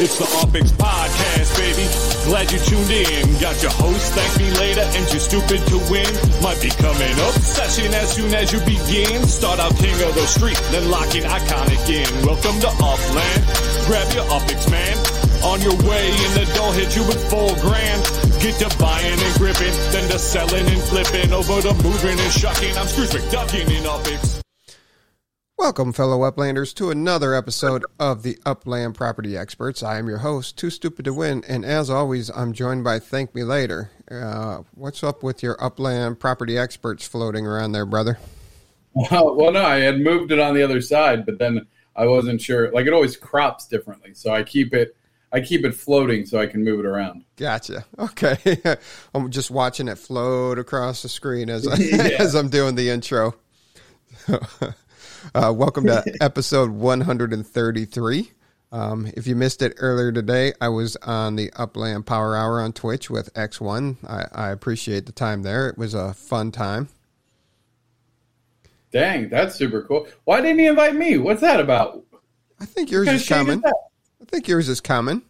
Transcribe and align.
It's 0.00 0.16
the 0.16 0.24
UpX 0.24 0.72
Podcast, 0.80 1.52
baby. 1.60 1.84
Glad 2.24 2.48
you 2.48 2.56
tuned 2.64 2.88
in. 2.88 3.36
Got 3.36 3.60
your 3.60 3.68
host, 3.76 4.16
thank 4.16 4.32
me 4.40 4.48
later, 4.56 4.80
and 4.80 5.04
you're 5.12 5.20
stupid 5.20 5.60
to 5.68 5.76
win. 5.92 6.08
Might 6.40 6.56
be 6.64 6.72
coming 6.72 7.12
up. 7.20 7.36
Session 7.44 7.92
as 7.92 8.16
soon 8.16 8.32
as 8.32 8.48
you 8.48 8.64
begin. 8.64 9.20
Start 9.28 9.60
out 9.60 9.76
king 9.76 9.92
of 10.00 10.16
the 10.16 10.24
street, 10.24 10.56
then 10.72 10.88
lock 10.88 11.12
in 11.12 11.28
iconic 11.28 11.84
in. 11.92 12.08
Welcome 12.24 12.56
to 12.64 12.72
Upland. 12.80 13.44
Grab 13.84 14.08
your 14.16 14.24
UpX, 14.32 14.72
man. 14.72 14.96
On 15.44 15.60
your 15.60 15.76
way 15.84 16.08
in 16.08 16.32
the 16.32 16.48
door, 16.56 16.72
hit 16.72 16.96
you 16.96 17.04
with 17.04 17.20
four 17.28 17.52
grand. 17.60 18.00
Get 18.40 18.56
to 18.64 18.72
buying 18.80 19.20
and 19.20 19.34
gripping, 19.36 19.76
then 19.92 20.08
to 20.08 20.18
selling 20.18 20.64
and 20.64 20.80
flipping, 20.88 21.28
over 21.36 21.60
to 21.60 21.76
moving 21.84 22.16
and 22.16 22.32
shucking. 22.32 22.72
I'm 22.72 22.88
Scrooge 22.88 23.12
McDuckin 23.12 23.68
in 23.68 23.84
UpX. 23.84 24.39
Welcome, 25.60 25.92
fellow 25.92 26.20
Uplanders, 26.28 26.72
to 26.76 26.90
another 26.90 27.34
episode 27.34 27.84
of 27.98 28.22
the 28.22 28.38
Upland 28.46 28.94
Property 28.94 29.36
Experts. 29.36 29.82
I 29.82 29.98
am 29.98 30.08
your 30.08 30.16
host, 30.18 30.56
Too 30.56 30.70
Stupid 30.70 31.04
to 31.04 31.12
Win, 31.12 31.44
and 31.46 31.66
as 31.66 31.90
always, 31.90 32.30
I'm 32.30 32.54
joined 32.54 32.82
by 32.82 32.98
Thank 32.98 33.34
Me 33.34 33.44
Later. 33.44 33.90
Uh, 34.10 34.62
what's 34.74 35.04
up 35.04 35.22
with 35.22 35.42
your 35.42 35.62
Upland 35.62 36.18
Property 36.18 36.56
Experts 36.56 37.06
floating 37.06 37.46
around 37.46 37.72
there, 37.72 37.84
brother? 37.84 38.18
Well, 38.94 39.36
well, 39.36 39.52
no, 39.52 39.62
I 39.62 39.80
had 39.80 40.00
moved 40.00 40.32
it 40.32 40.38
on 40.38 40.54
the 40.54 40.62
other 40.62 40.80
side, 40.80 41.26
but 41.26 41.38
then 41.38 41.66
I 41.94 42.06
wasn't 42.06 42.40
sure. 42.40 42.72
Like 42.72 42.86
it 42.86 42.94
always 42.94 43.18
crops 43.18 43.66
differently, 43.66 44.14
so 44.14 44.32
I 44.32 44.42
keep 44.42 44.72
it. 44.72 44.96
I 45.30 45.40
keep 45.42 45.66
it 45.66 45.74
floating 45.74 46.24
so 46.24 46.38
I 46.40 46.46
can 46.46 46.64
move 46.64 46.80
it 46.80 46.86
around. 46.86 47.24
Gotcha. 47.36 47.84
Okay, 47.98 48.56
I'm 49.14 49.30
just 49.30 49.50
watching 49.50 49.88
it 49.88 49.98
float 49.98 50.58
across 50.58 51.02
the 51.02 51.10
screen 51.10 51.50
as 51.50 51.68
I, 51.68 51.76
Yeah. 51.78 52.16
as 52.18 52.34
I'm 52.34 52.48
doing 52.48 52.76
the 52.76 52.88
intro. 52.88 53.34
uh, 55.34 55.52
welcome 55.54 55.84
to 55.86 56.04
episode 56.20 56.70
133. 56.70 58.32
Um, 58.72 59.10
if 59.16 59.26
you 59.26 59.34
missed 59.34 59.62
it 59.62 59.74
earlier 59.78 60.12
today, 60.12 60.52
I 60.60 60.68
was 60.68 60.96
on 60.96 61.36
the 61.36 61.52
Upland 61.56 62.06
Power 62.06 62.36
Hour 62.36 62.60
on 62.60 62.72
Twitch 62.72 63.10
with 63.10 63.32
X1. 63.34 63.96
I, 64.08 64.26
I 64.32 64.50
appreciate 64.50 65.06
the 65.06 65.12
time 65.12 65.42
there. 65.42 65.68
It 65.68 65.76
was 65.76 65.94
a 65.94 66.14
fun 66.14 66.52
time. 66.52 66.88
Dang, 68.92 69.28
that's 69.28 69.56
super 69.56 69.82
cool. 69.82 70.06
Why 70.24 70.40
didn't 70.40 70.58
he 70.58 70.66
invite 70.66 70.94
me? 70.94 71.18
What's 71.18 71.40
that 71.40 71.60
about? 71.60 72.04
I 72.60 72.64
think 72.64 72.90
yours 72.90 73.08
is 73.08 73.28
coming. 73.28 73.62
I 73.64 74.24
think 74.26 74.48
yours 74.48 74.68
is 74.68 74.80
coming. 74.80 75.22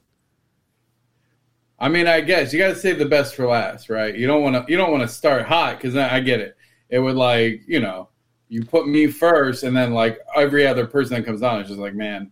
I 1.79 1.89
mean, 1.89 2.07
I 2.07 2.21
guess 2.21 2.53
you 2.53 2.59
got 2.59 2.69
to 2.69 2.77
save 2.77 2.99
the 2.99 3.07
best 3.07 3.35
for 3.35 3.47
last, 3.47 3.89
right? 3.89 4.15
You 4.15 4.27
don't 4.27 4.43
want 4.43 4.55
to. 4.55 4.71
You 4.71 4.77
don't 4.77 4.91
want 4.91 5.03
to 5.03 5.09
start 5.09 5.47
hot 5.47 5.79
because 5.79 5.97
I, 5.97 6.17
I 6.17 6.21
get 6.21 6.41
it. 6.41 6.57
It 6.91 6.99
would 6.99 7.17
like 7.17 7.63
you 7.67 7.81
know, 7.81 8.10
you 8.51 8.65
put 8.65 8.87
me 8.89 9.07
first, 9.07 9.63
and 9.63 9.75
then 9.75 9.95
like 9.95 10.19
every 10.37 10.67
other 10.67 10.85
person 10.85 11.15
that 11.17 11.25
comes 11.25 11.41
on 11.43 11.61
is 11.61 11.69
just 11.69 11.79
like, 11.79 11.95
man, 11.95 12.31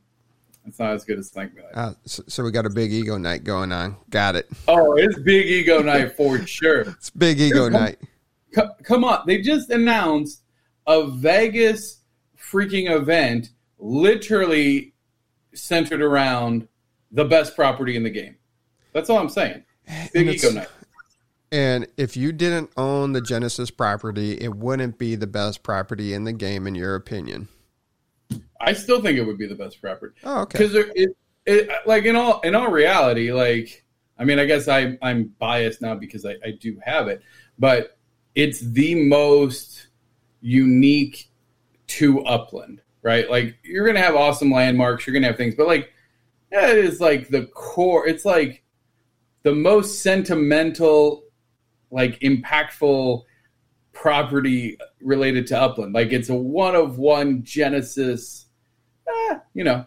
it's 0.67 0.79
not 0.81 0.93
as 0.93 1.05
good 1.05 1.19
as 1.19 1.31
Thank 1.31 1.55
Me. 1.55 1.63
Uh, 1.73 1.95
so, 2.05 2.25
so 2.27 2.43
we 2.43 2.51
got 2.51 2.67
a 2.67 2.71
big 2.71 2.93
ego 2.93 3.17
night 3.17 3.45
going 3.45 3.71
on. 3.71 3.97
Got 4.11 4.35
it. 4.35 4.49
Oh, 4.67 4.95
it's 4.95 5.19
big 5.21 5.47
ego 5.47 5.81
night 5.83 6.17
for 6.17 6.45
sure. 6.45 6.81
It's 6.81 7.09
big 7.09 7.41
ego 7.41 7.71
Come- 7.71 7.73
night. 7.73 7.99
Co- 8.53 8.75
come 8.83 9.05
on, 9.05 9.23
they 9.27 9.41
just 9.41 9.71
announced 9.71 10.43
a 10.87 11.07
Vegas 11.07 12.01
freaking 12.37 12.91
event, 12.91 13.51
literally 13.79 14.95
centered 15.55 16.03
around 16.03 16.67
the 17.13 17.25
best 17.25 17.55
property 17.55 17.95
in 17.95 18.03
the 18.03 18.11
game. 18.11 18.37
That's 18.93 19.09
all 19.09 19.19
I'm 19.19 19.29
saying. 19.29 19.63
Big 20.13 20.29
ego 20.29 20.51
night. 20.51 20.69
And 21.51 21.87
if 21.97 22.17
you 22.17 22.33
didn't 22.33 22.71
own 22.77 23.13
the 23.13 23.21
Genesis 23.21 23.71
property, 23.71 24.33
it 24.41 24.55
wouldn't 24.55 24.99
be 24.99 25.15
the 25.15 25.27
best 25.27 25.63
property 25.63 26.13
in 26.13 26.25
the 26.25 26.33
game, 26.33 26.67
in 26.67 26.75
your 26.75 26.95
opinion. 26.95 27.49
I 28.61 28.73
still 28.75 29.01
think 29.01 29.17
it 29.19 29.25
would 29.25 29.39
be 29.39 29.47
the 29.47 29.55
best 29.55 29.81
property 29.81 30.15
Oh, 30.25 30.41
okay. 30.43 30.59
because 30.59 30.75
it, 30.75 31.17
it, 31.47 31.71
like 31.87 32.05
in 32.05 32.17
all 32.17 32.41
in 32.41 32.55
all 32.55 32.71
reality, 32.71 33.33
like 33.33 33.85
I 34.19 34.25
mean, 34.25 34.39
I 34.39 34.45
guess 34.45 34.69
I 34.69 34.99
I'm 35.01 35.33
biased 35.39 35.81
now 35.81 35.95
because 35.95 36.27
I, 36.27 36.35
I 36.45 36.51
do 36.61 36.79
have 36.85 37.09
it, 37.09 37.23
but 37.59 37.97
it's 38.35 38.61
the 38.61 38.95
most 39.07 39.87
unique 40.41 41.31
to 41.87 42.21
Upland, 42.25 42.83
right? 43.03 43.31
Like 43.31 43.57
you're 43.63 43.87
gonna 43.87 44.03
have 44.03 44.17
awesome 44.17 44.51
landmarks, 44.51 45.07
you're 45.07 45.15
gonna 45.15 45.29
have 45.29 45.37
things, 45.37 45.55
but 45.55 45.67
like 45.67 45.93
yeah, 46.53 46.69
it 46.69 46.79
is 46.79 47.01
like 47.01 47.29
the 47.29 47.47
core. 47.47 48.07
It's 48.07 48.25
like 48.25 48.63
the 49.45 49.55
most 49.55 50.03
sentimental, 50.03 51.25
like 51.91 52.19
impactful 52.21 53.23
property 53.93 54.79
related 55.01 55.47
to 55.49 55.61
Upland. 55.61 55.95
Like 55.95 56.13
it's 56.13 56.29
a 56.29 56.35
one 56.35 56.75
of 56.75 56.99
one 56.99 57.43
Genesis. 57.43 58.47
eh, 59.09 59.39
you 59.55 59.65
know, 59.65 59.87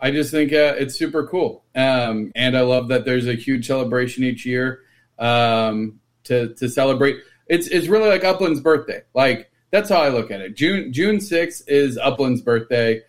I 0.00 0.10
just 0.10 0.30
think 0.30 0.52
uh, 0.52 0.74
it's 0.78 0.94
super 0.96 1.26
cool, 1.26 1.64
um, 1.74 2.32
and 2.34 2.56
I 2.56 2.62
love 2.62 2.88
that 2.88 3.04
there's 3.04 3.26
a 3.26 3.34
huge 3.34 3.66
celebration 3.66 4.24
each 4.24 4.46
year 4.46 4.80
um, 5.18 6.00
to 6.24 6.54
to 6.54 6.68
celebrate. 6.68 7.18
It's 7.46 7.66
it's 7.66 7.88
really 7.88 8.08
like 8.08 8.22
Upland's 8.22 8.60
birthday. 8.60 9.02
Like 9.14 9.50
that's 9.70 9.90
how 9.90 10.00
I 10.00 10.08
look 10.08 10.30
at 10.30 10.40
it. 10.40 10.56
June 10.56 10.92
June 10.92 11.20
sixth 11.20 11.68
is 11.68 11.98
Upland's 11.98 12.42
birthday. 12.42 13.02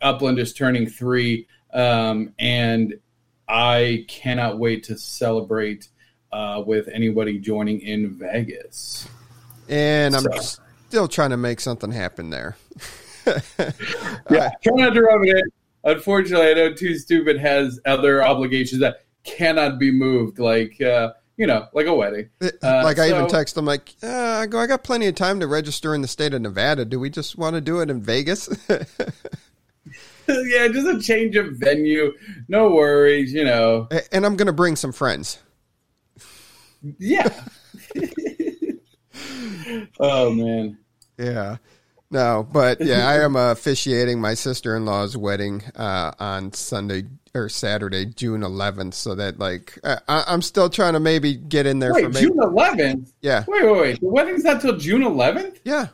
Upland 0.00 0.38
is 0.38 0.52
turning 0.52 0.86
three, 0.86 1.46
um, 1.72 2.32
and 2.38 2.94
I 3.48 4.06
cannot 4.08 4.58
wait 4.58 4.84
to 4.84 4.96
celebrate 4.96 5.88
uh, 6.32 6.62
with 6.66 6.88
anybody 6.88 7.38
joining 7.38 7.80
in 7.80 8.10
Vegas. 8.10 9.06
And 9.68 10.16
I'm 10.16 10.22
So- 10.22 10.62
still 10.88 11.08
trying 11.08 11.30
to 11.30 11.36
make 11.36 11.60
something 11.60 11.92
happen 11.92 12.30
there. 12.30 12.56
Yeah, 14.30 14.50
try 14.62 14.72
not 14.76 14.94
to 14.94 15.02
rub 15.02 15.22
it. 15.24 15.44
Unfortunately, 15.84 16.50
I 16.50 16.54
know 16.54 16.72
Too 16.72 16.96
Stupid 16.96 17.38
has 17.38 17.78
other 17.84 18.22
obligations 18.24 18.80
that 18.80 19.04
cannot 19.24 19.78
be 19.78 19.90
moved, 19.92 20.38
like 20.38 20.80
uh, 20.80 21.12
you 21.36 21.46
know, 21.46 21.66
like 21.74 21.86
a 21.86 21.94
wedding. 21.94 22.28
Uh, 22.40 22.48
like 22.82 22.98
I 22.98 23.08
even 23.10 23.28
so- 23.28 23.36
text 23.36 23.54
them 23.54 23.66
like, 23.66 23.94
uh, 24.02 24.40
I 24.42 24.46
go, 24.46 24.58
I 24.58 24.66
got 24.66 24.82
plenty 24.84 25.06
of 25.06 25.14
time 25.14 25.38
to 25.40 25.46
register 25.46 25.94
in 25.94 26.00
the 26.02 26.08
state 26.08 26.34
of 26.34 26.40
Nevada. 26.42 26.84
Do 26.84 26.98
we 26.98 27.10
just 27.10 27.36
want 27.38 27.54
to 27.54 27.60
do 27.60 27.80
it 27.80 27.90
in 27.90 28.00
Vegas? 28.00 28.48
yeah, 28.68 28.78
just 30.68 30.86
a 30.86 30.98
change 31.00 31.36
of 31.36 31.52
venue. 31.56 32.12
No 32.48 32.70
worries, 32.70 33.32
you 33.32 33.44
know. 33.44 33.88
and 34.12 34.24
I'm 34.26 34.36
going 34.36 34.46
to 34.46 34.52
bring 34.52 34.76
some 34.76 34.92
friends. 34.92 35.38
Yeah. 36.98 37.28
oh 40.00 40.32
man. 40.32 40.78
Yeah. 41.18 41.56
No, 42.12 42.46
but 42.50 42.80
yeah, 42.80 43.06
I 43.06 43.22
am 43.22 43.36
officiating 43.36 44.20
my 44.20 44.34
sister 44.34 44.76
in 44.76 44.84
law's 44.84 45.16
wedding 45.16 45.62
uh, 45.76 46.10
on 46.18 46.52
Sunday 46.52 47.04
or 47.36 47.48
Saturday, 47.48 48.04
June 48.06 48.40
11th. 48.40 48.94
So 48.94 49.14
that 49.14 49.38
like 49.38 49.78
I, 49.84 49.98
I- 50.08 50.24
I'm 50.26 50.42
still 50.42 50.68
trying 50.68 50.94
to 50.94 51.00
maybe 51.00 51.34
get 51.34 51.66
in 51.66 51.78
there 51.78 51.94
for 51.94 52.08
maybe 52.08 52.26
June 52.26 52.38
11th? 52.38 53.12
yeah 53.20 53.44
Wait, 53.46 53.64
wait, 53.64 53.80
wait. 53.80 54.00
The 54.00 54.08
wedding's 54.08 54.42
not 54.44 54.60
till 54.60 54.76
June 54.76 55.02
11th? 55.02 55.58
yeah 55.64 55.88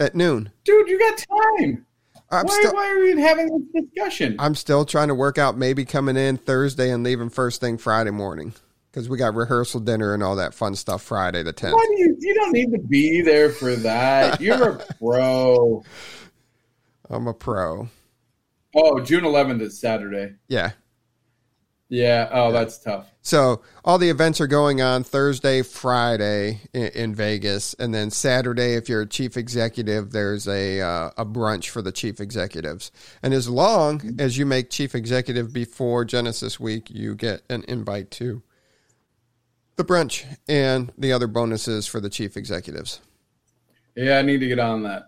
at 0.00 0.14
noon. 0.14 0.50
Dude, 0.64 0.88
you 0.88 0.98
got 0.98 1.18
time. 1.58 1.84
I'm 2.30 2.46
why, 2.46 2.58
still 2.60 2.72
why 2.72 2.88
are 2.90 3.00
we 3.00 3.20
having 3.20 3.68
this 3.72 3.84
discussion? 3.84 4.36
I'm 4.38 4.54
still 4.54 4.84
trying 4.84 5.08
to 5.08 5.14
work 5.14 5.38
out 5.38 5.58
maybe 5.58 5.84
coming 5.84 6.16
in 6.16 6.36
Thursday 6.36 6.90
and 6.90 7.02
leaving 7.02 7.28
first 7.30 7.60
thing 7.60 7.76
Friday 7.78 8.12
morning 8.12 8.54
because 8.98 9.08
we 9.08 9.16
got 9.16 9.36
rehearsal 9.36 9.78
dinner 9.78 10.12
and 10.12 10.24
all 10.24 10.34
that 10.34 10.52
fun 10.52 10.74
stuff 10.74 11.02
Friday 11.02 11.44
the 11.44 11.52
10th. 11.52 11.72
Why 11.72 11.86
do 11.88 12.02
you? 12.02 12.16
You 12.18 12.34
don't 12.34 12.52
need 12.52 12.72
to 12.72 12.80
be 12.80 13.22
there 13.22 13.48
for 13.48 13.76
that. 13.76 14.40
You're 14.40 14.70
a 14.70 14.76
pro. 14.98 15.84
I'm 17.08 17.28
a 17.28 17.32
pro. 17.34 17.88
Oh, 18.74 18.98
June 18.98 19.22
11th 19.22 19.60
is 19.60 19.78
Saturday. 19.78 20.34
Yeah. 20.48 20.72
Yeah. 21.88 22.28
Oh, 22.32 22.50
that's 22.50 22.78
tough. 22.78 23.06
So 23.22 23.62
all 23.84 23.98
the 23.98 24.10
events 24.10 24.40
are 24.40 24.48
going 24.48 24.82
on 24.82 25.04
Thursday, 25.04 25.62
Friday 25.62 26.62
in, 26.74 26.88
in 26.88 27.14
Vegas, 27.14 27.74
and 27.74 27.94
then 27.94 28.10
Saturday, 28.10 28.74
if 28.74 28.88
you're 28.88 29.02
a 29.02 29.08
chief 29.08 29.36
executive, 29.36 30.10
there's 30.10 30.48
a 30.48 30.80
uh, 30.80 31.10
a 31.16 31.24
brunch 31.24 31.68
for 31.68 31.82
the 31.82 31.92
chief 31.92 32.20
executives. 32.20 32.90
And 33.22 33.32
as 33.32 33.48
long 33.48 34.16
as 34.18 34.36
you 34.36 34.44
make 34.44 34.70
chief 34.70 34.96
executive 34.96 35.52
before 35.52 36.04
Genesis 36.04 36.58
Week, 36.58 36.90
you 36.90 37.14
get 37.14 37.42
an 37.48 37.64
invite 37.68 38.10
to 38.12 38.42
the 39.78 39.84
brunch 39.84 40.24
and 40.48 40.92
the 40.98 41.12
other 41.12 41.26
bonuses 41.26 41.86
for 41.86 42.00
the 42.00 42.10
chief 42.10 42.36
executives. 42.36 43.00
Yeah, 43.94 44.18
I 44.18 44.22
need 44.22 44.40
to 44.40 44.48
get 44.48 44.58
on 44.58 44.82
that. 44.82 45.04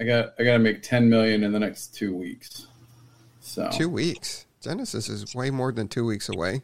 I 0.00 0.04
got. 0.04 0.34
I 0.38 0.44
got 0.44 0.52
to 0.52 0.58
make 0.60 0.82
10 0.82 1.10
million 1.10 1.42
in 1.42 1.50
the 1.52 1.58
next 1.58 1.94
two 1.94 2.14
weeks. 2.14 2.68
So 3.40 3.68
Two 3.72 3.88
weeks. 3.88 4.46
Genesis 4.60 5.08
is 5.08 5.34
way 5.34 5.50
more 5.50 5.72
than 5.72 5.88
two 5.88 6.04
weeks 6.04 6.28
away. 6.28 6.62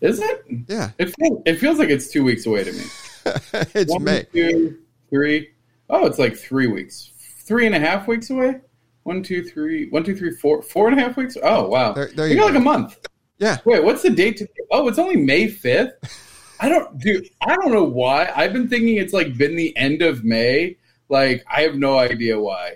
is 0.00 0.20
it? 0.20 0.44
Yeah, 0.68 0.90
It 0.98 1.14
feels. 1.16 1.42
It 1.46 1.54
feels 1.56 1.78
like 1.78 1.88
it's 1.88 2.08
two 2.08 2.22
weeks 2.22 2.46
away 2.46 2.64
to 2.64 2.72
me. 2.72 2.82
it's 3.74 3.90
One, 3.90 4.04
May. 4.04 4.24
two, 4.32 4.78
three. 5.08 5.48
Oh, 5.88 6.06
it's 6.06 6.18
like 6.18 6.36
three 6.36 6.66
weeks. 6.68 7.10
Three 7.44 7.66
and 7.66 7.74
a 7.74 7.80
half 7.80 8.06
weeks 8.06 8.30
away. 8.30 8.60
One, 9.04 9.22
two, 9.22 9.42
three. 9.42 9.88
One, 9.88 10.04
two, 10.04 10.14
three, 10.14 10.30
four. 10.36 10.62
Four 10.62 10.88
and 10.88 10.98
a 11.00 11.02
half 11.02 11.16
weeks. 11.16 11.36
Oh, 11.42 11.68
wow. 11.68 11.92
There- 11.94 12.10
there 12.14 12.28
you 12.28 12.36
got 12.36 12.46
like 12.46 12.54
a 12.54 12.60
month. 12.60 12.98
Yeah, 13.40 13.56
Wait, 13.64 13.82
what's 13.82 14.02
the 14.02 14.10
date? 14.10 14.36
To, 14.36 14.48
oh, 14.70 14.86
it's 14.86 14.98
only 14.98 15.16
May 15.16 15.48
fifth. 15.48 15.92
I 16.60 16.68
don't, 16.68 16.98
dude. 16.98 17.26
I 17.40 17.56
don't 17.56 17.72
know 17.72 17.84
why. 17.84 18.30
I've 18.36 18.52
been 18.52 18.68
thinking 18.68 18.96
it's 18.98 19.14
like 19.14 19.36
been 19.38 19.56
the 19.56 19.74
end 19.78 20.02
of 20.02 20.22
May. 20.24 20.76
Like 21.08 21.42
I 21.50 21.62
have 21.62 21.74
no 21.74 21.98
idea 21.98 22.38
why. 22.38 22.74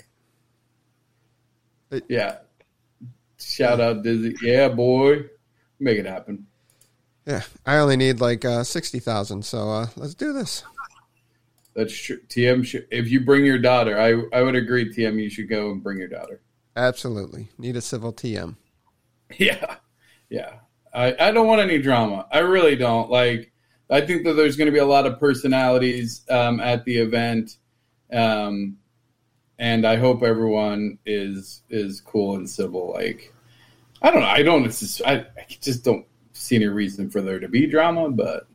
It- 1.91 2.05
yeah, 2.09 2.39
Shout 3.39 3.79
out 3.81 4.03
Dizzy. 4.03 4.35
Yeah, 4.43 4.69
boy. 4.69 5.27
Make 5.79 5.99
it 5.99 6.07
happen. 6.07 6.47
Yeah, 7.27 7.43
I 7.67 7.77
only 7.77 7.97
need 7.97 8.21
like 8.21 8.45
uh, 8.45 8.65
sixty 8.65 8.99
thousand, 9.01 9.45
so 9.45 9.71
uh, 9.71 9.87
let's 9.97 10.15
do 10.15 10.33
this. 10.33 10.65
That's 11.75 11.95
true. 11.95 12.21
TM, 12.29 12.87
if 12.91 13.11
you 13.11 13.21
bring 13.21 13.45
your 13.45 13.59
daughter, 13.59 13.99
I 14.01 14.39
I 14.39 14.43
would 14.43 14.55
agree. 14.55 14.93
TM, 14.95 15.23
you 15.23 15.29
should 15.29 15.49
go 15.49 15.71
and 15.73 15.83
bring 15.83 15.99
your 15.99 16.09
daughter. 16.09 16.41
Absolutely, 16.77 17.49
need 17.59 17.77
a 17.77 17.81
civil 17.83 18.13
TM. 18.15 18.57
Yeah, 19.39 19.77
yeah. 20.35 20.55
I 20.93 21.29
I 21.29 21.31
don't 21.31 21.47
want 21.47 21.61
any 21.61 21.79
drama. 21.79 22.27
I 22.31 22.41
really 22.41 22.75
don't. 22.77 23.09
Like, 23.09 23.53
I 23.89 24.01
think 24.01 24.25
that 24.25 24.35
there's 24.35 24.57
going 24.57 24.67
to 24.67 24.73
be 24.73 24.79
a 24.79 24.87
lot 24.87 25.07
of 25.07 25.21
personalities 25.21 26.23
um, 26.29 26.59
at 26.61 26.85
the 26.85 26.97
event, 26.97 27.57
um, 28.13 28.79
and 29.59 29.87
I 29.87 29.97
hope 29.97 30.23
everyone 30.23 30.99
is 31.07 31.63
is 31.71 32.01
cool 32.01 32.37
and 32.37 32.51
civil. 32.51 32.93
Like, 32.93 33.33
I 34.03 34.11
don't 34.11 34.21
know. 34.21 34.27
I 34.27 34.43
don't. 34.43 34.65
It's 34.65 34.81
just, 34.81 35.03
I, 35.07 35.19
I 35.19 35.47
just 35.61 35.85
don't 35.85 36.05
see 36.33 36.57
any 36.57 36.67
reason 36.67 37.11
for 37.11 37.21
there 37.21 37.39
to 37.39 37.49
be 37.49 37.67
drama. 37.67 38.11
But 38.11 38.49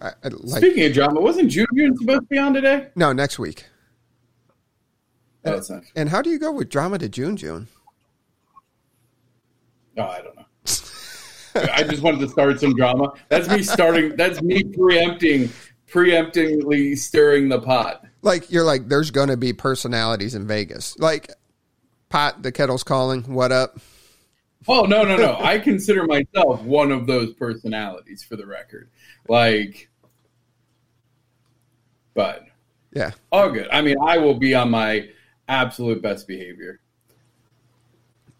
I, 0.00 0.08
I, 0.08 0.28
like, 0.28 0.62
speaking 0.62 0.84
of 0.86 0.94
drama, 0.94 1.20
wasn't 1.20 1.50
June 1.50 1.66
supposed 1.98 2.22
to 2.22 2.26
be 2.26 2.38
on 2.38 2.54
today? 2.54 2.88
no, 2.94 3.12
next 3.12 3.38
week. 3.38 3.66
Oh, 5.44 5.60
not. 5.68 5.82
And 5.96 6.08
how 6.08 6.22
do 6.22 6.30
you 6.30 6.38
go 6.38 6.52
with 6.52 6.68
drama 6.68 6.98
to 6.98 7.08
June 7.08 7.36
June? 7.36 7.68
Oh, 9.96 10.02
I 10.02 10.22
don't 10.22 10.36
know. 10.36 10.44
I 11.72 11.82
just 11.82 12.02
wanted 12.02 12.20
to 12.20 12.28
start 12.28 12.60
some 12.60 12.74
drama. 12.74 13.12
That's 13.28 13.48
me 13.48 13.62
starting. 13.62 14.16
That's 14.16 14.40
me 14.40 14.62
preempting, 14.62 15.50
preemptingly 15.88 16.96
stirring 16.96 17.48
the 17.48 17.60
pot. 17.60 18.04
Like 18.22 18.50
you're 18.52 18.64
like, 18.64 18.88
there's 18.88 19.10
going 19.10 19.28
to 19.28 19.36
be 19.36 19.52
personalities 19.52 20.34
in 20.34 20.46
Vegas. 20.46 20.96
Like, 20.98 21.30
pot 22.08 22.42
the 22.42 22.52
kettle's 22.52 22.84
calling. 22.84 23.22
What 23.24 23.50
up? 23.50 23.78
Oh 24.68 24.82
no, 24.82 25.02
no, 25.04 25.16
no! 25.16 25.38
I 25.40 25.58
consider 25.58 26.04
myself 26.04 26.62
one 26.62 26.92
of 26.92 27.06
those 27.06 27.32
personalities, 27.32 28.22
for 28.22 28.36
the 28.36 28.46
record. 28.46 28.90
Like, 29.26 29.88
but 32.14 32.44
Yeah. 32.92 33.12
all 33.32 33.50
good. 33.50 33.68
I 33.72 33.80
mean, 33.80 33.96
I 34.04 34.18
will 34.18 34.34
be 34.38 34.54
on 34.54 34.70
my 34.70 35.08
absolute 35.48 36.02
best 36.02 36.28
behavior. 36.28 36.80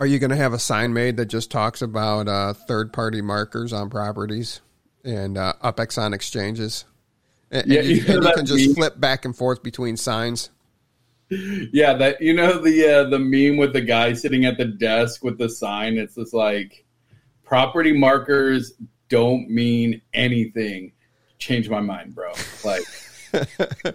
Are 0.01 0.07
you 0.07 0.19
going 0.19 0.31
to 0.31 0.37
have 0.37 0.55
a 0.55 0.59
sign 0.59 0.95
made 0.95 1.19
that 1.19 1.27
just 1.27 1.51
talks 1.51 1.83
about 1.83 2.27
uh, 2.27 2.55
third 2.55 2.91
party 2.91 3.21
markers 3.21 3.71
on 3.75 3.91
properties 3.91 4.63
and 5.05 5.37
uh, 5.37 5.53
UpX 5.63 6.01
on 6.01 6.15
exchanges? 6.15 6.87
And, 7.51 7.65
and 7.65 7.73
Yeah, 7.73 7.81
you, 7.83 7.95
you 7.97 8.07
know 8.07 8.15
and 8.15 8.25
you 8.25 8.33
can 8.33 8.47
just 8.47 8.67
meme? 8.67 8.75
flip 8.75 8.99
back 8.99 9.27
and 9.27 9.37
forth 9.37 9.63
between 9.63 9.99
signs. 9.99 10.49
Yeah, 11.29 11.93
that 11.95 12.21
you 12.21 12.33
know 12.33 12.61
the 12.61 12.89
uh, 12.89 13.09
the 13.11 13.19
meme 13.19 13.57
with 13.59 13.73
the 13.73 13.83
guy 13.83 14.15
sitting 14.15 14.47
at 14.47 14.57
the 14.57 14.65
desk 14.65 15.23
with 15.23 15.39
the 15.39 15.49
sign. 15.49 15.97
It's 15.97 16.17
just 16.17 16.35
like 16.35 16.85
property 17.45 17.93
markers 17.93 18.73
don't 19.11 19.51
mean 19.51 20.01
anything. 20.15 20.93
Change 21.39 21.69
my 21.69 21.81
mind, 21.81 22.15
bro. 22.15 22.33
Like, 22.65 22.83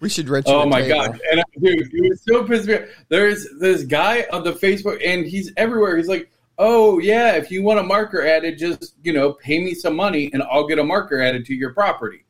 We 0.00 0.08
should 0.08 0.28
rent 0.28 0.46
you 0.46 0.54
oh 0.54 0.66
my 0.66 0.86
god! 0.86 1.18
And 1.30 1.40
I- 1.40 1.44
dude, 1.60 1.88
he 1.92 2.08
was 2.08 2.22
so 2.22 2.44
pissed. 2.44 2.66
me 2.66 2.74
off. 2.74 2.82
There's 3.08 3.46
this 3.60 3.84
guy 3.84 4.26
on 4.32 4.44
the 4.44 4.52
Facebook, 4.52 5.00
and 5.04 5.24
he's 5.24 5.52
everywhere. 5.56 5.96
He's 5.96 6.08
like, 6.08 6.30
"Oh 6.58 6.98
yeah, 6.98 7.36
if 7.36 7.50
you 7.50 7.62
want 7.62 7.80
a 7.80 7.82
marker 7.82 8.20
added, 8.26 8.58
just 8.58 8.94
you 9.02 9.12
know, 9.12 9.32
pay 9.32 9.62
me 9.62 9.74
some 9.74 9.96
money, 9.96 10.30
and 10.32 10.42
I'll 10.42 10.66
get 10.66 10.78
a 10.78 10.84
marker 10.84 11.20
added 11.20 11.46
to 11.46 11.54
your 11.54 11.72
property." 11.72 12.24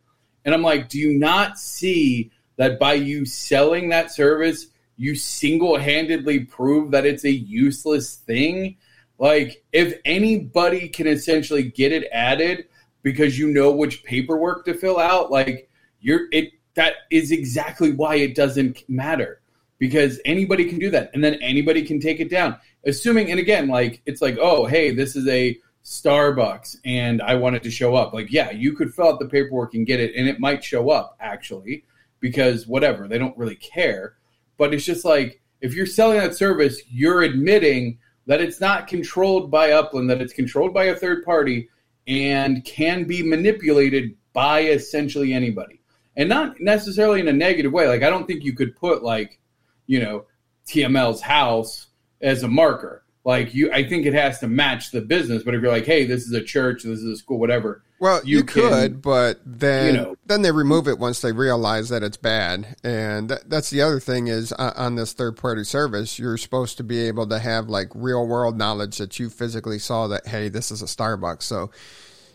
And 0.45 0.55
I'm 0.55 0.63
like, 0.63 0.89
"Do 0.89 0.99
you 0.99 1.19
not 1.19 1.59
see 1.59 2.31
that 2.57 2.79
by 2.79 2.95
you 2.95 3.25
selling 3.25 3.89
that 3.89 4.13
service, 4.13 4.67
you 4.97 5.15
single-handedly 5.17 6.41
prove 6.41 6.93
that 6.93 7.07
it's 7.07 7.25
a 7.25 7.33
useless 7.33 8.17
thing?" 8.17 8.77
Like, 9.19 9.65
if 9.73 9.99
anybody 10.05 10.89
can 10.89 11.07
essentially 11.07 11.63
get 11.63 11.93
it 11.93 12.09
added 12.13 12.67
because 13.03 13.39
you 13.39 13.49
know 13.49 13.71
which 13.73 14.03
paperwork 14.05 14.65
to 14.65 14.75
fill 14.75 14.99
out, 14.99 15.31
like 15.31 15.69
you're 16.01 16.29
it 16.33 16.51
that 16.75 16.95
is 17.11 17.31
exactly 17.33 17.93
why 17.93 18.17
it 18.17 18.35
doesn't 18.35 18.89
matter 18.89 19.41
because 19.79 20.21
anybody 20.25 20.65
can 20.65 20.79
do 20.79 20.91
that 20.91 21.11
and 21.15 21.23
then 21.23 21.35
anybody 21.35 21.83
can 21.83 22.01
take 22.01 22.21
it 22.21 22.31
down. 22.31 22.57
Assuming 22.85 23.31
and 23.31 23.41
again 23.41 23.69
like 23.69 24.03
it's 24.07 24.23
like 24.23 24.37
oh 24.41 24.67
hey 24.67 24.95
this 24.95 25.17
is 25.17 25.27
a 25.29 25.59
starbucks 25.85 26.79
and 26.87 27.21
i 27.21 27.35
wanted 27.35 27.63
to 27.63 27.71
show 27.71 27.95
up. 27.95 28.13
Like 28.13 28.31
yeah 28.33 28.51
you 28.51 28.75
could 28.75 28.95
fill 28.95 29.09
out 29.09 29.19
the 29.19 29.29
paperwork 29.29 29.75
and 29.75 29.87
get 29.87 30.01
it 30.01 30.15
and 30.17 30.29
it 30.29 30.41
might 30.41 30.63
show 30.63 30.91
up 30.91 31.17
actually 31.21 31.85
because 32.21 32.67
whatever 32.67 33.09
they 33.09 33.19
don't 33.19 33.37
really 33.37 33.57
care. 33.57 34.15
But 34.57 34.73
it's 34.75 34.85
just 34.85 35.05
like 35.05 35.41
if 35.61 35.75
you're 35.75 35.87
selling 35.87 36.19
that 36.19 36.35
service 36.35 36.81
you're 36.89 37.23
admitting 37.23 37.99
that 38.27 38.41
it's 38.41 38.61
not 38.61 38.89
controlled 38.89 39.51
by 39.51 39.73
upland 39.73 40.11
that 40.11 40.23
it's 40.23 40.33
controlled 40.33 40.73
by 40.73 40.85
a 40.85 40.97
third 40.97 41.25
party 41.25 41.69
and 42.07 42.65
can 42.65 43.05
be 43.05 43.23
manipulated 43.23 44.15
by 44.33 44.61
essentially 44.63 45.33
anybody 45.33 45.81
and 46.17 46.29
not 46.29 46.61
necessarily 46.61 47.21
in 47.21 47.29
a 47.29 47.33
negative 47.33 47.73
way. 47.73 47.89
Like 47.89 48.03
I 48.03 48.11
don't 48.11 48.27
think 48.27 48.45
you 48.45 48.55
could 48.55 48.77
put 48.77 49.03
like, 49.03 49.41
you 49.87 50.01
know, 50.01 50.27
TML's 50.67 51.21
house 51.21 51.89
as 52.21 52.43
a 52.43 52.49
marker. 52.49 53.05
Like 53.25 53.55
you, 53.55 53.73
I 53.73 53.89
think 53.89 54.05
it 54.05 54.13
has 54.13 54.39
to 54.41 54.49
match 54.49 54.91
the 54.91 55.01
business. 55.01 55.43
But 55.43 55.55
if 55.55 55.63
you're 55.63 55.73
like, 55.73 55.87
hey, 55.87 56.05
this 56.05 56.25
is 56.25 56.33
a 56.33 56.43
church, 56.43 56.83
this 56.83 56.99
is 56.99 57.05
a 57.05 57.17
school, 57.17 57.39
whatever. 57.39 57.83
Well, 57.99 58.21
you, 58.23 58.39
you 58.39 58.45
can- 58.45 58.69
could, 58.69 59.03
but 59.03 59.41
then 59.47 59.95
you 59.95 60.01
know. 60.01 60.17
then 60.27 60.43
they 60.43 60.51
remove 60.53 60.89
it 60.89 60.99
once 60.99 61.23
they 61.23 61.33
realize 61.33 61.89
that 61.89 62.03
it's 62.03 62.19
bad. 62.19 62.77
And 62.85 63.31
that, 63.31 63.49
that's 63.49 63.71
the 63.71 63.81
other 63.81 63.99
thing 63.99 64.27
is 64.27 64.53
uh, 64.53 64.75
on 64.77 64.97
this 64.97 65.15
third 65.15 65.39
party 65.39 65.65
service, 65.65 66.19
you're 66.19 66.37
supposed 66.37 66.77
to 66.77 66.85
be 66.85 67.01
able 67.07 67.27
to 67.29 67.39
have 67.39 67.71
like 67.71 67.89
real 67.95 68.27
world 68.27 68.59
knowledge 68.59 68.99
that 68.99 69.19
you 69.19 69.31
physically 69.31 69.79
saw 69.79 70.07
that 70.09 70.27
hey, 70.27 70.51
this 70.51 70.71
is 70.71 70.83
a 70.83 70.87
Starbucks. 70.87 71.45
So 71.45 71.71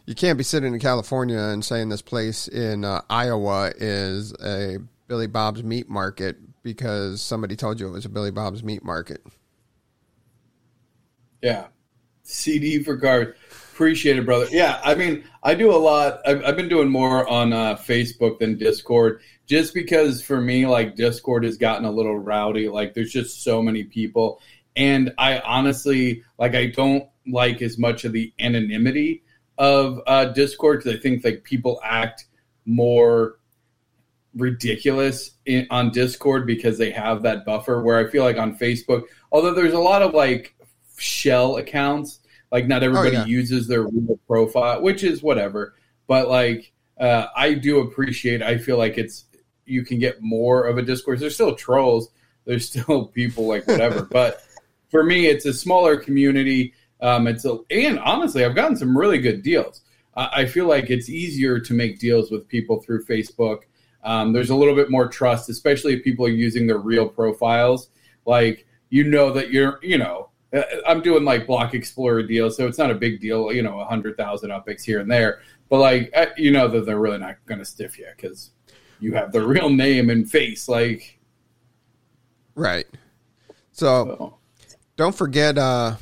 you 0.10 0.16
can't 0.16 0.40
be 0.40 0.44
sitting 0.44 0.74
in 0.74 0.80
California 0.80 1.38
and 1.38 1.64
saying 1.64 1.90
this 1.90 2.02
place 2.02 2.48
in 2.48 2.84
uh, 2.84 3.00
Iowa 3.12 3.72
is 3.78 4.34
a 4.44 4.78
Billy 5.08 5.28
Bob's 5.28 5.62
meat 5.62 5.88
market 5.88 6.36
because 6.64 7.22
somebody 7.22 7.56
told 7.56 7.80
you 7.80 7.88
it 7.88 7.92
was 7.92 8.06
a 8.06 8.10
Billy 8.10 8.32
Bob's 8.32 8.64
meat 8.64 8.84
market. 8.84 9.22
Yeah. 11.44 11.68
CD 12.24 12.82
for 12.82 12.98
card. 12.98 13.36
Appreciate 13.72 14.18
it, 14.18 14.26
brother. 14.26 14.48
Yeah, 14.50 14.82
I 14.84 14.96
mean, 14.96 15.26
I 15.44 15.54
do 15.54 15.72
a 15.72 15.78
lot. 15.78 16.22
I've, 16.26 16.44
I've 16.44 16.58
been 16.58 16.70
doing 16.70 16.90
more 16.90 17.28
on 17.30 17.54
uh, 17.54 17.76
Facebook 17.76 18.40
than 18.40 18.58
Discord, 18.58 19.22
just 19.46 19.76
because 19.76 20.24
for 20.24 20.42
me, 20.42 20.66
like 20.66 20.96
Discord 20.96 21.44
has 21.44 21.58
gotten 21.58 21.86
a 21.86 21.92
little 21.92 22.18
rowdy. 22.18 22.68
Like, 22.68 22.96
there's 22.96 23.14
just 23.14 23.44
so 23.44 23.62
many 23.62 23.84
people, 23.84 24.42
and 24.76 25.14
I 25.20 25.38
honestly, 25.38 26.24
like, 26.40 26.56
I 26.56 26.66
don't 26.66 27.08
like 27.28 27.62
as 27.62 27.78
much 27.78 28.06
of 28.06 28.12
the 28.12 28.34
anonymity 28.40 29.22
of 29.60 30.02
uh, 30.08 30.26
Discord 30.26 30.80
because 30.80 30.98
I 30.98 31.02
think 31.02 31.24
like 31.24 31.44
people 31.44 31.80
act 31.84 32.26
more 32.66 33.38
ridiculous 34.34 35.32
in, 35.46 35.68
on 35.70 35.92
Discord 35.92 36.48
because 36.48 36.78
they 36.78 36.92
have 36.92 37.22
that 37.24 37.46
buffer. 37.46 37.84
Where 37.84 38.00
I 38.00 38.10
feel 38.10 38.24
like 38.24 38.38
on 38.38 38.58
Facebook, 38.58 39.04
although 39.32 39.54
there's 39.54 39.74
a 39.74 39.80
lot 39.80 40.02
of 40.02 40.14
like 40.14 40.56
shell 40.98 41.58
accounts, 41.58 42.20
like 42.52 42.68
not 42.68 42.84
everybody 42.84 43.18
yeah. 43.18 43.26
uses 43.26 43.68
their 43.68 43.84
real 43.84 44.18
profile, 44.26 44.82
which 44.82 45.04
is 45.04 45.22
whatever. 45.22 45.76
But 46.08 46.30
like, 46.30 46.72
uh, 47.00 47.28
I 47.36 47.54
do 47.54 47.82
appreciate. 47.82 48.42
I 48.42 48.58
feel 48.58 48.78
like 48.78 48.98
it's 48.98 49.26
you 49.66 49.84
can 49.84 50.00
get 50.00 50.22
more 50.22 50.66
of 50.66 50.78
a 50.78 50.82
Discord. 50.82 51.20
There's 51.20 51.36
still 51.36 51.56
trolls. 51.56 52.10
There's 52.46 52.70
still 52.70 53.08
people 53.08 53.46
like 53.46 53.68
whatever. 53.68 54.02
but 54.12 54.42
for 54.90 55.04
me, 55.04 55.28
it's 55.28 55.46
a 55.46 55.54
smaller 55.54 55.98
community. 55.98 56.74
Um, 57.02 57.28
it's 57.28 57.46
a, 57.46 57.60
and 57.72 58.00
honestly, 58.00 58.44
I've 58.44 58.56
gotten 58.56 58.76
some 58.76 58.98
really 58.98 59.20
good 59.20 59.42
deals. 59.42 59.82
I, 60.16 60.42
I 60.42 60.46
feel 60.46 60.68
like 60.68 60.90
it's 60.90 61.10
easier 61.10 61.60
to 61.60 61.74
make 61.74 62.00
deals 62.00 62.32
with 62.32 62.48
people 62.48 62.82
through 62.82 63.06
Facebook. 63.06 63.62
Um, 64.04 64.34
there's 64.34 64.50
a 64.50 64.56
little 64.56 64.76
bit 64.76 64.90
more 64.90 65.08
trust, 65.08 65.50
especially 65.50 65.94
if 65.94 66.04
people 66.04 66.26
are 66.26 66.30
using 66.30 66.68
their 66.68 66.78
real 66.78 67.08
profiles. 67.08 67.90
Like 68.26 68.66
you 68.90 69.04
know 69.04 69.32
that 69.34 69.52
you're, 69.52 69.80
you 69.82 69.98
know, 69.98 70.30
uh, 70.54 70.62
I'm 70.88 71.02
doing 71.02 71.24
like 71.24 71.48
Block 71.48 71.74
Explorer 71.74 72.24
deals, 72.24 72.58
so 72.58 72.68
it's 72.68 72.78
not 72.78 72.92
a 72.92 72.96
big 72.96 73.20
deal. 73.20 73.52
You 73.52 73.62
know, 73.62 73.80
a 73.80 73.86
hundred 73.86 74.18
thousand 74.18 74.52
UpX 74.52 74.84
here 74.84 75.00
and 75.00 75.12
there, 75.12 75.42
but 75.70 75.80
like 75.80 76.12
uh, 76.16 76.28
you 76.38 76.52
know 76.52 76.68
that 76.68 76.86
they're 76.86 77.00
really 77.00 77.18
not 77.18 77.38
going 77.46 77.60
to 77.60 77.66
stiff 77.66 77.98
you 77.98 78.08
because 78.16 78.52
you 79.00 79.14
have 79.14 79.32
the 79.32 79.46
real 79.46 79.70
name 79.70 80.10
and 80.10 80.30
face. 80.30 80.68
Like, 80.68 81.20
Right. 82.56 82.88
So 83.72 84.16
so. 84.18 84.38
don't 84.96 85.16
forget 85.16 85.58
uh 85.58 85.96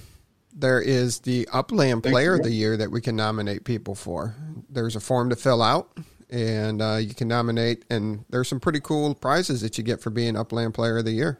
there 0.57 0.81
is 0.81 1.19
the 1.19 1.47
Upland 1.53 2.03
Thank 2.03 2.13
Player 2.13 2.33
you. 2.33 2.39
of 2.39 2.43
the 2.43 2.51
Year 2.51 2.75
that 2.77 2.91
we 2.91 2.99
can 2.99 3.15
nominate 3.15 3.63
people 3.63 3.93
for. 3.95 4.35
There's 4.69 4.95
a 4.95 4.99
form 4.99 5.29
to 5.29 5.35
fill 5.35 5.61
out, 5.61 5.95
and 6.29 6.81
uh, 6.81 6.95
you 6.95 7.13
can 7.13 7.27
nominate, 7.27 7.85
and 7.89 8.25
there's 8.29 8.47
some 8.47 8.59
pretty 8.59 8.79
cool 8.79 9.13
prizes 9.13 9.61
that 9.61 9.77
you 9.77 9.83
get 9.83 10.01
for 10.01 10.09
being 10.09 10.35
Upland 10.35 10.73
Player 10.73 10.97
of 10.97 11.05
the 11.05 11.11
Year. 11.11 11.39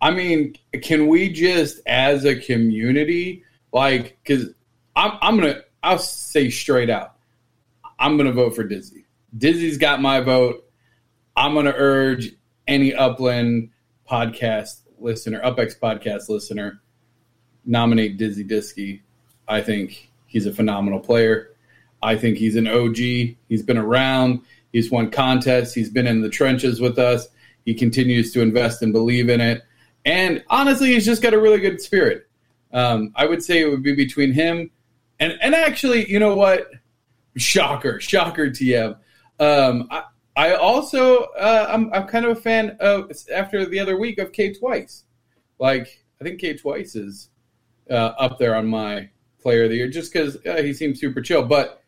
I 0.00 0.12
mean, 0.12 0.54
can 0.82 1.08
we 1.08 1.28
just, 1.28 1.80
as 1.86 2.24
a 2.24 2.36
community, 2.36 3.42
like, 3.72 4.16
because 4.22 4.46
I'm, 4.94 5.18
I'm 5.20 5.36
gonna, 5.36 5.60
I'll 5.82 5.98
say 5.98 6.50
straight 6.50 6.90
out, 6.90 7.16
I'm 7.98 8.16
gonna 8.16 8.32
vote 8.32 8.54
for 8.54 8.62
Dizzy. 8.62 9.06
Dizzy's 9.36 9.76
got 9.76 10.00
my 10.00 10.20
vote. 10.20 10.64
I'm 11.36 11.54
gonna 11.54 11.74
urge 11.76 12.30
any 12.68 12.94
Upland 12.94 13.70
podcast 14.08 14.82
listener, 14.98 15.40
UpX 15.40 15.78
podcast 15.80 16.28
listener, 16.28 16.80
nominate 17.64 18.16
Dizzy 18.16 18.44
Diskey. 18.44 19.00
I 19.46 19.60
think 19.60 20.10
he's 20.26 20.46
a 20.46 20.52
phenomenal 20.52 21.00
player. 21.00 21.50
I 22.02 22.16
think 22.16 22.38
he's 22.38 22.56
an 22.56 22.68
OG. 22.68 22.96
He's 22.96 23.62
been 23.62 23.78
around. 23.78 24.42
He's 24.72 24.90
won 24.90 25.10
contests. 25.10 25.74
He's 25.74 25.90
been 25.90 26.06
in 26.06 26.22
the 26.22 26.28
trenches 26.28 26.80
with 26.80 26.98
us. 26.98 27.28
He 27.64 27.74
continues 27.74 28.32
to 28.32 28.40
invest 28.40 28.82
and 28.82 28.92
believe 28.92 29.28
in 29.28 29.40
it. 29.40 29.62
And 30.04 30.44
honestly, 30.48 30.92
he's 30.92 31.04
just 31.04 31.22
got 31.22 31.34
a 31.34 31.40
really 31.40 31.60
good 31.60 31.80
spirit. 31.80 32.28
Um, 32.72 33.12
I 33.16 33.26
would 33.26 33.42
say 33.42 33.60
it 33.60 33.70
would 33.70 33.82
be 33.82 33.94
between 33.94 34.32
him 34.32 34.70
and 35.20 35.38
and 35.40 35.54
actually, 35.54 36.10
you 36.10 36.18
know 36.18 36.34
what? 36.34 36.70
Shocker, 37.36 38.00
shocker, 38.00 38.50
TM. 38.50 38.96
Um, 39.40 39.88
I, 39.90 40.04
I 40.36 40.54
also 40.54 41.24
uh, 41.38 41.66
I'm 41.68 41.92
I'm 41.92 42.06
kind 42.06 42.24
of 42.24 42.36
a 42.36 42.40
fan 42.40 42.76
of 42.80 43.10
after 43.34 43.66
the 43.66 43.80
other 43.80 43.98
week 43.98 44.18
of 44.18 44.32
K 44.32 44.52
Twice. 44.52 45.04
Like 45.58 46.04
I 46.20 46.24
think 46.24 46.40
K 46.40 46.54
Twice 46.56 46.94
is 46.94 47.30
uh, 47.90 48.14
up 48.18 48.38
there 48.38 48.54
on 48.54 48.66
my 48.66 49.08
player 49.40 49.64
of 49.64 49.70
the 49.70 49.76
year 49.76 49.88
just 49.88 50.12
because 50.12 50.36
uh, 50.46 50.62
he 50.62 50.72
seems 50.72 51.00
super 51.00 51.20
chill. 51.20 51.44
But 51.44 51.82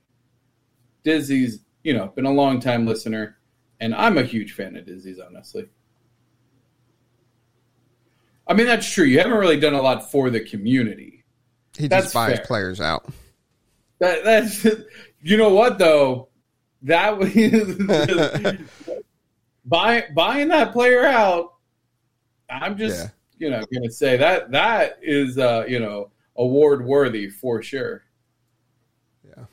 Dizzy's 1.04 1.61
you 1.83 1.95
know 1.95 2.09
been 2.09 2.26
a 2.26 2.33
long 2.33 2.61
time 2.61 2.87
listener, 2.87 3.38
and 3.80 3.95
I'm 3.95 4.19
a 4.19 4.23
huge 4.23 4.52
fan 4.52 4.76
of 4.76 4.87
Dizzy's 4.87 5.19
honestly. 5.19 5.69
I 8.47 8.54
mean 8.54 8.66
that's 8.66 8.90
true. 8.90 9.04
You 9.04 9.19
haven't 9.19 9.38
really 9.38 9.61
done 9.61 9.75
a 9.75 9.83
lot 9.83 10.11
for 10.11 10.28
the 10.28 10.40
community. 10.40 11.25
He 11.78 11.87
That's 11.87 12.07
just 12.07 12.14
buys 12.14 12.37
fair. 12.37 12.45
players 12.47 12.80
out. 12.80 13.07
That, 14.00 14.25
that's 14.25 14.64
you 15.23 15.37
know 15.37 15.50
what 15.50 15.78
though 15.78 16.30
that 16.83 17.16
was 17.16 17.33
buy, 19.64 20.04
buying 20.14 20.49
that 20.49 20.73
player 20.73 21.04
out. 21.07 21.54
I'm 22.49 22.76
just 22.76 23.04
Yeah. 23.04 23.11
You 23.40 23.50
know 23.50 23.61
going 23.73 23.82
to 23.82 23.90
say 23.90 24.16
that 24.18 24.52
that 24.52 24.99
is 25.02 25.37
uh, 25.38 25.64
you 25.66 25.80
know 25.80 26.11
award 26.37 26.85
worthy 26.85 27.28
for 27.28 27.62
sure. 27.62 28.04
Yeah, 29.26 29.47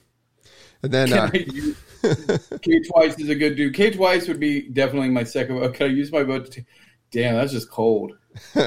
and 0.83 0.93
then 0.93 1.13
uh, 1.13 1.29
K 1.31 2.79
Twice 2.91 3.17
is 3.19 3.29
a 3.29 3.35
good 3.35 3.55
dude. 3.55 3.73
K 3.73 3.89
Twice 3.89 4.27
would 4.27 4.39
be 4.39 4.69
definitely 4.69 5.09
my 5.09 5.23
second. 5.23 5.59
vote. 5.59 5.73
Can 5.73 5.87
I 5.87 5.89
use 5.89 6.11
my 6.11 6.23
vote? 6.23 6.45
To 6.45 6.51
t- 6.51 6.65
Damn, 7.09 7.35
that's 7.35 7.53
just 7.53 7.71
cold. 7.71 8.17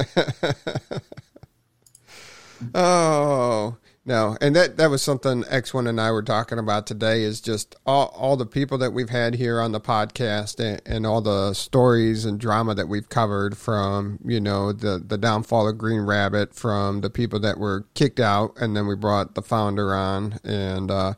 oh 2.74 3.76
no, 4.04 4.36
and 4.40 4.56
that 4.56 4.76
that 4.78 4.90
was 4.90 5.02
something 5.02 5.44
X 5.48 5.74
One 5.74 5.86
and 5.86 6.00
I 6.00 6.10
were 6.10 6.22
talking 6.22 6.58
about 6.58 6.86
today. 6.86 7.22
Is 7.22 7.40
just 7.40 7.76
all 7.84 8.06
all 8.16 8.36
the 8.36 8.46
people 8.46 8.78
that 8.78 8.92
we've 8.92 9.10
had 9.10 9.34
here 9.34 9.60
on 9.60 9.72
the 9.72 9.80
podcast 9.80 10.58
and, 10.58 10.80
and 10.86 11.06
all 11.06 11.20
the 11.20 11.52
stories 11.54 12.24
and 12.24 12.40
drama 12.40 12.74
that 12.74 12.88
we've 12.88 13.08
covered 13.08 13.56
from 13.56 14.18
you 14.24 14.40
know 14.40 14.72
the 14.72 15.02
the 15.04 15.18
downfall 15.18 15.68
of 15.68 15.78
Green 15.78 16.00
Rabbit, 16.00 16.54
from 16.54 17.02
the 17.02 17.10
people 17.10 17.40
that 17.40 17.58
were 17.58 17.84
kicked 17.94 18.20
out, 18.20 18.56
and 18.60 18.76
then 18.76 18.86
we 18.86 18.96
brought 18.96 19.34
the 19.34 19.42
founder 19.42 19.94
on 19.94 20.38
and. 20.44 20.90
uh 20.90 21.14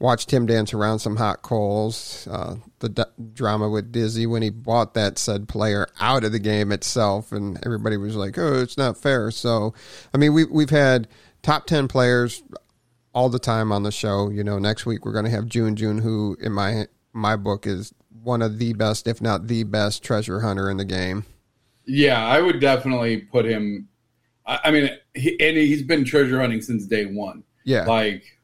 watched 0.00 0.32
him 0.32 0.46
dance 0.46 0.72
around 0.72 1.00
some 1.00 1.16
hot 1.16 1.42
coals. 1.42 2.28
Uh, 2.30 2.56
the 2.78 2.88
d- 2.88 3.02
drama 3.34 3.68
with 3.68 3.90
Dizzy 3.90 4.26
when 4.26 4.42
he 4.42 4.50
bought 4.50 4.94
that 4.94 5.18
said 5.18 5.48
player 5.48 5.88
out 6.00 6.24
of 6.24 6.32
the 6.32 6.38
game 6.38 6.70
itself, 6.70 7.32
and 7.32 7.58
everybody 7.66 7.96
was 7.96 8.14
like, 8.14 8.38
"Oh, 8.38 8.60
it's 8.62 8.78
not 8.78 8.96
fair." 8.96 9.30
So, 9.30 9.74
I 10.14 10.18
mean, 10.18 10.32
we 10.34 10.44
we've 10.44 10.70
had 10.70 11.08
top 11.42 11.66
ten 11.66 11.88
players 11.88 12.42
all 13.14 13.28
the 13.28 13.38
time 13.38 13.72
on 13.72 13.82
the 13.82 13.92
show. 13.92 14.28
You 14.28 14.44
know, 14.44 14.58
next 14.58 14.86
week 14.86 15.04
we're 15.04 15.12
going 15.12 15.24
to 15.24 15.30
have 15.30 15.46
June 15.46 15.76
June, 15.76 15.98
who 15.98 16.36
in 16.40 16.52
my 16.52 16.86
my 17.12 17.36
book 17.36 17.66
is 17.66 17.92
one 18.22 18.42
of 18.42 18.58
the 18.58 18.72
best, 18.74 19.06
if 19.06 19.20
not 19.20 19.46
the 19.46 19.64
best, 19.64 20.02
treasure 20.02 20.40
hunter 20.40 20.70
in 20.70 20.76
the 20.76 20.84
game. 20.84 21.24
Yeah, 21.86 22.24
I 22.24 22.40
would 22.40 22.60
definitely 22.60 23.18
put 23.18 23.44
him. 23.44 23.88
I, 24.46 24.60
I 24.64 24.70
mean, 24.70 24.90
he, 25.14 25.40
and 25.40 25.56
he's 25.56 25.82
been 25.82 26.04
treasure 26.04 26.40
hunting 26.40 26.60
since 26.60 26.86
day 26.86 27.06
one. 27.06 27.44
Yeah, 27.64 27.84
Like, 27.84 28.38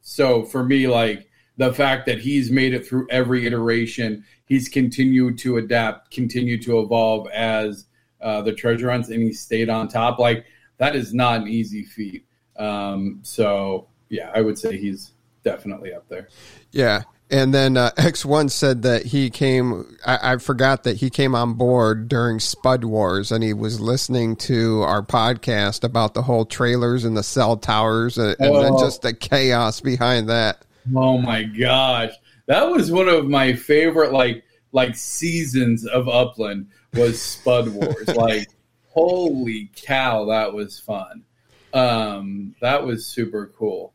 so 0.00 0.42
for 0.44 0.64
me, 0.64 0.88
like 0.88 1.28
the 1.58 1.72
fact 1.72 2.06
that 2.06 2.18
he's 2.18 2.50
made 2.50 2.74
it 2.74 2.86
through 2.86 3.06
every 3.10 3.46
iteration, 3.46 4.24
he's 4.46 4.68
continued 4.68 5.38
to 5.38 5.58
adapt, 5.58 6.10
continued 6.10 6.62
to 6.62 6.80
evolve 6.80 7.28
as 7.28 7.86
uh, 8.20 8.42
the 8.42 8.52
treasure 8.52 8.90
hunts, 8.90 9.10
and 9.10 9.22
he 9.22 9.32
stayed 9.32 9.68
on 9.68 9.88
top. 9.88 10.18
Like 10.18 10.46
that 10.78 10.96
is 10.96 11.12
not 11.14 11.42
an 11.42 11.48
easy 11.48 11.84
feat. 11.84 12.24
Um, 12.56 13.20
so 13.22 13.88
yeah, 14.08 14.30
I 14.34 14.40
would 14.40 14.58
say 14.58 14.76
he's 14.78 15.12
definitely 15.44 15.92
up 15.92 16.08
there. 16.08 16.28
Yeah. 16.72 17.02
And 17.30 17.52
then 17.52 17.76
uh, 17.76 17.90
X1 17.98 18.50
said 18.50 18.82
that 18.82 19.04
he 19.04 19.28
came, 19.30 19.96
I, 20.06 20.32
I 20.32 20.36
forgot 20.38 20.84
that 20.84 20.96
he 20.96 21.10
came 21.10 21.34
on 21.34 21.54
board 21.54 22.08
during 22.08 22.40
Spud 22.40 22.84
Wars 22.84 23.30
and 23.30 23.44
he 23.44 23.52
was 23.52 23.80
listening 23.80 24.34
to 24.36 24.80
our 24.82 25.02
podcast 25.02 25.84
about 25.84 26.14
the 26.14 26.22
whole 26.22 26.46
trailers 26.46 27.04
and 27.04 27.16
the 27.16 27.22
cell 27.22 27.56
towers 27.58 28.16
and, 28.16 28.34
and 28.40 28.54
then 28.54 28.72
Oh. 28.74 28.80
just 28.80 29.02
the 29.02 29.12
chaos 29.12 29.80
behind 29.80 30.28
that. 30.30 30.64
Oh 30.96 31.18
my 31.18 31.42
gosh, 31.42 32.12
that 32.46 32.70
was 32.70 32.90
one 32.90 33.08
of 33.08 33.28
my 33.28 33.52
favorite 33.52 34.12
like 34.12 34.42
like 34.72 34.96
seasons 34.96 35.86
of 35.86 36.08
Upland 36.08 36.68
was 36.94 37.20
Spud 37.20 37.68
Wars. 37.68 38.08
like, 38.16 38.48
holy 38.88 39.70
cow, 39.74 40.26
that 40.26 40.52
was 40.52 40.78
fun. 40.78 41.24
Um, 41.72 42.54
that 42.60 42.84
was 42.84 43.06
super 43.06 43.52
cool. 43.56 43.92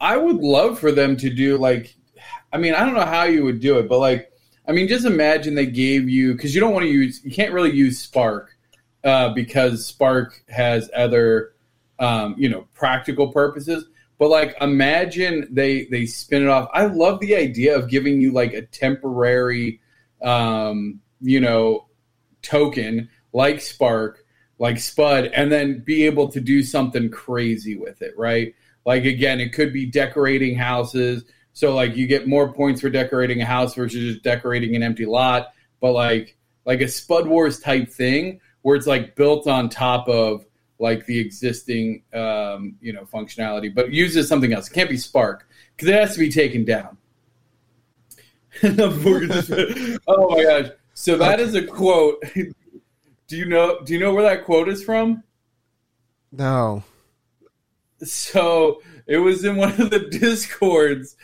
I 0.00 0.16
would 0.16 0.36
love 0.36 0.78
for 0.78 0.92
them 0.92 1.16
to 1.18 1.30
do 1.30 1.58
like, 1.58 1.94
I 2.52 2.58
mean, 2.58 2.74
I 2.74 2.84
don't 2.84 2.94
know 2.94 3.04
how 3.04 3.24
you 3.24 3.44
would 3.44 3.60
do 3.60 3.78
it, 3.78 3.88
but 3.88 3.98
like, 3.98 4.32
I 4.68 4.72
mean, 4.72 4.88
just 4.88 5.06
imagine 5.06 5.54
they 5.54 5.66
gave 5.66 6.08
you 6.08 6.32
because 6.32 6.54
you 6.54 6.60
don't 6.60 6.72
want 6.72 6.84
to 6.84 6.90
use, 6.90 7.20
you 7.24 7.30
can't 7.30 7.52
really 7.52 7.72
use 7.72 7.98
Spark 7.98 8.56
uh, 9.04 9.32
because 9.32 9.86
Spark 9.86 10.42
has 10.48 10.90
other, 10.94 11.52
um, 11.98 12.34
you 12.36 12.48
know, 12.48 12.66
practical 12.74 13.32
purposes. 13.32 13.86
But 14.18 14.30
like, 14.30 14.56
imagine 14.60 15.46
they 15.50 15.84
they 15.86 16.06
spin 16.06 16.42
it 16.42 16.48
off. 16.48 16.70
I 16.72 16.86
love 16.86 17.20
the 17.20 17.36
idea 17.36 17.76
of 17.76 17.90
giving 17.90 18.20
you 18.20 18.32
like 18.32 18.54
a 18.54 18.62
temporary, 18.62 19.80
um, 20.22 21.00
you 21.20 21.40
know, 21.40 21.86
token 22.42 23.10
like 23.32 23.60
Spark, 23.60 24.24
like 24.58 24.78
Spud, 24.78 25.26
and 25.26 25.52
then 25.52 25.80
be 25.80 26.06
able 26.06 26.28
to 26.28 26.40
do 26.40 26.62
something 26.62 27.10
crazy 27.10 27.76
with 27.76 28.02
it, 28.02 28.14
right? 28.16 28.54
Like 28.84 29.04
again, 29.04 29.40
it 29.40 29.52
could 29.52 29.72
be 29.72 29.86
decorating 29.86 30.56
houses. 30.56 31.24
So 31.52 31.74
like 31.74 31.96
you 31.96 32.06
get 32.06 32.28
more 32.28 32.52
points 32.52 32.80
for 32.80 32.90
decorating 32.90 33.40
a 33.42 33.46
house 33.46 33.74
versus 33.74 34.12
just 34.12 34.22
decorating 34.22 34.76
an 34.76 34.82
empty 34.82 35.06
lot. 35.06 35.48
But 35.80 35.92
like 35.92 36.36
like 36.64 36.80
a 36.80 36.88
Spud 36.88 37.26
Wars 37.26 37.60
type 37.60 37.90
thing 37.90 38.40
where 38.62 38.76
it's 38.76 38.86
like 38.86 39.14
built 39.16 39.46
on 39.46 39.68
top 39.68 40.08
of 40.08 40.44
like 40.78 41.06
the 41.06 41.18
existing 41.18 42.02
um, 42.12 42.76
you 42.80 42.92
know 42.92 43.04
functionality, 43.04 43.74
but 43.74 43.92
uses 43.92 44.28
something 44.28 44.52
else. 44.52 44.68
It 44.68 44.74
can't 44.74 44.90
be 44.90 44.96
Spark 44.96 45.48
because 45.74 45.88
it 45.88 45.94
has 45.94 46.14
to 46.14 46.20
be 46.20 46.30
taken 46.30 46.64
down. 46.64 46.96
oh 48.62 50.30
my 50.30 50.42
gosh! 50.42 50.70
So 50.94 51.16
that 51.18 51.40
is 51.40 51.54
a 51.54 51.66
quote. 51.66 52.22
Do 53.28 53.36
you 53.36 53.46
know? 53.46 53.80
Do 53.84 53.92
you 53.92 53.98
know 53.98 54.14
where 54.14 54.24
that 54.24 54.44
quote 54.44 54.68
is 54.68 54.82
from? 54.82 55.22
No. 56.32 56.84
So 58.02 58.82
it 59.06 59.18
was 59.18 59.44
in 59.44 59.56
one 59.56 59.80
of 59.80 59.90
the 59.90 59.98
discords, 60.10 61.16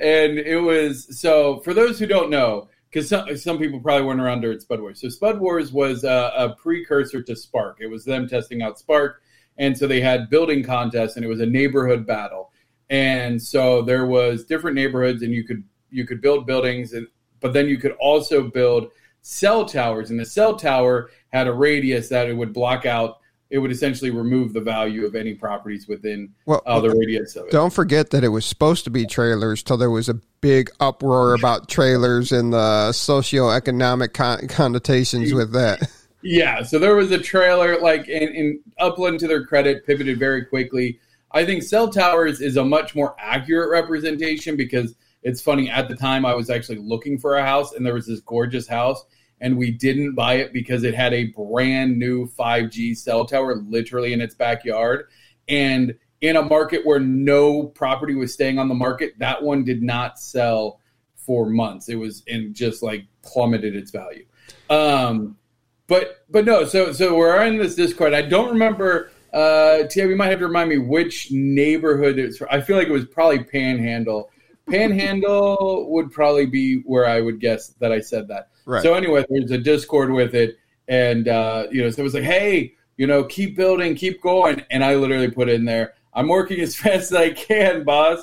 and 0.00 0.38
it 0.38 0.60
was 0.60 1.20
so 1.20 1.60
for 1.60 1.74
those 1.74 1.98
who 1.98 2.06
don't 2.06 2.30
know, 2.30 2.68
because 2.88 3.08
some, 3.08 3.36
some 3.36 3.58
people 3.58 3.80
probably 3.80 4.06
weren't 4.06 4.20
around 4.20 4.40
during 4.40 4.60
Spud 4.60 4.80
Wars. 4.80 5.00
So 5.00 5.08
Spud 5.08 5.40
Wars 5.40 5.72
was 5.72 6.04
a, 6.04 6.32
a 6.36 6.54
precursor 6.56 7.22
to 7.22 7.36
Spark. 7.36 7.78
It 7.80 7.88
was 7.88 8.04
them 8.04 8.28
testing 8.28 8.62
out 8.62 8.78
Spark, 8.78 9.22
and 9.58 9.76
so 9.76 9.86
they 9.86 10.00
had 10.00 10.30
building 10.30 10.62
contests, 10.62 11.16
and 11.16 11.24
it 11.24 11.28
was 11.28 11.40
a 11.40 11.46
neighborhood 11.46 12.06
battle. 12.06 12.52
And 12.88 13.40
so 13.40 13.82
there 13.82 14.06
was 14.06 14.44
different 14.44 14.74
neighborhoods, 14.74 15.22
and 15.22 15.32
you 15.32 15.44
could 15.44 15.64
you 15.90 16.06
could 16.06 16.20
build 16.20 16.46
buildings, 16.46 16.92
and 16.92 17.06
but 17.40 17.52
then 17.52 17.68
you 17.68 17.78
could 17.78 17.92
also 18.00 18.48
build 18.48 18.90
cell 19.22 19.64
towers, 19.64 20.10
and 20.10 20.18
the 20.18 20.24
cell 20.26 20.56
tower 20.56 21.10
had 21.32 21.46
a 21.46 21.52
radius 21.52 22.08
that 22.08 22.28
it 22.28 22.34
would 22.36 22.52
block 22.52 22.86
out. 22.86 23.18
It 23.50 23.58
would 23.58 23.72
essentially 23.72 24.10
remove 24.10 24.52
the 24.52 24.60
value 24.60 25.04
of 25.04 25.16
any 25.16 25.34
properties 25.34 25.88
within 25.88 26.32
Well, 26.46 26.62
uh, 26.66 26.78
the 26.80 26.90
radius 26.90 27.34
of 27.34 27.46
it. 27.46 27.50
don't 27.50 27.72
forget 27.72 28.10
that 28.10 28.22
it 28.22 28.28
was 28.28 28.46
supposed 28.46 28.84
to 28.84 28.90
be 28.90 29.06
trailers 29.06 29.64
till 29.64 29.76
there 29.76 29.90
was 29.90 30.08
a 30.08 30.14
big 30.40 30.70
uproar 30.78 31.34
about 31.34 31.68
trailers 31.68 32.30
and 32.30 32.52
the 32.52 32.90
socioeconomic 32.92 34.12
con- 34.12 34.46
connotations 34.48 35.32
with 35.32 35.52
that. 35.52 35.80
Yeah, 36.22 36.62
so 36.62 36.78
there 36.78 36.94
was 36.96 37.10
a 37.12 37.18
trailer, 37.18 37.80
like 37.80 38.06
in, 38.06 38.28
in 38.34 38.60
Upland, 38.78 39.20
to 39.20 39.26
their 39.26 39.46
credit, 39.46 39.86
pivoted 39.86 40.18
very 40.18 40.44
quickly. 40.44 41.00
I 41.32 41.46
think 41.46 41.62
Cell 41.62 41.88
Towers 41.88 42.42
is 42.42 42.58
a 42.58 42.62
much 42.64 42.94
more 42.94 43.16
accurate 43.18 43.70
representation 43.70 44.54
because 44.54 44.94
it's 45.22 45.40
funny. 45.40 45.70
At 45.70 45.88
the 45.88 45.96
time, 45.96 46.24
I 46.24 46.34
was 46.34 46.50
actually 46.50 46.78
looking 46.78 47.18
for 47.18 47.36
a 47.36 47.44
house, 47.44 47.72
and 47.72 47.84
there 47.84 47.94
was 47.94 48.06
this 48.06 48.20
gorgeous 48.20 48.66
house, 48.66 49.04
and 49.40 49.56
we 49.56 49.70
didn't 49.70 50.14
buy 50.14 50.34
it 50.34 50.52
because 50.52 50.82
it 50.84 50.94
had 50.94 51.12
a 51.12 51.26
brand 51.26 51.98
new 51.98 52.26
5G 52.26 52.96
cell 52.96 53.24
tower 53.24 53.56
literally 53.56 54.12
in 54.12 54.20
its 54.20 54.34
backyard. 54.34 55.08
And 55.48 55.94
in 56.20 56.36
a 56.36 56.42
market 56.42 56.84
where 56.84 57.00
no 57.00 57.64
property 57.64 58.14
was 58.14 58.32
staying 58.32 58.58
on 58.58 58.68
the 58.68 58.74
market, 58.74 59.14
that 59.18 59.42
one 59.42 59.64
did 59.64 59.82
not 59.82 60.18
sell 60.18 60.80
for 61.16 61.46
months. 61.46 61.88
It 61.88 61.96
was 61.96 62.22
and 62.28 62.54
just 62.54 62.82
like 62.82 63.06
plummeted 63.22 63.74
its 63.74 63.90
value. 63.90 64.26
Um, 64.68 65.36
but 65.86 66.24
but 66.28 66.44
no. 66.44 66.64
So 66.64 66.92
so 66.92 67.16
we're 67.16 67.44
in 67.44 67.58
this 67.58 67.74
Discord. 67.74 68.14
I 68.14 68.22
don't 68.22 68.50
remember. 68.50 69.10
Uh, 69.32 69.84
Tia, 69.84 70.08
you 70.08 70.16
might 70.16 70.30
have 70.30 70.40
to 70.40 70.46
remind 70.46 70.68
me 70.68 70.78
which 70.78 71.30
neighborhood 71.30 72.18
it's. 72.18 72.40
I 72.50 72.60
feel 72.60 72.76
like 72.76 72.88
it 72.88 72.92
was 72.92 73.06
probably 73.06 73.44
Panhandle. 73.44 74.30
Panhandle 74.70 75.90
would 75.90 76.10
probably 76.10 76.46
be 76.46 76.80
where 76.80 77.06
I 77.06 77.20
would 77.20 77.40
guess 77.40 77.68
that 77.80 77.92
I 77.92 78.00
said 78.00 78.28
that. 78.28 78.50
Right. 78.64 78.82
So 78.82 78.94
anyway, 78.94 79.24
there's 79.28 79.50
a 79.50 79.58
Discord 79.58 80.12
with 80.12 80.34
it, 80.34 80.58
and 80.88 81.28
uh, 81.28 81.66
you 81.70 81.82
know, 81.82 81.90
so 81.90 82.00
it 82.00 82.04
was 82.04 82.14
like, 82.14 82.24
hey, 82.24 82.74
you 82.96 83.06
know, 83.06 83.24
keep 83.24 83.56
building, 83.56 83.94
keep 83.94 84.22
going, 84.22 84.62
and 84.70 84.84
I 84.84 84.94
literally 84.94 85.30
put 85.30 85.48
in 85.48 85.64
there, 85.64 85.94
I'm 86.12 86.28
working 86.28 86.60
as 86.60 86.76
fast 86.76 87.12
as 87.12 87.14
I 87.14 87.30
can, 87.30 87.84
boss. 87.84 88.22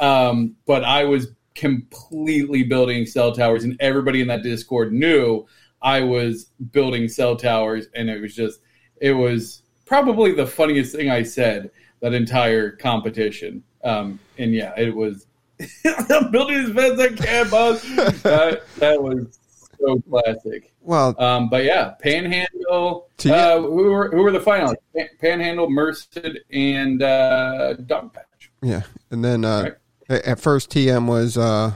Um, 0.00 0.56
but 0.66 0.82
I 0.84 1.04
was 1.04 1.28
completely 1.54 2.64
building 2.64 3.06
cell 3.06 3.32
towers, 3.32 3.64
and 3.64 3.76
everybody 3.80 4.20
in 4.20 4.28
that 4.28 4.42
Discord 4.42 4.92
knew 4.92 5.46
I 5.82 6.00
was 6.00 6.46
building 6.72 7.08
cell 7.08 7.36
towers, 7.36 7.86
and 7.94 8.08
it 8.08 8.20
was 8.20 8.34
just, 8.34 8.60
it 9.00 9.12
was 9.12 9.62
probably 9.84 10.32
the 10.32 10.46
funniest 10.46 10.94
thing 10.94 11.10
I 11.10 11.22
said 11.22 11.70
that 12.00 12.14
entire 12.14 12.70
competition. 12.70 13.62
Um, 13.84 14.18
and 14.38 14.52
yeah, 14.52 14.72
it 14.78 14.94
was 14.94 15.26
I'm 16.10 16.30
building 16.30 16.56
as 16.56 16.72
fast 16.72 16.92
as 16.94 17.00
I 17.00 17.08
can, 17.14 17.50
boss. 17.50 17.82
that, 18.22 18.62
that 18.78 19.02
was 19.02 19.38
so 19.80 20.00
classic. 20.08 20.72
Well, 20.80 21.14
Um, 21.20 21.48
but 21.48 21.64
yeah, 21.64 21.90
Panhandle. 22.02 23.08
You- 23.22 23.32
Uh, 23.32 23.60
who 23.60 23.90
were 23.90 24.10
who 24.10 24.22
were 24.22 24.32
the 24.32 24.40
finalists? 24.40 24.76
Panhandle, 25.20 25.70
Merced, 25.70 26.18
and 26.52 27.02
uh, 27.02 27.74
Dogpatch. 27.80 28.48
yeah, 28.62 28.82
and 29.10 29.24
then 29.24 29.44
uh, 29.44 29.70
Right. 30.08 30.22
at 30.26 30.40
first 30.40 30.70
TM 30.70 31.06
was 31.06 31.38
uh, 31.38 31.72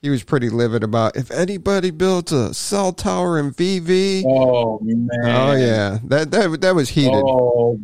he 0.00 0.10
was 0.10 0.22
pretty 0.22 0.48
livid 0.50 0.84
about 0.84 1.16
if 1.16 1.30
anybody 1.30 1.90
builds 1.90 2.30
a 2.32 2.52
cell 2.54 2.92
tower 2.92 3.38
in 3.38 3.52
VV. 3.52 4.24
Oh 4.26 4.78
man. 4.82 5.08
Oh 5.24 5.52
yeah, 5.54 5.98
that 6.04 6.30
that 6.30 6.60
that 6.60 6.74
was 6.74 6.90
heated. 6.90 7.14
Oh, 7.14 7.80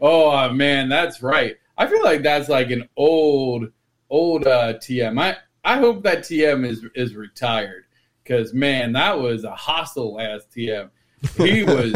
oh 0.00 0.50
man, 0.52 0.88
that's 0.88 1.22
right. 1.22 1.56
I 1.78 1.86
feel 1.86 2.02
like 2.02 2.22
that's 2.22 2.48
like 2.48 2.70
an 2.70 2.88
old, 2.96 3.70
old 4.10 4.46
uh, 4.46 4.74
TM. 4.74 5.20
I 5.20 5.36
I 5.64 5.78
hope 5.78 6.02
that 6.04 6.20
TM 6.20 6.66
is 6.66 6.84
is 6.94 7.14
retired 7.14 7.84
because 8.22 8.54
man, 8.54 8.92
that 8.92 9.18
was 9.18 9.44
a 9.44 9.54
hostile 9.54 10.20
ass 10.20 10.42
TM. 10.54 10.90
He 11.36 11.64
was 11.64 11.92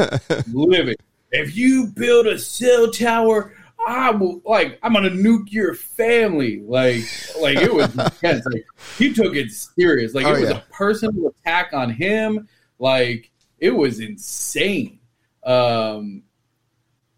living. 0.52 0.97
If 1.33 1.57
you 1.57 1.87
build 1.87 2.26
a 2.26 2.38
cell 2.38 2.90
tower, 2.90 3.55
I 3.87 4.11
will 4.11 4.43
like 4.45 4.79
I'm 4.83 4.93
gonna 4.93 5.11
nuke 5.11 5.52
your 5.52 5.75
family. 5.75 6.62
Like 6.67 7.02
like 7.40 7.59
it 7.59 7.73
was 7.73 7.93
intense. 7.97 8.45
Like 8.47 8.67
he 8.99 9.12
took 9.12 9.35
it 9.37 9.50
serious. 9.50 10.14
Like 10.14 10.26
Oh, 10.26 10.35
it 10.35 10.40
was 10.40 10.50
yeah. 10.50 10.59
a 10.59 10.61
personal 10.73 11.29
attack 11.29 11.73
on 11.73 11.90
him. 11.90 12.49
Like 12.79 13.31
it 13.59 13.71
was 13.71 14.00
insane. 14.00 14.99
Um 15.45 16.23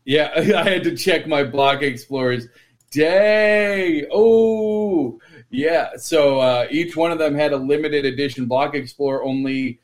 yeah, 0.05 0.33
I 0.37 0.69
had 0.69 0.85
to 0.85 0.97
check 0.97 1.27
my 1.27 1.45
block 1.45 1.83
explorers. 1.83 2.49
Day. 2.93 4.07
Oh, 4.13 5.19
yeah. 5.51 5.91
So 5.97 6.39
uh, 6.39 6.67
each 6.71 6.97
one 6.97 7.11
of 7.11 7.19
them 7.19 7.35
had 7.35 7.53
a 7.53 7.57
limited 7.57 8.05
edition 8.05 8.47
block 8.47 8.75
explorer, 8.75 9.25
only 9.25 9.81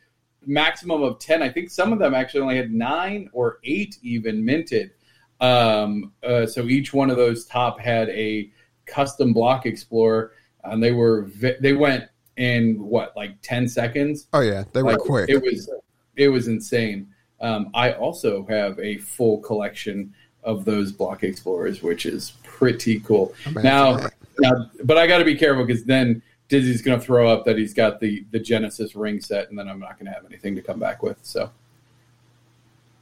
maximum 0.46 1.02
of 1.02 1.18
10. 1.18 1.42
I 1.42 1.48
think 1.48 1.70
some 1.70 1.92
of 1.92 1.98
them 1.98 2.14
actually 2.14 2.42
only 2.42 2.56
had 2.56 2.72
nine 2.72 3.28
or 3.32 3.58
eight 3.64 3.98
even 4.02 4.44
minted. 4.44 4.92
Um, 5.40 6.12
uh, 6.22 6.46
so 6.46 6.62
each 6.64 6.92
one 6.92 7.10
of 7.10 7.16
those 7.16 7.44
top 7.44 7.80
had 7.80 8.08
a 8.10 8.50
custom 8.86 9.32
block 9.32 9.66
explorer, 9.66 10.32
and 10.64 10.82
they 10.82 10.92
were 10.92 11.22
vi- 11.22 11.56
they 11.60 11.72
went 11.72 12.04
in 12.36 12.82
what 12.82 13.16
like 13.16 13.40
10 13.42 13.68
seconds. 13.68 14.28
Oh 14.32 14.40
yeah, 14.40 14.64
they 14.72 14.82
were 14.82 14.92
Like, 14.92 15.00
quick. 15.00 15.28
It 15.28 15.42
was 15.42 15.70
it 16.16 16.28
was 16.28 16.48
insane. 16.48 17.08
Um, 17.40 17.70
I 17.74 17.92
also 17.92 18.44
have 18.46 18.78
a 18.80 18.98
full 18.98 19.38
collection 19.38 20.14
of 20.42 20.64
those 20.64 20.90
block 20.90 21.22
explorers, 21.22 21.82
which 21.82 22.06
is 22.06 22.32
pretty 22.58 22.98
cool. 23.00 23.32
Now, 23.54 24.08
now, 24.40 24.70
but 24.82 24.98
I 24.98 25.06
got 25.06 25.18
to 25.18 25.24
be 25.24 25.36
careful 25.36 25.64
because 25.64 25.84
then 25.84 26.20
Dizzy's 26.48 26.82
going 26.82 26.98
to 26.98 27.04
throw 27.04 27.28
up 27.28 27.44
that 27.44 27.56
he's 27.56 27.72
got 27.72 28.00
the 28.00 28.24
the 28.32 28.40
Genesis 28.40 28.96
ring 28.96 29.20
set, 29.20 29.48
and 29.48 29.58
then 29.58 29.68
I'm 29.68 29.78
not 29.78 29.98
going 29.98 30.06
to 30.06 30.12
have 30.12 30.26
anything 30.26 30.56
to 30.56 30.62
come 30.62 30.80
back 30.80 31.02
with. 31.02 31.18
So 31.22 31.50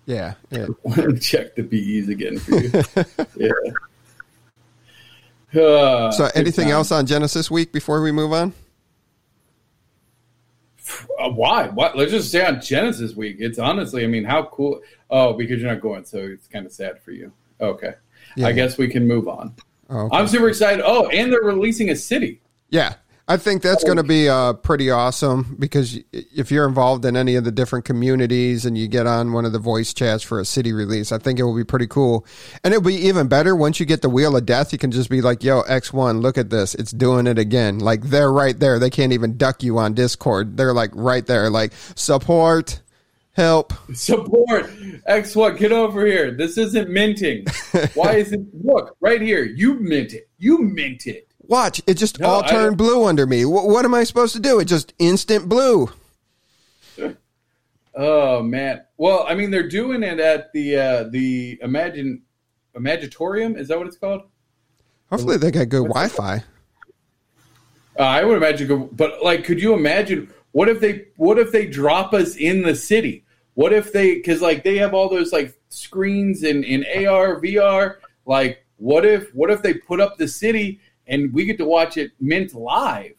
yeah, 0.05 0.35
yeah. 0.51 0.66
check 1.21 1.55
the 1.55 1.62
bees 1.62 2.11
again 2.11 2.38
for 2.38 2.61
you. 2.61 2.71
yeah. 5.55 5.62
Uh, 5.62 6.11
So 6.12 6.29
anything 6.35 6.66
time. 6.66 6.75
else 6.75 6.92
on 6.92 7.07
Genesis 7.07 7.51
week 7.51 7.73
before 7.73 8.03
we 8.03 8.12
move 8.12 8.33
on? 8.33 8.53
Uh, 11.19 11.31
why? 11.31 11.69
What? 11.69 11.97
Let's 11.97 12.12
just 12.12 12.29
stay 12.29 12.45
on 12.45 12.61
Genesis 12.61 13.16
week. 13.16 13.37
It's 13.40 13.59
honestly, 13.59 14.05
I 14.05 14.07
mean, 14.07 14.25
how 14.25 14.45
cool. 14.45 14.83
Oh, 15.11 15.33
because 15.33 15.61
you're 15.61 15.73
not 15.73 15.81
going, 15.81 16.05
so 16.05 16.19
it's 16.19 16.47
kind 16.47 16.66
of 16.66 16.73
sad 16.73 17.01
for 17.01 17.12
you. 17.12 17.33
Okay, 17.61 17.95
Yeah. 18.37 18.46
I 18.46 18.53
guess 18.53 18.79
we 18.79 18.88
can 18.88 19.07
move 19.09 19.29
on. 19.29 19.55
Oh, 19.88 20.07
okay. 20.07 20.16
I'm 20.16 20.29
super 20.29 20.49
excited. 20.49 20.83
Oh, 20.85 21.09
and 21.09 21.33
they're 21.33 21.40
releasing 21.40 21.90
a 21.90 21.96
city. 21.96 22.40
Yeah, 22.68 22.94
I 23.29 23.38
think 23.38 23.62
that's 23.62 23.83
going 23.83 23.96
to 23.96 24.05
be 24.05 24.29
uh, 24.29 24.53
pretty 24.53 24.88
awesome 24.88 25.57
because 25.59 25.99
if 26.12 26.53
you're 26.53 26.66
involved 26.68 27.05
in 27.05 27.16
any 27.16 27.35
of 27.35 27.42
the 27.42 27.51
different 27.51 27.85
communities 27.85 28.64
and 28.64 28.79
you 28.79 28.87
get 28.87 29.09
on 29.09 29.33
one 29.33 29.44
of 29.44 29.53
the 29.53 29.59
voice 29.59 29.92
chats 29.92 30.22
for 30.22 30.38
a 30.38 30.44
city 30.44 30.72
release, 30.72 31.11
I 31.11 31.18
think 31.18 31.40
it 31.40 31.42
will 31.42 31.57
be 31.57 31.64
pretty 31.64 31.88
cool. 31.88 32.25
And 32.62 32.72
it'll 32.72 32.87
be 32.87 32.94
even 32.94 33.27
better 33.27 33.57
once 33.57 33.81
you 33.81 33.87
get 33.87 34.03
the 34.03 34.09
Wheel 34.09 34.37
of 34.37 34.46
Death. 34.46 34.72
You 34.72 34.79
can 34.79 34.92
just 34.92 35.11
be 35.11 35.22
like, 35.22 35.42
"Yo, 35.42 35.62
X 35.62 35.92
one, 35.92 36.20
look 36.20 36.38
at 36.38 36.51
this! 36.51 36.77
It's 36.77 36.92
doing 36.92 37.27
it 37.27 37.37
again!" 37.37 37.81
Like 37.81 38.03
they're 38.03 38.33
right 38.33 38.57
there. 38.57 38.79
They 38.79 38.90
can't 38.90 39.12
even 39.12 39.37
duck 39.37 39.64
you 39.64 39.79
on 39.79 39.94
Discord. 39.94 40.57
They're 40.57 40.75
like 40.75 40.90
right 40.94 41.27
there. 41.27 41.51
Like 41.51 41.72
support, 41.96 42.81
help. 43.37 43.72
Support 43.94 44.70
X 45.07 45.37
one. 45.37 45.57
Get 45.57 45.70
over 45.70 46.05
here. 46.07 46.33
This 46.33 46.59
isn't 46.59 46.88
minting. 46.90 47.46
Why 47.94 48.14
is 48.16 48.33
it? 48.33 48.40
Look 48.64 48.96
right 49.01 49.20
here. 49.20 49.44
You 49.44 49.79
mint 49.79 50.12
it. 50.14 50.29
You 50.38 50.59
mint 50.59 51.07
it. 51.07 51.29
Watch 51.49 51.81
it 51.87 51.94
just 51.94 52.18
No, 52.18 52.27
all 52.29 52.42
I- 52.44 52.49
turn 52.49 52.75
blue 52.75 53.05
under 53.05 53.27
me. 53.27 53.42
Wh- 53.42 53.66
what 53.66 53.85
am 53.85 53.94
I 53.94 54.03
supposed 54.05 54.35
to 54.35 54.40
do? 54.40 54.59
It 54.59 54.64
just 54.64 54.92
instant 54.99 55.49
blue. 55.49 55.90
Oh 57.99 58.42
man. 58.42 58.85
Well, 58.99 59.25
I 59.27 59.35
mean, 59.35 59.51
they're 59.51 59.68
doing 59.68 60.03
it 60.03 60.20
at 60.20 60.53
the 60.53 60.77
uh, 60.77 61.05
the 61.05 61.59
Imagine 61.62 62.22
Imaginatorium. 62.75 63.59
Is 63.59 63.68
that 63.68 63.79
what 63.79 63.87
it's 63.87 63.96
called? 63.96 64.20
Hopefully 65.11 65.38
they 65.38 65.51
got 65.51 65.70
good 65.70 65.85
Wi-Fi. 65.85 66.44
Uh, 67.99 68.03
I 68.03 68.22
would 68.22 68.37
imagine, 68.37 68.90
but 68.92 69.22
like, 69.25 69.44
could 69.44 69.62
you 69.62 69.72
imagine 69.72 70.31
what 70.53 70.68
if 70.68 70.81
they 70.81 71.07
what 71.16 71.38
if 71.38 71.53
they 71.53 71.64
drop 71.66 72.12
us 72.12 72.37
in 72.37 72.62
the 72.64 72.75
city? 72.75 73.25
What 73.57 73.73
if 73.73 73.92
they 73.92 74.14
because 74.14 74.40
like 74.40 74.64
they 74.64 74.79
have 74.79 74.95
all 74.95 75.09
those 75.09 75.33
like 75.33 75.57
screens 75.77 76.42
in 76.42 76.64
in 76.64 76.85
AR 77.07 77.40
VR. 77.40 77.97
Like, 78.25 78.64
what 78.77 79.05
if 79.05 79.35
what 79.35 79.51
if 79.51 79.62
they 79.62 79.75
put 79.75 80.01
up 80.01 80.16
the 80.16 80.29
city 80.29 80.81
and 81.07 81.33
we 81.33 81.45
get 81.45 81.59
to 81.59 81.64
watch 81.64 81.97
it 81.97 82.12
mint 82.21 82.55
live? 82.55 83.14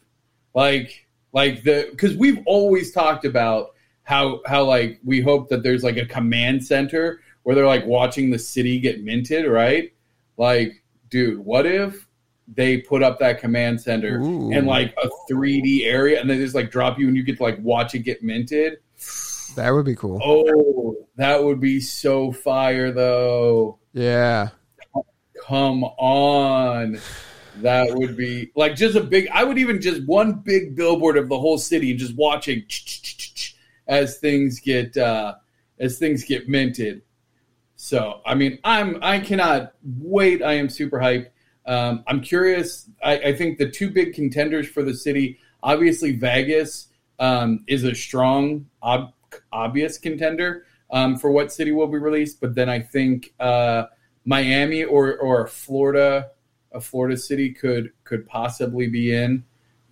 Like 0.53 1.07
like 1.33 1.63
the 1.63 1.87
because 1.91 2.17
we've 2.17 2.41
always 2.45 2.91
talked 2.91 3.25
about 3.25 3.73
how 4.03 4.41
how 4.45 4.63
like 4.63 4.99
we 5.03 5.21
hope 5.21 5.49
that 5.49 5.63
there's 5.63 5.83
like 5.83 5.97
a 5.97 6.05
command 6.05 6.65
center 6.65 7.21
where 7.43 7.55
they're 7.55 7.65
like 7.65 7.85
watching 7.85 8.29
the 8.29 8.39
city 8.39 8.79
get 8.79 9.03
minted, 9.03 9.45
right? 9.45 9.93
Like, 10.37 10.83
dude, 11.09 11.39
what 11.39 11.65
if 11.65 12.07
they 12.53 12.77
put 12.77 13.03
up 13.03 13.19
that 13.19 13.39
command 13.39 13.81
center 13.81 14.19
Ooh. 14.21 14.51
and 14.51 14.67
like 14.67 14.93
a 15.01 15.09
3D 15.29 15.85
area 15.85 16.19
and 16.19 16.29
they 16.29 16.37
just 16.37 16.55
like 16.55 16.71
drop 16.71 16.97
you 16.97 17.07
and 17.07 17.15
you 17.15 17.23
get 17.23 17.37
to 17.37 17.43
like 17.43 17.57
watch 17.61 17.95
it 17.95 17.99
get 17.99 18.23
minted? 18.23 18.79
That 19.57 19.73
would 19.73 19.85
be 19.85 19.95
cool. 19.95 20.19
Oh, 20.23 21.07
that 21.15 21.43
would 21.43 21.59
be 21.59 21.79
so 21.79 22.31
fire 22.31 22.91
though. 22.91 23.79
Yeah. 23.91 24.49
Come 25.47 25.83
on. 25.83 26.99
That 27.61 27.95
would 27.95 28.15
be 28.15 28.51
like 28.55 28.75
just 28.75 28.95
a 28.95 29.01
big 29.01 29.27
I 29.33 29.43
would 29.43 29.57
even 29.57 29.81
just 29.81 30.05
one 30.05 30.33
big 30.33 30.75
billboard 30.75 31.17
of 31.17 31.27
the 31.27 31.39
whole 31.39 31.57
city 31.57 31.89
and 31.89 31.99
just 31.99 32.15
watching 32.15 32.65
as 33.87 34.19
things 34.19 34.59
get 34.59 34.95
uh 34.95 35.33
as 35.79 35.97
things 35.97 36.23
get 36.23 36.47
minted. 36.47 37.01
So 37.77 38.21
I 38.27 38.35
mean 38.35 38.59
I'm 38.63 38.99
I 39.01 39.19
cannot 39.19 39.73
wait. 39.83 40.43
I 40.43 40.53
am 40.53 40.69
super 40.69 40.99
hyped. 40.99 41.29
Um, 41.65 42.03
I'm 42.05 42.21
curious. 42.21 42.87
I, 43.03 43.17
I 43.17 43.35
think 43.35 43.57
the 43.57 43.69
two 43.69 43.89
big 43.89 44.13
contenders 44.13 44.67
for 44.67 44.83
the 44.83 44.93
city, 44.93 45.39
obviously 45.63 46.11
Vegas 46.11 46.89
um, 47.17 47.63
is 47.67 47.83
a 47.83 47.95
strong, 47.95 48.67
ob- 48.83 49.13
obvious 49.51 49.97
contender 49.97 50.65
um, 50.91 51.17
for 51.17 51.31
what 51.31 51.51
city 51.51 51.71
will 51.71 51.87
be 51.87 51.97
released. 51.97 52.39
But 52.41 52.55
then 52.55 52.69
I 52.69 52.79
think 52.79 53.33
uh, 53.39 53.85
Miami 54.25 54.83
or 54.83 55.17
or 55.17 55.47
Florida, 55.47 56.31
a 56.71 56.81
Florida 56.81 57.17
city 57.17 57.51
could 57.53 57.91
could 58.03 58.27
possibly 58.27 58.87
be 58.87 59.13
in. 59.13 59.43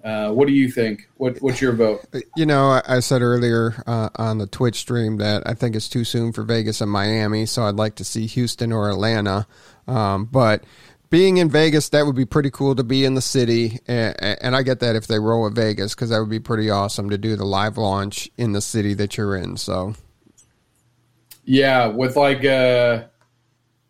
Uh, 0.03 0.29
what 0.29 0.47
do 0.47 0.53
you 0.53 0.69
think? 0.69 1.09
What 1.17 1.41
what's 1.41 1.59
your 1.59 1.73
vote? 1.73 2.05
You 2.35 2.45
know, 2.45 2.67
I, 2.67 2.81
I 2.87 2.99
said 2.99 3.23
earlier 3.23 3.81
uh, 3.87 4.09
on 4.17 4.37
the 4.37 4.45
Twitch 4.45 4.75
stream 4.75 5.17
that 5.17 5.41
I 5.47 5.55
think 5.55 5.75
it's 5.75 5.89
too 5.89 6.03
soon 6.03 6.31
for 6.31 6.43
Vegas 6.43 6.79
and 6.79 6.91
Miami, 6.91 7.47
so 7.47 7.63
I'd 7.63 7.75
like 7.75 7.95
to 7.95 8.03
see 8.03 8.27
Houston 8.27 8.71
or 8.71 8.89
Atlanta. 8.89 9.47
Um, 9.87 10.25
but 10.25 10.63
being 11.15 11.37
in 11.37 11.49
Vegas, 11.49 11.87
that 11.87 12.05
would 12.05 12.17
be 12.17 12.25
pretty 12.25 12.51
cool 12.51 12.75
to 12.75 12.83
be 12.83 13.05
in 13.05 13.13
the 13.13 13.21
city, 13.21 13.79
and, 13.87 14.13
and 14.21 14.53
I 14.53 14.63
get 14.63 14.81
that 14.81 14.97
if 14.97 15.07
they 15.07 15.17
roll 15.17 15.47
at 15.47 15.53
Vegas 15.53 15.95
because 15.95 16.09
that 16.09 16.19
would 16.19 16.29
be 16.29 16.41
pretty 16.41 16.69
awesome 16.69 17.09
to 17.09 17.17
do 17.17 17.37
the 17.37 17.45
live 17.45 17.77
launch 17.77 18.29
in 18.35 18.51
the 18.51 18.59
city 18.59 18.93
that 18.95 19.15
you're 19.15 19.37
in. 19.37 19.55
So 19.55 19.95
Yeah, 21.45 21.87
with 21.87 22.17
like 22.17 22.43
a 22.43 23.09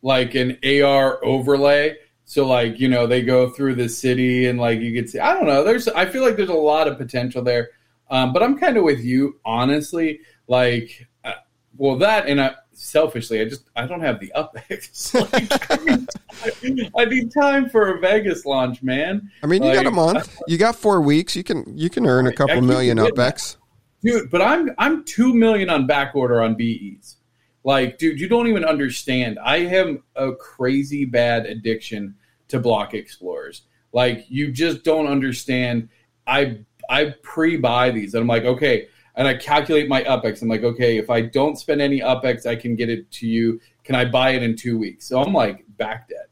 like 0.04 0.36
an 0.36 0.60
AR 0.64 1.20
overlay. 1.26 1.96
So 2.26 2.46
like 2.46 2.80
you 2.80 2.90
know 2.90 3.08
they 3.08 3.24
go 3.24 3.50
through 3.50 3.74
the 3.74 3.90
city 3.90 4.46
and 4.46 4.60
like 4.60 4.80
you 4.82 4.94
can 4.94 5.08
see. 5.08 5.18
I 5.18 5.34
don't 5.34 5.48
know. 5.48 5.64
There's 5.64 5.88
I 5.88 6.06
feel 6.06 6.22
like 6.22 6.36
there's 6.36 6.50
a 6.50 6.54
lot 6.54 6.88
of 6.88 7.00
potential 7.00 7.42
there, 7.42 7.70
um, 8.12 8.34
but 8.34 8.44
I'm 8.44 8.56
kind 8.56 8.78
of 8.78 8.84
with 8.84 9.04
you 9.04 9.40
honestly. 9.44 10.20
Like, 10.48 11.08
uh, 11.24 11.34
well 11.76 11.98
that 11.98 12.28
and 12.28 12.40
I, 12.40 12.54
selfishly, 12.78 13.42
I 13.42 13.46
just 13.46 13.70
I 13.76 13.86
don't 13.88 14.02
have 14.02 14.20
the 14.20 14.32
UpX. 14.36 15.14
like, 15.32 15.72
I, 15.72 16.70
need, 16.70 16.92
I 16.98 17.06
need 17.06 17.32
time 17.34 17.70
for 17.70 17.96
a 17.96 18.00
Vegas 18.00 18.46
launch, 18.46 18.84
man. 18.84 19.30
I 19.44 19.48
mean, 19.48 19.64
you 19.64 19.70
Like, 19.70 19.78
got 19.78 19.88
a 19.88 19.92
month. 19.92 20.40
You 20.48 20.58
got 20.58 20.76
four 20.76 21.02
weeks. 21.02 21.36
You 21.36 21.44
can 21.44 21.78
you 21.78 21.90
can 21.90 22.06
earn 22.06 22.28
a 22.28 22.34
couple 22.34 22.62
million 22.62 22.98
UpX. 22.98 23.58
dude. 24.02 24.30
But 24.30 24.42
I'm 24.42 24.72
I'm 24.78 25.04
two 25.04 25.34
million 25.34 25.70
on 25.70 25.88
back 25.88 26.16
order 26.16 26.42
on 26.42 26.56
BEs. 26.56 27.18
Like, 27.64 27.98
dude, 27.98 28.20
you 28.20 28.30
don't 28.30 28.48
even 28.48 28.64
understand. 28.64 29.40
I 29.44 29.60
have 29.62 29.98
a 30.16 30.34
crazy 30.34 31.04
bad 31.06 31.48
addiction 31.48 32.16
to 32.50 32.60
block 32.60 32.94
explorers. 32.94 33.64
Like, 33.92 34.26
you 34.30 34.52
just 34.52 34.84
don't 34.84 35.08
understand. 35.08 35.90
I 36.28 36.60
I 36.90 37.16
pre-buy 37.24 37.92
these, 37.92 38.14
and 38.14 38.22
I'm 38.22 38.28
like, 38.28 38.46
okay, 38.46 38.88
and 39.16 39.28
I 39.28 39.36
calculate 39.36 39.88
my 39.88 40.04
UpX. 40.04 40.42
I'm 40.42 40.50
like, 40.50 40.64
okay, 40.64 40.98
if 40.98 41.10
I 41.10 41.22
don't 41.22 41.58
spend 41.58 41.82
any 41.82 42.00
UpX, 42.00 42.46
I 42.46 42.56
can 42.56 42.76
get 42.76 42.90
it 42.90 43.10
to 43.12 43.28
you. 43.28 43.60
Can 43.84 43.96
I 43.96 44.06
buy 44.06 44.32
it 44.32 44.44
in 44.44 44.56
two 44.56 44.78
weeks? 44.78 45.08
So 45.08 45.22
I'm 45.22 45.34
like 45.34 45.64
back 45.78 46.10
dead. 46.10 46.26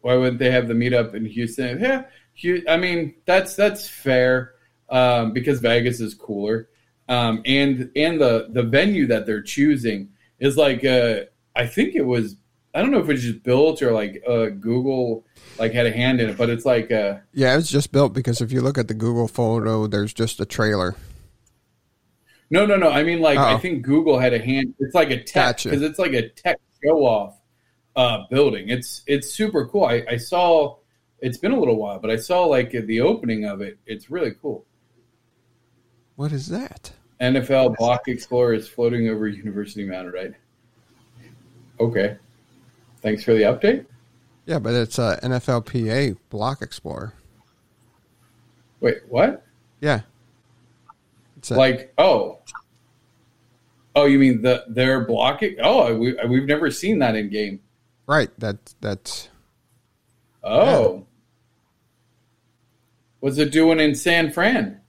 Why 0.00 0.16
wouldn't 0.16 0.38
they 0.38 0.50
have 0.50 0.68
the 0.68 0.74
meetup 0.74 1.14
in 1.14 1.24
Houston? 1.24 1.80
Yeah, 1.80 2.04
I 2.68 2.76
mean 2.76 3.14
that's 3.24 3.56
that's 3.56 3.88
fair 3.88 4.54
um, 4.90 5.32
because 5.32 5.60
Vegas 5.60 6.00
is 6.00 6.14
cooler, 6.14 6.68
um, 7.08 7.40
and 7.46 7.90
and 7.96 8.20
the 8.20 8.48
the 8.50 8.62
venue 8.62 9.06
that 9.06 9.24
they're 9.24 9.40
choosing 9.40 10.10
is 10.40 10.58
like 10.58 10.84
uh, 10.84 11.20
I 11.56 11.66
think 11.66 11.94
it 11.94 12.04
was 12.04 12.36
I 12.74 12.80
don't 12.82 12.90
know 12.90 12.98
if 12.98 13.04
it 13.08 13.12
was 13.12 13.22
just 13.22 13.42
built 13.44 13.82
or 13.82 13.92
like 13.92 14.22
uh, 14.26 14.46
Google 14.46 15.24
like 15.58 15.72
had 15.72 15.86
a 15.86 15.92
hand 15.92 16.20
in 16.20 16.28
it, 16.30 16.36
but 16.36 16.50
it's 16.50 16.64
like 16.64 16.90
uh, 16.90 17.18
Yeah, 17.32 17.56
it's 17.56 17.70
just 17.70 17.92
built 17.92 18.12
because 18.12 18.40
if 18.40 18.50
you 18.50 18.60
look 18.60 18.78
at 18.78 18.88
the 18.88 18.94
Google 18.94 19.28
photo, 19.28 19.86
there's 19.86 20.12
just 20.12 20.40
a 20.40 20.44
trailer. 20.44 20.96
no 22.50 22.66
no 22.66 22.76
no 22.76 22.90
I 22.90 23.02
mean 23.04 23.20
like 23.20 23.38
I 23.38 23.54
Oh. 23.54 23.58
think 23.58 23.82
Google 23.84 24.18
had 24.18 24.34
a 24.34 24.38
hand. 24.38 24.74
It's 24.80 24.94
like 24.94 25.10
a 25.10 25.18
tech 25.22 25.56
Gotcha. 25.56 25.68
because 25.70 25.82
it's 25.82 25.98
like 25.98 26.12
a 26.14 26.28
tech 26.30 26.58
show 26.84 26.98
off 27.04 27.36
uh, 27.96 28.24
building. 28.30 28.68
It's 28.68 29.02
it's 29.06 29.32
super 29.32 29.66
cool. 29.68 29.84
I, 29.84 30.04
I 30.10 30.16
saw 30.16 30.78
it's 31.20 31.38
been 31.38 31.52
a 31.52 31.58
little 31.58 31.76
while, 31.76 32.00
but 32.00 32.10
I 32.10 32.16
saw 32.16 32.44
like 32.44 32.72
the 32.72 33.00
opening 33.00 33.44
of 33.44 33.60
it. 33.60 33.78
It's 33.86 34.10
really 34.10 34.32
cool. 34.42 34.66
What 36.16 36.32
is 36.32 36.48
that? 36.48 36.92
NFL 37.20 37.76
Block 37.76 38.08
Explorer 38.08 38.54
is 38.54 38.68
floating 38.68 39.08
over 39.08 39.26
University 39.28 39.84
Mound, 39.84 40.12
right? 40.12 40.32
Okay. 41.80 42.16
Thanks 43.04 43.22
for 43.22 43.34
the 43.34 43.42
update. 43.42 43.84
Yeah, 44.46 44.58
but 44.58 44.72
it's 44.72 44.98
a 44.98 45.20
NFLPA 45.22 46.16
Block 46.30 46.62
Explorer. 46.62 47.12
Wait, 48.80 49.02
what? 49.08 49.44
Yeah, 49.80 50.00
it's 51.36 51.50
a, 51.50 51.54
Like, 51.54 51.92
oh, 51.98 52.38
oh, 53.94 54.06
you 54.06 54.18
mean 54.18 54.40
the 54.40 54.64
they're 54.68 55.04
blocking? 55.04 55.56
Oh, 55.62 55.94
we, 55.94 56.14
we've 56.26 56.46
never 56.46 56.70
seen 56.70 56.98
that 57.00 57.14
in 57.14 57.28
game. 57.28 57.60
right. 58.06 58.30
That 58.38 58.74
that's 58.80 59.28
Oh, 60.42 61.04
what's 63.20 63.36
it 63.36 63.52
doing 63.52 63.80
in 63.80 63.94
San 63.94 64.32
Fran? 64.32 64.80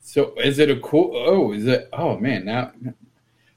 So 0.00 0.34
is 0.36 0.58
it 0.58 0.70
a 0.70 0.78
cool? 0.80 1.12
Oh, 1.14 1.52
is 1.52 1.66
it? 1.66 1.88
Oh 1.94 2.18
man, 2.18 2.44
now 2.44 2.72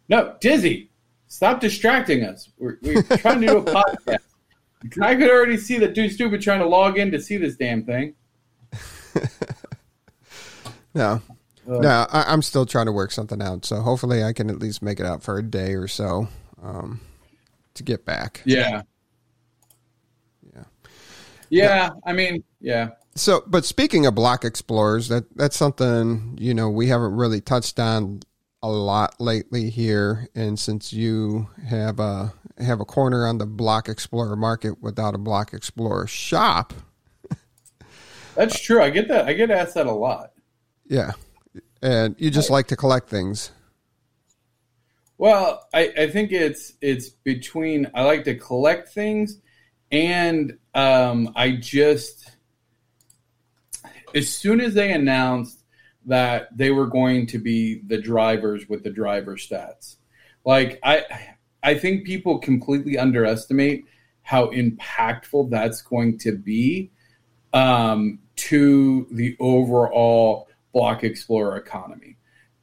no, 0.08 0.36
Dizzy, 0.40 0.90
stop 1.32 1.62
distracting 1.62 2.24
us. 2.26 2.50
We're, 2.58 2.78
we're 2.82 3.02
trying 3.04 3.39
to 3.41 3.48
do 3.48 3.58
a 3.58 3.63
podcast. 3.63 4.20
I 5.02 5.15
could 5.15 5.30
already 5.30 5.58
see 5.58 5.78
that 5.80 5.94
dude 5.94 6.12
stupid 6.12 6.41
trying 6.41 6.60
to 6.60 6.67
log 6.67 6.98
in 6.98 7.12
to 7.12 7.22
see 7.22 7.38
this 7.38 7.56
damn 7.56 7.86
thing. 7.86 8.15
no. 10.94 11.22
Uh, 11.67 11.78
No, 11.78 12.06
I, 12.12 12.26
I'm 12.28 12.41
still 12.41 12.65
trying 12.65 12.88
to 12.88 12.91
work 12.91 13.12
something 13.12 13.41
out. 13.41 13.63
So 13.63 13.78
hopefully, 13.78 14.24
I 14.24 14.34
can 14.34 14.50
at 14.50 14.60
least 14.60 14.82
make 14.82 15.00
it 15.00 15.06
out 15.06 15.24
for 15.24 15.38
a 15.38 15.44
day 15.44 15.76
or 15.76 15.88
so 15.88 16.28
um, 16.62 17.00
to 17.76 17.84
get 17.84 18.06
back. 18.06 18.41
Yeah. 18.46 18.82
Yeah. 20.54 20.63
Yeah, 21.50 21.89
I 22.06 22.13
mean, 22.13 22.44
yeah. 22.60 22.89
So, 23.15 23.44
but 23.46 23.63
speaking 23.63 24.06
of 24.06 24.15
block 24.15 24.44
explorers, 24.44 25.08
that 25.10 25.26
that's 25.38 25.56
something 25.56 26.38
you 26.41 26.54
know 26.54 26.70
we 26.70 26.88
haven't 26.88 27.13
really 27.13 27.41
touched 27.41 27.80
on 27.80 28.22
a 28.63 28.69
lot 28.69 29.19
lately 29.19 29.69
here. 29.69 30.28
And 30.36 30.60
since 30.60 30.93
you 30.93 31.50
have 31.67 32.00
a 32.00 32.34
have 32.60 32.80
a 32.80 32.86
corner 32.86 33.26
on 33.26 33.38
the 33.38 33.45
block 33.45 33.89
explorer 33.89 34.36
market 34.36 34.82
without 34.82 35.15
a 35.15 35.17
block 35.17 35.54
explorer 35.54 36.08
shop, 36.08 36.74
That's 38.36 38.60
true. 38.60 38.82
I 38.82 38.89
get 38.89 39.08
that. 39.08 39.26
I 39.28 39.34
get 39.34 39.52
asked 39.52 39.76
that 39.76 39.88
a 39.88 39.91
lot. 39.91 40.32
yeah, 40.88 41.12
and 41.82 42.15
you 42.17 42.30
just 42.30 42.50
like 42.50 42.67
to 42.67 42.76
collect 42.76 43.10
things. 43.10 43.52
Well, 45.17 45.67
I, 45.74 45.93
I 45.97 46.08
think 46.10 46.32
it's 46.32 46.74
it's 46.82 47.10
between 47.10 47.91
I 47.93 48.04
like 48.04 48.24
to 48.24 48.36
collect 48.36 48.89
things 48.89 49.39
and 49.91 50.58
um, 50.74 51.34
I 51.36 51.52
just 51.52 52.32
as 54.15 54.30
soon 54.30 54.62
as 54.62 54.74
they 54.74 54.91
announced 54.91 55.61
that 56.06 56.56
they 56.56 56.72
were 56.72 56.88
going 56.88 57.28
to 57.28 57.38
be 57.38 57.82
the 57.88 58.02
drivers 58.02 58.68
with 58.68 58.84
the 58.84 58.90
driver 58.90 59.36
stats, 59.36 59.98
like 60.46 60.80
I 60.84 61.36
I 61.64 61.76
think 61.76 62.06
people 62.06 62.40
completely 62.40 62.98
underestimate 62.98 63.86
how 64.24 64.48
impactful 64.48 65.50
that's 65.50 65.82
going 65.82 66.18
to 66.20 66.38
be 66.38 66.92
um, 67.54 68.20
to 68.36 69.08
the 69.12 69.36
overall 69.40 70.48
block 70.74 71.04
explorer 71.04 71.58
economy 71.58 72.18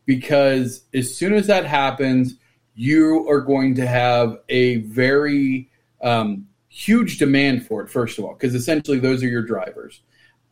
because 0.09 0.85
as 0.95 1.15
soon 1.15 1.35
as 1.35 1.47
that 1.49 1.67
happens, 1.67 2.37
you 2.75 3.29
are 3.29 3.43
going 3.43 3.75
to 3.75 3.87
have 3.87 4.39
a 4.49 4.77
very 4.77 5.71
um, 6.01 6.47
huge 6.71 7.19
demand 7.19 7.67
for 7.67 7.83
it, 7.83 7.91
first 7.91 8.19
of 8.19 8.25
all, 8.25 8.33
because 8.33 8.55
essentially 8.55 8.99
those 8.99 9.23
are 9.23 9.29
your 9.29 9.43
drivers. 9.43 10.01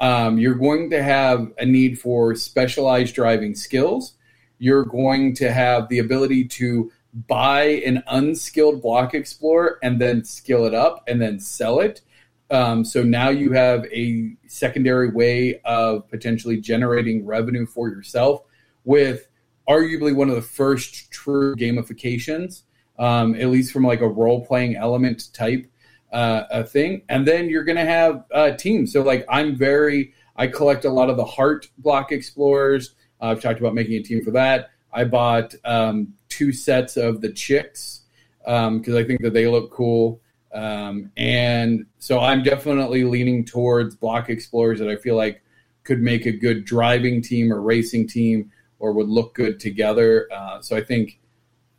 Um, 0.00 0.38
you're 0.38 0.54
going 0.54 0.90
to 0.90 1.02
have 1.02 1.52
a 1.58 1.64
need 1.64 1.98
for 1.98 2.34
specialized 2.34 3.14
driving 3.14 3.54
skills. 3.54 4.14
You're 4.58 4.84
going 4.84 5.34
to 5.36 5.52
have 5.52 5.88
the 5.88 5.98
ability 5.98 6.44
to 6.48 6.92
buy 7.28 7.62
an 7.86 8.02
unskilled 8.08 8.82
block 8.82 9.14
explorer 9.14 9.78
and 9.82 10.00
then 10.00 10.24
skill 10.24 10.66
it 10.66 10.74
up 10.74 11.02
and 11.06 11.20
then 11.20 11.40
sell 11.40 11.80
it. 11.80 12.02
Um, 12.50 12.84
so 12.84 13.02
now 13.02 13.30
you 13.30 13.52
have 13.52 13.86
a 13.86 14.36
secondary 14.46 15.10
way 15.10 15.60
of 15.64 16.08
potentially 16.10 16.60
generating 16.60 17.24
revenue 17.24 17.66
for 17.66 17.88
yourself 17.88 18.42
with 18.84 19.28
arguably 19.68 20.14
one 20.14 20.28
of 20.28 20.36
the 20.36 20.42
first 20.42 21.10
true 21.10 21.56
gamifications, 21.56 22.62
um, 22.98 23.34
at 23.34 23.48
least 23.48 23.72
from 23.72 23.84
like 23.84 24.00
a 24.00 24.08
role 24.08 24.44
playing 24.46 24.76
element 24.76 25.32
type 25.32 25.66
uh, 26.12 26.44
a 26.50 26.64
thing. 26.64 27.02
And 27.08 27.26
then 27.26 27.48
you're 27.48 27.64
going 27.64 27.76
to 27.76 27.84
have 27.84 28.24
uh, 28.32 28.52
teams. 28.52 28.92
So 28.92 29.02
like 29.02 29.24
I'm 29.28 29.56
very, 29.56 30.14
I 30.36 30.46
collect 30.46 30.84
a 30.84 30.90
lot 30.90 31.10
of 31.10 31.16
the 31.16 31.24
heart 31.24 31.68
block 31.78 32.12
explorers. 32.12 32.94
Uh, 33.20 33.26
I've 33.26 33.40
talked 33.40 33.60
about 33.60 33.74
making 33.74 33.94
a 33.94 34.02
team 34.02 34.24
for 34.24 34.30
that. 34.32 34.70
I 34.92 35.04
bought 35.04 35.54
um, 35.64 36.14
two 36.28 36.52
sets 36.52 36.96
of 36.96 37.20
the 37.20 37.32
chicks 37.32 38.02
because 38.38 38.94
I 38.94 39.04
think 39.04 39.20
that 39.22 39.34
they 39.34 39.46
look 39.46 39.70
cool. 39.70 40.20
Um, 40.54 41.10
and 41.16 41.86
so 41.98 42.20
I'm 42.20 42.42
definitely 42.42 43.04
leaning 43.04 43.44
towards 43.44 43.94
block 43.94 44.30
explorers 44.30 44.78
that 44.78 44.88
I 44.88 44.96
feel 44.96 45.16
like 45.16 45.42
could 45.84 46.00
make 46.00 46.26
a 46.26 46.32
good 46.32 46.64
driving 46.64 47.20
team 47.20 47.52
or 47.52 47.60
racing 47.60 48.08
team 48.08 48.50
or 48.78 48.92
would 48.92 49.08
look 49.08 49.34
good 49.34 49.60
together. 49.60 50.28
Uh, 50.32 50.60
so 50.60 50.76
I 50.76 50.82
think 50.82 51.20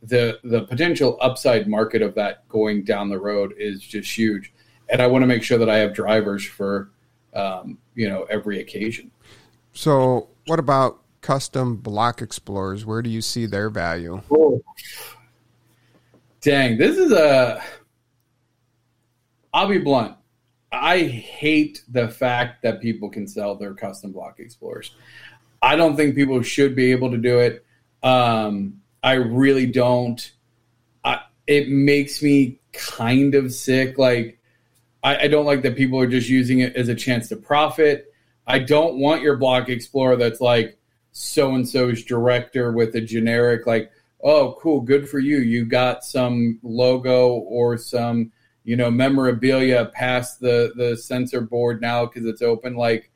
the 0.02 0.38
the 0.44 0.62
potential 0.62 1.18
upside 1.20 1.68
market 1.68 2.02
of 2.02 2.14
that 2.14 2.48
going 2.48 2.84
down 2.84 3.08
the 3.08 3.18
road 3.18 3.54
is 3.58 3.82
just 3.82 4.16
huge, 4.16 4.52
and 4.88 5.02
I 5.02 5.06
want 5.06 5.22
to 5.22 5.26
make 5.26 5.42
sure 5.42 5.58
that 5.58 5.68
I 5.68 5.78
have 5.78 5.94
drivers 5.94 6.44
for 6.44 6.90
um, 7.34 7.78
you 7.94 8.08
know 8.08 8.24
every 8.24 8.60
occasion. 8.60 9.10
So, 9.72 10.28
what 10.46 10.58
about 10.58 11.00
custom 11.20 11.76
block 11.76 12.22
explorers? 12.22 12.86
Where 12.86 13.02
do 13.02 13.10
you 13.10 13.20
see 13.20 13.46
their 13.46 13.70
value? 13.70 14.22
Dang, 16.40 16.78
this 16.78 16.96
is 16.96 17.12
a. 17.12 17.62
I'll 19.52 19.68
be 19.68 19.78
blunt. 19.78 20.14
I 20.70 21.04
hate 21.04 21.82
the 21.88 22.08
fact 22.08 22.62
that 22.62 22.80
people 22.80 23.08
can 23.08 23.26
sell 23.26 23.54
their 23.54 23.74
custom 23.74 24.12
block 24.12 24.38
explorers. 24.38 24.94
I 25.62 25.76
don't 25.76 25.96
think 25.96 26.14
people 26.14 26.40
should 26.42 26.76
be 26.76 26.92
able 26.92 27.10
to 27.10 27.16
do 27.16 27.40
it. 27.40 27.64
Um, 28.02 28.80
I 29.02 29.14
really 29.14 29.66
don't. 29.66 30.32
I, 31.04 31.20
it 31.46 31.68
makes 31.68 32.22
me 32.22 32.60
kind 32.72 33.34
of 33.34 33.52
sick. 33.52 33.98
Like, 33.98 34.38
I, 35.02 35.24
I 35.24 35.28
don't 35.28 35.46
like 35.46 35.62
that 35.62 35.76
people 35.76 36.00
are 36.00 36.06
just 36.06 36.28
using 36.28 36.60
it 36.60 36.76
as 36.76 36.88
a 36.88 36.94
chance 36.94 37.28
to 37.28 37.36
profit. 37.36 38.12
I 38.46 38.58
don't 38.58 38.98
want 38.98 39.22
your 39.22 39.36
block 39.36 39.68
explorer 39.68 40.16
that's 40.16 40.40
like 40.40 40.78
so 41.12 41.54
and 41.54 41.68
so's 41.68 42.04
director 42.04 42.72
with 42.72 42.94
a 42.94 43.00
generic 43.00 43.66
like 43.66 43.90
oh, 44.22 44.56
cool, 44.60 44.80
good 44.80 45.08
for 45.08 45.18
you. 45.18 45.38
You 45.38 45.64
got 45.64 46.04
some 46.04 46.58
logo 46.62 47.28
or 47.30 47.78
some, 47.78 48.32
you 48.64 48.76
know, 48.76 48.90
memorabilia 48.90 49.86
past 49.94 50.40
the 50.40 50.72
the 50.76 50.96
censor 50.96 51.40
board 51.40 51.80
now 51.80 52.06
because 52.06 52.24
it's 52.24 52.42
open. 52.42 52.74
Like, 52.74 53.10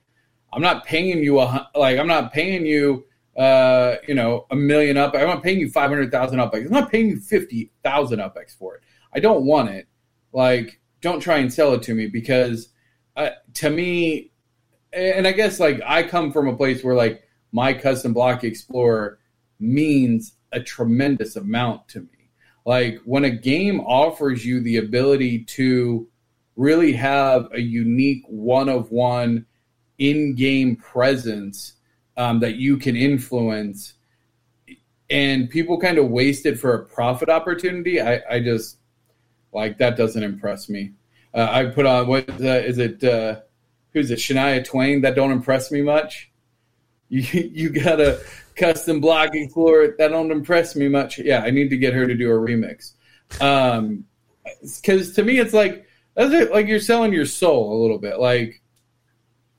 I'm 0.52 0.62
not 0.62 0.84
paying 0.84 1.22
you 1.22 1.40
a 1.40 1.70
like 1.74 1.98
I'm 1.98 2.06
not 2.06 2.32
paying 2.32 2.66
you 2.66 3.04
uh, 3.36 3.96
you 4.06 4.14
know, 4.14 4.46
a 4.50 4.56
million 4.56 4.96
up. 4.96 5.14
I'm 5.14 5.26
not 5.26 5.42
paying 5.42 5.58
you 5.58 5.70
five 5.70 5.88
hundred 5.88 6.10
thousand 6.10 6.38
UpX. 6.38 6.66
I'm 6.66 6.72
not 6.72 6.90
paying 6.90 7.08
you 7.08 7.20
fifty 7.20 7.72
thousand 7.82 8.18
UpX 8.20 8.56
for 8.56 8.76
it. 8.76 8.82
I 9.14 9.20
don't 9.20 9.44
want 9.44 9.70
it. 9.70 9.86
Like, 10.32 10.80
don't 11.00 11.20
try 11.20 11.38
and 11.38 11.52
sell 11.52 11.74
it 11.74 11.82
to 11.82 11.94
me 11.94 12.06
because, 12.06 12.68
uh, 13.16 13.30
to 13.54 13.70
me, 13.70 14.32
and 14.92 15.26
I 15.26 15.32
guess 15.32 15.60
like 15.60 15.80
I 15.86 16.02
come 16.02 16.32
from 16.32 16.48
a 16.48 16.56
place 16.56 16.84
where 16.84 16.94
like 16.94 17.22
my 17.52 17.72
custom 17.72 18.12
block 18.12 18.44
explorer 18.44 19.18
means 19.58 20.34
a 20.52 20.60
tremendous 20.60 21.36
amount 21.36 21.88
to 21.88 22.00
me. 22.00 22.30
Like 22.64 22.98
when 23.04 23.24
a 23.24 23.30
game 23.30 23.80
offers 23.80 24.44
you 24.44 24.60
the 24.60 24.76
ability 24.76 25.44
to 25.44 26.08
really 26.56 26.92
have 26.92 27.48
a 27.52 27.60
unique 27.60 28.24
one 28.28 28.68
of 28.68 28.90
one 28.90 29.46
in 29.98 30.34
game 30.34 30.76
presence 30.76 31.74
um, 32.22 32.40
that 32.40 32.56
you 32.56 32.76
can 32.76 32.96
influence, 32.96 33.94
and 35.10 35.50
people 35.50 35.78
kind 35.78 35.98
of 35.98 36.08
waste 36.08 36.46
it 36.46 36.58
for 36.58 36.74
a 36.74 36.84
profit 36.84 37.28
opportunity. 37.28 38.00
I, 38.00 38.20
I 38.30 38.40
just 38.40 38.78
like 39.52 39.78
that 39.78 39.96
doesn't 39.96 40.22
impress 40.22 40.68
me. 40.68 40.92
Uh, 41.34 41.48
I 41.50 41.66
put 41.66 41.86
on 41.86 42.06
what 42.06 42.28
uh, 42.28 42.62
is 42.70 42.78
it? 42.78 43.02
Uh, 43.02 43.40
who's 43.92 44.10
it? 44.10 44.18
Shania 44.18 44.64
Twain. 44.64 45.00
That 45.02 45.14
don't 45.14 45.32
impress 45.32 45.70
me 45.70 45.82
much. 45.82 46.28
You 47.12 47.20
you 47.52 47.68
got 47.68 48.00
a 48.00 48.22
custom 48.56 48.98
block 48.98 49.34
explorer 49.34 49.94
that 49.98 50.08
don't 50.08 50.30
impress 50.30 50.74
me 50.74 50.88
much. 50.88 51.18
Yeah, 51.18 51.42
I 51.42 51.50
need 51.50 51.68
to 51.68 51.76
get 51.76 51.92
her 51.92 52.06
to 52.06 52.14
do 52.14 52.30
a 52.30 52.34
remix. 52.34 52.94
Um, 53.38 54.06
because 54.80 55.12
to 55.16 55.22
me 55.22 55.38
it's 55.38 55.52
like 55.52 55.86
that's 56.14 56.32
it, 56.32 56.52
like 56.52 56.68
you're 56.68 56.80
selling 56.80 57.12
your 57.12 57.26
soul 57.26 57.78
a 57.78 57.78
little 57.82 57.98
bit. 57.98 58.18
Like 58.18 58.62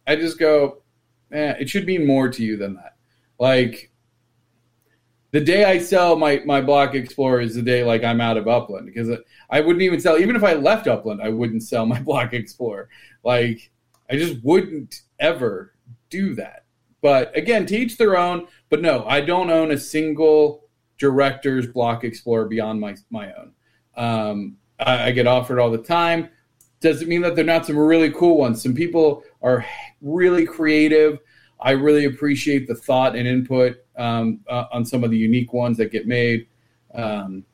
I 0.07 0.15
just 0.15 0.39
go, 0.39 0.82
eh, 1.33 1.55
it 1.59 1.69
should 1.69 1.85
mean 1.85 2.05
more 2.05 2.29
to 2.29 2.43
you 2.43 2.57
than 2.57 2.75
that. 2.75 2.95
Like 3.39 3.91
the 5.31 5.41
day 5.41 5.65
I 5.65 5.79
sell 5.79 6.15
my 6.15 6.41
my 6.45 6.61
block 6.61 6.95
explorer 6.95 7.41
is 7.41 7.55
the 7.55 7.61
day 7.61 7.83
like 7.83 8.03
I'm 8.03 8.21
out 8.21 8.37
of 8.37 8.47
Upland 8.47 8.85
because 8.85 9.09
I 9.49 9.61
wouldn't 9.61 9.81
even 9.81 9.99
sell 9.99 10.17
even 10.17 10.35
if 10.35 10.43
I 10.43 10.53
left 10.53 10.87
Upland 10.87 11.21
I 11.21 11.29
wouldn't 11.29 11.63
sell 11.63 11.85
my 11.85 11.99
block 12.09 12.33
explorer. 12.33 12.89
Like 13.23 13.71
I 14.09 14.15
just 14.15 14.43
wouldn't 14.43 15.01
ever 15.19 15.73
do 16.09 16.35
that. 16.35 16.65
But 17.01 17.35
again, 17.35 17.65
teach 17.65 17.97
their 17.97 18.17
own. 18.17 18.47
But 18.69 18.81
no, 18.81 19.05
I 19.05 19.21
don't 19.21 19.49
own 19.49 19.71
a 19.71 19.77
single 19.77 20.63
director's 20.97 21.67
block 21.67 22.03
explorer 22.03 22.45
beyond 22.45 22.79
my 22.79 22.95
my 23.09 23.33
own. 23.33 23.51
Um, 23.95 24.57
I, 24.79 25.07
I 25.07 25.11
get 25.11 25.27
offered 25.27 25.59
all 25.59 25.71
the 25.71 25.77
time. 25.77 26.29
Doesn't 26.79 27.09
mean 27.09 27.21
that 27.21 27.35
they're 27.35 27.45
not 27.45 27.65
some 27.65 27.77
really 27.77 28.11
cool 28.11 28.37
ones. 28.37 28.61
Some 28.61 28.73
people 28.73 29.23
are 29.43 29.65
really 30.01 30.45
creative. 30.45 31.19
I 31.59 31.71
really 31.71 32.05
appreciate 32.05 32.67
the 32.67 32.75
thought 32.75 33.15
and 33.15 33.27
input 33.27 33.77
um, 33.97 34.39
uh, 34.49 34.65
on 34.71 34.85
some 34.85 35.03
of 35.03 35.11
the 35.11 35.17
unique 35.17 35.53
ones 35.53 35.77
that 35.77 35.91
get 35.91 36.07
made. 36.07 36.47
Um, 36.93 37.45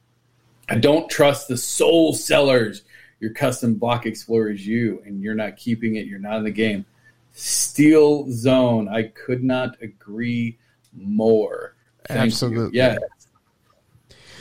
I 0.70 0.76
don't 0.76 1.10
trust 1.10 1.48
the 1.48 1.58
soul 1.58 2.14
sellers. 2.14 2.84
Your 3.20 3.34
custom 3.34 3.76
block 3.76 4.06
explorer 4.06 4.52
is 4.52 4.66
you, 4.66 5.02
and 5.06 5.22
you're 5.22 5.36
not 5.36 5.58
keeping 5.58 5.96
it. 5.96 6.06
You're 6.06 6.20
not 6.20 6.38
in 6.38 6.44
the 6.44 6.52
game. 6.52 6.86
Steel 7.34 8.32
Zone. 8.32 8.88
I 8.88 9.04
could 9.04 9.44
not 9.44 9.76
agree 9.82 10.58
more. 10.94 11.76
Thank 12.08 12.28
Absolutely. 12.28 12.78
Yeah. 12.78 12.98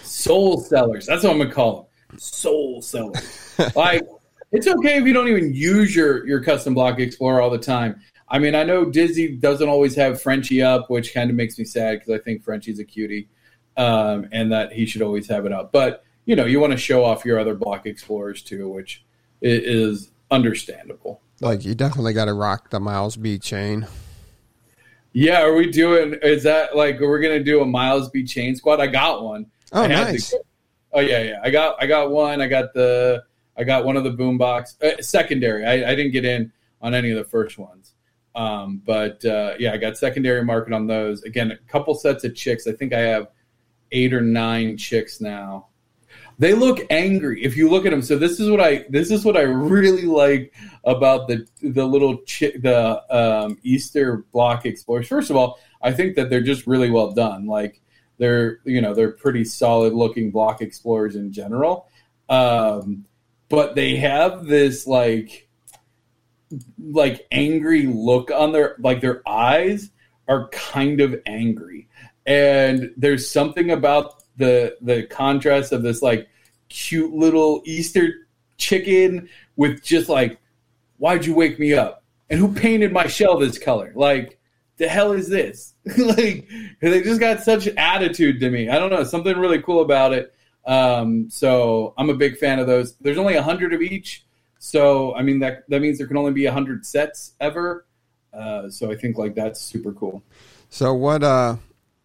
Soul 0.02 0.60
sellers. 0.60 1.06
That's 1.06 1.24
what 1.24 1.32
I'm 1.32 1.38
gonna 1.38 1.52
call 1.52 1.90
them. 2.10 2.18
Soul 2.18 2.82
sellers. 2.82 3.54
like 3.76 4.06
it's 4.52 4.66
okay 4.66 4.96
if 4.96 5.04
you 5.04 5.12
don't 5.12 5.28
even 5.28 5.54
use 5.54 5.94
your 5.94 6.26
your 6.26 6.42
custom 6.42 6.74
block 6.74 6.98
explorer 6.98 7.40
all 7.40 7.50
the 7.50 7.58
time. 7.58 8.00
I 8.28 8.38
mean, 8.38 8.54
I 8.54 8.62
know 8.62 8.84
Dizzy 8.84 9.36
doesn't 9.36 9.68
always 9.68 9.94
have 9.96 10.20
Frenchie 10.20 10.62
up, 10.62 10.90
which 10.90 11.14
kind 11.14 11.30
of 11.30 11.36
makes 11.36 11.58
me 11.58 11.64
sad 11.64 11.98
because 11.98 12.14
I 12.14 12.22
think 12.22 12.44
Frenchie's 12.44 12.78
a 12.78 12.84
cutie, 12.84 13.28
um, 13.76 14.28
and 14.32 14.52
that 14.52 14.72
he 14.72 14.86
should 14.86 15.02
always 15.02 15.28
have 15.28 15.46
it 15.46 15.52
up. 15.52 15.72
But 15.72 16.04
you 16.24 16.36
know, 16.36 16.44
you 16.44 16.60
want 16.60 16.72
to 16.72 16.76
show 16.76 17.04
off 17.04 17.24
your 17.24 17.38
other 17.38 17.54
block 17.54 17.86
explorers 17.86 18.42
too, 18.42 18.68
which 18.68 19.04
is 19.40 20.10
understandable. 20.30 21.22
Like 21.40 21.64
you 21.64 21.74
definitely 21.74 22.12
got 22.12 22.26
to 22.26 22.34
rock 22.34 22.70
the 22.70 22.80
Miles 22.80 23.16
B 23.16 23.38
chain. 23.38 23.86
Yeah, 25.12 25.42
are 25.42 25.54
we 25.54 25.70
doing? 25.70 26.14
Is 26.22 26.42
that 26.42 26.76
like 26.76 27.00
we're 27.00 27.20
gonna 27.20 27.42
do 27.42 27.62
a 27.62 27.66
Miles 27.66 28.10
B 28.10 28.24
chain 28.24 28.54
squad? 28.56 28.80
I 28.80 28.88
got 28.88 29.22
one. 29.22 29.46
Oh, 29.72 29.86
nice. 29.86 30.30
To, 30.30 30.42
oh 30.92 31.00
yeah, 31.00 31.22
yeah. 31.22 31.40
I 31.42 31.50
got 31.50 31.76
I 31.80 31.86
got 31.86 32.10
one. 32.10 32.42
I 32.42 32.46
got 32.46 32.74
the 32.74 33.24
I 33.58 33.64
got 33.64 33.84
one 33.84 33.96
of 33.96 34.04
the 34.04 34.12
boombox 34.12 34.82
uh, 34.82 35.02
secondary. 35.02 35.66
I, 35.66 35.90
I 35.90 35.94
didn't 35.94 36.12
get 36.12 36.24
in 36.24 36.52
on 36.80 36.94
any 36.94 37.10
of 37.10 37.18
the 37.18 37.24
first 37.24 37.58
ones. 37.58 37.94
Um, 38.34 38.80
but 38.84 39.24
uh, 39.24 39.54
yeah, 39.58 39.72
I 39.72 39.78
got 39.78 39.98
secondary 39.98 40.44
market 40.44 40.72
on 40.72 40.86
those. 40.86 41.22
Again, 41.24 41.50
a 41.50 41.56
couple 41.70 41.94
sets 41.94 42.24
of 42.24 42.34
chicks. 42.36 42.66
I 42.66 42.72
think 42.72 42.92
I 42.92 43.00
have 43.00 43.28
eight 43.90 44.14
or 44.14 44.20
nine 44.20 44.76
chicks 44.76 45.20
now 45.20 45.68
they 46.38 46.54
look 46.54 46.80
angry 46.90 47.42
if 47.44 47.56
you 47.56 47.68
look 47.68 47.84
at 47.84 47.90
them. 47.90 48.02
So 48.02 48.16
this 48.16 48.38
is 48.38 48.48
what 48.48 48.60
I 48.60 48.86
this 48.88 49.10
is 49.10 49.24
what 49.24 49.36
I 49.36 49.42
really 49.42 50.04
like 50.04 50.54
about 50.84 51.28
the 51.28 51.46
the 51.62 51.84
little 51.84 52.18
chi- 52.18 52.56
the 52.58 53.02
um, 53.14 53.58
Easter 53.62 54.24
block 54.32 54.64
explorers. 54.64 55.08
First 55.08 55.30
of 55.30 55.36
all, 55.36 55.58
I 55.82 55.92
think 55.92 56.14
that 56.16 56.30
they're 56.30 56.40
just 56.40 56.66
really 56.66 56.90
well 56.90 57.12
done. 57.12 57.46
Like 57.46 57.80
they're 58.18 58.60
you 58.64 58.80
know 58.80 58.94
they're 58.94 59.10
pretty 59.10 59.44
solid 59.44 59.92
looking 59.92 60.30
block 60.30 60.62
explorers 60.62 61.16
in 61.16 61.32
general, 61.32 61.88
um, 62.28 63.04
but 63.48 63.74
they 63.74 63.96
have 63.96 64.46
this 64.46 64.86
like 64.86 65.48
like 66.78 67.26
angry 67.30 67.86
look 67.86 68.30
on 68.30 68.52
their 68.52 68.76
like 68.78 69.00
their 69.00 69.26
eyes 69.28 69.90
are 70.26 70.48
kind 70.48 71.00
of 71.00 71.14
angry 71.26 71.88
and 72.26 72.92
there's 72.96 73.28
something 73.28 73.70
about 73.70 74.22
the 74.36 74.76
the 74.80 75.04
contrast 75.04 75.72
of 75.72 75.82
this 75.82 76.02
like 76.02 76.28
cute 76.68 77.12
little 77.12 77.62
Easter 77.64 78.28
chicken 78.56 79.28
with 79.56 79.82
just 79.82 80.08
like, 80.08 80.38
why'd 80.98 81.24
you 81.24 81.34
wake 81.34 81.58
me 81.58 81.74
up? 81.74 82.04
And 82.30 82.38
who 82.38 82.52
painted 82.52 82.92
my 82.92 83.06
shell 83.06 83.38
this 83.38 83.58
color? 83.58 83.92
Like, 83.94 84.38
the 84.76 84.88
hell 84.88 85.12
is 85.12 85.28
this? 85.28 85.74
like, 85.98 86.48
they 86.80 87.02
just 87.02 87.20
got 87.20 87.40
such 87.42 87.66
attitude 87.68 88.40
to 88.40 88.50
me. 88.50 88.68
I 88.68 88.78
don't 88.78 88.90
know, 88.90 89.04
something 89.04 89.36
really 89.36 89.62
cool 89.62 89.80
about 89.80 90.12
it. 90.12 90.34
Um, 90.68 91.30
so 91.30 91.94
I'm 91.96 92.10
a 92.10 92.14
big 92.14 92.36
fan 92.36 92.58
of 92.58 92.66
those. 92.66 92.94
There's 92.96 93.16
only 93.16 93.36
a 93.36 93.42
hundred 93.42 93.72
of 93.72 93.80
each, 93.80 94.26
so 94.58 95.14
I 95.14 95.22
mean 95.22 95.40
that 95.40 95.64
that 95.70 95.80
means 95.80 95.96
there 95.96 96.06
can 96.06 96.18
only 96.18 96.32
be 96.32 96.44
a 96.44 96.52
hundred 96.52 96.84
sets 96.84 97.32
ever. 97.40 97.86
Uh, 98.34 98.68
so 98.68 98.92
I 98.92 98.96
think 98.96 99.16
like 99.16 99.34
that's 99.34 99.60
super 99.60 99.92
cool. 99.92 100.22
So 100.68 100.92
what? 100.92 101.24
Uh, 101.24 101.56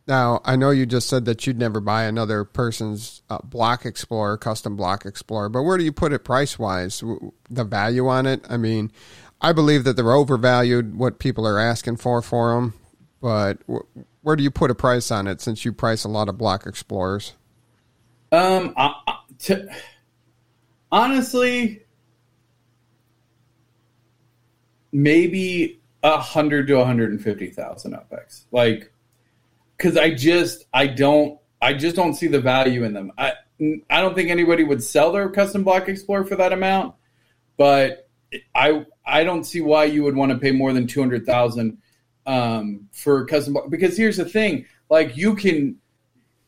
now, 0.07 0.41
I 0.43 0.55
know 0.55 0.69
you 0.71 0.85
just 0.85 1.07
said 1.09 1.25
that 1.25 1.45
you'd 1.45 1.59
never 1.59 1.79
buy 1.79 2.03
another 2.03 2.43
person's 2.45 3.21
uh, 3.29 3.39
Block 3.43 3.85
Explorer, 3.85 4.37
custom 4.37 4.75
Block 4.75 5.05
Explorer, 5.05 5.49
but 5.49 5.63
where 5.63 5.77
do 5.77 5.83
you 5.83 5.93
put 5.93 6.11
it 6.11 6.19
price 6.19 6.57
wise? 6.57 7.03
The 7.49 7.63
value 7.63 8.07
on 8.07 8.25
it? 8.25 8.45
I 8.49 8.57
mean, 8.57 8.91
I 9.41 9.53
believe 9.53 9.83
that 9.83 9.95
they're 9.95 10.11
overvalued 10.13 10.95
what 10.95 11.19
people 11.19 11.45
are 11.47 11.59
asking 11.59 11.97
for 11.97 12.21
for 12.21 12.53
them, 12.53 12.73
but 13.21 13.59
where 14.21 14.35
do 14.35 14.43
you 14.43 14.51
put 14.51 14.71
a 14.71 14.75
price 14.75 15.11
on 15.11 15.27
it 15.27 15.41
since 15.41 15.63
you 15.63 15.71
price 15.71 16.03
a 16.03 16.09
lot 16.09 16.27
of 16.29 16.37
Block 16.37 16.65
Explorers? 16.65 17.33
Um, 18.33 18.73
I, 18.75 19.19
to, 19.39 19.69
honestly, 20.91 21.83
maybe 24.91 25.79
a 26.01 26.17
hundred 26.17 26.67
to 26.67 26.75
one 26.75 26.87
hundred 26.87 27.11
and 27.11 27.23
fifty 27.23 27.51
thousand 27.51 27.93
UpX. 27.93 28.45
Like 28.51 28.91
because 29.77 29.97
I 29.97 30.13
just 30.13 30.65
I 30.73 30.87
don't 30.87 31.39
I 31.61 31.73
just 31.73 31.95
don't 31.95 32.15
see 32.15 32.27
the 32.27 32.41
value 32.41 32.83
in 32.83 32.93
them. 32.93 33.11
I 33.17 33.33
I 33.89 34.01
don't 34.01 34.15
think 34.15 34.29
anybody 34.29 34.63
would 34.63 34.81
sell 34.81 35.11
their 35.11 35.29
custom 35.29 35.63
block 35.63 35.87
explorer 35.87 36.25
for 36.25 36.35
that 36.35 36.53
amount, 36.53 36.95
but 37.55 38.09
I 38.55 38.85
I 39.05 39.23
don't 39.23 39.43
see 39.43 39.61
why 39.61 39.85
you 39.85 40.03
would 40.03 40.15
want 40.15 40.31
to 40.31 40.39
pay 40.39 40.51
more 40.51 40.73
than 40.73 40.87
two 40.87 41.01
hundred 41.01 41.25
thousand 41.25 41.77
um, 42.25 42.89
for 42.91 43.25
custom 43.25 43.53
block. 43.53 43.69
Because 43.69 43.95
here's 43.95 44.17
the 44.17 44.25
thing: 44.25 44.65
like 44.89 45.15
you 45.15 45.35
can 45.35 45.77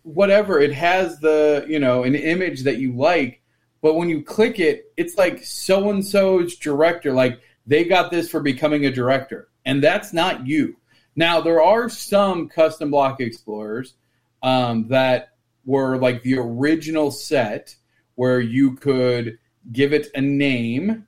whatever 0.06 0.60
it 0.60 0.72
has 0.72 1.20
the 1.20 1.66
you 1.68 1.80
know 1.80 2.04
an 2.04 2.16
image 2.16 2.64
that 2.64 2.78
you 2.78 2.94
like, 2.94 3.42
but 3.82 3.96
when 3.96 4.08
you 4.08 4.22
click 4.22 4.60
it, 4.60 4.94
it's 4.96 5.18
like 5.18 5.44
so 5.44 5.90
and 5.90 6.06
so's 6.06 6.56
director. 6.56 7.12
Like 7.12 7.42
they 7.66 7.84
got 7.84 8.12
this 8.12 8.30
for 8.30 8.40
becoming 8.40 8.86
a 8.86 8.92
director, 8.92 9.50
and 9.66 9.84
that's 9.84 10.14
not 10.14 10.48
you. 10.48 10.78
Now 11.16 11.42
there 11.42 11.62
are 11.62 11.90
some 11.90 12.48
custom 12.48 12.92
block 12.92 13.20
explorers 13.20 13.96
um, 14.44 14.88
that 14.90 15.30
were 15.66 15.98
like 15.98 16.22
the 16.22 16.38
original 16.38 17.10
set 17.10 17.76
where 18.14 18.40
you 18.40 18.76
could 18.76 19.40
give 19.72 19.92
it 19.92 20.08
a 20.14 20.22
name. 20.22 21.08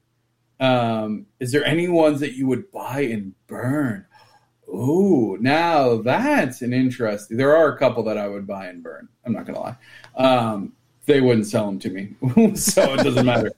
Um, 0.60 1.28
is 1.40 1.52
there 1.52 1.64
any 1.64 1.88
ones 1.88 2.20
that 2.22 2.34
you 2.34 2.48
would 2.48 2.72
buy 2.72 3.02
and 3.02 3.36
burn? 3.46 4.07
Ooh, 4.70 5.38
now 5.40 5.98
that's 6.02 6.62
an 6.62 6.74
interesting. 6.74 7.38
There 7.38 7.56
are 7.56 7.74
a 7.74 7.78
couple 7.78 8.04
that 8.04 8.18
I 8.18 8.28
would 8.28 8.46
buy 8.46 8.68
and 8.68 8.84
burn. 8.84 9.08
I'm 9.26 9.34
not 9.34 9.46
gonna 9.46 9.60
lie. 9.60 9.76
Um, 10.16 10.74
they 11.06 11.22
wouldn't 11.22 11.48
sell 11.48 11.66
them 11.68 11.80
to 11.80 11.90
me, 11.90 12.56
so 12.56 12.94
it 12.94 13.04
doesn't 13.04 13.26
matter. 13.26 13.52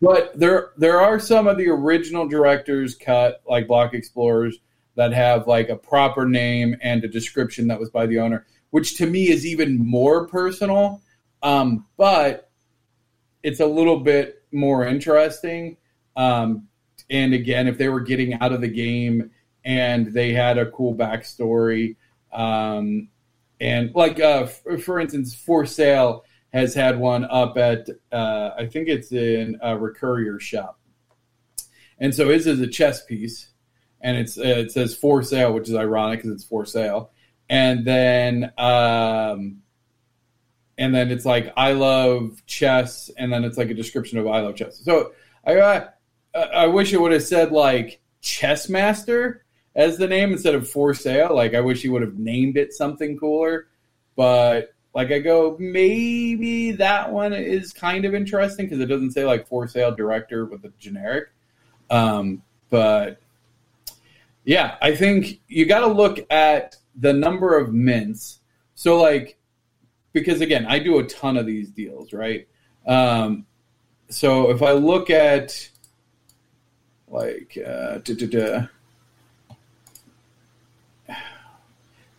But 0.00 0.38
there, 0.38 0.70
there 0.76 1.00
are 1.00 1.18
some 1.18 1.46
of 1.46 1.56
the 1.56 1.68
original 1.68 2.26
directors 2.26 2.94
cut, 2.94 3.42
like 3.48 3.66
Block 3.66 3.94
Explorers, 3.94 4.58
that 4.94 5.12
have 5.12 5.46
like 5.46 5.68
a 5.68 5.76
proper 5.76 6.26
name 6.26 6.76
and 6.82 7.02
a 7.04 7.08
description 7.08 7.68
that 7.68 7.80
was 7.80 7.90
by 7.90 8.06
the 8.06 8.18
owner, 8.18 8.46
which 8.70 8.96
to 8.98 9.06
me 9.06 9.30
is 9.30 9.46
even 9.46 9.78
more 9.78 10.26
personal. 10.26 11.00
Um, 11.42 11.86
but 11.96 12.50
it's 13.42 13.60
a 13.60 13.66
little 13.66 14.00
bit 14.00 14.42
more 14.52 14.86
interesting. 14.86 15.76
Um, 16.16 16.68
and 17.10 17.34
again, 17.34 17.66
if 17.66 17.78
they 17.78 17.88
were 17.88 18.00
getting 18.00 18.34
out 18.34 18.52
of 18.52 18.60
the 18.60 18.68
game 18.68 19.30
and 19.64 20.12
they 20.12 20.32
had 20.32 20.58
a 20.58 20.70
cool 20.70 20.94
backstory, 20.94 21.96
um, 22.32 23.08
and 23.60 23.94
like 23.94 24.20
uh, 24.20 24.46
f- 24.48 24.82
for 24.82 25.00
instance, 25.00 25.34
for 25.34 25.66
sale 25.66 26.24
has 26.52 26.74
had 26.74 26.98
one 26.98 27.24
up 27.24 27.56
at 27.56 27.88
uh, 28.10 28.50
I 28.58 28.66
think 28.66 28.88
it's 28.88 29.12
in 29.12 29.58
a 29.62 29.78
Recurrier 29.78 30.40
shop, 30.40 30.78
and 31.98 32.14
so 32.14 32.28
his 32.28 32.46
is 32.46 32.60
a 32.60 32.66
chess 32.66 33.04
piece, 33.04 33.48
and 34.00 34.16
it's 34.16 34.36
uh, 34.38 34.42
it 34.42 34.72
says 34.72 34.94
for 34.94 35.22
sale, 35.22 35.52
which 35.52 35.68
is 35.68 35.74
ironic 35.74 36.18
because 36.18 36.32
it's 36.32 36.44
for 36.44 36.66
sale, 36.66 37.10
and 37.48 37.84
then 37.84 38.52
um, 38.58 39.62
and 40.76 40.94
then 40.94 41.10
it's 41.10 41.24
like 41.24 41.52
I 41.56 41.72
love 41.72 42.42
chess, 42.46 43.10
and 43.16 43.32
then 43.32 43.44
it's 43.44 43.56
like 43.56 43.70
a 43.70 43.74
description 43.74 44.18
of 44.18 44.26
I 44.26 44.40
love 44.40 44.56
chess. 44.56 44.78
So 44.78 45.12
I 45.46 45.54
uh, 45.54 45.88
I 46.34 46.66
wish 46.66 46.92
it 46.92 47.00
would 47.00 47.12
have 47.12 47.22
said 47.22 47.52
like 47.52 48.00
chess 48.20 48.68
master 48.68 49.44
as 49.74 49.96
the 49.96 50.06
name 50.06 50.32
instead 50.32 50.54
of 50.54 50.68
for 50.68 50.94
sale. 50.94 51.34
Like 51.34 51.54
I 51.54 51.60
wish 51.60 51.82
he 51.82 51.88
would 51.88 52.02
have 52.02 52.18
named 52.18 52.56
it 52.56 52.72
something 52.72 53.18
cooler, 53.18 53.68
but 54.16 54.74
like 54.94 55.10
I 55.10 55.18
go 55.18 55.56
maybe 55.58 56.72
that 56.72 57.10
one 57.10 57.32
is 57.32 57.72
kind 57.72 58.04
of 58.04 58.14
interesting 58.14 58.66
because 58.66 58.80
it 58.80 58.86
doesn't 58.86 59.12
say 59.12 59.24
like 59.24 59.46
for 59.46 59.66
sale 59.66 59.94
director 59.94 60.44
with 60.44 60.64
a 60.64 60.72
generic. 60.78 61.28
Um, 61.90 62.42
but 62.70 63.20
yeah, 64.44 64.76
I 64.82 64.94
think 64.94 65.40
you 65.48 65.66
got 65.66 65.80
to 65.80 65.86
look 65.86 66.18
at 66.30 66.76
the 66.96 67.12
number 67.12 67.58
of 67.58 67.72
mints. 67.72 68.40
So 68.74 69.00
like 69.00 69.38
because 70.12 70.40
again, 70.40 70.66
I 70.66 70.78
do 70.78 70.98
a 70.98 71.04
ton 71.04 71.36
of 71.36 71.46
these 71.46 71.70
deals, 71.70 72.12
right? 72.12 72.46
Um, 72.86 73.46
so 74.08 74.50
if 74.50 74.62
I 74.62 74.72
look 74.72 75.08
at 75.08 75.70
like 77.08 77.58
uh, 77.66 77.98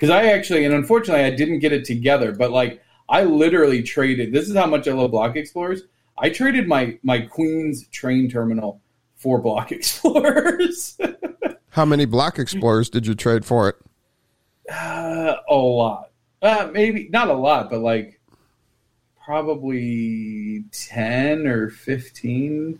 because 0.03 0.13
I 0.13 0.31
actually 0.31 0.65
and 0.65 0.73
unfortunately 0.73 1.23
I 1.23 1.29
didn't 1.29 1.59
get 1.59 1.71
it 1.71 1.85
together, 1.85 2.33
but 2.33 2.51
like 2.51 2.83
I 3.07 3.23
literally 3.23 3.81
traded. 3.81 4.33
This 4.33 4.49
is 4.49 4.55
how 4.57 4.65
much 4.65 4.85
I 4.85 4.91
love 4.91 5.11
Block 5.11 5.37
Explorers. 5.37 5.83
I 6.17 6.29
traded 6.29 6.67
my 6.67 6.99
my 7.03 7.21
Queens 7.21 7.87
train 7.87 8.29
terminal 8.29 8.81
for 9.15 9.39
Block 9.39 9.71
Explorers. 9.71 10.97
how 11.69 11.85
many 11.85 12.03
Block 12.03 12.37
Explorers 12.37 12.89
did 12.89 13.07
you 13.07 13.15
trade 13.15 13.45
for 13.45 13.69
it? 13.69 13.77
Uh, 14.69 15.35
a 15.49 15.55
lot. 15.55 16.09
Uh, 16.41 16.69
maybe 16.73 17.07
not 17.09 17.29
a 17.29 17.33
lot, 17.33 17.69
but 17.69 17.79
like 17.79 18.19
probably 19.23 20.65
ten 20.73 21.47
or 21.47 21.69
fifteen 21.69 22.77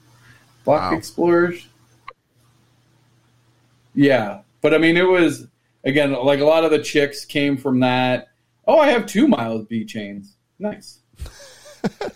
block 0.66 0.92
wow. 0.92 0.98
explorers. 0.98 1.70
Yeah, 3.96 4.42
but 4.60 4.74
I 4.74 4.78
mean, 4.78 4.98
it 4.98 5.08
was 5.08 5.48
again 5.84 6.14
like 6.14 6.40
a 6.40 6.46
lot 6.46 6.64
of 6.64 6.72
the 6.72 6.80
chicks 6.80 7.26
came 7.26 7.58
from 7.58 7.80
that. 7.82 8.30
Oh, 8.68 8.80
I 8.80 8.90
have 8.90 9.06
two 9.06 9.28
miles 9.28 9.66
B 9.66 9.86
chains. 9.86 10.38
Nice. 10.60 11.00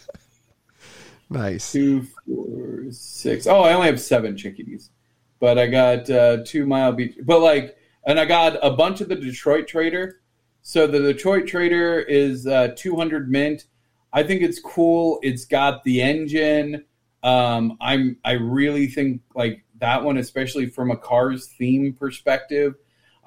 nice. 1.29 1.71
Two, 1.71 2.07
four, 2.25 2.91
six. 2.91 3.47
Oh, 3.47 3.61
I 3.61 3.73
only 3.73 3.87
have 3.87 3.99
seven 3.99 4.37
chickadees, 4.37 4.91
but 5.39 5.57
I 5.57 5.67
got 5.67 6.09
uh, 6.09 6.37
two 6.45 6.65
mile 6.65 6.93
B. 6.93 7.15
But 7.23 7.41
like, 7.41 7.77
and 8.05 8.19
I 8.19 8.25
got 8.25 8.57
a 8.61 8.71
bunch 8.71 9.01
of 9.01 9.09
the 9.09 9.15
Detroit 9.15 9.67
Trader 9.67 10.21
so 10.67 10.85
the 10.85 10.99
Detroit 10.99 11.47
Trader 11.47 12.01
is 12.01 12.45
uh, 12.45 12.73
200 12.75 13.31
mint. 13.31 13.67
I 14.11 14.21
think 14.21 14.41
it's 14.41 14.59
cool. 14.59 15.17
It's 15.23 15.45
got 15.45 15.81
the 15.85 16.01
engine. 16.01 16.83
Um, 17.23 17.77
I'm 17.79 18.17
I 18.25 18.33
really 18.33 18.87
think 18.87 19.21
like 19.33 19.63
that 19.79 20.03
one, 20.03 20.17
especially 20.17 20.65
from 20.65 20.91
a 20.91 20.97
cars 20.97 21.47
theme 21.57 21.93
perspective. 21.93 22.75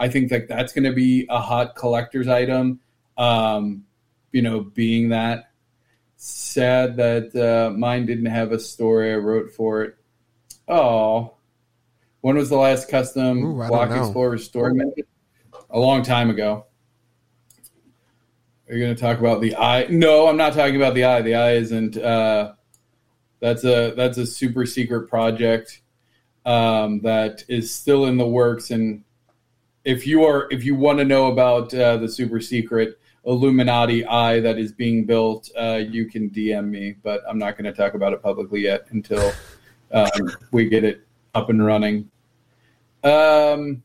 I 0.01 0.09
think 0.09 0.31
that 0.31 0.49
that's 0.49 0.73
going 0.73 0.85
to 0.85 0.93
be 0.93 1.27
a 1.29 1.39
hot 1.39 1.77
collector's 1.77 2.27
item. 2.27 2.81
Um, 3.19 3.85
you 4.33 4.41
know, 4.41 4.61
being 4.61 5.11
that 5.11 5.51
sad 6.17 6.97
that 6.97 7.37
uh, 7.37 7.71
mine 7.77 8.07
didn't 8.07 8.27
have 8.27 8.51
a 8.51 8.59
story 8.59 9.13
I 9.13 9.17
wrote 9.17 9.51
for 9.51 9.83
it. 9.83 9.97
Oh, 10.67 11.35
when 12.23 12.37
was 12.37 12.49
the 12.49 12.57
last 12.57 12.89
custom 12.89 13.45
Ooh, 13.45 13.69
Block 13.69 13.91
Explorer 13.91 14.39
story? 14.39 14.81
A 15.69 15.79
long 15.79 16.03
time 16.03 16.31
ago. 16.31 16.65
Are 18.69 18.75
you 18.75 18.83
going 18.83 18.95
to 18.95 19.01
talk 19.01 19.19
about 19.19 19.43
the 19.43 19.57
eye? 19.57 19.87
No, 19.91 20.29
I'm 20.29 20.37
not 20.37 20.55
talking 20.55 20.77
about 20.77 20.95
the 20.95 21.05
eye. 21.05 21.23
The 21.23 21.35
eye 21.35 21.53
isn't. 21.53 21.97
Uh, 21.99 22.55
that's 23.41 23.65
a 23.65 23.93
that's 23.97 24.17
a 24.17 24.27
super 24.27 24.65
secret 24.65 25.09
project 25.09 25.83
um, 26.47 27.01
that 27.01 27.45
is 27.49 27.75
still 27.75 28.07
in 28.07 28.17
the 28.17 28.27
works. 28.27 28.71
And 28.71 29.05
if 29.85 30.07
you 30.07 30.25
are 30.25 30.49
if 30.51 30.65
you 30.65 30.75
want 30.75 30.99
to 30.99 31.05
know 31.05 31.31
about 31.31 31.73
uh, 31.75 31.97
the 31.97 32.09
super 32.09 32.41
secret 32.41 32.99
Illuminati 33.25 34.05
eye 34.07 34.41
that 34.41 34.59
is 34.59 34.73
being 34.73 35.05
built, 35.05 35.51
uh, 35.59 35.81
you 35.87 36.07
can 36.07 36.31
DM 36.31 36.69
me. 36.69 36.97
But 37.03 37.23
I'm 37.29 37.39
not 37.39 37.57
going 37.57 37.65
to 37.65 37.73
talk 37.73 37.95
about 37.95 38.13
it 38.13 38.23
publicly 38.23 38.63
yet 38.63 38.87
until 38.91 39.33
um, 39.93 40.31
we 40.53 40.69
get 40.69 40.85
it 40.85 41.07
up 41.35 41.51
and 41.51 41.65
running. 41.65 42.11
Um, 43.05 43.83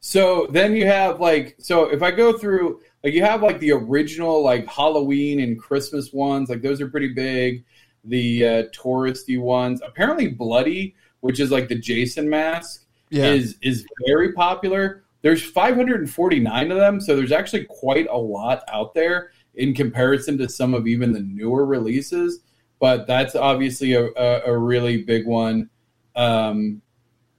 so 0.00 0.46
then 0.50 0.74
you 0.74 0.86
have 0.86 1.20
like 1.20 1.56
so 1.58 1.90
if 1.90 2.02
I 2.02 2.10
go 2.10 2.36
through 2.36 2.80
like 3.02 3.12
you 3.12 3.22
have 3.22 3.42
like 3.42 3.58
the 3.60 3.72
original 3.72 4.42
like 4.42 4.66
Halloween 4.66 5.40
and 5.40 5.58
Christmas 5.60 6.12
ones, 6.12 6.48
like 6.48 6.62
those 6.62 6.80
are 6.80 6.88
pretty 6.88 7.12
big. 7.12 7.64
The 8.04 8.46
uh, 8.46 8.62
touristy 8.72 9.40
ones, 9.40 9.80
apparently 9.84 10.28
Bloody, 10.28 10.94
which 11.20 11.40
is 11.40 11.50
like 11.50 11.68
the 11.68 11.74
Jason 11.74 12.28
mask, 12.28 12.84
yeah. 13.10 13.26
is 13.26 13.56
is 13.62 13.84
very 14.06 14.32
popular. 14.32 15.04
There's 15.26 15.42
549 15.42 16.70
of 16.70 16.78
them, 16.78 17.00
so 17.00 17.16
there's 17.16 17.32
actually 17.32 17.64
quite 17.64 18.06
a 18.08 18.16
lot 18.16 18.62
out 18.68 18.94
there 18.94 19.32
in 19.56 19.74
comparison 19.74 20.38
to 20.38 20.48
some 20.48 20.72
of 20.72 20.86
even 20.86 21.10
the 21.10 21.18
newer 21.18 21.66
releases. 21.66 22.44
But 22.78 23.08
that's 23.08 23.34
obviously 23.34 23.94
a, 23.94 24.04
a, 24.16 24.42
a 24.52 24.56
really 24.56 25.02
big 25.02 25.26
one. 25.26 25.68
Um, 26.14 26.80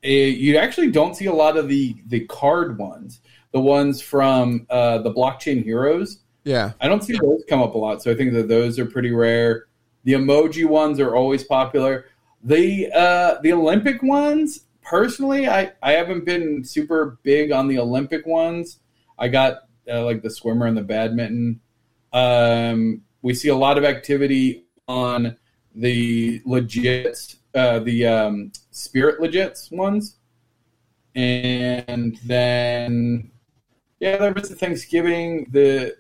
it, 0.01 0.35
you 0.35 0.57
actually 0.57 0.91
don't 0.91 1.15
see 1.15 1.27
a 1.27 1.33
lot 1.33 1.55
of 1.55 1.69
the 1.69 1.95
the 2.07 2.25
card 2.25 2.77
ones 2.77 3.21
the 3.53 3.61
ones 3.61 4.01
from 4.01 4.67
uh, 4.69 4.97
the 4.97 5.13
Blockchain 5.13 5.63
Heroes. 5.63 6.19
Yeah, 6.43 6.73
I 6.81 6.89
don't 6.89 7.05
see 7.05 7.17
those 7.17 7.45
come 7.47 7.61
up 7.61 7.73
a 7.73 7.77
lot, 7.77 8.03
so 8.03 8.11
I 8.11 8.15
think 8.15 8.33
that 8.33 8.49
those 8.49 8.77
are 8.79 8.85
pretty 8.85 9.11
rare. 9.11 9.67
The 10.03 10.11
emoji 10.11 10.65
ones 10.65 10.99
are 10.99 11.15
always 11.15 11.45
popular. 11.45 12.07
The 12.43 12.91
uh, 12.93 13.35
the 13.43 13.53
Olympic 13.53 14.03
ones, 14.03 14.65
personally, 14.87 15.47
I 15.47 15.71
I 15.83 15.91
haven't 15.93 16.25
been 16.25 16.63
super 16.63 17.19
big 17.23 17.51
on 17.51 17.67
the 17.67 17.77
Olympic 17.77 18.25
ones. 18.25 18.79
I 19.19 19.27
got 19.27 19.63
uh, 19.91 20.03
like 20.03 20.21
the 20.21 20.29
swimmer 20.29 20.65
and 20.65 20.77
the 20.77 20.81
badminton. 20.81 21.59
Um, 22.13 23.01
we 23.21 23.33
see 23.33 23.49
a 23.49 23.55
lot 23.55 23.77
of 23.77 23.83
activity 23.83 24.65
on 24.87 25.35
the 25.75 26.41
legit, 26.45 27.35
uh, 27.53 27.79
the 27.79 28.05
um, 28.05 28.51
spirit 28.71 29.19
legits 29.19 29.71
ones, 29.71 30.15
and 31.15 32.17
then 32.25 33.31
yeah, 33.99 34.17
there 34.17 34.33
was 34.33 34.49
the 34.49 34.55
Thanksgiving. 34.55 35.47
The 35.51 35.97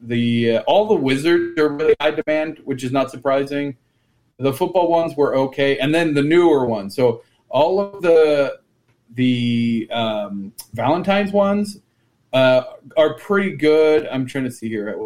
the 0.00 0.58
uh, 0.58 0.62
all 0.66 0.86
the 0.86 0.94
wizards 0.94 1.58
are 1.58 1.70
really 1.70 1.96
high 2.00 2.12
demand, 2.12 2.60
which 2.64 2.84
is 2.84 2.92
not 2.92 3.10
surprising. 3.10 3.76
The 4.38 4.52
football 4.52 4.88
ones 4.88 5.16
were 5.16 5.34
okay, 5.34 5.78
and 5.78 5.92
then 5.92 6.14
the 6.14 6.22
newer 6.22 6.64
ones. 6.64 6.94
So 6.94 7.22
all 7.48 7.80
of 7.80 8.02
the 8.02 8.60
the 9.14 9.88
um, 9.90 10.52
Valentine's 10.74 11.32
ones 11.32 11.80
uh, 12.32 12.62
are 12.96 13.14
pretty 13.14 13.56
good. 13.56 14.06
I'm 14.06 14.26
trying 14.26 14.44
to 14.44 14.50
see 14.50 14.68
here 14.68 14.96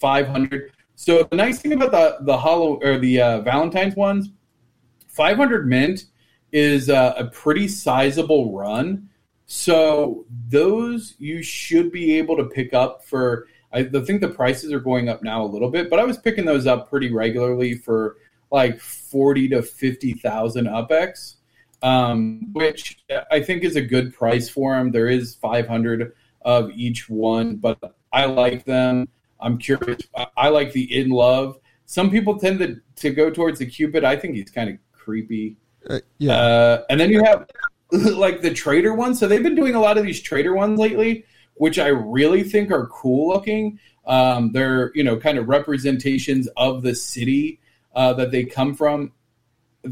500. 0.00 0.72
So 0.96 1.22
the 1.22 1.36
nice 1.36 1.60
thing 1.60 1.72
about 1.72 1.92
the 1.92 2.18
the 2.22 2.36
hollow 2.36 2.80
or 2.82 2.98
the 2.98 3.20
uh, 3.20 3.40
Valentine's 3.42 3.94
ones, 3.96 4.30
500 5.06 5.68
mint 5.68 6.06
is 6.52 6.90
uh, 6.90 7.14
a 7.16 7.26
pretty 7.26 7.68
sizable 7.68 8.56
run. 8.56 9.08
So 9.46 10.26
those 10.48 11.14
you 11.18 11.42
should 11.42 11.92
be 11.92 12.18
able 12.18 12.36
to 12.36 12.44
pick 12.44 12.74
up 12.74 13.04
for. 13.04 13.46
I 13.70 13.82
think 13.84 14.22
the 14.22 14.28
prices 14.28 14.72
are 14.72 14.80
going 14.80 15.10
up 15.10 15.22
now 15.22 15.44
a 15.44 15.46
little 15.46 15.70
bit, 15.70 15.90
but 15.90 16.00
I 16.00 16.04
was 16.04 16.16
picking 16.16 16.46
those 16.46 16.66
up 16.66 16.88
pretty 16.88 17.12
regularly 17.12 17.74
for 17.74 18.16
like 18.50 18.80
forty 18.80 19.48
to 19.48 19.62
fifty 19.62 20.14
thousand 20.14 20.66
UpX. 20.66 21.36
Um, 21.82 22.52
which 22.52 23.04
I 23.30 23.40
think 23.40 23.64
is 23.64 23.76
a 23.76 23.82
good 23.82 24.14
price 24.14 24.48
for 24.48 24.74
them. 24.74 24.90
There 24.90 25.08
is 25.08 25.34
500 25.36 26.12
of 26.42 26.70
each 26.70 27.08
one, 27.08 27.56
but 27.56 27.78
I 28.12 28.26
like 28.26 28.64
them. 28.64 29.08
I'm 29.40 29.58
curious. 29.58 30.02
I 30.36 30.48
like 30.48 30.72
the 30.72 30.98
in 30.98 31.10
love. 31.10 31.58
Some 31.86 32.10
people 32.10 32.38
tend 32.38 32.58
to, 32.58 32.80
to 32.96 33.10
go 33.10 33.30
towards 33.30 33.58
the 33.58 33.66
Cupid. 33.66 34.04
I 34.04 34.16
think 34.16 34.34
he's 34.34 34.50
kind 34.50 34.70
of 34.70 34.76
creepy. 34.92 35.56
Uh, 35.88 36.00
yeah. 36.18 36.34
Uh, 36.34 36.84
and 36.90 37.00
then 37.00 37.10
you 37.10 37.22
have 37.24 37.48
like 37.92 38.42
the 38.42 38.52
trader 38.52 38.94
ones. 38.94 39.18
So 39.18 39.28
they've 39.28 39.42
been 39.42 39.54
doing 39.54 39.74
a 39.74 39.80
lot 39.80 39.96
of 39.96 40.04
these 40.04 40.20
trader 40.20 40.54
ones 40.54 40.78
lately, 40.78 41.24
which 41.54 41.78
I 41.78 41.88
really 41.88 42.42
think 42.42 42.70
are 42.70 42.86
cool 42.88 43.28
looking. 43.28 43.78
Um, 44.06 44.52
they're 44.52 44.90
you 44.94 45.04
know 45.04 45.16
kind 45.16 45.38
of 45.38 45.48
representations 45.48 46.48
of 46.56 46.82
the 46.82 46.94
city 46.94 47.60
uh, 47.94 48.14
that 48.14 48.30
they 48.30 48.44
come 48.44 48.74
from. 48.74 49.12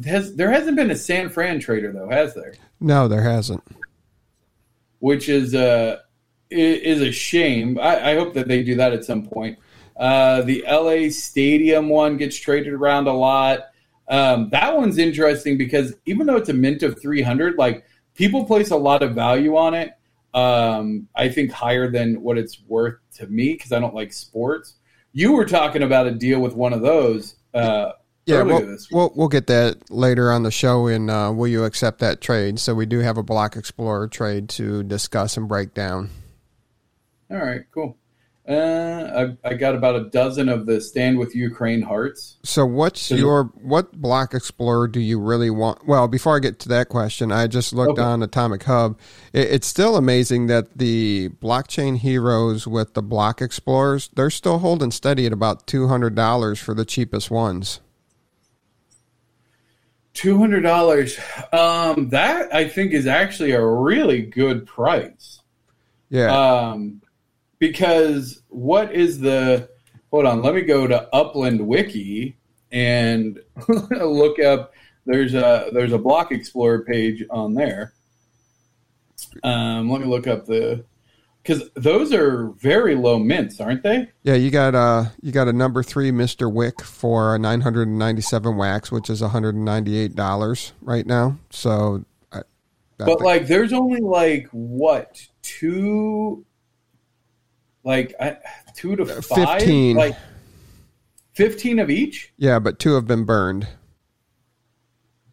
Has, 0.05 0.35
there 0.35 0.51
hasn't 0.51 0.77
been 0.77 0.91
a 0.91 0.97
San 0.97 1.29
Fran 1.29 1.61
trader 1.61 1.93
though, 1.93 2.09
has 2.09 2.35
there? 2.35 2.55
No, 2.81 3.09
there 3.09 3.23
hasn't. 3.23 3.63
Which 4.99 5.29
is 5.29 5.55
uh, 5.55 5.99
is 6.51 7.01
a 7.01 7.13
shame. 7.13 7.79
I, 7.79 8.13
I 8.13 8.15
hope 8.17 8.35
that 8.35 8.49
they 8.49 8.63
do 8.63 8.77
that 8.77 8.93
at 8.93 9.05
some 9.05 9.27
point. 9.27 9.59
Uh, 9.97 10.43
the 10.43 10.65
LA 10.69 11.11
Stadium 11.11 11.89
one 11.89 12.17
gets 12.17 12.37
traded 12.37 12.73
around 12.73 13.07
a 13.07 13.13
lot. 13.13 13.61
Um, 14.09 14.51
that 14.51 14.77
one's 14.77 14.99
interesting 14.99 15.59
because 15.59 15.95
even 16.05 16.27
though 16.27 16.37
it's 16.37 16.49
a 16.49 16.55
mint 16.55 16.83
of 16.83 17.01
300, 17.01 17.57
like 17.57 17.85
people 18.17 18.45
place 18.45 18.71
a 18.71 18.77
lot 18.77 19.03
of 19.03 19.15
value 19.15 19.57
on 19.57 19.75
it. 19.75 19.93
Um, 20.35 21.09
I 21.15 21.29
think 21.29 21.51
higher 21.51 21.91
than 21.91 22.21
what 22.21 22.37
it's 22.37 22.61
worth 22.67 22.99
to 23.17 23.27
me 23.27 23.55
because 23.55 23.73
I 23.73 23.81
don't 23.81 23.95
like 23.95 24.13
sports. 24.13 24.75
You 25.13 25.33
were 25.33 25.47
talking 25.47 25.83
about 25.83 26.07
a 26.07 26.11
deal 26.11 26.41
with 26.41 26.55
one 26.55 26.75
of 26.75 26.83
those. 26.83 27.37
Uh, 27.55 27.93
yeah, 28.27 28.43
we'll, 28.43 28.77
we'll, 28.91 29.13
we'll 29.15 29.29
get 29.29 29.47
that 29.47 29.91
later 29.91 30.33
on 30.33 30.43
the 30.43 30.51
show. 30.51 30.89
In 30.89 31.09
uh, 31.09 31.31
will 31.33 31.49
you 31.49 31.65
accept 31.65 32.01
that 32.01 32.21
trade? 32.21 32.59
So 32.59 32.75
we 32.75 32.85
do 32.85 32.99
have 32.99 33.17
a 33.17 33.23
Block 33.23 33.57
Explorer 33.57 34.09
trade 34.09 34.49
to 34.51 34.83
discuss 34.83 35.37
and 35.37 35.49
break 35.49 35.75
down. 35.75 36.11
All 37.31 37.39
right, 37.39 37.63
cool. 37.73 37.97
Uh, 38.49 39.35
I, 39.45 39.49
I 39.49 39.55
got 39.55 39.75
about 39.75 39.97
a 39.97 40.05
dozen 40.05 40.49
of 40.49 40.67
the 40.67 40.81
Stand 40.81 41.19
with 41.19 41.35
Ukraine 41.35 41.83
hearts. 41.83 42.37
So, 42.45 42.65
what's 42.65 43.11
your 43.11 43.45
what 43.55 43.93
Block 43.93 44.35
Explorer 44.35 44.87
do 44.87 45.01
you 45.01 45.19
really 45.19 45.51
want? 45.51 45.85
Well, 45.87 46.07
before 46.07 46.37
I 46.37 46.39
get 46.39 46.61
to 46.61 46.69
that 46.69 46.89
question, 46.89 47.33
I 47.33 47.49
just 47.49 47.73
looked 47.73 47.99
okay. 47.99 48.03
on 48.03 48.23
Atomic 48.23 48.63
Hub. 48.63 49.01
It, 49.33 49.49
it's 49.51 49.67
still 49.67 49.97
amazing 49.97 50.47
that 50.47 50.79
the 50.79 51.31
blockchain 51.43 51.97
heroes 51.97 52.69
with 52.69 52.95
the 52.95 53.03
Block 53.03 53.43
Explorers 53.43 54.11
they're 54.15 54.31
still 54.31 54.61
holding 54.61 54.93
steady 54.93 55.27
at 55.27 55.33
about 55.33 55.67
two 55.67 55.89
hundred 55.89 56.15
dollars 56.15 56.61
for 56.61 56.73
the 56.73 56.85
cheapest 56.85 57.33
ones. 57.33 57.81
Two 60.17 60.39
hundred 60.39 60.63
dollars. 60.63 61.19
Um, 61.53 62.09
that 62.09 62.53
I 62.53 62.69
think 62.69 62.93
is 62.93 63.07
actually 63.07 63.53
a 63.53 63.65
really 63.65 64.23
good 64.23 64.67
price. 64.67 65.41
Yeah. 66.09 66.35
Um, 66.35 67.03
because 67.59 68.43
what 68.49 68.95
is 68.95 69.21
the 69.21 69.69
hold 70.11 70.27
on 70.27 70.43
let 70.43 70.55
me 70.55 70.63
go 70.63 70.87
to 70.87 71.15
upland 71.15 71.67
wiki 71.67 72.37
and 72.73 73.39
look 73.69 74.39
up 74.39 74.73
there's 75.05 75.35
a 75.35 75.71
there's 75.73 75.93
a 75.93 75.99
block 75.99 76.33
explorer 76.33 76.85
page 76.85 77.25
on 77.31 77.55
there 77.55 77.93
um, 79.43 79.91
let 79.91 80.01
me 80.01 80.07
look 80.07 80.27
up 80.27 80.47
the 80.47 80.85
because 81.47 81.71
those 81.75 82.13
are 82.13 82.49
very 82.59 82.95
low 82.95 83.19
mints 83.19 83.61
aren't 83.61 83.83
they 83.83 84.09
yeah 84.23 84.35
you 84.35 84.51
got 84.51 84.75
uh 84.75 85.05
you 85.23 85.31
got 85.33 85.47
a 85.49 85.53
number 85.53 85.83
three 85.83 86.11
mr 86.11 86.53
wick 86.53 86.83
for 86.83 87.39
997 87.39 88.57
wax 88.57 88.91
which 88.91 89.09
is 89.09 89.23
198 89.23 90.15
dollars 90.15 90.73
right 90.81 91.07
now 91.07 91.37
so 91.51 92.05
I, 92.33 92.39
I 92.39 92.43
but 92.99 93.07
think- 93.07 93.21
like 93.23 93.47
there's 93.47 93.73
only 93.73 94.01
like 94.01 94.49
what 94.51 95.27
two 95.43 96.45
like 97.85 98.15
two 98.75 98.97
to 98.97 99.07
five, 99.07 99.61
15. 99.61 99.97
like 99.97 100.17
fifteen 101.35 101.79
of 101.79 101.89
each. 101.89 102.33
Yeah, 102.37 102.59
but 102.59 102.81
two 102.81 102.95
have 102.95 103.07
been 103.07 103.25
burned. 103.25 103.69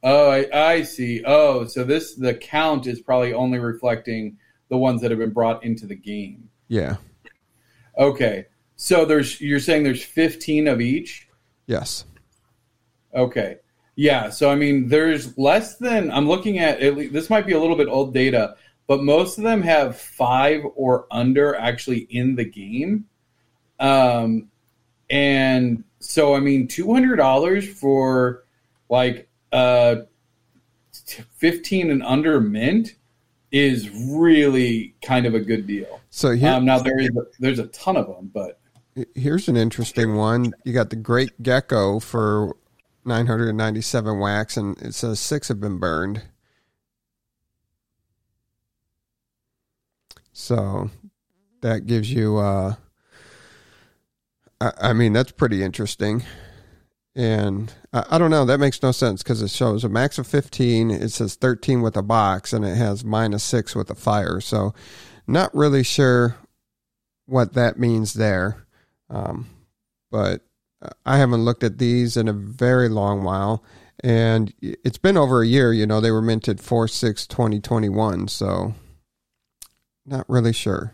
Oh, 0.03 0.29
I, 0.29 0.47
I 0.73 0.83
see. 0.83 1.23
Oh, 1.25 1.65
so 1.65 1.83
this 1.83 2.13
the 2.13 2.35
count 2.35 2.85
is 2.85 3.01
probably 3.01 3.33
only 3.33 3.57
reflecting 3.57 4.37
the 4.73 4.77
ones 4.77 5.01
that 5.01 5.11
have 5.11 5.19
been 5.19 5.31
brought 5.31 5.63
into 5.63 5.85
the 5.85 5.95
game. 5.95 6.49
Yeah. 6.67 6.97
Okay. 7.97 8.47
So 8.75 9.05
there's 9.05 9.39
you're 9.39 9.59
saying 9.59 9.83
there's 9.83 10.03
15 10.03 10.67
of 10.67 10.81
each? 10.81 11.29
Yes. 11.67 12.05
Okay. 13.13 13.57
Yeah, 13.95 14.31
so 14.31 14.49
I 14.49 14.55
mean 14.55 14.87
there's 14.87 15.37
less 15.37 15.77
than 15.77 16.09
I'm 16.09 16.27
looking 16.27 16.57
at, 16.57 16.81
at 16.81 16.97
least, 16.97 17.13
this 17.13 17.29
might 17.29 17.45
be 17.45 17.53
a 17.53 17.59
little 17.59 17.75
bit 17.75 17.87
old 17.87 18.13
data 18.13 18.55
but 18.87 19.03
most 19.03 19.37
of 19.37 19.43
them 19.43 19.61
have 19.61 19.97
five 19.97 20.63
or 20.75 21.07
under 21.09 21.55
actually 21.55 21.99
in 22.09 22.35
the 22.35 22.45
game. 22.45 23.05
Um, 23.79 24.49
and 25.09 25.83
so, 25.99 26.35
I 26.35 26.39
mean, 26.39 26.67
$200 26.67 27.67
for 27.67 28.43
like 28.89 29.29
uh, 29.51 29.95
15 30.91 31.91
and 31.91 32.03
under 32.03 32.39
mint 32.41 32.95
is 33.53 33.89
really 33.91 34.95
kind 35.03 35.27
of 35.27 35.35
a 35.35 35.39
good 35.39 35.67
deal. 35.67 36.01
So 36.09 36.31
here, 36.31 36.49
um, 36.49 36.65
now 36.65 36.79
there 36.79 36.99
is 36.99 37.09
a, 37.09 37.21
there's 37.39 37.59
a 37.59 37.67
ton 37.67 37.95
of 37.95 38.07
them, 38.07 38.31
but 38.33 38.59
here's 39.15 39.47
an 39.47 39.55
interesting 39.55 40.15
one. 40.15 40.53
You 40.65 40.73
got 40.73 40.89
the 40.89 40.95
Great 40.95 41.41
Gecko 41.41 41.99
for 41.99 42.57
997 43.05 44.19
wax, 44.19 44.57
and 44.57 44.77
it 44.81 44.95
says 44.95 45.19
six 45.19 45.47
have 45.47 45.61
been 45.61 45.77
burned. 45.77 46.23
So 50.33 50.89
that 51.61 51.85
gives 51.85 52.11
you, 52.11 52.37
uh, 52.37 52.73
I, 54.59 54.71
I 54.81 54.93
mean, 54.93 55.13
that's 55.13 55.31
pretty 55.31 55.61
interesting. 55.61 56.23
And 57.15 57.71
I, 57.91 58.05
I 58.11 58.17
don't 58.17 58.31
know, 58.31 58.45
that 58.45 58.59
makes 58.59 58.81
no 58.81 58.91
sense 58.91 59.21
because 59.23 59.41
it 59.41 59.51
shows 59.51 59.83
a 59.83 59.89
max 59.89 60.17
of 60.17 60.27
15. 60.27 60.91
It 60.91 61.09
says 61.09 61.35
13 61.35 61.81
with 61.81 61.95
a 61.95 62.01
box 62.01 62.53
and 62.53 62.65
it 62.65 62.75
has 62.75 63.05
minus 63.05 63.43
six 63.43 63.75
with 63.75 63.89
a 63.89 63.95
fire. 63.95 64.39
So 64.39 64.73
not 65.27 65.53
really 65.53 65.83
sure 65.83 66.37
what 67.25 67.53
that 67.53 67.79
means 67.79 68.13
there. 68.13 68.65
Um, 69.09 69.49
but 70.11 70.41
I 71.05 71.17
haven't 71.17 71.45
looked 71.45 71.63
at 71.63 71.77
these 71.77 72.17
in 72.17 72.27
a 72.27 72.33
very 72.33 72.89
long 72.89 73.23
while. 73.23 73.63
And 74.03 74.53
it's 74.59 74.97
been 74.97 75.17
over 75.17 75.41
a 75.41 75.47
year, 75.47 75.71
you 75.71 75.85
know, 75.85 76.01
they 76.01 76.11
were 76.11 76.21
minted 76.21 76.59
4 76.59 76.87
6 76.87 77.27
2021. 77.27 78.27
So 78.27 78.73
not 80.05 80.27
really 80.27 80.51
sure. 80.51 80.93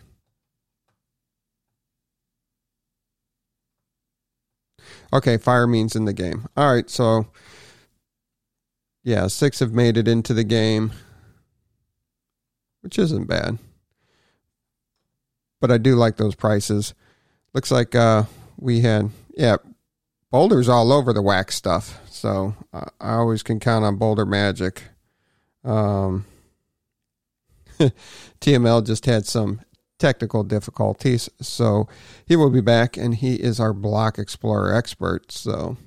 Okay, 5.12 5.38
fire 5.38 5.68
means 5.68 5.95
in 5.95 6.05
the 6.05 6.14
game. 6.14 6.47
All 6.55 6.72
right, 6.72 6.89
so 6.89 7.28
yeah, 9.03 9.28
six 9.28 9.60
have 9.60 9.74
made 9.74 9.97
it 9.97 10.07
into 10.07 10.34
the 10.34 10.43
game, 10.43 10.91
which 12.82 12.99
isn't 12.99 13.28
bad. 13.28 13.57
But 15.62 15.72
I 15.72 15.78
do 15.78 15.95
like 15.95 16.18
those 16.18 16.36
prices. 16.36 16.93
Looks 17.53 17.72
like 17.72 17.95
uh, 17.95 18.24
we 18.57 18.82
had 18.82 19.10
yeah, 19.36 19.57
boulders 20.32 20.70
all 20.70 20.91
over 20.91 21.14
the 21.14 21.22
wax 21.22 21.55
stuff. 21.55 21.99
So 22.10 22.55
uh, 22.74 22.86
I 22.99 23.14
always 23.14 23.43
can 23.43 23.60
count 23.60 23.86
on 23.86 23.95
Boulder 23.95 24.26
Magic. 24.26 24.84
Um, 25.64 26.26
TML 28.41 28.86
just 28.86 29.05
had 29.05 29.26
some 29.26 29.62
technical 30.00 30.43
difficulties, 30.43 31.30
so 31.41 31.88
he 32.26 32.36
will 32.36 32.50
be 32.50 32.62
back, 32.62 32.97
and 32.97 33.16
he 33.16 33.36
is 33.36 33.60
our 33.60 33.74
Block 33.74 34.18
Explorer 34.18 34.74
expert. 34.74 35.32
So 35.32 35.78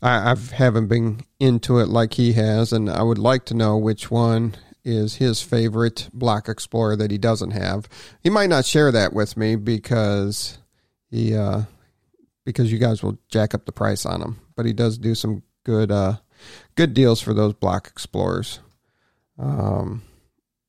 I, 0.00 0.32
I 0.32 0.36
haven't 0.54 0.88
been 0.88 1.20
into 1.38 1.78
it 1.78 1.88
like 1.88 2.14
he 2.14 2.32
has, 2.32 2.72
and 2.72 2.88
I 2.88 3.02
would 3.02 3.18
like 3.18 3.44
to 3.46 3.54
know 3.54 3.76
which 3.76 4.10
one 4.10 4.54
is 4.84 5.16
his 5.16 5.42
favorite 5.42 6.08
Block 6.12 6.48
Explorer 6.48 6.96
that 6.96 7.10
he 7.10 7.18
doesn't 7.18 7.52
have. 7.52 7.88
He 8.20 8.30
might 8.30 8.48
not 8.48 8.64
share 8.64 8.90
that 8.92 9.12
with 9.12 9.36
me 9.36 9.56
because 9.56 10.58
he 11.10 11.36
uh, 11.36 11.62
because 12.44 12.72
you 12.72 12.78
guys 12.78 13.02
will 13.02 13.18
jack 13.28 13.54
up 13.54 13.66
the 13.66 13.72
price 13.72 14.04
on 14.06 14.22
him. 14.22 14.40
But 14.56 14.66
he 14.66 14.72
does 14.72 14.98
do 14.98 15.14
some 15.14 15.42
good 15.64 15.90
uh, 15.90 16.16
good 16.74 16.94
deals 16.94 17.20
for 17.20 17.34
those 17.34 17.54
Block 17.54 17.88
Explorers. 17.88 18.60
Um, 19.38 20.02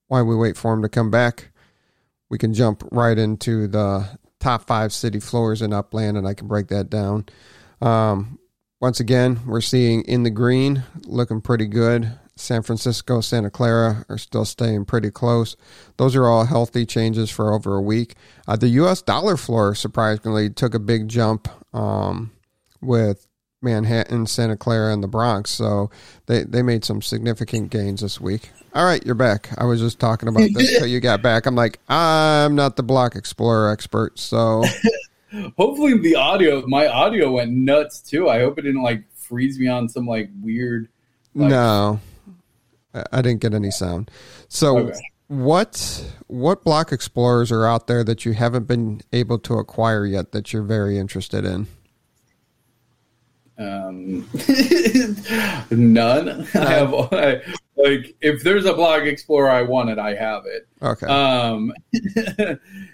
while 0.07 0.25
we 0.25 0.35
wait 0.35 0.57
for 0.57 0.73
him 0.73 0.81
to 0.83 0.89
come 0.89 1.09
back, 1.09 1.49
we 2.29 2.37
can 2.37 2.53
jump 2.53 2.83
right 2.91 3.17
into 3.17 3.67
the 3.67 4.07
top 4.39 4.67
five 4.67 4.91
city 4.91 5.19
floors 5.19 5.61
in 5.61 5.71
Upland, 5.73 6.17
and 6.17 6.27
I 6.27 6.33
can 6.33 6.47
break 6.47 6.67
that 6.67 6.89
down. 6.89 7.25
Um, 7.81 8.39
once 8.81 8.99
again, 8.99 9.39
we're 9.45 9.61
seeing 9.61 10.01
in 10.01 10.23
the 10.23 10.29
green, 10.29 10.83
looking 11.05 11.41
pretty 11.41 11.67
good. 11.67 12.17
San 12.35 12.63
Francisco, 12.63 13.21
Santa 13.21 13.49
Clara 13.49 14.05
are 14.09 14.17
still 14.17 14.43
staying 14.43 14.85
pretty 14.85 15.11
close. 15.11 15.55
Those 15.97 16.15
are 16.15 16.27
all 16.27 16.45
healthy 16.45 16.85
changes 16.85 17.29
for 17.29 17.53
over 17.53 17.75
a 17.75 17.81
week. 17.81 18.15
Uh, 18.47 18.55
the 18.55 18.69
U.S. 18.69 19.01
dollar 19.01 19.37
floor 19.37 19.75
surprisingly 19.75 20.49
took 20.49 20.73
a 20.73 20.79
big 20.79 21.07
jump 21.07 21.47
um, 21.73 22.31
with 22.81 23.27
Manhattan, 23.63 24.27
Santa 24.27 24.57
Clara, 24.57 24.93
and 24.93 25.01
the 25.03 25.07
Bronx. 25.07 25.49
So 25.51 25.89
they, 26.25 26.43
they 26.43 26.61
made 26.61 26.83
some 26.85 27.01
significant 27.01 27.69
gains 27.71 28.01
this 28.01 28.19
week. 28.21 28.49
All 28.75 28.85
right, 28.85 29.03
you're 29.05 29.15
back. 29.15 29.49
I 29.57 29.65
was 29.65 29.79
just 29.79 29.99
talking 29.99 30.27
about 30.29 30.49
this 30.53 30.77
till 30.77 30.87
you 30.87 30.99
got 30.99 31.21
back. 31.21 31.45
I'm 31.45 31.55
like, 31.55 31.79
I'm 31.89 32.55
not 32.55 32.75
the 32.75 32.83
Block 32.83 33.15
Explorer 33.15 33.69
expert, 33.71 34.19
so 34.19 34.63
Hopefully, 35.57 35.97
the 35.97 36.15
audio, 36.15 36.63
my 36.67 36.87
audio 36.87 37.31
went 37.31 37.51
nuts 37.51 37.99
too. 38.01 38.29
I 38.29 38.39
hope 38.39 38.59
it 38.59 38.63
didn't 38.63 38.83
like 38.83 39.03
freeze 39.15 39.57
me 39.59 39.67
on 39.67 39.89
some 39.89 40.05
like 40.05 40.29
weird. 40.41 40.89
Like, 41.33 41.49
no, 41.49 41.99
I 42.93 43.03
I 43.11 43.21
didn't 43.23 43.41
get 43.41 43.53
any 43.55 43.71
sound. 43.71 44.11
So, 44.47 44.77
Okay. 44.77 44.99
what 45.27 46.05
what 46.27 46.63
Block 46.63 46.91
Explorers 46.91 47.51
are 47.51 47.65
out 47.65 47.87
there 47.87 48.03
that 48.03 48.25
you 48.25 48.33
haven't 48.33 48.67
been 48.67 49.01
able 49.11 49.39
to 49.39 49.55
acquire 49.55 50.05
yet 50.05 50.33
that 50.33 50.53
you're 50.53 50.61
very 50.63 50.99
interested 50.99 51.45
in? 51.45 51.65
Um, 53.57 54.27
none. 55.71 56.47
I 56.55 56.69
have 56.71 56.93
I, 56.93 57.41
like 57.77 58.15
if 58.21 58.43
there's 58.43 58.65
a 58.65 58.73
block 58.73 59.03
explorer 59.03 59.49
I 59.49 59.61
wanted, 59.61 59.99
I 59.99 60.15
have 60.15 60.45
it. 60.45 60.67
Okay, 60.81 61.05
Um, 61.05 61.73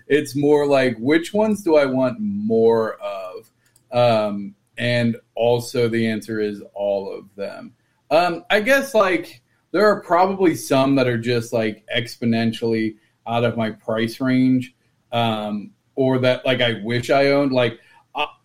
it's 0.07 0.36
more 0.36 0.66
like 0.66 0.97
which 0.99 1.34
ones 1.34 1.64
do 1.64 1.76
I 1.76 1.86
want 1.86 2.18
more 2.20 2.95
of? 2.95 3.51
Um, 3.91 4.55
and 4.78 5.18
also 5.36 5.88
the 5.88 6.07
answer 6.07 6.39
is 6.39 6.62
all 6.74 7.14
of 7.14 7.34
them. 7.36 7.74
Um, 8.12 8.43
I 8.49 8.62
guess 8.62 8.93
like 8.95 9.41
there 9.72 9.86
are 9.88 10.01
probably 10.01 10.55
some 10.55 10.95
that 10.95 11.07
are 11.07 11.18
just 11.18 11.53
like 11.53 11.86
exponentially 11.95 12.95
out 13.28 13.43
of 13.43 13.57
my 13.57 13.72
price 13.72 14.20
range, 14.20 14.74
um, 15.12 15.72
or 15.95 16.18
that 16.20 16.45
like 16.45 16.62
I 16.62 16.82
wish 16.84 17.10
I 17.10 17.28
owned. 17.28 17.51
Like 17.51 17.80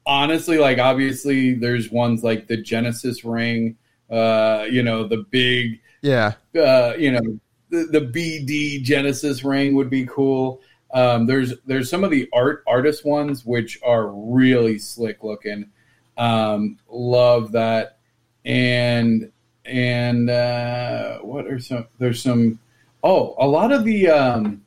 honestly, 0.07 0.59
like 0.59 0.79
obviously 0.79 1.55
there's 1.55 1.91
ones 1.91 2.23
like 2.23 2.47
the 2.47 2.57
Genesis 2.57 3.25
ring, 3.25 3.77
uh, 4.11 4.67
you 4.71 4.83
know, 4.83 5.07
the 5.07 5.19
big 5.31 5.81
yeah, 6.03 6.35
uh, 6.55 6.95
you 6.99 7.13
know, 7.13 7.39
the, 7.71 7.85
the 7.91 8.01
BD 8.01 8.83
Genesis 8.83 9.43
ring 9.43 9.75
would 9.75 9.91
be 9.91 10.07
cool. 10.07 10.61
Um, 10.93 11.27
there's 11.27 11.55
there's 11.67 11.91
some 11.91 12.05
of 12.05 12.11
the 12.11 12.29
art 12.33 12.63
artist 12.67 13.05
ones 13.05 13.45
which 13.45 13.79
are 13.83 14.09
really 14.09 14.79
slick 14.79 15.25
looking. 15.25 15.71
Um, 16.17 16.79
love 16.89 17.53
that, 17.53 17.99
and 18.45 19.33
and 19.65 20.31
uh, 20.31 21.19
what 21.19 21.47
are 21.47 21.59
some? 21.59 21.87
There's 21.99 22.23
some. 22.23 22.61
Oh, 23.03 23.35
a 23.39 23.47
lot 23.47 23.73
of 23.73 23.85
the 23.85 24.09
um, 24.09 24.64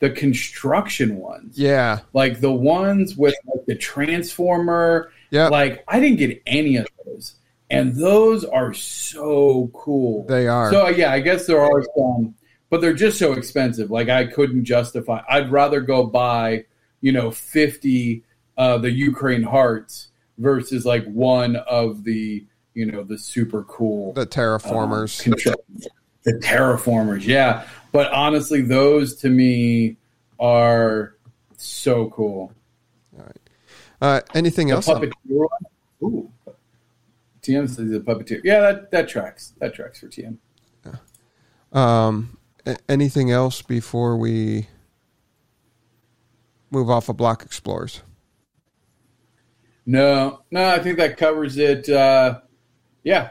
the 0.00 0.10
construction 0.10 1.16
ones, 1.16 1.58
yeah, 1.58 2.00
like 2.12 2.40
the 2.40 2.52
ones 2.52 3.16
with 3.16 3.34
like 3.54 3.64
the 3.66 3.76
transformer. 3.76 5.12
yeah. 5.30 5.48
Like 5.48 5.84
I 5.88 6.00
didn't 6.00 6.18
get 6.18 6.42
any 6.46 6.76
of 6.76 6.86
those, 7.04 7.34
and 7.70 7.94
those 7.94 8.44
are 8.44 8.74
so 8.74 9.70
cool. 9.74 10.26
They 10.26 10.48
are. 10.48 10.72
So 10.72 10.88
yeah, 10.88 11.12
I 11.12 11.20
guess 11.20 11.46
there 11.46 11.60
are 11.60 11.82
some, 11.96 12.34
but 12.70 12.80
they're 12.80 12.94
just 12.94 13.18
so 13.18 13.34
expensive. 13.34 13.90
Like 13.90 14.08
I 14.08 14.24
couldn't 14.26 14.64
justify. 14.64 15.22
I'd 15.28 15.52
rather 15.52 15.80
go 15.80 16.06
buy, 16.06 16.64
you 17.00 17.12
know, 17.12 17.30
fifty 17.30 18.24
uh, 18.56 18.78
the 18.78 18.90
Ukraine 18.90 19.42
hearts 19.42 20.08
versus 20.38 20.84
like 20.86 21.04
one 21.04 21.56
of 21.56 22.04
the 22.04 22.44
you 22.72 22.86
know 22.86 23.02
the 23.02 23.18
super 23.18 23.64
cool 23.64 24.14
the 24.14 24.26
terraformers. 24.26 25.22
construct- 25.22 25.60
the 26.22 26.32
terraformers. 26.34 27.26
Yeah, 27.26 27.66
but 27.92 28.10
honestly, 28.12 28.62
those 28.62 29.16
to 29.16 29.28
me 29.28 29.96
are 30.38 31.16
so 31.56 32.10
cool. 32.10 32.52
All 33.18 33.24
right. 33.24 33.36
Uh, 34.00 34.20
anything 34.34 34.68
The 34.68 34.74
else? 34.74 34.88
on- 34.88 35.02
puppeteer 35.02 35.12
one? 35.28 35.48
Ooh. 36.02 36.30
TM 37.42 37.68
says 37.68 37.90
the 37.90 38.00
puppeteer. 38.00 38.40
Yeah, 38.44 38.60
that, 38.60 38.90
that 38.90 39.08
tracks. 39.08 39.52
That 39.58 39.74
tracks 39.74 40.00
for 40.00 40.08
TM. 40.08 40.36
Um, 41.72 42.38
a- 42.66 42.76
anything 42.88 43.30
else 43.30 43.62
before 43.62 44.16
we 44.16 44.68
move 46.70 46.90
off 46.90 47.08
of 47.08 47.16
Block 47.16 47.42
Explorers? 47.44 48.02
No, 49.86 50.42
no, 50.50 50.68
I 50.68 50.78
think 50.78 50.98
that 50.98 51.16
covers 51.16 51.56
it. 51.58 51.88
Uh, 51.88 52.40
yeah. 53.02 53.30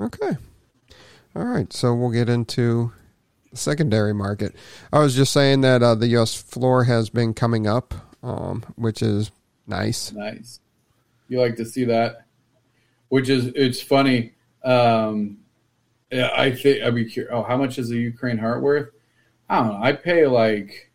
Okay. 0.00 0.36
All 1.36 1.44
right. 1.44 1.72
So 1.72 1.94
we'll 1.94 2.10
get 2.10 2.28
into 2.28 2.92
the 3.50 3.56
secondary 3.56 4.14
market. 4.14 4.54
I 4.92 5.00
was 5.00 5.14
just 5.14 5.32
saying 5.32 5.62
that 5.62 5.82
uh, 5.82 5.94
the 5.94 6.08
U.S. 6.08 6.34
floor 6.34 6.84
has 6.84 7.10
been 7.10 7.34
coming 7.34 7.66
up, 7.66 7.94
um, 8.22 8.64
which 8.76 9.02
is 9.02 9.30
nice. 9.66 10.12
Nice. 10.12 10.60
You 11.28 11.40
like 11.40 11.56
to 11.56 11.64
see 11.64 11.84
that, 11.84 12.26
which 13.08 13.28
is 13.28 13.46
it's 13.54 13.80
funny. 13.80 14.32
Um, 14.62 15.38
I 16.12 16.52
think 16.52 16.82
I'd 16.82 16.94
be 16.94 17.06
curious. 17.06 17.32
Oh, 17.34 17.42
how 17.42 17.56
much 17.56 17.78
is 17.78 17.90
a 17.90 17.96
Ukraine 17.96 18.38
heart 18.38 18.62
worth? 18.62 18.90
I 19.48 19.56
don't 19.56 19.68
know. 19.68 19.82
I 19.82 19.92
pay 19.92 20.26
like 20.26 20.90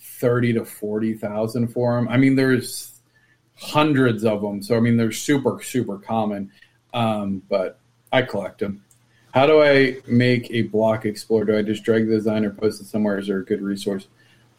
thirty 0.00 0.52
to 0.54 0.64
forty 0.64 1.14
thousand 1.14 1.68
for 1.68 1.94
them. 1.94 2.08
I 2.08 2.16
mean, 2.16 2.34
there's 2.34 3.00
hundreds 3.56 4.24
of 4.24 4.40
them, 4.40 4.62
so 4.62 4.76
I 4.76 4.80
mean, 4.80 4.96
they're 4.96 5.12
super 5.12 5.62
super 5.62 5.98
common. 5.98 6.50
Um, 6.92 7.42
but 7.48 7.78
I 8.12 8.22
collect 8.22 8.60
them. 8.60 8.83
How 9.34 9.46
do 9.46 9.60
I 9.60 9.96
make 10.06 10.48
a 10.52 10.62
block 10.62 11.04
explorer? 11.04 11.44
Do 11.44 11.58
I 11.58 11.62
just 11.62 11.82
drag 11.82 12.06
the 12.06 12.14
design 12.14 12.44
or 12.44 12.50
post 12.50 12.80
it 12.80 12.84
somewhere? 12.84 13.18
Is 13.18 13.26
there 13.26 13.38
a 13.38 13.44
good 13.44 13.60
resource? 13.60 14.06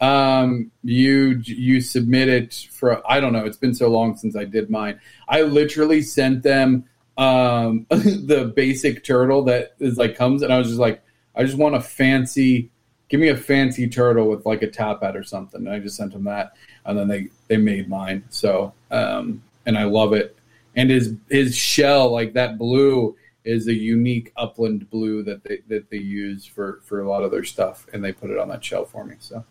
Um, 0.02 0.70
you 0.84 1.40
you 1.42 1.80
submit 1.80 2.28
it 2.28 2.68
for 2.72 3.02
I 3.10 3.18
don't 3.18 3.32
know. 3.32 3.46
It's 3.46 3.56
been 3.56 3.74
so 3.74 3.88
long 3.88 4.18
since 4.18 4.36
I 4.36 4.44
did 4.44 4.68
mine. 4.68 5.00
I 5.26 5.42
literally 5.42 6.02
sent 6.02 6.42
them 6.42 6.84
um, 7.16 7.86
the 7.88 8.52
basic 8.54 9.02
turtle 9.02 9.44
that 9.44 9.76
is 9.80 9.96
like 9.96 10.14
comes, 10.14 10.42
and 10.42 10.52
I 10.52 10.58
was 10.58 10.68
just 10.68 10.78
like, 10.78 11.02
I 11.34 11.42
just 11.42 11.56
want 11.56 11.74
a 11.74 11.80
fancy. 11.80 12.70
Give 13.08 13.18
me 13.18 13.28
a 13.28 13.36
fancy 13.36 13.88
turtle 13.88 14.28
with 14.28 14.44
like 14.44 14.60
a 14.60 14.70
tap 14.70 15.02
at 15.02 15.16
or 15.16 15.22
something. 15.22 15.66
And 15.66 15.74
I 15.74 15.78
just 15.78 15.96
sent 15.96 16.12
them 16.12 16.24
that, 16.24 16.52
and 16.84 16.98
then 16.98 17.08
they 17.08 17.28
they 17.48 17.56
made 17.56 17.88
mine. 17.88 18.24
So 18.28 18.74
um, 18.90 19.42
and 19.64 19.78
I 19.78 19.84
love 19.84 20.12
it. 20.12 20.36
And 20.74 20.90
his 20.90 21.14
his 21.30 21.56
shell 21.56 22.12
like 22.12 22.34
that 22.34 22.58
blue 22.58 23.16
is 23.46 23.68
a 23.68 23.74
unique 23.74 24.32
upland 24.36 24.90
blue 24.90 25.22
that 25.22 25.44
they 25.44 25.60
that 25.68 25.88
they 25.88 25.98
use 25.98 26.44
for 26.44 26.80
for 26.82 27.00
a 27.00 27.08
lot 27.08 27.22
of 27.22 27.30
their 27.30 27.44
stuff, 27.44 27.86
and 27.92 28.04
they 28.04 28.12
put 28.12 28.30
it 28.30 28.38
on 28.38 28.48
that 28.48 28.62
shell 28.62 28.84
for 28.84 29.04
me. 29.04 29.14
So 29.20 29.44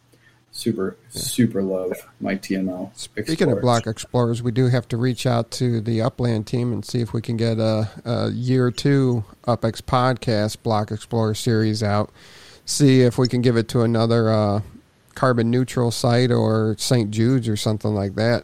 super 0.52 0.98
super 1.10 1.64
love 1.64 1.94
my 2.20 2.36
TML. 2.36 2.96
Speaking 2.96 3.34
Explorer. 3.34 3.56
of 3.56 3.62
Block 3.62 3.88
Explorers, 3.88 4.44
we 4.44 4.52
do 4.52 4.68
have 4.68 4.88
to 4.90 4.98
reach 4.98 5.26
out 5.26 5.50
to 5.52 5.82
the 5.82 6.02
Upland 6.02 6.46
team 6.46 6.74
and 6.74 6.86
see 6.86 7.00
if 7.00 7.14
we 7.14 7.22
can 7.22 7.38
get 7.38 7.58
a, 7.58 7.90
a 8.04 8.30
year 8.32 8.70
two 8.70 9.24
UpX 9.48 9.82
podcast 9.82 10.62
Block 10.62 10.92
Explorer 10.92 11.34
series 11.34 11.82
out. 11.82 12.12
See 12.66 13.02
if 13.02 13.18
we 13.18 13.28
can 13.28 13.42
give 13.42 13.58
it 13.58 13.68
to 13.70 13.82
another 13.82 14.30
uh, 14.30 14.62
carbon 15.14 15.50
neutral 15.50 15.92
site 15.92 16.32
or 16.32 16.76
St. 16.78 17.12
Jude's 17.12 17.48
or 17.48 17.56
something 17.56 17.94
like 17.94 18.16
that. 18.16 18.44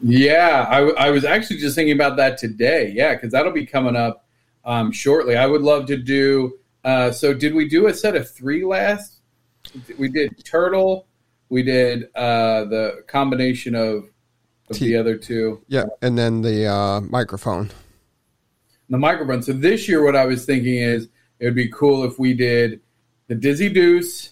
Yeah, 0.00 0.66
I, 0.68 1.06
I 1.06 1.10
was 1.10 1.24
actually 1.24 1.58
just 1.58 1.76
thinking 1.76 1.94
about 1.94 2.16
that 2.16 2.36
today. 2.36 2.92
Yeah, 2.92 3.14
because 3.14 3.30
that'll 3.30 3.52
be 3.52 3.66
coming 3.66 3.94
up 3.94 4.26
um, 4.64 4.92
shortly. 4.92 5.36
I 5.36 5.46
would 5.46 5.62
love 5.62 5.86
to 5.86 5.96
do. 5.96 6.58
Uh, 6.84 7.10
so, 7.10 7.32
did 7.32 7.54
we 7.54 7.68
do 7.68 7.86
a 7.86 7.94
set 7.94 8.16
of 8.16 8.30
three 8.30 8.64
last? 8.64 9.20
We 9.98 10.08
did 10.08 10.44
turtle. 10.44 11.06
We 11.48 11.62
did 11.62 12.04
uh, 12.14 12.64
the 12.64 13.04
combination 13.06 13.74
of, 13.74 14.04
of 14.70 14.76
T- 14.76 14.86
the 14.86 14.96
other 14.96 15.16
two. 15.16 15.62
Yeah, 15.68 15.84
and 16.00 16.18
then 16.18 16.42
the 16.42 16.66
uh, 16.66 17.00
microphone. 17.02 17.70
the 18.88 18.98
microphone. 18.98 19.42
So 19.42 19.52
this 19.52 19.88
year, 19.88 20.02
what 20.04 20.16
I 20.16 20.26
was 20.26 20.44
thinking 20.44 20.76
is 20.76 21.08
it 21.38 21.44
would 21.44 21.54
be 21.54 21.68
cool 21.68 22.04
if 22.04 22.18
we 22.18 22.34
did 22.34 22.80
the 23.28 23.34
Dizzy 23.34 23.68
Deuce, 23.68 24.30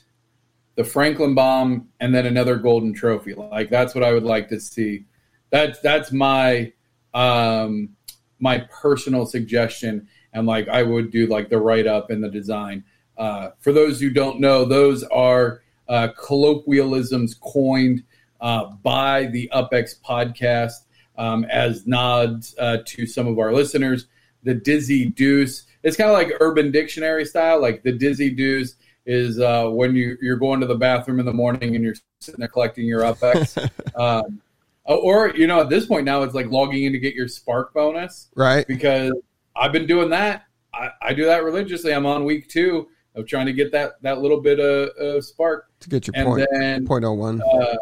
the 0.74 0.85
Franklin 0.85 1.35
Bomb, 1.35 1.89
and 2.01 2.14
then 2.14 2.26
another 2.26 2.57
golden 2.57 2.93
trophy. 2.93 3.35
Like 3.35 3.70
that's 3.70 3.95
what 3.95 4.03
I 4.03 4.12
would 4.12 4.24
like 4.24 4.49
to 4.49 4.59
see. 4.59 5.05
That's 5.51 5.78
that's 5.81 6.11
my 6.12 6.72
um, 7.14 7.97
my 8.39 8.59
personal 8.70 9.26
suggestion, 9.26 10.09
and 10.33 10.47
like 10.47 10.68
I 10.68 10.83
would 10.83 11.11
do 11.11 11.26
like 11.26 11.49
the 11.49 11.59
write 11.59 11.87
up 11.87 12.11
and 12.11 12.22
the 12.22 12.28
design. 12.28 12.85
Uh, 13.16 13.51
for 13.59 13.72
those 13.72 14.01
who 14.01 14.11
don't 14.11 14.41
know, 14.41 14.64
those 14.64 15.03
are 15.05 15.62
uh, 15.89 16.09
colloquialisms 16.18 17.35
coined 17.35 18.03
uh, 18.41 18.66
by 18.83 19.26
the 19.26 19.51
UpX 19.53 20.01
podcast 20.01 20.85
um, 21.18 21.45
as 21.45 21.87
nods 21.87 22.55
uh, 22.59 22.78
to 22.87 23.07
some 23.07 23.26
of 23.26 23.39
our 23.39 23.53
listeners. 23.53 24.07
The 24.43 24.55
Dizzy 24.55 25.07
Deuce. 25.11 25.66
It's 25.83 25.97
kind 25.97 26.09
of 26.09 26.14
like 26.14 26.33
Urban 26.41 26.70
Dictionary 26.70 27.26
style. 27.26 27.61
Like 27.61 27.83
the 27.83 27.93
Dizzy 27.93 28.31
Deuce 28.31 28.76
is 29.05 29.39
uh, 29.39 29.68
when 29.68 29.95
you, 29.95 30.16
you're 30.22 30.37
going 30.37 30.61
to 30.61 30.66
the 30.66 30.74
bathroom 30.74 31.20
in 31.20 31.26
the 31.26 31.33
morning 31.33 31.74
and 31.74 31.85
you're 31.85 31.97
sitting 32.20 32.39
there 32.41 32.49
collecting 32.49 32.87
your 32.87 33.03
UpX. 33.03 33.68
um, 34.01 34.41
or, 34.85 35.35
you 35.37 35.47
know, 35.47 35.61
at 35.61 35.68
this 35.68 35.87
point 35.87 36.05
now, 36.05 36.22
it's 36.22 36.35
like 36.35 36.51
logging 36.51 36.85
in 36.85 36.93
to 36.93 36.99
get 36.99 37.14
your 37.14 37.28
Spark 37.28 37.74
bonus 37.74 38.28
Right? 38.35 38.66
because 38.66 39.12
I've 39.57 39.72
been 39.72 39.86
doing 39.86 40.11
that. 40.11 40.44
I, 40.72 40.90
I 41.03 41.14
do 41.14 41.24
that 41.26 41.42
religiously. 41.44 41.92
I'm 41.92 42.07
on 42.07 42.24
week 42.24 42.48
two 42.48 42.88
of 43.14 43.26
trying 43.26 43.46
to 43.46 43.53
get 43.53 43.72
that, 43.72 44.01
that 44.03 44.20
little 44.20 44.40
bit 44.40 44.61
of, 44.61 44.90
of 44.98 45.24
Spark. 45.24 45.66
To 45.80 45.88
get 45.88 46.07
your 46.07 46.14
And 46.16 46.26
point, 46.26 46.48
then 46.53 46.86
point 46.86 47.05
oh 47.05 47.12
one. 47.12 47.42
uh, 47.42 47.76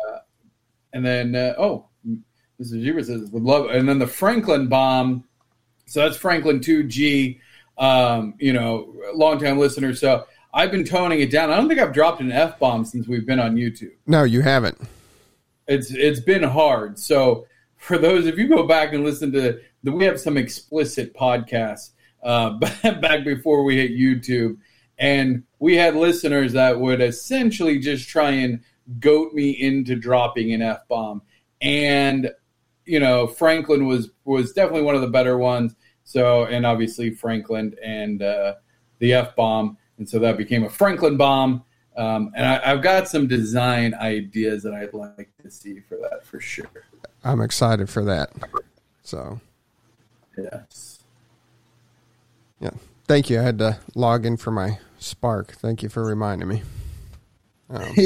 and 0.93 1.05
then 1.05 1.35
uh, 1.35 1.55
oh 1.59 1.87
Mr. 2.61 2.83
Jeeber 2.83 3.05
says 3.05 3.31
would 3.31 3.43
love, 3.43 3.71
and 3.71 3.89
then 3.89 3.99
the 3.99 4.07
Franklin 4.07 4.69
bomb. 4.69 5.25
So 5.87 6.01
that's 6.01 6.17
Franklin 6.17 6.61
two 6.61 6.85
G. 6.85 7.41
Um, 7.77 8.35
you 8.41 8.53
know, 8.53 8.93
longtime 9.15 9.59
listener. 9.59 9.95
So 9.95 10.27
I've 10.53 10.71
been 10.73 10.85
toning 10.85 11.21
it 11.21 11.31
down. 11.31 11.51
I 11.51 11.57
don't 11.57 11.69
think 11.69 11.79
I've 11.79 11.93
dropped 11.93 12.21
an 12.21 12.33
f 12.33 12.59
bomb 12.59 12.85
since 12.85 13.07
we've 13.07 13.25
been 13.27 13.39
on 13.39 13.55
YouTube. 13.55 13.93
No, 14.07 14.25
you 14.25 14.41
haven't. 14.41 14.81
It's 15.69 15.91
it's 15.93 16.19
been 16.21 16.43
hard. 16.43 16.99
So 16.99 17.47
for 17.77 17.99
those, 17.99 18.27
if 18.27 18.37
you 18.39 18.49
go 18.49 18.67
back 18.67 18.93
and 18.95 19.05
listen 19.05 19.31
to 19.33 19.61
we 19.85 20.05
have 20.05 20.21
some 20.21 20.37
explicit 20.37 21.15
podcasts 21.15 21.91
uh, 22.23 22.51
back 23.01 23.25
before 23.25 23.65
we 23.65 23.77
hit 23.77 23.93
YouTube, 23.93 24.59
and 24.99 25.45
we 25.59 25.77
had 25.77 25.95
listeners 25.95 26.53
that 26.53 26.81
would 26.81 27.01
essentially 27.01 27.79
just 27.79 28.09
try 28.09 28.31
and 28.31 28.61
goat 29.01 29.33
me 29.33 29.51
into 29.51 29.95
dropping 29.95 30.53
an 30.53 30.63
f 30.63 30.87
bomb, 30.89 31.23
and 31.61 32.31
you 32.85 33.01
know 33.01 33.27
Franklin 33.27 33.87
was 33.87 34.11
was 34.25 34.53
definitely 34.53 34.83
one 34.83 34.95
of 34.95 35.01
the 35.01 35.09
better 35.09 35.39
ones. 35.39 35.75
So 36.05 36.45
and 36.45 36.65
obviously 36.65 37.11
Franklin 37.11 37.77
and 37.83 38.23
uh, 38.23 38.55
the 38.99 39.13
f 39.15 39.37
bomb, 39.37 39.77
and 39.99 40.09
so 40.09 40.19
that 40.21 40.37
became 40.37 40.65
a 40.65 40.71
Franklin 40.71 41.17
bomb. 41.17 41.65
Um, 41.97 42.31
and 42.37 42.47
I, 42.47 42.61
I've 42.65 42.81
got 42.81 43.09
some 43.09 43.27
design 43.27 43.93
ideas 43.95 44.63
that 44.63 44.73
I'd 44.73 44.95
like 44.95 45.31
to 45.43 45.51
see 45.51 45.81
for 45.81 45.97
that 45.97 46.25
for 46.25 46.39
sure. 46.39 46.71
I'm 47.25 47.41
excited 47.41 47.91
for 47.91 48.05
that. 48.05 48.31
So, 49.03 49.41
yes. 50.39 51.05
Yeah. 52.61 52.71
Thank 53.07 53.31
you. 53.31 53.41
I 53.41 53.43
had 53.43 53.59
to 53.59 53.79
log 53.95 54.27
in 54.27 54.37
for 54.37 54.51
my 54.51 54.79
Spark. 54.99 55.53
Thank 55.53 55.83
you 55.83 55.89
for 55.89 56.05
reminding 56.05 56.49
me. 56.49 56.63
Um, 57.71 57.93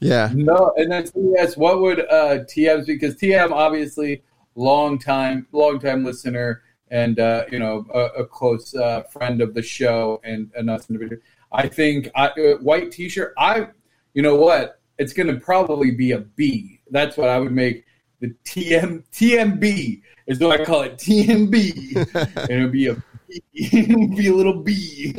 yeah. 0.00 0.30
No, 0.34 0.72
and 0.76 0.92
then 0.92 1.06
yes, 1.14 1.56
what 1.56 1.80
would 1.80 2.00
uh, 2.00 2.44
TM's 2.44 2.86
because 2.86 3.14
TM 3.16 3.50
obviously 3.50 4.22
long 4.54 4.98
time 4.98 5.46
long 5.52 5.80
time 5.80 6.04
listener 6.04 6.62
and 6.90 7.18
uh, 7.18 7.44
you 7.50 7.58
know 7.58 7.86
a, 7.94 8.22
a 8.22 8.26
close 8.26 8.74
uh, 8.74 9.02
friend 9.04 9.40
of 9.40 9.54
the 9.54 9.62
show 9.62 10.20
and, 10.24 10.50
and 10.56 10.68
us 10.68 10.88
individually. 10.90 11.22
I 11.52 11.68
think 11.68 12.10
I, 12.14 12.28
uh, 12.28 12.56
white 12.58 12.90
T-shirt. 12.90 13.32
I, 13.38 13.68
you 14.12 14.22
know 14.22 14.36
what? 14.36 14.80
It's 14.98 15.12
going 15.12 15.28
to 15.28 15.40
probably 15.40 15.92
be 15.92 16.12
a 16.12 16.18
B. 16.18 16.80
That's 16.90 17.16
what 17.16 17.28
I 17.28 17.38
would 17.38 17.52
make 17.52 17.84
the 18.20 18.34
TM 18.44 19.04
TMB 19.12 20.02
is 20.26 20.40
what 20.40 20.60
I 20.60 20.64
call 20.64 20.82
it 20.82 20.96
TMB, 20.96 22.36
and 22.36 22.50
it'll 22.50 22.68
be 22.68 22.88
a 22.88 23.02
it'll 23.54 24.16
be 24.16 24.28
a 24.28 24.34
little 24.34 24.62
B. 24.62 25.14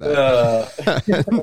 uh. 0.00 0.68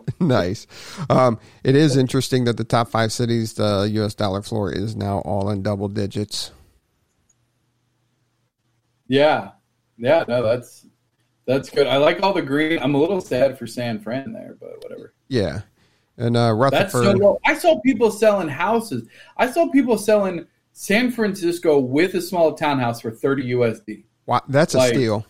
nice. 0.20 0.68
Um, 1.10 1.39
it 1.64 1.76
is 1.76 1.97
interesting 1.97 2.45
that 2.45 2.58
the 2.58 2.64
top 2.64 2.89
five 2.89 3.12
cities, 3.12 3.53
the 3.53 3.89
U.S. 3.93 4.16
dollar 4.16 4.41
floor 4.41 4.72
is 4.72 4.95
now 4.95 5.20
all 5.20 5.49
in 5.49 5.64
double 5.64 5.88
digits. 5.88 6.51
Yeah, 9.08 9.51
yeah, 9.97 10.24
no, 10.28 10.41
that's 10.41 10.86
that's 11.45 11.70
good. 11.70 11.88
I 11.88 11.97
like 11.97 12.24
all 12.24 12.34
the 12.34 12.41
green. 12.41 12.80
I'm 12.80 12.95
a 12.95 12.97
little 12.97 13.22
sad 13.22 13.58
for 13.58 13.68
San 13.68 13.99
Fran 13.99 14.34
there, 14.34 14.58
but 14.60 14.84
whatever. 14.84 15.14
Yeah. 15.28 15.62
And 16.18 16.38
uh, 16.38 16.53
Rutherford. 16.53 17.05
That's 17.05 17.20
so 17.20 17.24
low. 17.24 17.39
I 17.45 17.55
saw 17.55 17.80
people 17.82 18.09
selling 18.11 18.47
houses. 18.47 19.07
I 19.38 19.51
saw 19.51 19.70
people 19.70 19.97
selling 19.97 20.47
San 20.74 21.11
Francisco 21.11 21.80
with 21.80 22.13
a 22.13 22.22
small 22.22 22.53
townhouse 22.53 23.01
for 23.01 23.11
30 23.11 23.51
USD. 23.51 24.03
Wow, 24.26 24.41
that's 24.47 24.76
a 24.76 24.88
steal. 24.88 25.26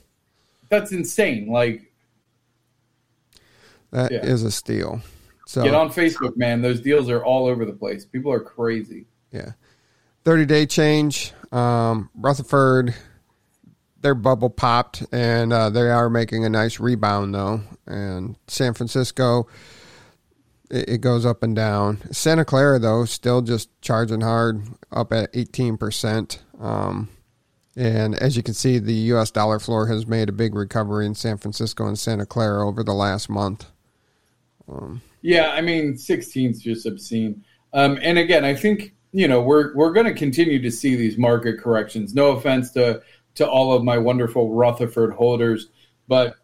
That's 0.69 0.91
insane. 0.91 1.47
Like 1.47 1.91
that 3.91 4.11
yeah. 4.11 4.25
is 4.25 4.43
a 4.43 4.51
steal. 4.51 5.01
So 5.47 5.63
get 5.63 5.73
on 5.73 5.89
Facebook, 5.89 6.37
man. 6.37 6.61
Those 6.61 6.81
deals 6.81 7.09
are 7.09 7.23
all 7.23 7.47
over 7.47 7.65
the 7.65 7.73
place. 7.73 8.05
People 8.05 8.31
are 8.31 8.39
crazy. 8.39 9.05
Yeah. 9.31 9.51
30 10.23 10.45
day 10.45 10.65
change. 10.65 11.33
Um, 11.51 12.09
Rutherford 12.15 12.95
their 14.05 14.13
bubble 14.13 14.51
popped, 14.51 15.03
and 15.11 15.51
uh, 15.51 15.71
they 15.71 15.89
are 15.89 16.11
making 16.11 16.45
a 16.45 16.49
nice 16.49 16.79
rebound 16.79 17.33
though. 17.33 17.61
And 17.87 18.35
San 18.47 18.75
Francisco, 18.75 19.47
it, 20.69 20.89
it, 20.89 21.01
goes 21.01 21.25
up 21.25 21.43
and 21.43 21.55
down. 21.55 21.99
Santa 22.11 22.45
Clara 22.45 22.79
though, 22.79 23.05
still 23.05 23.41
just 23.41 23.69
charging 23.81 24.21
hard, 24.21 24.61
up 24.91 25.11
at 25.13 25.29
eighteen 25.33 25.77
percent. 25.77 26.43
Um, 26.59 27.09
and 27.75 28.15
as 28.15 28.37
you 28.37 28.43
can 28.43 28.53
see, 28.53 28.79
the 28.79 28.93
U.S. 28.93 29.31
dollar 29.31 29.59
floor 29.59 29.87
has 29.87 30.07
made 30.07 30.29
a 30.29 30.33
big 30.33 30.55
recovery 30.55 31.05
in 31.05 31.13
San 31.13 31.37
Francisco 31.37 31.85
and 31.85 31.99
Santa 31.99 32.25
Clara 32.25 32.65
over 32.65 32.83
the 32.83 32.93
last 32.93 33.29
month. 33.29 33.65
Um, 34.69 35.01
yeah, 35.21 35.51
I 35.51 35.59
mean, 35.59 35.97
16 35.97 36.51
is 36.51 36.61
just 36.61 36.85
obscene. 36.85 37.43
Um, 37.73 37.99
and 38.01 38.17
again, 38.17 38.45
I 38.45 38.55
think 38.55 38.93
you 39.11 39.27
know 39.27 39.41
we're 39.41 39.75
we're 39.75 39.91
going 39.91 40.05
to 40.05 40.13
continue 40.13 40.61
to 40.61 40.71
see 40.71 40.95
these 40.95 41.17
market 41.17 41.59
corrections. 41.59 42.13
No 42.13 42.31
offense 42.31 42.71
to 42.71 43.01
to 43.35 43.47
all 43.47 43.73
of 43.73 43.83
my 43.83 43.97
wonderful 43.97 44.53
Rutherford 44.53 45.13
holders. 45.13 45.67
But, 46.07 46.35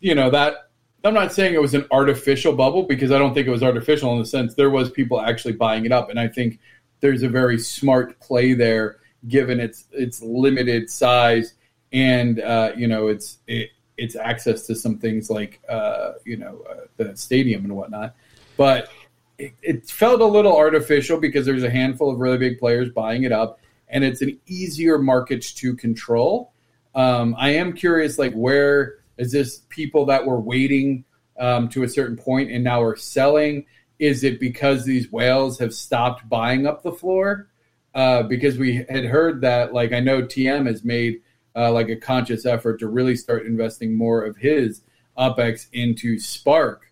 you 0.00 0.14
know, 0.14 0.30
that 0.30 0.69
I'm 1.04 1.14
not 1.14 1.32
saying 1.32 1.54
it 1.54 1.62
was 1.62 1.74
an 1.74 1.86
artificial 1.90 2.52
bubble 2.52 2.82
because 2.82 3.10
I 3.10 3.18
don't 3.18 3.32
think 3.32 3.46
it 3.46 3.50
was 3.50 3.62
artificial 3.62 4.12
in 4.12 4.18
the 4.18 4.26
sense 4.26 4.54
there 4.54 4.70
was 4.70 4.90
people 4.90 5.20
actually 5.20 5.54
buying 5.54 5.86
it 5.86 5.92
up. 5.92 6.10
And 6.10 6.20
I 6.20 6.28
think 6.28 6.58
there's 7.00 7.22
a 7.22 7.28
very 7.28 7.58
smart 7.58 8.20
play 8.20 8.52
there 8.52 8.98
given 9.28 9.60
its 9.60 9.86
its 9.92 10.22
limited 10.22 10.90
size 10.90 11.54
and 11.92 12.40
uh, 12.40 12.72
you 12.76 12.86
know 12.86 13.08
its 13.08 13.38
it, 13.46 13.70
its 13.96 14.16
access 14.16 14.66
to 14.66 14.74
some 14.74 14.98
things 14.98 15.30
like 15.30 15.60
uh, 15.68 16.12
you 16.24 16.36
know 16.36 16.64
uh, 16.70 16.86
the 16.96 17.16
stadium 17.16 17.64
and 17.64 17.74
whatnot. 17.74 18.14
But 18.56 18.90
it, 19.38 19.54
it, 19.62 19.86
felt 19.88 20.20
a 20.20 20.26
little 20.26 20.54
artificial 20.54 21.18
because 21.18 21.46
there's 21.46 21.62
a 21.62 21.70
handful 21.70 22.10
of 22.10 22.18
really 22.18 22.36
big 22.36 22.58
players 22.58 22.90
buying 22.90 23.22
it 23.22 23.32
up 23.32 23.58
and 23.90 24.04
it's 24.04 24.22
an 24.22 24.38
easier 24.46 24.98
market 24.98 25.42
to 25.42 25.76
control. 25.76 26.52
Um, 26.94 27.34
I 27.38 27.50
am 27.50 27.72
curious, 27.72 28.18
like, 28.18 28.32
where 28.32 28.99
is 29.20 29.32
this 29.32 29.58
people 29.68 30.06
that 30.06 30.24
were 30.24 30.40
waiting 30.40 31.04
um, 31.38 31.68
to 31.68 31.82
a 31.82 31.88
certain 31.88 32.16
point 32.16 32.50
and 32.50 32.64
now 32.64 32.82
are 32.82 32.96
selling? 32.96 33.66
Is 33.98 34.24
it 34.24 34.40
because 34.40 34.84
these 34.84 35.12
whales 35.12 35.58
have 35.58 35.74
stopped 35.74 36.26
buying 36.28 36.66
up 36.66 36.82
the 36.82 36.92
floor? 36.92 37.48
Uh, 37.94 38.22
because 38.22 38.56
we 38.56 38.76
had 38.88 39.04
heard 39.04 39.42
that, 39.42 39.74
like, 39.74 39.92
I 39.92 40.00
know 40.00 40.22
TM 40.22 40.66
has 40.66 40.84
made 40.84 41.20
uh, 41.54 41.70
like 41.70 41.90
a 41.90 41.96
conscious 41.96 42.46
effort 42.46 42.78
to 42.80 42.88
really 42.88 43.14
start 43.14 43.44
investing 43.44 43.94
more 43.94 44.24
of 44.24 44.36
his 44.36 44.80
UpX 45.18 45.66
into 45.72 46.18
Spark 46.18 46.90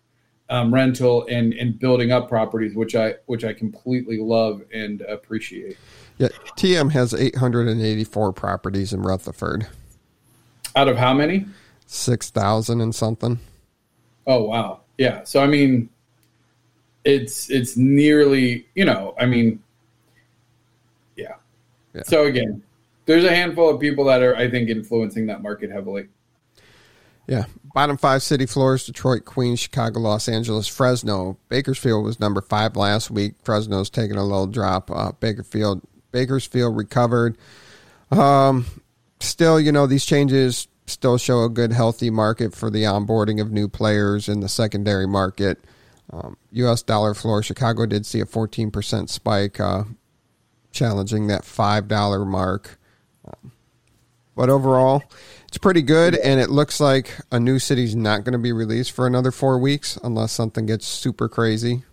um, 0.49 0.73
rental 0.73 1.25
and 1.29 1.53
and 1.53 1.79
building 1.79 2.11
up 2.11 2.27
properties, 2.27 2.75
which 2.75 2.95
I 2.95 3.15
which 3.27 3.43
I 3.43 3.53
completely 3.53 4.19
love 4.19 4.61
and 4.73 5.01
appreciate. 5.01 5.77
Yeah, 6.17 6.27
TM 6.57 6.91
has 6.91 7.13
884 7.13 8.33
properties 8.33 8.91
in 8.91 9.01
Rutherford. 9.01 9.67
Out 10.75 10.89
of 10.89 10.97
how 10.97 11.13
many? 11.13 11.45
6,000 11.89 12.81
and 12.81 12.93
something. 12.93 13.39
Oh 14.27 14.43
wow. 14.43 14.81
Yeah. 14.99 15.23
So 15.23 15.41
I 15.41 15.47
mean 15.47 15.89
it's 17.03 17.49
it's 17.49 17.75
nearly, 17.75 18.67
you 18.75 18.85
know, 18.85 19.15
I 19.19 19.25
mean 19.25 19.61
yeah. 21.15 21.35
yeah. 21.95 22.03
So 22.03 22.25
again, 22.25 22.61
there's 23.05 23.23
a 23.23 23.33
handful 23.33 23.69
of 23.69 23.81
people 23.81 24.05
that 24.05 24.21
are 24.21 24.35
I 24.35 24.49
think 24.51 24.69
influencing 24.69 25.25
that 25.27 25.41
market 25.41 25.71
heavily. 25.71 26.09
Yeah. 27.27 27.45
Bottom 27.73 27.97
five 27.97 28.21
city 28.21 28.45
floors 28.45 28.85
Detroit, 28.85 29.25
Queens, 29.25 29.59
Chicago, 29.59 29.99
Los 29.99 30.29
Angeles, 30.29 30.67
Fresno. 30.67 31.37
Bakersfield 31.49 32.05
was 32.05 32.19
number 32.19 32.41
five 32.41 32.75
last 32.75 33.09
week. 33.09 33.33
Fresno's 33.41 33.89
taking 33.89 34.15
a 34.15 34.23
little 34.23 34.47
drop. 34.47 34.91
Uh, 34.91 35.11
Bakerfield 35.13 35.81
Bakersfield 36.11 36.77
recovered. 36.77 37.35
Um, 38.11 38.67
still, 39.19 39.59
you 39.59 39.71
know, 39.71 39.87
these 39.87 40.05
changes 40.05 40.67
still 40.89 41.17
show 41.17 41.43
a 41.43 41.49
good, 41.49 41.71
healthy 41.71 42.09
market 42.09 42.53
for 42.53 42.69
the 42.69 42.83
onboarding 42.83 43.41
of 43.41 43.51
new 43.51 43.67
players 43.67 44.27
in 44.27 44.39
the 44.39 44.49
secondary 44.49 45.07
market. 45.07 45.59
Um, 46.11 46.37
U.S. 46.51 46.81
dollar 46.81 47.13
floor, 47.13 47.43
Chicago 47.43 47.85
did 47.85 48.05
see 48.05 48.19
a 48.19 48.25
14% 48.25 49.09
spike, 49.09 49.59
uh, 49.59 49.83
challenging 50.71 51.27
that 51.27 51.43
$5 51.43 52.27
mark. 52.27 52.79
Um, 53.25 53.51
but 54.35 54.49
overall, 54.49 55.03
it's 55.47 55.57
pretty 55.57 55.81
good, 55.81 56.15
and 56.15 56.39
it 56.39 56.49
looks 56.49 56.79
like 56.79 57.17
a 57.31 57.39
new 57.39 57.59
city's 57.59 57.95
not 57.95 58.23
going 58.23 58.33
to 58.33 58.39
be 58.39 58.53
released 58.53 58.91
for 58.91 59.05
another 59.05 59.31
four 59.31 59.59
weeks 59.59 59.97
unless 60.03 60.31
something 60.31 60.65
gets 60.65 60.87
super 60.87 61.27
crazy. 61.27 61.83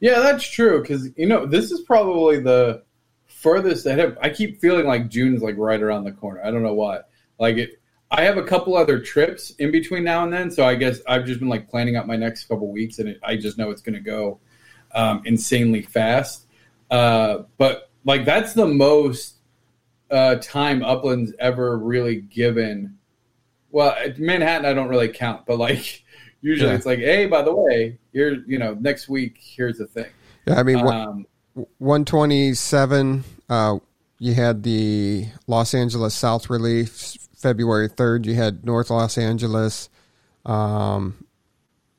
Yeah, 0.00 0.20
that's 0.20 0.46
true. 0.46 0.80
Because 0.82 1.08
you 1.16 1.26
know, 1.26 1.46
this 1.46 1.70
is 1.70 1.80
probably 1.82 2.40
the 2.40 2.82
furthest 3.26 3.86
ahead. 3.86 4.16
I 4.20 4.30
keep 4.30 4.60
feeling 4.60 4.86
like 4.86 5.08
June 5.08 5.34
is 5.34 5.42
like 5.42 5.54
right 5.56 5.80
around 5.80 6.04
the 6.04 6.12
corner. 6.12 6.42
I 6.44 6.50
don't 6.50 6.62
know 6.62 6.74
why. 6.74 7.00
Like 7.38 7.56
it, 7.56 7.80
I 8.10 8.22
have 8.22 8.36
a 8.36 8.42
couple 8.42 8.76
other 8.76 9.00
trips 9.00 9.50
in 9.50 9.72
between 9.72 10.04
now 10.04 10.22
and 10.22 10.32
then, 10.32 10.50
so 10.50 10.64
I 10.64 10.76
guess 10.76 11.00
I've 11.08 11.24
just 11.24 11.40
been 11.40 11.48
like 11.48 11.68
planning 11.68 11.96
out 11.96 12.06
my 12.06 12.16
next 12.16 12.44
couple 12.44 12.70
weeks, 12.70 12.98
and 12.98 13.08
it, 13.08 13.20
I 13.22 13.36
just 13.36 13.58
know 13.58 13.70
it's 13.70 13.82
going 13.82 13.94
to 13.94 14.00
go 14.00 14.38
um, 14.94 15.22
insanely 15.24 15.82
fast. 15.82 16.46
Uh, 16.90 17.38
but 17.58 17.90
like 18.04 18.24
that's 18.24 18.52
the 18.52 18.66
most 18.66 19.36
uh, 20.10 20.36
time 20.36 20.80
Upland's 20.80 21.32
ever 21.40 21.76
really 21.76 22.20
given. 22.20 22.96
Well, 23.70 23.96
Manhattan 24.18 24.66
I 24.66 24.72
don't 24.72 24.88
really 24.88 25.08
count, 25.08 25.44
but 25.44 25.58
like 25.58 26.04
usually 26.40 26.70
yeah. 26.70 26.76
it's 26.76 26.86
like, 26.86 27.00
hey, 27.00 27.26
by 27.26 27.42
the 27.42 27.54
way, 27.54 27.98
here 28.12 28.44
you 28.46 28.58
know 28.58 28.74
next 28.74 29.08
week 29.08 29.38
here's 29.40 29.78
the 29.78 29.86
thing. 29.86 30.10
Yeah, 30.46 30.60
I 30.60 30.62
mean, 30.62 30.78
um, 30.78 31.26
127. 31.78 33.24
Uh, 33.48 33.78
you 34.18 34.34
had 34.34 34.62
the 34.62 35.26
Los 35.48 35.74
Angeles 35.74 36.14
South 36.14 36.48
release 36.48 37.25
February 37.46 37.88
3rd. 37.88 38.24
You 38.24 38.34
had 38.34 38.66
North 38.66 38.90
Los 38.90 39.16
Angeles. 39.16 39.88
Um, 40.44 41.24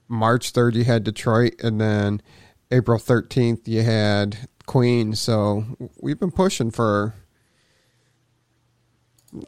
March 0.10 0.52
3rd, 0.52 0.76
you 0.76 0.84
had 0.84 1.06
Detroit. 1.06 1.54
And 1.64 1.80
then 1.80 2.22
April 2.70 3.00
13th, 3.00 3.66
you 3.66 3.82
had 3.82 4.50
Queens. 4.66 5.22
So 5.22 5.64
we've 6.02 6.20
been 6.20 6.32
pushing 6.32 6.70
for 6.70 7.14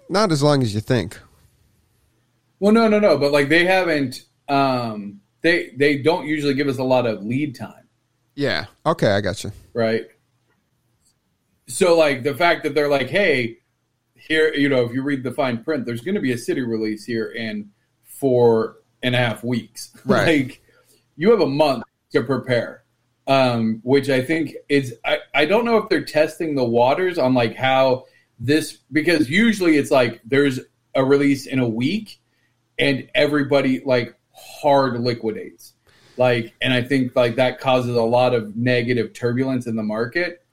not 0.08 0.32
as 0.32 0.41
long 0.41 0.64
as 0.64 0.74
you 0.74 0.80
think. 0.80 1.20
Well, 2.62 2.72
no, 2.72 2.88
no, 2.88 3.00
no. 3.00 3.18
But 3.18 3.34
like 3.34 3.50
they 3.50 3.66
haven't. 3.66 4.24
Um, 4.47 5.20
they 5.41 5.72
they 5.76 5.97
don't 5.97 6.28
usually 6.28 6.54
give 6.54 6.70
us 6.70 6.78
a 6.78 6.84
lot 6.84 7.06
of 7.06 7.26
lead 7.26 7.56
time. 7.56 7.89
Yeah. 8.36 8.68
Okay, 8.86 9.12
I 9.12 9.20
got 9.20 9.43
you. 9.43 9.52
Right. 9.74 10.08
So 11.68 11.97
like 11.97 12.24
the 12.24 12.36
fact 12.36 12.64
that 12.64 12.74
they're 12.74 12.89
like, 12.89 13.10
hey, 13.10 13.59
here, 14.30 14.53
you 14.53 14.69
know, 14.69 14.86
if 14.86 14.93
you 14.93 15.01
read 15.01 15.23
the 15.23 15.32
fine 15.32 15.63
print, 15.63 15.86
there's 15.86 16.01
going 16.01 16.15
to 16.15 16.21
be 16.21 16.32
a 16.32 16.38
city 16.38 16.61
release 16.61 17.03
here 17.03 17.32
in 17.32 17.71
four 18.05 18.77
and 19.03 19.15
a 19.15 19.17
half 19.17 19.43
weeks. 19.43 19.91
Right. 20.05 20.47
like 20.47 20.61
you 21.17 21.32
have 21.32 21.41
a 21.41 21.47
month 21.47 21.84
to 22.13 22.23
prepare. 22.23 22.84
Um, 23.27 23.82
which 23.84 24.09
I 24.09 24.23
think 24.23 24.55
is 24.69 24.95
I, 25.05 25.19
I 25.36 25.45
don't 25.45 25.63
know 25.63 25.77
if 25.77 25.88
they're 25.88 26.03
testing 26.03 26.55
the 26.55 26.63
waters 26.63 27.19
on 27.19 27.36
like 27.36 27.55
how 27.55 28.05
this 28.39 28.80
because 28.91 29.30
usually 29.30 29.77
it's 29.77 29.91
like 29.91 30.19
there's 30.25 30.59
a 30.95 31.05
release 31.05 31.45
in 31.45 31.59
a 31.59 31.69
week 31.69 32.19
and 32.80 33.07
everybody 33.13 33.84
like 33.86 34.15
hard 34.34 34.99
liquidates. 34.99 35.73
Like 36.17 36.55
and 36.59 36.73
I 36.73 36.82
think 36.82 37.15
like 37.15 37.36
that 37.36 37.59
causes 37.59 37.95
a 37.95 38.01
lot 38.01 38.34
of 38.34 38.55
negative 38.55 39.13
turbulence 39.13 39.67
in 39.67 39.75
the 39.75 39.84
market. 39.84 40.43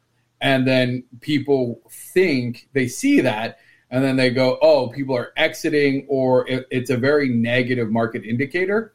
And 0.42 0.66
then 0.66 1.04
people 1.22 1.80
think 1.88 2.68
they 2.74 2.88
see 2.88 3.22
that 3.22 3.58
and 3.90 4.02
then 4.02 4.16
they 4.16 4.30
go, 4.30 4.58
oh, 4.60 4.88
people 4.88 5.16
are 5.16 5.32
exiting, 5.36 6.06
or 6.08 6.48
it, 6.48 6.66
it's 6.70 6.90
a 6.90 6.96
very 6.96 7.28
negative 7.28 7.90
market 7.90 8.24
indicator. 8.24 8.94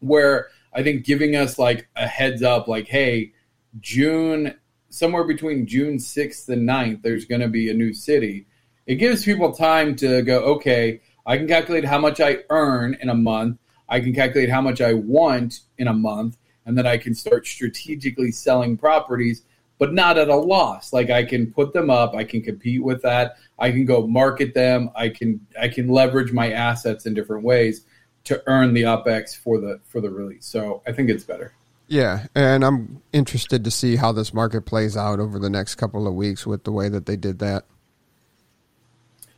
Where 0.00 0.48
I 0.72 0.82
think 0.82 1.04
giving 1.04 1.36
us 1.36 1.58
like 1.58 1.88
a 1.96 2.06
heads 2.06 2.42
up, 2.42 2.68
like, 2.68 2.88
hey, 2.88 3.32
June, 3.80 4.54
somewhere 4.90 5.24
between 5.24 5.66
June 5.66 5.96
6th 5.96 6.48
and 6.48 6.68
9th, 6.68 7.02
there's 7.02 7.24
going 7.24 7.40
to 7.40 7.48
be 7.48 7.70
a 7.70 7.74
new 7.74 7.92
city. 7.92 8.46
It 8.86 8.96
gives 8.96 9.24
people 9.24 9.52
time 9.52 9.96
to 9.96 10.22
go, 10.22 10.40
okay, 10.54 11.00
I 11.24 11.36
can 11.36 11.46
calculate 11.46 11.84
how 11.84 11.98
much 11.98 12.20
I 12.20 12.38
earn 12.50 12.96
in 13.00 13.08
a 13.08 13.14
month. 13.14 13.58
I 13.88 14.00
can 14.00 14.12
calculate 14.14 14.48
how 14.48 14.60
much 14.60 14.80
I 14.80 14.94
want 14.94 15.60
in 15.78 15.88
a 15.88 15.94
month. 15.94 16.36
And 16.66 16.76
then 16.76 16.86
I 16.86 16.96
can 16.96 17.14
start 17.14 17.46
strategically 17.46 18.32
selling 18.32 18.76
properties, 18.76 19.42
but 19.78 19.92
not 19.92 20.18
at 20.18 20.28
a 20.28 20.36
loss. 20.36 20.92
Like 20.92 21.10
I 21.10 21.24
can 21.24 21.52
put 21.52 21.72
them 21.72 21.90
up, 21.90 22.14
I 22.14 22.24
can 22.24 22.42
compete 22.42 22.82
with 22.82 23.02
that. 23.02 23.36
I 23.62 23.70
can 23.70 23.84
go 23.84 24.08
market 24.08 24.54
them. 24.54 24.90
I 24.96 25.08
can 25.08 25.46
I 25.58 25.68
can 25.68 25.86
leverage 25.86 26.32
my 26.32 26.50
assets 26.50 27.06
in 27.06 27.14
different 27.14 27.44
ways 27.44 27.86
to 28.24 28.42
earn 28.48 28.74
the 28.74 28.82
UpX 28.82 29.36
for 29.36 29.60
the 29.60 29.80
for 29.84 30.00
the 30.00 30.10
release. 30.10 30.46
So 30.46 30.82
I 30.84 30.90
think 30.90 31.08
it's 31.08 31.22
better. 31.22 31.52
Yeah, 31.86 32.26
and 32.34 32.64
I'm 32.64 33.02
interested 33.12 33.62
to 33.64 33.70
see 33.70 33.94
how 33.94 34.10
this 34.10 34.34
market 34.34 34.62
plays 34.62 34.96
out 34.96 35.20
over 35.20 35.38
the 35.38 35.48
next 35.48 35.76
couple 35.76 36.08
of 36.08 36.14
weeks 36.14 36.44
with 36.44 36.64
the 36.64 36.72
way 36.72 36.88
that 36.88 37.06
they 37.06 37.16
did 37.16 37.38
that. 37.38 37.64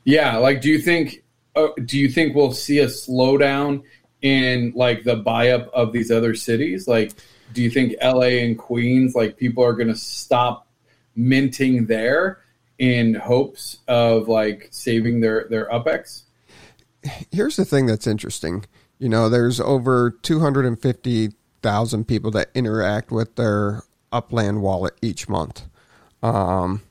Yeah, 0.05 0.39
like 0.39 0.63
do 0.63 0.71
you 0.71 0.79
think 0.79 1.23
uh, 1.55 1.69
do 1.85 1.99
you 1.99 2.09
think 2.09 2.35
we'll 2.35 2.53
see 2.53 2.79
a 2.79 2.87
slowdown 2.87 3.83
in 4.23 4.73
like 4.75 5.05
the 5.05 5.17
buy 5.17 5.51
up 5.51 5.69
of 5.75 5.93
these 5.93 6.11
other 6.11 6.35
cities? 6.35 6.89
Like 6.89 7.13
do 7.53 7.63
you 7.63 7.69
think 7.69 7.93
LA 8.03 8.41
and 8.41 8.57
Queens 8.57 9.15
like 9.15 9.37
people 9.37 9.63
are 9.63 9.75
going 9.75 9.89
to 9.89 9.97
stop 9.97 10.67
minting 11.15 11.85
there 11.85 12.44
in 12.79 13.15
hopes 13.15 13.79
of 13.89 14.29
like 14.29 14.69
saving 14.71 15.21
their 15.21 15.47
their 15.49 15.69
UpX? 15.69 16.23
Here's 17.31 17.57
the 17.57 17.65
thing 17.65 17.87
that's 17.87 18.07
interesting. 18.07 18.65
You 18.99 19.09
know, 19.09 19.29
there's 19.29 19.61
over 19.61 20.11
250,000 20.23 22.09
people 22.09 22.31
that 22.31 22.51
interact 22.55 23.11
with 23.11 23.37
their 23.37 23.83
Upland 24.13 24.63
wallet 24.63 24.95
each 25.03 25.29
month. 25.29 25.65
Um, 26.23 26.83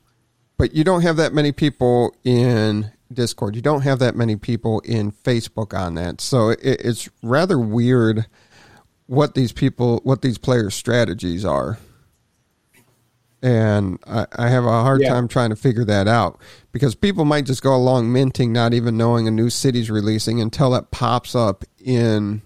but 0.56 0.74
you 0.74 0.84
don't 0.84 1.02
have 1.02 1.16
that 1.16 1.32
many 1.32 1.50
people 1.50 2.14
in 2.22 2.92
Discord. 3.12 3.56
You 3.56 3.62
don't 3.62 3.82
have 3.82 3.98
that 3.98 4.14
many 4.14 4.36
people 4.36 4.80
in 4.80 5.10
Facebook 5.10 5.76
on 5.76 5.94
that. 5.94 6.20
So 6.20 6.50
it, 6.50 6.60
it's 6.62 7.08
rather 7.22 7.58
weird 7.58 8.26
what 9.06 9.34
these 9.34 9.52
people, 9.52 10.00
what 10.04 10.22
these 10.22 10.38
players' 10.38 10.74
strategies 10.74 11.44
are. 11.44 11.78
And 13.44 13.98
I, 14.06 14.26
I 14.36 14.48
have 14.48 14.64
a 14.64 14.70
hard 14.70 15.02
Yeah. 15.02 15.10
time 15.10 15.28
trying 15.28 15.50
to 15.50 15.56
figure 15.56 15.84
that 15.84 16.08
out 16.08 16.40
because 16.72 16.94
people 16.94 17.26
might 17.26 17.44
just 17.44 17.62
go 17.62 17.74
along 17.76 18.10
minting, 18.10 18.52
not 18.54 18.72
even 18.72 18.96
knowing 18.96 19.28
a 19.28 19.30
new 19.30 19.50
city's 19.50 19.90
releasing 19.90 20.40
until 20.40 20.74
it 20.74 20.90
pops 20.90 21.34
up 21.34 21.62
in 21.78 22.40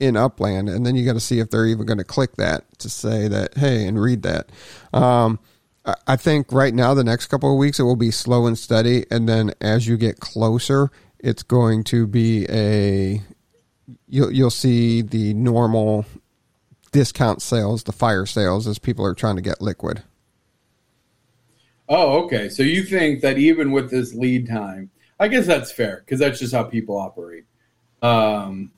in 0.00 0.16
Upland, 0.16 0.68
and 0.68 0.84
then 0.86 0.94
you 0.96 1.04
got 1.04 1.12
to 1.14 1.20
see 1.20 1.38
if 1.40 1.50
they're 1.50 1.66
even 1.66 1.86
going 1.86 1.98
to 1.98 2.04
click 2.04 2.36
that 2.36 2.64
to 2.78 2.88
say 2.90 3.26
that 3.28 3.56
hey 3.56 3.86
and 3.86 4.00
read 4.00 4.22
that. 4.22 4.50
Um, 4.92 5.38
I- 5.84 5.94
I 6.08 6.16
think 6.16 6.52
right 6.52 6.74
now 6.74 6.94
the 6.94 7.04
next 7.04 7.26
couple 7.26 7.50
of 7.52 7.58
weeks 7.58 7.78
it 7.80 7.84
will 7.84 7.96
be 7.96 8.10
slow 8.12 8.46
and 8.46 8.56
steady, 8.58 9.06
and 9.10 9.28
then 9.28 9.52
as 9.60 9.86
you 9.88 9.96
get 9.96 10.20
closer, 10.20 10.90
it's 11.18 11.42
going 11.42 11.82
to 11.84 12.06
be 12.06 12.46
a 12.48 13.22
you'll 14.08 14.30
you'll 14.32 14.50
see 14.50 15.02
the 15.02 15.34
normal 15.34 16.04
discount 16.92 17.42
sales, 17.42 17.82
the 17.84 17.92
fire 17.92 18.26
sales, 18.26 18.66
as 18.68 18.78
people 18.78 19.04
are 19.04 19.14
trying 19.14 19.36
to 19.36 19.42
get 19.42 19.60
liquid. 19.60 20.02
Oh, 21.88 22.24
okay. 22.24 22.48
So 22.48 22.62
you 22.62 22.82
think 22.84 23.20
that 23.20 23.38
even 23.38 23.72
with 23.72 23.90
this 23.90 24.14
lead 24.14 24.48
time, 24.48 24.90
I 25.20 25.28
guess 25.28 25.46
that's 25.46 25.70
fair 25.70 26.02
because 26.04 26.18
that's 26.18 26.38
just 26.38 26.54
how 26.54 26.64
people 26.64 26.98
operate. 26.98 27.44
Um, 28.02 28.72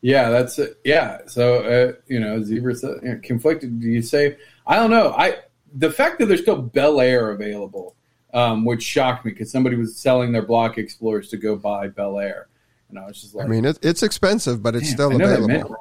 yeah, 0.00 0.30
that's 0.30 0.58
it. 0.58 0.80
yeah. 0.84 1.18
So 1.26 1.62
uh, 1.62 1.92
you 2.06 2.20
know, 2.20 2.42
Zebra 2.42 2.74
said, 2.74 2.96
you 3.02 3.14
know, 3.14 3.20
conflicted. 3.22 3.80
Do 3.80 3.88
you 3.88 4.02
say? 4.02 4.36
I 4.66 4.76
don't 4.76 4.90
know. 4.90 5.14
I 5.16 5.38
the 5.74 5.90
fact 5.90 6.18
that 6.18 6.26
there's 6.26 6.42
still 6.42 6.60
Bel 6.60 7.00
Air 7.00 7.30
available, 7.30 7.94
um, 8.34 8.64
which 8.64 8.82
shocked 8.82 9.24
me 9.24 9.30
because 9.30 9.50
somebody 9.50 9.76
was 9.76 9.96
selling 9.96 10.32
their 10.32 10.42
Block 10.42 10.76
Explorers 10.76 11.28
to 11.30 11.36
go 11.36 11.56
buy 11.56 11.88
Bel 11.88 12.18
Air, 12.18 12.48
and 12.88 12.98
I 12.98 13.06
was 13.06 13.20
just 13.20 13.34
like, 13.34 13.46
I 13.46 13.48
mean, 13.48 13.64
it, 13.64 13.78
it's 13.82 14.02
expensive, 14.02 14.62
but 14.62 14.74
it's 14.74 14.86
"Damn, 14.86 14.94
still 14.94 15.12
I 15.12 15.16
know 15.16 15.26
they 15.28 15.40
meant 15.40 15.50
available. 15.50 15.78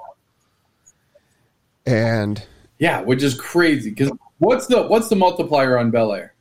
And 1.85 2.43
Yeah, 2.77 3.01
which 3.01 3.23
is 3.23 3.33
crazy 3.33 3.89
because 3.89 4.11
what's 4.41 4.67
the 4.67 4.83
what's 4.83 5.07
the 5.09 5.15
multiplier 5.15 5.77
on 5.77 5.91
Bel 5.91 6.13
Air? 6.13 6.33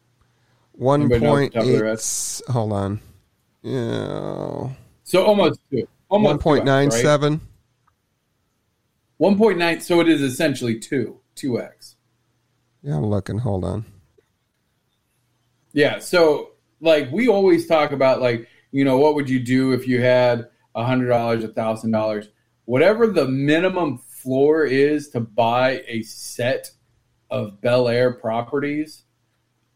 one 0.72 1.02
Anybody 1.02 1.24
know 1.24 1.30
off 1.32 1.36
the 1.36 1.40
point 1.40 1.52
top 1.54 1.62
of 1.62 1.68
their 1.68 1.92
eight. 1.92 2.40
Hold 2.48 2.72
on. 2.72 3.00
Yeah, 3.62 4.70
So 5.04 5.24
almost 5.24 5.60
two. 5.70 5.86
Almost 6.08 6.28
one 6.30 6.38
point 6.38 6.64
nine 6.64 6.88
2x, 6.88 6.92
right? 6.92 7.02
seven. 7.02 7.40
1.9 9.20 9.82
so 9.82 10.00
it 10.00 10.08
is 10.08 10.22
essentially 10.22 10.78
2 10.78 11.20
2x 11.36 11.96
Yeah, 12.82 12.96
I'm 12.96 13.04
looking. 13.06 13.36
Hold 13.38 13.64
on. 13.64 13.84
yeah 15.74 15.98
so 15.98 16.52
like 16.80 17.10
we 17.12 17.28
always 17.28 17.66
talk 17.66 17.92
about 17.92 18.22
like 18.22 18.48
you 18.72 18.82
know 18.84 18.96
what 18.98 19.14
would 19.14 19.28
you 19.28 19.38
do 19.38 19.72
if 19.72 19.86
you 19.86 20.00
had 20.00 20.48
a 20.74 20.84
hundred 20.84 21.08
dollars 21.08 21.44
a 21.44 21.48
thousand 21.48 21.90
dollars 21.90 22.30
whatever 22.64 23.06
the 23.08 23.28
minimum 23.28 23.98
floor 23.98 24.64
is 24.64 25.10
to 25.10 25.20
buy 25.20 25.82
a 25.86 26.00
set 26.02 26.70
of 27.30 27.60
bel 27.60 27.88
air 27.88 28.12
properties 28.12 29.02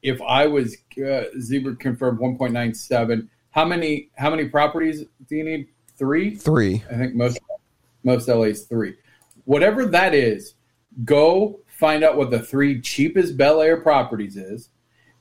if 0.03 0.21
i 0.23 0.47
was 0.47 0.77
uh, 0.99 1.25
zebra 1.41 1.77
confirmed 1.77 2.19
1.97 2.19 3.29
how 3.51 3.65
many 3.65 4.11
how 4.17 4.31
many 4.31 4.49
properties 4.49 5.05
do 5.29 5.37
you 5.37 5.45
need 5.45 5.69
three 5.97 6.35
Three. 6.35 6.83
I 6.91 6.97
think 6.97 7.15
most 7.15 7.39
most 8.05 8.29
LA's 8.29 8.65
three. 8.65 8.95
Whatever 9.45 9.87
that 9.87 10.15
is, 10.15 10.55
go 11.05 11.61
find 11.67 12.05
out 12.05 12.17
what 12.17 12.31
the 12.31 12.39
three 12.39 12.81
cheapest 12.81 13.37
Bel 13.37 13.61
Air 13.61 13.81
properties 13.81 14.37
is. 14.37 14.69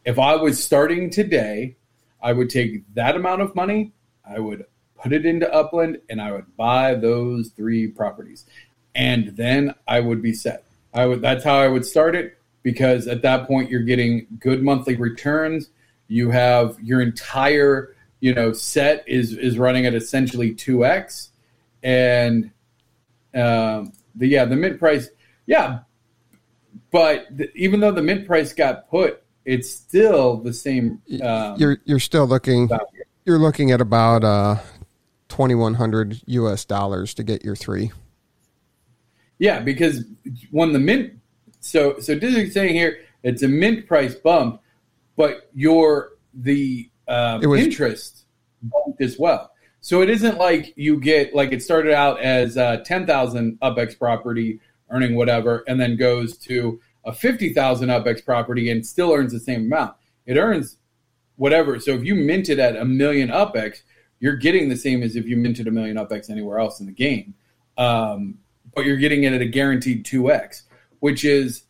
If 0.05 0.19
I 0.19 0.36
was 0.36 0.61
starting 0.61 1.09
today, 1.09 1.77
I 2.21 2.34
would 2.34 2.49
take 2.49 2.84
that 2.93 3.15
amount 3.15 3.41
of 3.41 3.55
money, 3.55 3.93
I 4.29 4.39
would 4.39 4.65
put 5.01 5.13
it 5.13 5.25
into 5.25 5.51
Upland, 5.51 5.99
and 6.09 6.21
I 6.21 6.31
would 6.31 6.55
buy 6.55 6.95
those 6.95 7.49
three 7.49 7.88
properties, 7.88 8.45
and 8.93 9.36
then 9.36 9.73
I 9.88 10.01
would 10.01 10.21
be 10.21 10.34
set. 10.34 10.65
I 10.93 11.05
would. 11.05 11.21
That's 11.21 11.43
how 11.43 11.57
I 11.57 11.67
would 11.67 11.85
start 11.85 12.15
it 12.15 12.37
because 12.61 13.07
at 13.07 13.21
that 13.23 13.47
point 13.47 13.69
you're 13.69 13.81
getting 13.81 14.27
good 14.39 14.63
monthly 14.63 14.95
returns. 14.95 15.69
You 16.07 16.29
have 16.31 16.77
your 16.81 17.01
entire 17.01 17.95
you 18.19 18.33
know 18.33 18.53
set 18.53 19.03
is 19.07 19.37
is 19.37 19.57
running 19.57 19.85
at 19.85 19.93
essentially 19.93 20.53
two 20.53 20.85
x, 20.85 21.31
and 21.81 22.51
um, 23.33 23.93
the 24.15 24.27
yeah 24.27 24.45
the 24.45 24.55
mint 24.55 24.79
price 24.79 25.09
yeah, 25.45 25.79
but 26.91 27.27
the, 27.35 27.51
even 27.55 27.79
though 27.79 27.91
the 27.91 28.01
mint 28.01 28.25
price 28.25 28.53
got 28.53 28.89
put, 28.89 29.23
it's 29.45 29.69
still 29.69 30.37
the 30.37 30.53
same. 30.53 31.01
Um, 31.21 31.55
You're 31.57 31.77
you're 31.85 31.99
still 31.99 32.25
looking. 32.25 32.67
value. 32.67 32.85
You're 33.25 33.39
looking 33.39 33.71
at 33.71 33.81
about 33.81 34.23
uh, 34.23 34.57
twenty 35.27 35.55
one 35.55 35.73
hundred 35.73 36.21
U.S. 36.27 36.65
dollars 36.65 37.13
to 37.15 37.23
get 37.23 37.43
your 37.43 37.55
three. 37.55 37.91
Yeah, 39.43 39.59
because 39.59 40.05
when 40.51 40.71
the 40.71 40.79
mint, 40.79 41.19
so 41.59 41.99
so 41.99 42.17
Disney's 42.17 42.53
saying 42.53 42.75
here 42.75 42.99
It's 43.23 43.43
a 43.43 43.47
mint 43.49 43.87
price 43.87 44.15
bump, 44.15 44.61
but 45.17 45.49
your 45.53 46.11
the 46.33 46.89
um, 47.09 47.41
was- 47.41 47.59
interest 47.59 48.25
bumped 48.61 49.01
as 49.01 49.19
well. 49.19 49.51
So 49.81 50.01
it 50.01 50.09
isn't 50.09 50.37
like 50.37 50.71
you 50.77 50.97
get 50.97 51.35
like 51.35 51.51
it 51.51 51.61
started 51.61 51.93
out 51.93 52.21
as 52.21 52.55
uh, 52.55 52.77
ten 52.85 53.05
thousand 53.05 53.59
UpX 53.59 53.99
property 53.99 54.61
earning 54.89 55.13
whatever, 55.17 55.65
and 55.67 55.77
then 55.77 55.97
goes 55.97 56.37
to 56.37 56.79
a 57.03 57.11
fifty 57.11 57.53
thousand 57.53 57.89
UpX 57.89 58.23
property 58.23 58.71
and 58.71 58.85
still 58.85 59.11
earns 59.11 59.33
the 59.33 59.41
same 59.41 59.63
amount. 59.65 59.93
It 60.25 60.37
earns 60.37 60.77
whatever. 61.35 61.81
So 61.81 61.91
if 61.91 62.05
you 62.05 62.15
minted 62.15 62.59
at 62.59 62.77
a 62.77 62.85
million 62.85 63.27
UpX, 63.27 63.81
you're 64.21 64.37
getting 64.37 64.69
the 64.69 64.77
same 64.77 65.03
as 65.03 65.17
if 65.17 65.25
you 65.25 65.35
minted 65.35 65.67
a 65.67 65.71
million 65.71 65.97
UpX 65.97 66.29
anywhere 66.29 66.59
else 66.59 66.79
in 66.79 66.85
the 66.85 66.93
game. 66.93 67.33
Um, 67.77 68.39
but 68.76 68.86
you're 68.86 68.97
getting 68.97 69.24
it 69.24 69.34
at 69.34 69.41
a 69.41 69.45
guaranteed 69.45 70.05
2x, 70.05 70.63
which 70.99 71.24
is 71.26 71.63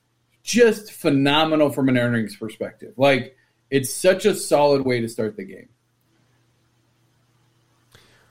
just 0.44 0.92
phenomenal 0.92 1.70
from 1.70 1.90
an 1.90 1.98
earnings 1.98 2.36
perspective. 2.36 2.94
Like, 2.98 3.36
it's 3.70 3.94
such 3.94 4.26
a 4.26 4.36
solid 4.36 4.84
way 4.86 5.02
to 5.02 5.08
start 5.10 5.36
the 5.38 5.44
game. 5.46 5.70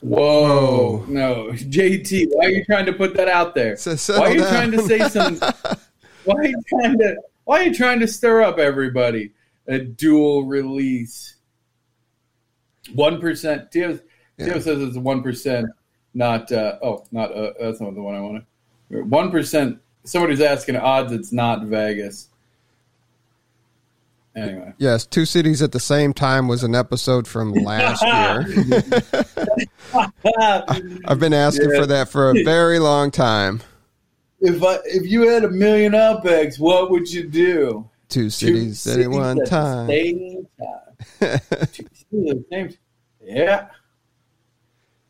Whoa, 0.01 0.97
Whoa. 0.97 1.05
no, 1.07 1.47
JT, 1.53 2.27
why 2.31 2.45
are 2.45 2.49
you 2.49 2.65
trying 2.65 2.85
to 2.87 2.93
put 2.93 3.15
that 3.15 3.29
out 3.29 3.55
there? 3.55 3.77
So 3.77 4.19
Why 4.19 4.27
are 4.27 4.33
you 4.33 4.39
down. 4.41 4.49
trying 4.51 4.71
to 4.71 4.81
say 4.81 4.99
some? 5.09 5.35
why 6.25 6.35
are 6.35 6.45
you 6.45 6.61
trying 6.67 6.97
to? 6.99 7.15
Why 7.45 7.59
are 7.61 7.63
you 7.63 7.73
trying 7.73 7.99
to 8.01 8.07
stir 8.07 8.41
up 8.41 8.57
everybody? 8.59 9.31
A 9.67 9.79
dual 9.79 10.43
release. 10.45 11.35
One 12.93 13.21
percent. 13.21 13.71
Tio, 13.71 13.93
Tio 13.93 14.01
Yeah. 14.37 14.53
says 14.59 14.81
it's 14.81 14.97
one 14.97 15.23
percent, 15.23 15.67
not. 16.13 16.51
Uh, 16.51 16.79
oh, 16.81 17.05
not. 17.13 17.33
Uh, 17.33 17.53
that's 17.59 17.79
not 17.79 17.95
the 17.95 18.01
one 18.01 18.15
I 18.15 18.19
want 18.19 18.43
to. 18.43 18.45
One 19.01 19.31
percent. 19.31 19.79
Somebody's 20.03 20.41
asking 20.41 20.75
odds. 20.77 21.11
It's 21.13 21.31
not 21.31 21.63
Vegas. 21.65 22.29
Anyway, 24.35 24.73
Yes, 24.79 25.05
two 25.05 25.25
cities 25.25 25.61
at 25.61 25.71
the 25.73 25.79
same 25.79 26.11
time 26.11 26.47
was 26.47 26.63
an 26.63 26.73
episode 26.73 27.27
from 27.27 27.53
last 27.53 28.01
year. 28.73 28.91
I've 31.05 31.19
been 31.19 31.33
asking 31.33 31.69
Yeah. 31.71 31.79
for 31.79 31.85
that 31.85 32.09
for 32.09 32.31
a 32.31 32.43
very 32.43 32.79
long 32.79 33.11
time. 33.11 33.61
if 34.41 34.63
I 34.63 34.79
if 34.85 35.05
you 35.09 35.27
had 35.29 35.43
a 35.43 35.49
million 35.51 35.91
UpX, 35.93 36.59
what 36.59 36.89
would 36.89 37.11
you 37.11 37.27
do? 37.29 37.87
Two 38.09 38.23
Two 38.25 38.29
cities 38.31 38.87
at 38.87 39.07
one 39.07 39.39
at 39.41 39.47
time. 39.47 39.87
same 39.87 40.47
time. 40.59 41.39
Two 41.71 41.85
cities 41.93 42.31
at 42.31 42.37
the 42.37 42.45
same 42.51 42.67
time. 42.69 42.77
Yeah, 43.21 43.67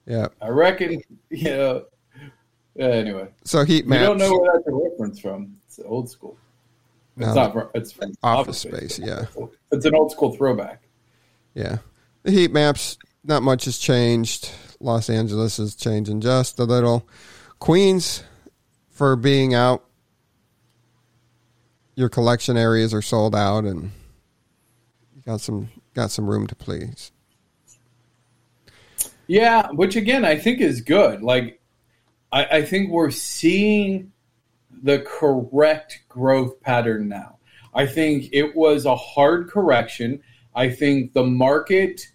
Yeah. 0.06 0.28
I 0.42 0.50
reckon. 0.50 1.02
You 1.30 1.44
know. 1.50 1.86
Anyway, 2.80 3.28
So 3.44 3.64
heat 3.64 3.86
maps. 3.86 4.02
you 4.02 4.08
don't 4.08 4.18
know 4.18 4.32
where 4.40 4.54
that's 4.54 4.68
a 4.68 4.72
reference 4.72 5.20
from. 5.20 5.58
It's 5.68 5.80
old 5.86 6.10
school. 6.10 6.38
It's 7.18 7.28
No. 7.28 7.34
not. 7.36 7.54
From, 7.54 7.70
it's 7.76 7.92
from 7.92 8.14
Office 8.24 8.60
Space, 8.60 8.98
yeah. 9.00 9.26
It's 9.72 9.86
an 9.86 9.94
old 9.96 10.12
school 10.12 10.32
throwback. 10.36 10.82
Yeah. 11.54 11.78
The 12.24 12.32
heat 12.32 12.52
maps, 12.52 12.98
not 13.24 13.44
much 13.44 13.66
has 13.66 13.78
changed. 13.78 14.50
Los 14.80 15.10
Angeles 15.10 15.60
is 15.60 15.76
changing 15.76 16.22
just 16.22 16.58
a 16.60 16.64
little. 16.64 17.08
Queens, 17.60 18.24
for 18.90 19.16
being 19.16 19.54
out, 19.54 19.84
your 21.96 22.10
collection 22.10 22.58
areas 22.58 22.92
are 22.94 23.04
sold 23.04 23.36
out 23.36 23.66
and 23.66 23.92
you 25.16 25.22
got 25.24 25.40
some 25.42 25.70
got 25.94 26.10
some 26.10 26.28
room 26.28 26.48
to 26.48 26.56
please. 26.56 27.12
Yeah, 29.28 29.70
which 29.72 29.96
again 29.96 30.26
I 30.26 30.38
think 30.38 30.60
is 30.60 30.82
good. 30.82 31.22
Like, 31.22 31.62
I, 32.34 32.46
I 32.58 32.62
think 32.64 32.90
we're 32.90 33.12
seeing 33.12 34.12
the 34.82 35.00
correct 35.00 36.02
growth 36.10 36.60
pattern 36.60 37.08
now. 37.08 37.38
I 37.74 37.86
think 37.86 38.30
it 38.34 38.56
was 38.56 38.86
a 38.86 38.96
hard 38.96 39.50
correction. 39.50 40.22
I 40.56 40.70
think 40.70 41.14
the 41.14 41.24
market, 41.24 42.08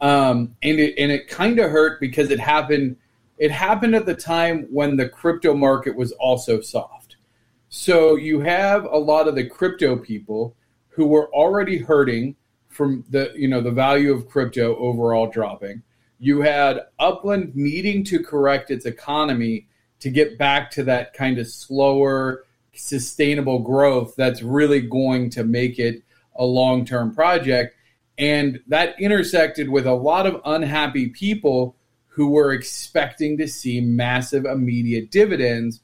um, 0.00 0.56
and 0.62 0.80
it 0.80 0.94
and 0.98 1.12
it 1.12 1.28
kind 1.28 1.58
of 1.58 1.70
hurt 1.70 2.00
because 2.00 2.30
it 2.30 2.40
happened. 2.40 2.96
It 3.38 3.50
happened 3.50 3.94
at 3.94 4.06
the 4.06 4.14
time 4.14 4.66
when 4.70 4.96
the 4.96 5.08
crypto 5.08 5.54
market 5.54 5.94
was 5.94 6.12
also 6.12 6.60
soft. 6.60 7.16
So 7.68 8.16
you 8.16 8.40
have 8.40 8.84
a 8.84 8.98
lot 8.98 9.28
of 9.28 9.34
the 9.34 9.48
crypto 9.48 9.96
people 9.96 10.56
who 10.88 11.06
were 11.06 11.32
already 11.32 11.78
hurting 11.78 12.36
from 12.68 13.04
the 13.10 13.32
you 13.34 13.48
know 13.48 13.60
the 13.60 13.70
value 13.70 14.12
of 14.12 14.28
crypto 14.28 14.76
overall 14.76 15.30
dropping. 15.30 15.82
You 16.20 16.42
had 16.42 16.82
Upland 16.98 17.56
needing 17.56 18.04
to 18.04 18.22
correct 18.22 18.70
its 18.70 18.84
economy 18.84 19.66
to 20.00 20.10
get 20.10 20.36
back 20.36 20.70
to 20.72 20.84
that 20.84 21.14
kind 21.14 21.38
of 21.38 21.48
slower, 21.48 22.44
sustainable 22.74 23.60
growth 23.60 24.14
that's 24.16 24.42
really 24.42 24.82
going 24.82 25.30
to 25.30 25.44
make 25.44 25.78
it 25.78 26.02
a 26.36 26.44
long 26.44 26.84
term 26.84 27.14
project. 27.14 27.74
And 28.18 28.60
that 28.66 29.00
intersected 29.00 29.70
with 29.70 29.86
a 29.86 29.94
lot 29.94 30.26
of 30.26 30.42
unhappy 30.44 31.08
people 31.08 31.74
who 32.08 32.28
were 32.28 32.52
expecting 32.52 33.38
to 33.38 33.48
see 33.48 33.80
massive 33.80 34.44
immediate 34.44 35.10
dividends 35.10 35.80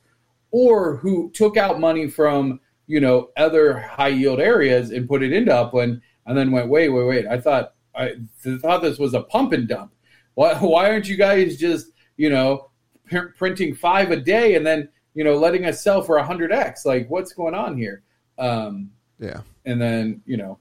or 0.51 0.97
who 0.97 1.30
took 1.30 1.57
out 1.57 1.80
money 1.80 2.09
from 2.09 2.61
you 2.87 3.01
know 3.01 3.30
other 3.37 3.78
high 3.78 4.09
yield 4.09 4.39
areas 4.39 4.91
and 4.91 5.09
put 5.09 5.22
it 5.22 5.32
into 5.32 5.55
Upland 5.55 6.03
and 6.26 6.37
then 6.37 6.53
went 6.53 6.68
wait 6.68 6.91
wait 6.91 7.07
wait 7.07 7.26
I 7.26 7.41
thought 7.41 7.74
I 7.95 8.16
th- 8.43 8.61
thought 8.61 8.82
this 8.82 8.99
was 8.99 9.14
a 9.14 9.22
pump 9.22 9.53
and 9.53 9.66
dump 9.66 9.93
why 10.37 10.55
why 10.61 10.89
aren't 10.91 11.09
you 11.09 11.16
guys 11.16 11.57
just 11.57 11.89
you 12.16 12.30
know 12.30 12.70
pr- 13.11 13.32
printing 13.37 13.74
five 13.74 14.12
a 14.12 14.16
day 14.16 14.55
and 14.55 14.64
then 14.64 14.89
you 15.14 15.24
know 15.24 15.37
letting 15.37 15.64
us 15.66 15.82
sell 15.82 16.01
for 16.01 16.16
100x 16.20 16.84
like 16.87 17.11
what's 17.11 17.32
going 17.32 17.55
on 17.55 17.76
here? 17.76 18.03
Um, 18.39 18.91
Yeah. 19.18 19.41
and 19.64 19.80
then 19.82 20.22
you 20.26 20.37
know 20.37 20.59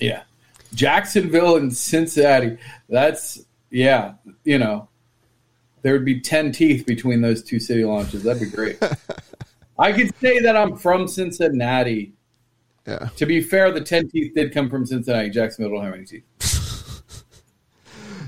yeah. 0.00 0.22
Jacksonville 0.74 1.56
and 1.56 1.74
Cincinnati 1.74 2.56
that's 2.88 3.44
yeah 3.70 4.14
you 4.44 4.58
know 4.58 4.88
there 5.82 5.92
would 5.94 6.04
be 6.04 6.20
10 6.20 6.52
teeth 6.52 6.86
between 6.86 7.20
those 7.22 7.42
two 7.42 7.58
city 7.58 7.84
launches. 7.84 8.22
That'd 8.22 8.40
be 8.40 8.48
great. 8.48 8.78
I 9.80 9.90
could 9.92 10.14
say 10.20 10.38
that 10.38 10.56
I'm 10.56 10.76
from 10.76 11.08
Cincinnati. 11.08 12.12
Yeah. 12.86 13.08
to 13.16 13.26
be 13.26 13.40
fair 13.40 13.70
the 13.72 13.80
10 13.80 14.08
teeth 14.10 14.32
did 14.34 14.52
come 14.52 14.68
from 14.68 14.84
Cincinnati. 14.86 15.30
Jacksonville 15.30 15.72
don't 15.74 15.84
have 15.84 15.94
any 15.94 16.04
teeth 16.04 16.24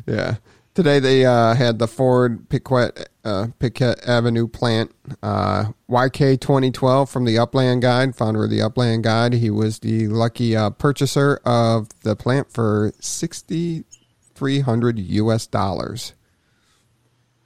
Yeah. 0.06 0.36
Today 0.74 0.98
they 0.98 1.24
uh, 1.24 1.54
had 1.54 1.78
the 1.78 1.86
Ford 1.86 2.48
Piquette, 2.48 3.06
uh, 3.24 3.46
Piquette 3.60 4.04
Avenue 4.06 4.48
plant. 4.48 4.92
Uh, 5.22 5.66
YK 5.88 6.40
2012 6.40 7.08
from 7.08 7.24
the 7.24 7.38
Upland 7.38 7.82
Guide, 7.82 8.16
founder 8.16 8.44
of 8.44 8.50
the 8.50 8.60
Upland 8.60 9.04
Guide. 9.04 9.34
He 9.34 9.50
was 9.50 9.78
the 9.78 10.08
lucky 10.08 10.56
uh, 10.56 10.70
purchaser 10.70 11.40
of 11.44 11.88
the 12.00 12.16
plant 12.16 12.52
for 12.52 12.92
6,300 12.98 14.98
US 14.98 15.46
dollars. 15.46 16.14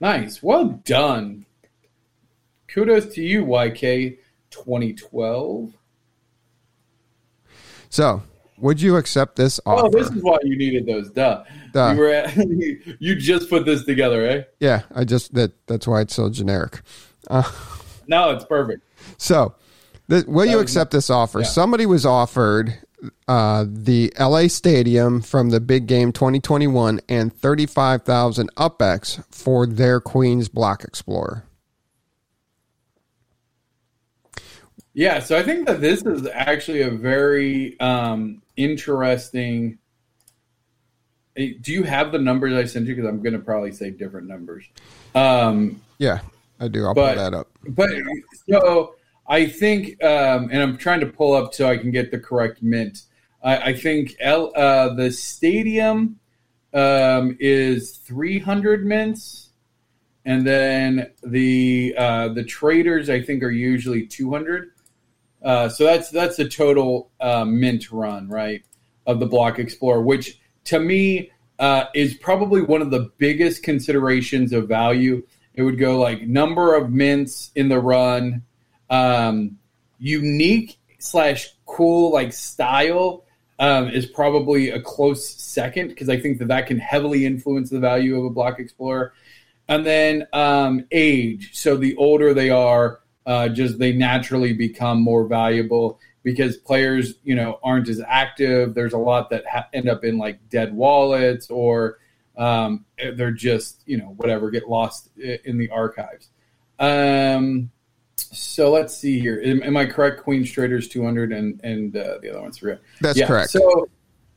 Nice. 0.00 0.42
Well 0.42 0.80
done. 0.84 1.44
Kudos 2.66 3.12
to 3.14 3.22
you, 3.22 3.44
YK 3.44 4.18
2012. 4.50 5.74
So, 7.90 8.22
would 8.60 8.80
you 8.80 8.96
accept 8.96 9.36
this 9.36 9.60
offer? 9.66 9.86
Oh, 9.86 9.90
this 9.90 10.10
is 10.10 10.22
why 10.22 10.38
you 10.42 10.56
needed 10.56 10.86
those. 10.86 11.10
Duh. 11.10 11.44
Duh. 11.72 11.92
You, 11.92 11.98
were 11.98 12.08
at, 12.08 12.36
you 13.00 13.14
just 13.16 13.48
put 13.50 13.64
this 13.64 13.84
together, 13.84 14.26
eh? 14.26 14.42
yeah, 14.60 14.82
I 14.94 15.04
just 15.04 15.34
that 15.34 15.52
that's 15.66 15.86
why 15.86 16.00
it's 16.00 16.14
so 16.14 16.30
generic. 16.30 16.80
No, 18.08 18.30
it's 18.30 18.44
perfect. 18.44 18.82
So, 19.18 19.54
th- 20.08 20.24
will 20.24 20.46
you 20.46 20.56
was 20.56 20.62
accept 20.62 20.92
this 20.92 21.10
offer? 21.10 21.40
yeah. 21.40 21.46
Somebody 21.46 21.86
was 21.86 22.06
offered 22.06 22.78
uh, 23.28 23.64
the 23.68 24.12
LA 24.18 24.48
Stadium 24.48 25.20
from 25.20 25.50
the 25.50 25.60
Big 25.60 25.86
Game 25.86 26.12
2021 26.12 27.00
and 27.08 27.32
35,000 27.32 28.54
UpX 28.56 29.24
for 29.32 29.66
their 29.66 30.00
Queens 30.00 30.48
Block 30.48 30.84
Explorer. 30.84 31.44
Yeah, 34.94 35.20
so 35.20 35.38
I 35.38 35.42
think 35.42 35.66
that 35.66 35.80
this 35.80 36.02
is 36.02 36.26
actually 36.32 36.82
a 36.82 36.90
very 36.90 37.78
um, 37.80 38.42
interesting. 38.56 39.78
Eh, 41.36 41.52
Do 41.60 41.72
you 41.72 41.82
have 41.84 42.10
the 42.10 42.18
numbers 42.18 42.54
I 42.54 42.64
sent 42.64 42.86
you? 42.86 42.96
Because 42.96 43.08
I'm 43.08 43.22
going 43.22 43.34
to 43.34 43.38
probably 43.38 43.72
say 43.72 43.90
different 43.90 44.26
numbers. 44.26 44.64
Um, 45.14 45.80
Yeah, 45.98 46.20
I 46.58 46.68
do. 46.68 46.84
I'll 46.86 46.94
But- 46.94 47.14
pull 47.16 47.24
that 47.30 47.34
up. 47.36 47.48
but 47.68 47.90
so 48.48 48.94
I 49.28 49.46
think, 49.46 50.02
um, 50.02 50.48
and 50.50 50.62
I'm 50.62 50.76
trying 50.78 51.00
to 51.00 51.06
pull 51.06 51.34
up 51.34 51.54
so 51.54 51.68
I 51.68 51.76
can 51.76 51.90
get 51.90 52.10
the 52.10 52.18
correct 52.18 52.62
mint. 52.62 53.02
I, 53.42 53.56
I 53.58 53.72
think 53.74 54.16
L, 54.20 54.52
uh, 54.56 54.94
the 54.94 55.12
stadium 55.12 56.18
um, 56.74 57.36
is 57.38 57.98
300 57.98 58.84
mints, 58.84 59.50
and 60.24 60.46
then 60.46 61.10
the 61.22 61.94
uh, 61.96 62.28
the 62.28 62.42
traders 62.44 63.08
I 63.08 63.22
think 63.22 63.42
are 63.42 63.50
usually 63.50 64.06
200. 64.06 64.72
Uh, 65.42 65.68
so 65.68 65.84
that's 65.84 66.10
that's 66.10 66.36
the 66.36 66.48
total 66.48 67.10
uh, 67.20 67.44
mint 67.44 67.90
run, 67.92 68.28
right, 68.28 68.64
of 69.06 69.20
the 69.20 69.26
Block 69.26 69.58
Explorer, 69.58 70.02
which 70.02 70.40
to 70.64 70.80
me 70.80 71.30
uh, 71.58 71.84
is 71.94 72.14
probably 72.14 72.62
one 72.62 72.82
of 72.82 72.90
the 72.90 73.10
biggest 73.18 73.62
considerations 73.62 74.52
of 74.52 74.68
value. 74.68 75.22
It 75.54 75.62
would 75.62 75.78
go 75.78 75.98
like 75.98 76.22
number 76.22 76.74
of 76.74 76.90
mints 76.90 77.50
in 77.54 77.68
the 77.68 77.80
run, 77.80 78.42
um, 78.90 79.58
unique 79.98 80.78
slash 80.98 81.48
cool 81.66 82.12
like 82.12 82.32
style 82.32 83.24
um, 83.58 83.88
is 83.88 84.06
probably 84.06 84.70
a 84.70 84.80
close 84.80 85.28
second 85.28 85.88
because 85.88 86.08
I 86.08 86.18
think 86.18 86.38
that 86.38 86.48
that 86.48 86.66
can 86.66 86.78
heavily 86.78 87.26
influence 87.26 87.70
the 87.70 87.80
value 87.80 88.18
of 88.18 88.24
a 88.24 88.30
block 88.30 88.60
explorer. 88.60 89.12
And 89.68 89.84
then 89.84 90.26
um, 90.32 90.86
age. 90.92 91.50
So 91.52 91.76
the 91.76 91.96
older 91.96 92.32
they 92.32 92.50
are, 92.50 93.00
uh, 93.28 93.46
just 93.46 93.78
they 93.78 93.92
naturally 93.92 94.54
become 94.54 95.02
more 95.02 95.26
valuable 95.26 96.00
because 96.22 96.56
players, 96.56 97.16
you 97.22 97.34
know, 97.34 97.60
aren't 97.62 97.86
as 97.90 98.00
active. 98.00 98.74
There's 98.74 98.94
a 98.94 98.98
lot 98.98 99.28
that 99.28 99.46
ha- 99.46 99.68
end 99.74 99.86
up 99.86 100.02
in 100.02 100.16
like 100.16 100.48
dead 100.48 100.74
wallets 100.74 101.50
or 101.50 101.98
um, 102.38 102.86
they're 102.96 103.30
just, 103.30 103.82
you 103.84 103.98
know, 103.98 104.14
whatever, 104.16 104.50
get 104.50 104.66
lost 104.66 105.10
in 105.18 105.58
the 105.58 105.68
archives. 105.68 106.30
Um, 106.78 107.70
so 108.16 108.70
let's 108.70 108.96
see 108.96 109.20
here. 109.20 109.42
Am, 109.44 109.62
am 109.62 109.76
I 109.76 109.84
correct? 109.84 110.22
Queen's 110.22 110.50
Traders 110.50 110.88
200 110.88 111.30
and, 111.30 111.60
and 111.62 111.94
uh, 111.94 112.16
the 112.22 112.30
other 112.30 112.40
one's 112.40 112.62
real. 112.62 112.78
That's 113.02 113.18
yeah, 113.18 113.26
correct. 113.26 113.50
So, 113.50 113.90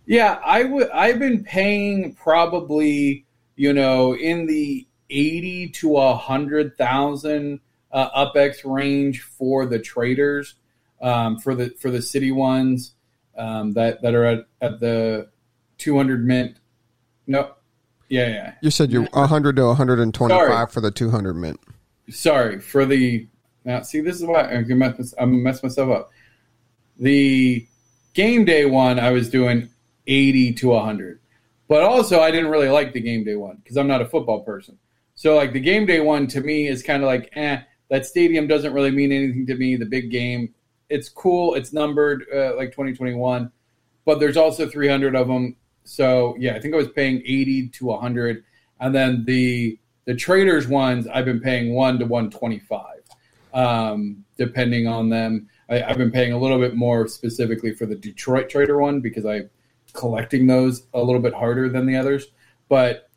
yeah, 0.05 0.41
I 0.43 0.65
would. 0.65 0.89
I've 0.89 1.19
been 1.19 1.45
paying 1.45 2.13
probably, 2.15 3.25
you 3.55 3.71
know, 3.71 4.17
in 4.17 4.47
the 4.47 4.85
80 5.09 5.69
to 5.69 5.95
a 5.95 6.13
hundred 6.13 6.77
thousand 6.77 7.61
uh, 7.91 8.25
UpX 8.25 8.59
range 8.63 9.21
for 9.21 9.65
the 9.65 9.79
traders, 9.79 10.55
um, 11.01 11.37
for 11.39 11.55
the 11.55 11.69
for 11.71 11.91
the 11.91 12.01
city 12.01 12.31
ones 12.31 12.93
um, 13.37 13.73
that 13.73 14.01
that 14.01 14.13
are 14.13 14.25
at, 14.25 14.45
at 14.61 14.79
the 14.79 15.29
200 15.77 16.25
mint. 16.25 16.57
No, 17.27 17.51
yeah, 18.09 18.27
yeah. 18.27 18.53
You 18.61 18.71
said 18.71 18.91
you're 18.91 19.03
100 19.03 19.55
to 19.55 19.65
125 19.67 20.37
Sorry. 20.37 20.67
for 20.67 20.81
the 20.81 20.91
200 20.91 21.33
mint. 21.33 21.59
Sorry 22.09 22.59
for 22.59 22.85
the. 22.85 23.27
Now, 23.63 23.81
see, 23.83 24.01
this 24.01 24.17
is 24.17 24.25
why 24.25 24.43
I'm 24.43 24.63
gonna 24.63 24.75
mess, 24.75 25.13
I'm 25.17 25.31
gonna 25.31 25.43
mess 25.43 25.63
myself 25.63 25.89
up. 25.89 26.11
The 26.97 27.65
game 28.13 28.43
day 28.43 28.65
one, 28.65 28.99
I 28.99 29.11
was 29.11 29.29
doing 29.29 29.69
80 30.07 30.53
to 30.53 30.67
100, 30.69 31.19
but 31.67 31.83
also 31.83 32.19
I 32.19 32.31
didn't 32.31 32.49
really 32.49 32.69
like 32.69 32.91
the 32.91 32.99
game 32.99 33.23
day 33.23 33.35
one 33.35 33.57
because 33.63 33.77
I'm 33.77 33.87
not 33.87 34.01
a 34.01 34.05
football 34.05 34.41
person. 34.41 34.77
So, 35.15 35.35
like 35.35 35.53
the 35.53 35.59
game 35.59 35.85
day 35.85 36.01
one 36.01 36.27
to 36.27 36.41
me 36.41 36.67
is 36.67 36.83
kind 36.83 37.03
of 37.03 37.07
like, 37.07 37.29
eh, 37.33 37.61
that 37.91 38.05
stadium 38.05 38.47
doesn't 38.47 38.73
really 38.73 38.89
mean 38.89 39.11
anything 39.11 39.45
to 39.45 39.55
me. 39.55 39.75
The 39.75 39.85
big 39.85 40.09
game, 40.09 40.53
it's 40.89 41.09
cool, 41.09 41.53
it's 41.55 41.73
numbered 41.73 42.25
uh, 42.33 42.55
like 42.55 42.71
2021, 42.71 43.51
but 44.05 44.19
there's 44.19 44.37
also 44.37 44.67
300 44.67 45.15
of 45.15 45.27
them. 45.27 45.57
So, 45.83 46.35
yeah, 46.39 46.55
I 46.55 46.59
think 46.59 46.73
I 46.73 46.77
was 46.77 46.89
paying 46.89 47.17
80 47.17 47.67
to 47.67 47.85
100, 47.85 48.43
and 48.79 48.95
then 48.95 49.25
the 49.25 49.77
the 50.05 50.15
traders 50.15 50.67
ones 50.67 51.05
I've 51.05 51.25
been 51.25 51.39
paying 51.39 51.75
one 51.75 51.99
to 51.99 52.05
125 52.05 53.01
um, 53.53 54.23
depending 54.37 54.87
on 54.87 55.09
them. 55.09 55.49
I, 55.69 55.79
have 55.79 55.97
been 55.97 56.11
paying 56.11 56.33
a 56.33 56.37
little 56.37 56.59
bit 56.59 56.75
more 56.75 57.07
specifically 57.07 57.73
for 57.73 57.85
the 57.85 57.95
Detroit 57.95 58.49
Trader 58.49 58.79
one 58.79 58.99
because 58.99 59.25
I'm 59.25 59.49
collecting 59.93 60.47
those 60.47 60.87
a 60.93 61.01
little 61.01 61.21
bit 61.21 61.33
harder 61.33 61.69
than 61.69 61.85
the 61.85 61.95
others. 61.95 62.27
But 62.67 63.09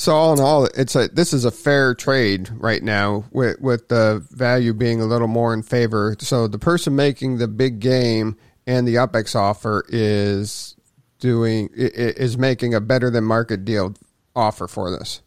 So 0.00 0.14
all 0.14 0.32
in 0.32 0.40
all, 0.40 0.64
it's 0.64 0.96
a 0.96 1.08
this 1.08 1.34
is 1.34 1.44
a 1.44 1.50
fair 1.50 1.94
trade 1.94 2.48
right 2.54 2.82
now 2.82 3.26
with 3.32 3.60
with 3.60 3.88
the 3.88 4.26
value 4.30 4.72
being 4.72 5.02
a 5.02 5.04
little 5.04 5.28
more 5.28 5.52
in 5.52 5.62
favor. 5.62 6.16
So 6.20 6.48
the 6.48 6.58
person 6.58 6.96
making 6.96 7.36
the 7.36 7.46
big 7.46 7.80
game 7.80 8.38
and 8.66 8.88
the 8.88 8.94
UpX 8.94 9.36
offer 9.36 9.84
is 9.90 10.74
doing 11.18 11.68
is 11.74 12.38
making 12.38 12.72
a 12.72 12.80
better 12.80 13.10
than 13.10 13.24
market 13.24 13.66
deal 13.66 13.92
offer 14.34 14.66
for 14.66 14.90
this. 14.90 15.20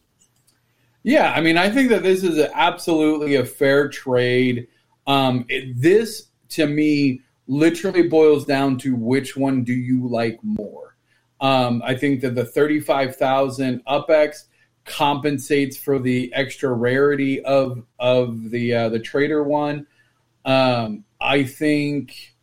yeah, 1.04 1.32
I 1.32 1.40
mean, 1.40 1.56
I 1.56 1.70
think 1.70 1.90
that 1.90 2.02
this 2.02 2.24
is 2.24 2.36
absolutely 2.52 3.36
a 3.36 3.44
fair 3.44 3.88
trade. 3.88 4.66
Um, 5.06 5.44
it, 5.48 5.80
this 5.80 6.30
to 6.48 6.66
me 6.66 7.20
literally 7.46 8.08
boils 8.08 8.44
down 8.44 8.78
to 8.78 8.96
which 8.96 9.36
one 9.36 9.62
do 9.62 9.72
you 9.72 10.08
like 10.08 10.40
more. 10.42 10.96
Um, 11.40 11.80
I 11.84 11.94
think 11.94 12.22
that 12.22 12.34
the 12.34 12.44
thirty-five 12.44 13.14
thousand 13.14 13.84
UpX 13.84 14.46
compensates 14.84 15.76
for 15.76 15.98
the 15.98 16.32
extra 16.34 16.72
rarity 16.72 17.42
of 17.44 17.82
of 17.98 18.50
the 18.50 18.74
uh, 18.74 18.88
the 18.88 18.98
trader 18.98 19.42
one. 19.42 19.86
Um, 20.44 21.04
I 21.20 21.44
think 21.44 22.34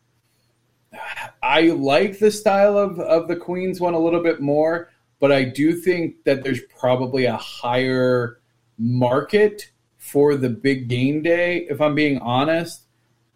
I 1.42 1.62
like 1.62 2.20
the 2.20 2.32
style 2.32 2.78
of, 2.78 3.00
of 3.00 3.28
the 3.28 3.36
Queens 3.36 3.80
one 3.80 3.94
a 3.94 4.00
little 4.00 4.24
bit 4.24 4.42
more, 4.42 4.90
but 5.20 5.32
I 5.32 5.44
do 5.44 5.74
think 5.74 6.24
that 6.26 6.44
there's 6.44 6.62
probably 6.80 7.26
a 7.26 7.38
higher 7.38 8.40
market 8.78 9.72
for 9.98 10.36
the 10.36 10.50
big 10.50 10.88
game 10.88 11.22
day. 11.22 11.68
If 11.70 11.80
I'm 11.80 11.96
being 11.96 12.18
honest, 12.20 12.84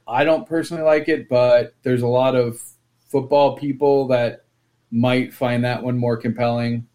I 0.07 0.23
don't 0.23 0.47
personally 0.47 0.83
like 0.83 1.07
it, 1.07 1.29
but 1.29 1.75
there's 1.83 2.01
a 2.01 2.07
lot 2.07 2.35
of 2.35 2.59
football 3.09 3.55
people 3.55 4.07
that 4.07 4.45
might 4.91 5.33
find 5.33 5.63
that 5.63 5.83
one 5.83 5.97
more 5.97 6.17
compelling. 6.17 6.87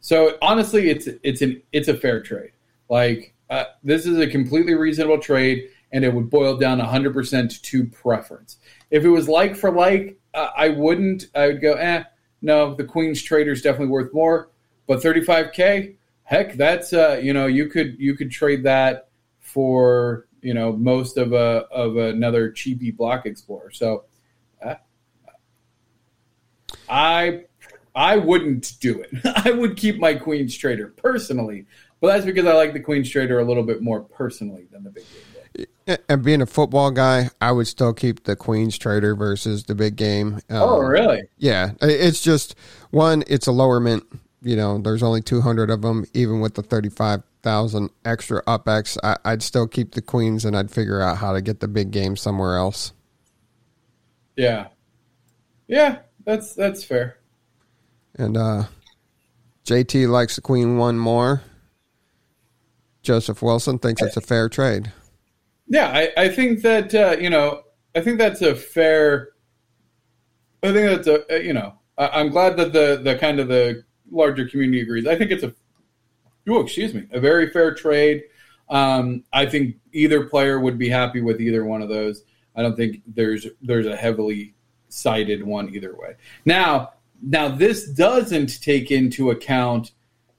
So 0.00 0.38
honestly, 0.40 0.88
it's 0.90 1.08
it's 1.22 1.42
an 1.42 1.62
it's 1.72 1.88
a 1.88 1.96
fair 1.96 2.22
trade. 2.22 2.52
Like 2.88 3.34
uh, 3.50 3.64
this 3.84 4.06
is 4.06 4.18
a 4.18 4.26
completely 4.26 4.74
reasonable 4.74 5.18
trade, 5.18 5.68
and 5.92 6.04
it 6.04 6.12
would 6.12 6.30
boil 6.30 6.56
down 6.56 6.80
100% 6.80 7.62
to 7.62 7.86
preference. 7.86 8.58
If 8.90 9.04
it 9.04 9.08
was 9.08 9.28
like 9.28 9.56
for 9.56 9.70
like, 9.70 10.18
uh, 10.34 10.50
I 10.56 10.68
wouldn't. 10.70 11.26
I 11.34 11.48
would 11.48 11.60
go, 11.60 11.74
eh, 11.74 12.04
no, 12.42 12.74
the 12.74 12.84
Queen's 12.84 13.22
trader 13.22 13.52
is 13.52 13.62
definitely 13.62 13.88
worth 13.88 14.14
more. 14.14 14.50
But 14.86 15.00
35k, 15.00 15.94
heck, 16.24 16.54
that's 16.54 16.92
uh, 16.92 17.20
you 17.22 17.32
know, 17.32 17.46
you 17.46 17.66
could 17.66 17.96
you 17.98 18.14
could 18.16 18.30
trade 18.30 18.62
that 18.64 19.08
for 19.40 20.26
you 20.42 20.54
know 20.54 20.72
most 20.72 21.16
of 21.16 21.32
a 21.32 21.66
of 21.70 21.96
another 21.96 22.50
cheapy 22.50 22.90
block 22.90 23.26
explorer. 23.26 23.70
So, 23.72 24.04
uh, 24.64 24.76
I 26.88 27.44
I 27.94 28.16
wouldn't 28.16 28.78
do 28.80 29.00
it. 29.02 29.10
I 29.44 29.50
would 29.50 29.76
keep 29.76 29.98
my 29.98 30.14
Queen's 30.14 30.56
trader 30.56 30.88
personally, 30.88 31.66
but 32.00 32.08
that's 32.08 32.24
because 32.24 32.46
I 32.46 32.54
like 32.54 32.72
the 32.72 32.80
Queen's 32.80 33.10
trader 33.10 33.38
a 33.40 33.44
little 33.44 33.62
bit 33.64 33.82
more 33.82 34.00
personally 34.00 34.66
than 34.70 34.84
the 34.84 34.90
big 34.90 35.04
game. 35.04 35.66
Day. 35.86 35.96
And 36.08 36.22
being 36.22 36.40
a 36.40 36.46
football 36.46 36.92
guy, 36.92 37.30
I 37.40 37.50
would 37.50 37.66
still 37.66 37.92
keep 37.92 38.22
the 38.22 38.36
Queens 38.36 38.78
Trader 38.78 39.16
versus 39.16 39.64
the 39.64 39.74
big 39.74 39.96
game. 39.96 40.34
Um, 40.48 40.62
Oh, 40.62 40.78
really? 40.78 41.22
Yeah, 41.36 41.72
it's 41.82 42.22
just 42.22 42.54
one. 42.90 43.24
It's 43.26 43.48
a 43.48 43.52
lower 43.52 43.80
mint. 43.80 44.04
You 44.40 44.54
know, 44.54 44.78
there's 44.78 45.02
only 45.02 45.20
200 45.20 45.68
of 45.68 45.82
them. 45.82 46.06
Even 46.14 46.38
with 46.40 46.54
the 46.54 46.62
35,000 46.62 47.90
extra 48.04 48.42
UpX, 48.44 48.96
I, 49.02 49.16
I'd 49.24 49.42
still 49.42 49.66
keep 49.66 49.92
the 49.92 50.00
Queens, 50.00 50.44
and 50.44 50.56
I'd 50.56 50.70
figure 50.70 51.00
out 51.00 51.18
how 51.18 51.32
to 51.32 51.40
get 51.40 51.58
the 51.58 51.68
big 51.68 51.90
game 51.90 52.14
somewhere 52.16 52.56
else. 52.56 52.92
Yeah, 54.36 54.68
yeah, 55.66 55.98
that's 56.24 56.54
that's 56.54 56.84
fair. 56.84 57.18
And 58.16 58.36
uh, 58.36 58.64
JT 59.64 60.08
likes 60.08 60.36
the 60.36 60.42
Queen 60.42 60.76
one 60.76 60.98
more. 60.98 61.42
Joseph 63.02 63.40
Wilson 63.42 63.78
thinks 63.78 64.02
it's 64.02 64.16
a 64.16 64.20
fair 64.20 64.48
trade. 64.48 64.92
Yeah, 65.68 65.88
I, 65.88 66.24
I 66.24 66.28
think 66.28 66.62
that 66.62 66.94
uh, 66.94 67.16
you 67.18 67.30
know, 67.30 67.62
I 67.94 68.00
think 68.00 68.18
that's 68.18 68.42
a 68.42 68.54
fair. 68.54 69.30
I 70.62 70.72
think 70.72 71.04
that's 71.04 71.06
a 71.06 71.34
uh, 71.34 71.38
you 71.38 71.52
know, 71.52 71.74
I, 71.96 72.08
I'm 72.08 72.28
glad 72.28 72.56
that 72.56 72.72
the 72.72 73.00
the 73.02 73.16
kind 73.16 73.40
of 73.40 73.48
the 73.48 73.84
larger 74.10 74.46
community 74.48 74.82
agrees. 74.82 75.06
I 75.06 75.16
think 75.16 75.30
it's 75.30 75.44
a, 75.44 75.54
oh 76.48 76.60
excuse 76.60 76.92
me, 76.92 77.06
a 77.12 77.20
very 77.20 77.50
fair 77.50 77.74
trade. 77.74 78.24
Um, 78.68 79.24
I 79.32 79.46
think 79.46 79.76
either 79.92 80.26
player 80.26 80.60
would 80.60 80.78
be 80.78 80.88
happy 80.88 81.20
with 81.20 81.40
either 81.40 81.64
one 81.64 81.82
of 81.82 81.88
those. 81.88 82.24
I 82.54 82.62
don't 82.62 82.76
think 82.76 83.02
there's 83.06 83.46
there's 83.62 83.86
a 83.86 83.96
heavily 83.96 84.54
sided 84.88 85.42
one 85.42 85.74
either 85.74 85.96
way. 85.96 86.16
Now, 86.44 86.94
now 87.22 87.48
this 87.48 87.88
doesn't 87.90 88.62
take 88.62 88.90
into 88.90 89.30
account 89.30 89.92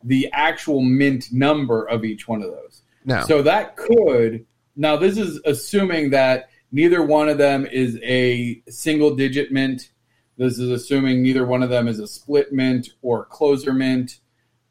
the 0.03 0.29
actual 0.33 0.81
mint 0.81 1.31
number 1.31 1.87
of 1.87 2.03
each 2.03 2.27
one 2.27 2.41
of 2.41 2.51
those. 2.51 2.81
No. 3.05 3.23
So 3.23 3.41
that 3.43 3.75
could 3.77 4.45
now 4.75 4.95
this 4.97 5.17
is 5.17 5.39
assuming 5.45 6.11
that 6.11 6.49
neither 6.71 7.03
one 7.03 7.29
of 7.29 7.37
them 7.37 7.65
is 7.65 7.99
a 8.03 8.61
single 8.69 9.15
digit 9.15 9.51
mint. 9.51 9.89
This 10.37 10.57
is 10.57 10.69
assuming 10.69 11.21
neither 11.21 11.45
one 11.45 11.61
of 11.61 11.69
them 11.69 11.87
is 11.87 11.99
a 11.99 12.07
split 12.07 12.51
mint 12.51 12.89
or 13.01 13.25
closer 13.25 13.73
mint, 13.73 14.19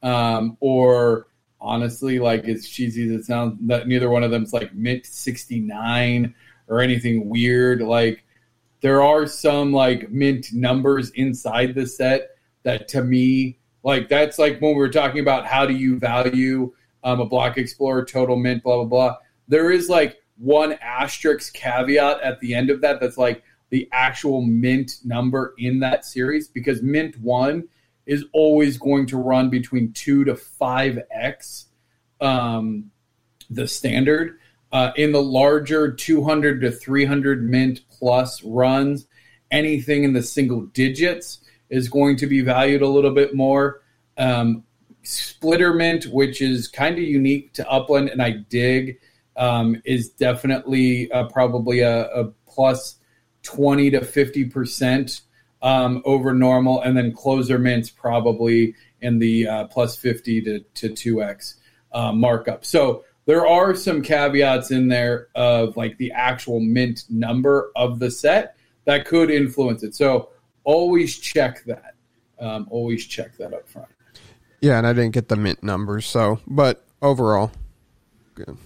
um, 0.03 0.57
or 0.61 1.29
honestly, 1.61 2.19
like 2.19 2.45
as 2.45 2.69
cheesy 2.69 3.05
as 3.05 3.21
it 3.21 3.25
sounds, 3.25 3.59
that 3.69 3.87
neither 3.87 4.11
one 4.11 4.25
of 4.25 4.31
them 4.31 4.43
is 4.43 4.53
like 4.53 4.75
mint 4.75 5.07
sixty 5.07 5.61
nine 5.61 6.35
or 6.67 6.81
anything 6.81 7.29
weird. 7.29 7.83
Like 7.83 8.25
there 8.81 9.03
are 9.03 9.27
some 9.27 9.73
like 9.73 10.11
mint 10.11 10.53
numbers 10.53 11.11
inside 11.11 11.75
the 11.75 11.87
set 11.87 12.31
that 12.63 12.89
to 12.89 13.03
me 13.03 13.59
like 13.83 14.09
that's 14.09 14.39
like 14.39 14.61
when 14.61 14.73
we 14.73 14.79
were 14.79 14.89
talking 14.89 15.21
about 15.21 15.47
how 15.47 15.67
do 15.67 15.75
you 15.75 15.99
value 15.99 16.73
um, 17.05 17.21
a 17.21 17.25
block 17.25 17.59
explorer 17.59 18.05
total 18.05 18.37
mint 18.37 18.63
blah 18.63 18.77
blah 18.77 18.85
blah 18.85 19.17
there 19.49 19.71
is 19.71 19.89
like 19.89 20.19
one 20.37 20.73
asterisk 20.81 21.53
caveat 21.55 22.21
at 22.23 22.41
the 22.41 22.55
end 22.55 22.71
of 22.71 22.81
that 22.81 23.01
that's 23.01 23.19
like 23.19 23.43
the 23.71 23.89
actual 23.93 24.43
mint 24.43 24.97
number 25.05 25.55
in 25.59 25.81
that 25.81 26.05
series 26.05 26.49
because 26.49 26.83
mint 26.83 27.19
one 27.21 27.69
is 28.07 28.25
always 28.33 28.77
going 28.77 29.07
to 29.07 29.17
run 29.17 29.51
between 29.51 29.93
2 29.93 30.25
to 30.25 30.35
5x 30.35 31.67
um, 32.21 32.91
the 33.49 33.69
standard 33.69 34.40
uh, 34.73 34.93
in 34.97 35.13
the 35.13 35.23
larger 35.23 35.91
200 35.91 36.61
to 36.61 36.71
300 36.71 37.49
mint 37.49 37.81
plus 37.91 38.43
runs 38.45 39.07
anything 39.51 40.05
in 40.05 40.13
the 40.13 40.23
single 40.23 40.63
digits 40.67 41.41
is 41.69 41.89
going 41.89 42.17
to 42.17 42.27
be 42.27 42.41
valued 42.41 42.83
a 42.83 42.89
little 42.89 43.13
bit 43.13 43.35
more. 43.35 43.83
Um, 44.17 44.65
Splittermint, 45.05 46.13
which 46.13 46.43
is 46.43 46.69
kind 46.69 46.97
of 46.97 47.05
unique 47.05 47.53
to 47.55 47.69
Upland, 47.69 48.11
and 48.11 48.23
I 48.23 48.33
dig, 48.33 48.99
um, 49.37 49.81
is 49.85 50.11
definitely 50.11 51.11
uh, 51.11 51.25
probably 51.29 51.81
a, 51.81 52.07
a 52.11 52.25
plus 52.47 52.97
20 53.43 53.91
to 53.93 54.05
50 54.05 54.45
percent 54.47 55.23
um, 55.63 56.03
over 56.05 56.35
normal, 56.35 56.81
and 56.83 56.97
then 56.97 57.13
closer 57.13 57.59
mints 57.59 57.91
probably 57.91 58.75
in 59.01 59.19
the 59.19 59.49
uh, 59.49 59.65
plus 59.67 59.97
50 59.97 60.43
to, 60.43 60.61
to 60.61 60.91
2x 60.91 61.55
uh, 61.93 62.13
markup. 62.13 62.65
So 62.65 63.05
there 63.31 63.47
are 63.47 63.77
some 63.77 64.03
caveats 64.03 64.73
in 64.73 64.89
there 64.89 65.29
of 65.37 65.77
like 65.77 65.97
the 65.99 66.11
actual 66.11 66.59
mint 66.59 67.05
number 67.09 67.71
of 67.77 68.01
the 68.01 68.11
set 68.11 68.57
that 68.87 69.05
could 69.05 69.31
influence 69.31 69.85
it. 69.85 69.95
So 69.95 70.31
always 70.65 71.17
check 71.17 71.63
that. 71.67 71.95
Um, 72.41 72.67
always 72.71 73.07
check 73.07 73.37
that 73.37 73.55
up 73.55 73.69
front. 73.69 73.87
Yeah, 74.61 74.79
and 74.79 74.87
I 74.87 74.93
didn't 74.95 75.13
get 75.13 75.29
the 75.29 75.37
mint 75.37 75.63
numbers, 75.63 76.07
so 76.07 76.41
but 76.45 76.85
overall, 77.01 77.53
good. 78.35 78.57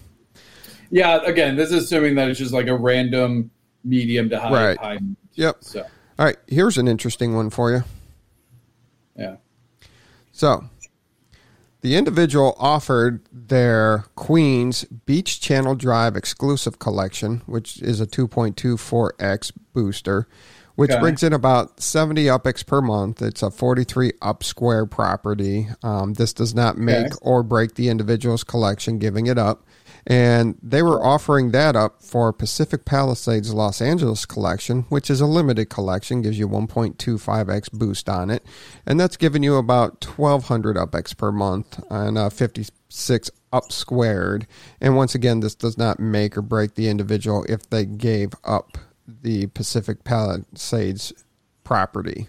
Yeah, 0.88 1.20
again, 1.26 1.56
this 1.56 1.70
is 1.70 1.84
assuming 1.84 2.14
that 2.14 2.30
it's 2.30 2.38
just 2.38 2.54
like 2.54 2.68
a 2.68 2.74
random 2.74 3.50
medium 3.84 4.30
to 4.30 4.40
high. 4.40 4.68
Right. 4.68 4.78
high 4.78 4.98
Yep. 5.34 5.56
So 5.60 5.82
All 6.18 6.24
right, 6.24 6.38
here's 6.46 6.78
an 6.78 6.88
interesting 6.88 7.34
one 7.34 7.50
for 7.50 7.70
you. 7.70 7.84
yeah. 9.14 9.36
So, 10.32 10.64
the 11.84 11.96
individual 11.96 12.56
offered 12.58 13.20
their 13.30 14.06
Queens 14.16 14.84
Beach 15.04 15.38
Channel 15.38 15.74
Drive 15.74 16.16
exclusive 16.16 16.78
collection, 16.78 17.42
which 17.44 17.82
is 17.82 18.00
a 18.00 18.06
2.24x 18.06 19.52
booster, 19.74 20.26
which 20.76 20.90
Okay. 20.90 20.98
brings 21.00 21.22
in 21.22 21.34
about 21.34 21.82
70 21.82 22.24
UpX 22.24 22.64
per 22.64 22.80
month. 22.80 23.20
It's 23.20 23.42
a 23.42 23.50
43 23.50 24.12
up 24.22 24.42
square 24.42 24.86
property. 24.86 25.68
Um, 25.82 26.14
this 26.14 26.32
does 26.32 26.54
not 26.54 26.78
make 26.78 27.04
Okay. 27.08 27.16
or 27.20 27.42
break 27.42 27.74
the 27.74 27.90
individual's 27.90 28.44
collection, 28.44 28.96
giving 28.98 29.26
it 29.26 29.36
up. 29.36 29.62
And 30.06 30.58
they 30.62 30.82
were 30.82 31.02
offering 31.02 31.52
that 31.52 31.76
up 31.76 32.02
for 32.02 32.32
Pacific 32.32 32.84
Palisades 32.84 33.54
Los 33.54 33.80
Angeles 33.80 34.26
collection, 34.26 34.82
which 34.90 35.08
is 35.08 35.20
a 35.20 35.26
limited 35.26 35.70
collection, 35.70 36.20
gives 36.20 36.38
you 36.38 36.46
1.25x 36.46 37.72
boost 37.72 38.08
on 38.08 38.30
it. 38.30 38.44
And 38.84 39.00
that's 39.00 39.16
giving 39.16 39.42
you 39.42 39.56
about 39.56 40.04
1200 40.04 40.76
UpX 40.76 41.16
per 41.16 41.32
month 41.32 41.82
and 41.90 42.18
uh, 42.18 42.28
56 42.28 43.30
up 43.52 43.72
squared. 43.72 44.46
And 44.80 44.96
once 44.96 45.14
again, 45.14 45.40
this 45.40 45.54
does 45.54 45.78
not 45.78 45.98
make 45.98 46.36
or 46.36 46.42
break 46.42 46.74
the 46.74 46.88
individual 46.88 47.46
if 47.48 47.70
they 47.70 47.86
gave 47.86 48.34
up 48.44 48.76
the 49.06 49.46
Pacific 49.48 50.04
Palisades 50.04 51.12
property. 51.62 52.28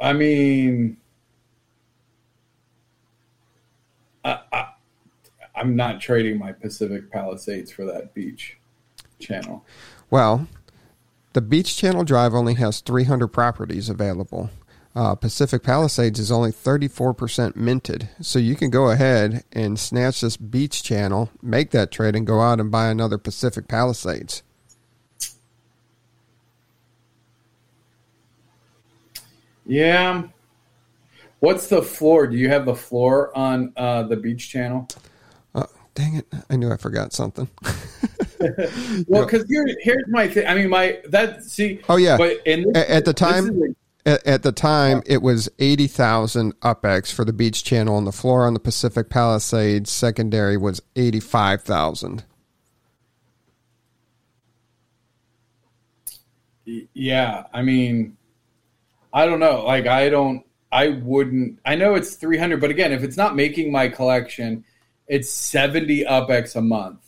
I 0.00 0.12
mean, 0.12 0.98
I, 4.24 4.38
I, 4.52 4.73
I'm 5.54 5.76
not 5.76 6.00
trading 6.00 6.38
my 6.38 6.52
Pacific 6.52 7.10
Palisades 7.10 7.70
for 7.70 7.84
that 7.84 8.14
beach 8.14 8.56
channel. 9.20 9.64
Well, 10.10 10.48
the 11.32 11.40
Beach 11.40 11.76
Channel 11.76 12.04
Drive 12.04 12.34
only 12.34 12.54
has 12.54 12.80
300 12.80 13.28
properties 13.28 13.88
available. 13.88 14.50
Uh, 14.94 15.16
Pacific 15.16 15.64
Palisades 15.64 16.20
is 16.20 16.30
only 16.30 16.52
34% 16.52 17.56
minted. 17.56 18.08
So 18.20 18.38
you 18.38 18.54
can 18.54 18.70
go 18.70 18.90
ahead 18.90 19.42
and 19.50 19.78
snatch 19.78 20.20
this 20.20 20.36
beach 20.36 20.84
channel, 20.84 21.30
make 21.42 21.72
that 21.72 21.90
trade, 21.90 22.14
and 22.14 22.24
go 22.24 22.40
out 22.40 22.60
and 22.60 22.70
buy 22.70 22.86
another 22.88 23.18
Pacific 23.18 23.66
Palisades. 23.66 24.44
Yeah. 29.66 30.24
What's 31.40 31.66
the 31.66 31.82
floor? 31.82 32.28
Do 32.28 32.36
you 32.36 32.48
have 32.48 32.64
the 32.64 32.76
floor 32.76 33.36
on 33.36 33.72
uh, 33.76 34.04
the 34.04 34.16
beach 34.16 34.48
channel? 34.48 34.88
Dang 35.94 36.16
it. 36.16 36.26
I 36.50 36.56
knew 36.56 36.70
I 36.72 36.76
forgot 36.76 37.12
something. 37.12 37.48
Well, 39.06 39.24
because 39.24 39.48
here, 39.48 39.64
here's 39.80 40.04
my 40.08 40.28
thing. 40.28 40.46
I 40.46 40.54
mean, 40.54 40.68
my 40.68 40.98
that 41.08 41.42
see. 41.44 41.80
Oh, 41.88 41.96
yeah. 41.96 42.18
But 42.18 42.40
in 42.44 42.76
A- 42.76 42.90
at 42.92 43.06
the 43.06 43.14
time- 43.14 43.74
At, 44.04 44.26
at 44.26 44.42
the 44.42 44.52
time, 44.52 45.02
it 45.06 45.22
was 45.22 45.48
80,000 45.58 46.60
UpX 46.60 47.10
for 47.10 47.24
the 47.24 47.32
beach 47.32 47.64
channel, 47.64 47.96
and 47.96 48.06
the 48.06 48.12
floor 48.12 48.44
on 48.46 48.52
the 48.52 48.60
Pacific 48.60 49.08
Palisades 49.08 49.90
secondary 49.90 50.58
was 50.58 50.82
85,000. 50.94 52.24
yeah, 56.92 57.44
I 57.52 57.62
mean, 57.62 58.16
I 59.12 59.26
don't 59.26 59.40
know. 59.40 59.64
Like, 59.64 59.86
I 59.86 60.08
don't. 60.08 60.44
I 60.72 60.88
wouldn't. 60.88 61.60
I 61.64 61.76
know 61.76 61.94
it's 61.94 62.16
300, 62.16 62.60
but 62.60 62.70
again, 62.70 62.92
if 62.92 63.02
it's 63.02 63.16
not 63.16 63.36
making 63.36 63.70
my 63.70 63.88
collection, 63.88 64.64
it's 65.06 65.30
70 65.30 66.04
UpX 66.04 66.56
a 66.56 66.60
month. 66.60 67.00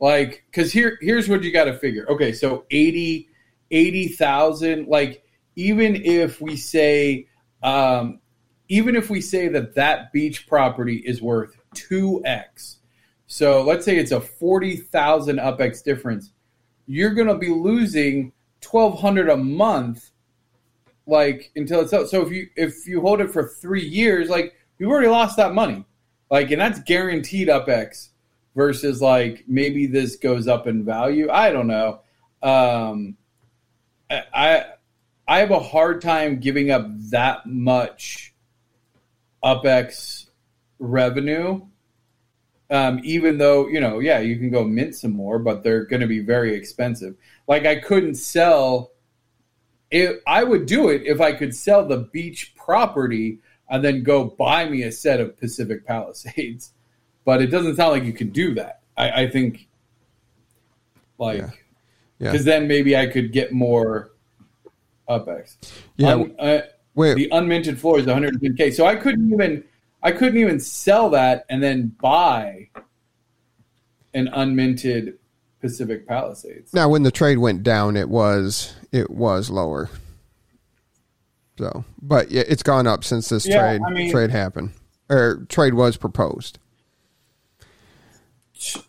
Like, 0.00 0.44
because 0.50 0.72
here, 0.72 0.98
here's 1.00 1.28
what 1.28 1.42
you 1.42 1.52
got 1.52 1.64
to 1.64 1.74
figure. 1.78 2.06
Okay, 2.10 2.32
so 2.32 2.64
80, 2.70 3.28
80,000. 3.70 4.88
Like, 4.88 5.24
even 5.56 5.96
if 5.96 6.40
we 6.40 6.56
say, 6.56 7.28
um, 7.62 8.20
even 8.68 8.96
if 8.96 9.08
we 9.08 9.20
say 9.20 9.48
that 9.48 9.74
that 9.74 10.12
beach 10.12 10.46
property 10.46 10.96
is 10.96 11.22
worth 11.22 11.56
2x, 11.74 12.76
so 13.26 13.62
let's 13.62 13.84
say 13.84 13.96
it's 13.96 14.12
a 14.12 14.20
40,000 14.20 15.38
UpX 15.38 15.82
difference, 15.82 16.32
you're 16.86 17.14
going 17.14 17.28
to 17.28 17.36
be 17.36 17.48
losing 17.48 18.32
1200 18.68 19.28
a 19.30 19.36
month 19.36 20.10
like 21.06 21.50
until 21.56 21.80
it's 21.80 21.92
out. 21.92 22.08
So 22.08 22.22
if 22.22 22.32
you 22.32 22.48
if 22.56 22.86
you 22.86 23.00
hold 23.00 23.20
it 23.20 23.30
for 23.30 23.48
3 23.48 23.82
years, 23.82 24.28
like 24.28 24.54
you've 24.78 24.90
already 24.90 25.08
lost 25.08 25.36
that 25.36 25.54
money. 25.54 25.84
Like 26.30 26.50
and 26.50 26.60
that's 26.60 26.80
guaranteed 26.80 27.48
UpX 27.48 28.08
versus 28.54 29.00
like 29.00 29.44
maybe 29.46 29.86
this 29.86 30.16
goes 30.16 30.48
up 30.48 30.66
in 30.66 30.84
value. 30.84 31.28
I 31.30 31.52
don't 31.52 31.66
know. 31.66 32.00
Um 32.42 33.16
I 34.10 34.22
I 34.34 34.64
I 35.28 35.38
have 35.40 35.50
a 35.50 35.60
hard 35.60 36.00
time 36.00 36.38
giving 36.38 36.70
up 36.70 36.86
that 37.10 37.46
much 37.46 38.32
UpX 39.44 40.26
revenue. 40.78 41.62
Um, 42.68 43.00
even 43.04 43.38
though, 43.38 43.68
you 43.68 43.80
know, 43.80 44.00
yeah, 44.00 44.18
you 44.18 44.36
can 44.36 44.50
go 44.50 44.64
mint 44.64 44.96
some 44.96 45.12
more, 45.12 45.38
but 45.38 45.62
they're 45.62 45.84
going 45.84 46.00
to 46.00 46.06
be 46.06 46.20
very 46.20 46.54
expensive. 46.54 47.14
Like, 47.46 47.64
I 47.64 47.76
couldn't 47.76 48.16
sell 48.16 48.92
it. 49.90 50.20
I 50.26 50.42
would 50.42 50.66
do 50.66 50.88
it 50.88 51.02
if 51.04 51.20
I 51.20 51.32
could 51.32 51.54
sell 51.54 51.86
the 51.86 52.08
beach 52.12 52.54
property 52.56 53.38
and 53.68 53.84
then 53.84 54.02
go 54.02 54.24
buy 54.24 54.68
me 54.68 54.82
a 54.82 54.92
set 54.92 55.20
of 55.20 55.38
Pacific 55.38 55.86
Palisades. 55.86 56.72
But 57.24 57.42
it 57.42 57.48
doesn't 57.48 57.74
sound 57.74 57.90
like 57.90 58.04
you 58.04 58.12
could 58.12 58.32
do 58.32 58.54
that. 58.54 58.82
I, 58.96 59.22
I 59.24 59.28
think, 59.28 59.66
like, 61.18 61.38
Yeah. 61.38 61.50
Yeah. 62.20 62.30
because 62.30 62.44
then 62.44 62.68
maybe 62.68 62.96
I 62.96 63.08
could 63.08 63.32
get 63.32 63.50
more 63.52 64.12
UpX. 65.08 65.56
Yeah. 65.96 66.12
Un- 66.14 66.36
uh, 66.38 66.60
Wait, 66.94 67.14
the 67.14 67.28
unminted 67.30 67.78
floor 67.78 67.98
is 67.98 68.06
110k. 68.06 68.72
So 68.72 68.86
I 68.86 68.94
couldn't 68.94 69.32
even 69.32 69.64
I 70.02 70.12
couldn't 70.12 70.38
even 70.38 70.60
sell 70.60 71.10
that 71.10 71.44
and 71.50 71.62
then 71.62 71.94
buy 72.00 72.70
an 74.14 74.28
unminted 74.28 75.14
Pacific 75.60 76.06
Palisades. 76.06 76.72
Now, 76.72 76.88
when 76.88 77.02
the 77.02 77.10
trade 77.10 77.38
went 77.38 77.62
down, 77.62 77.96
it 77.96 78.08
was 78.08 78.74
it 78.92 79.10
was 79.10 79.50
lower. 79.50 79.90
So, 81.58 81.84
but 82.02 82.30
yeah, 82.30 82.42
it's 82.46 82.62
gone 82.62 82.86
up 82.86 83.02
since 83.04 83.28
this 83.28 83.46
Yeah, 83.46 83.58
trade 83.60 83.80
I 83.86 83.90
mean- 83.90 84.10
trade 84.10 84.30
happened 84.30 84.72
or 85.08 85.46
trade 85.48 85.74
was 85.74 85.96
proposed. 85.96 86.58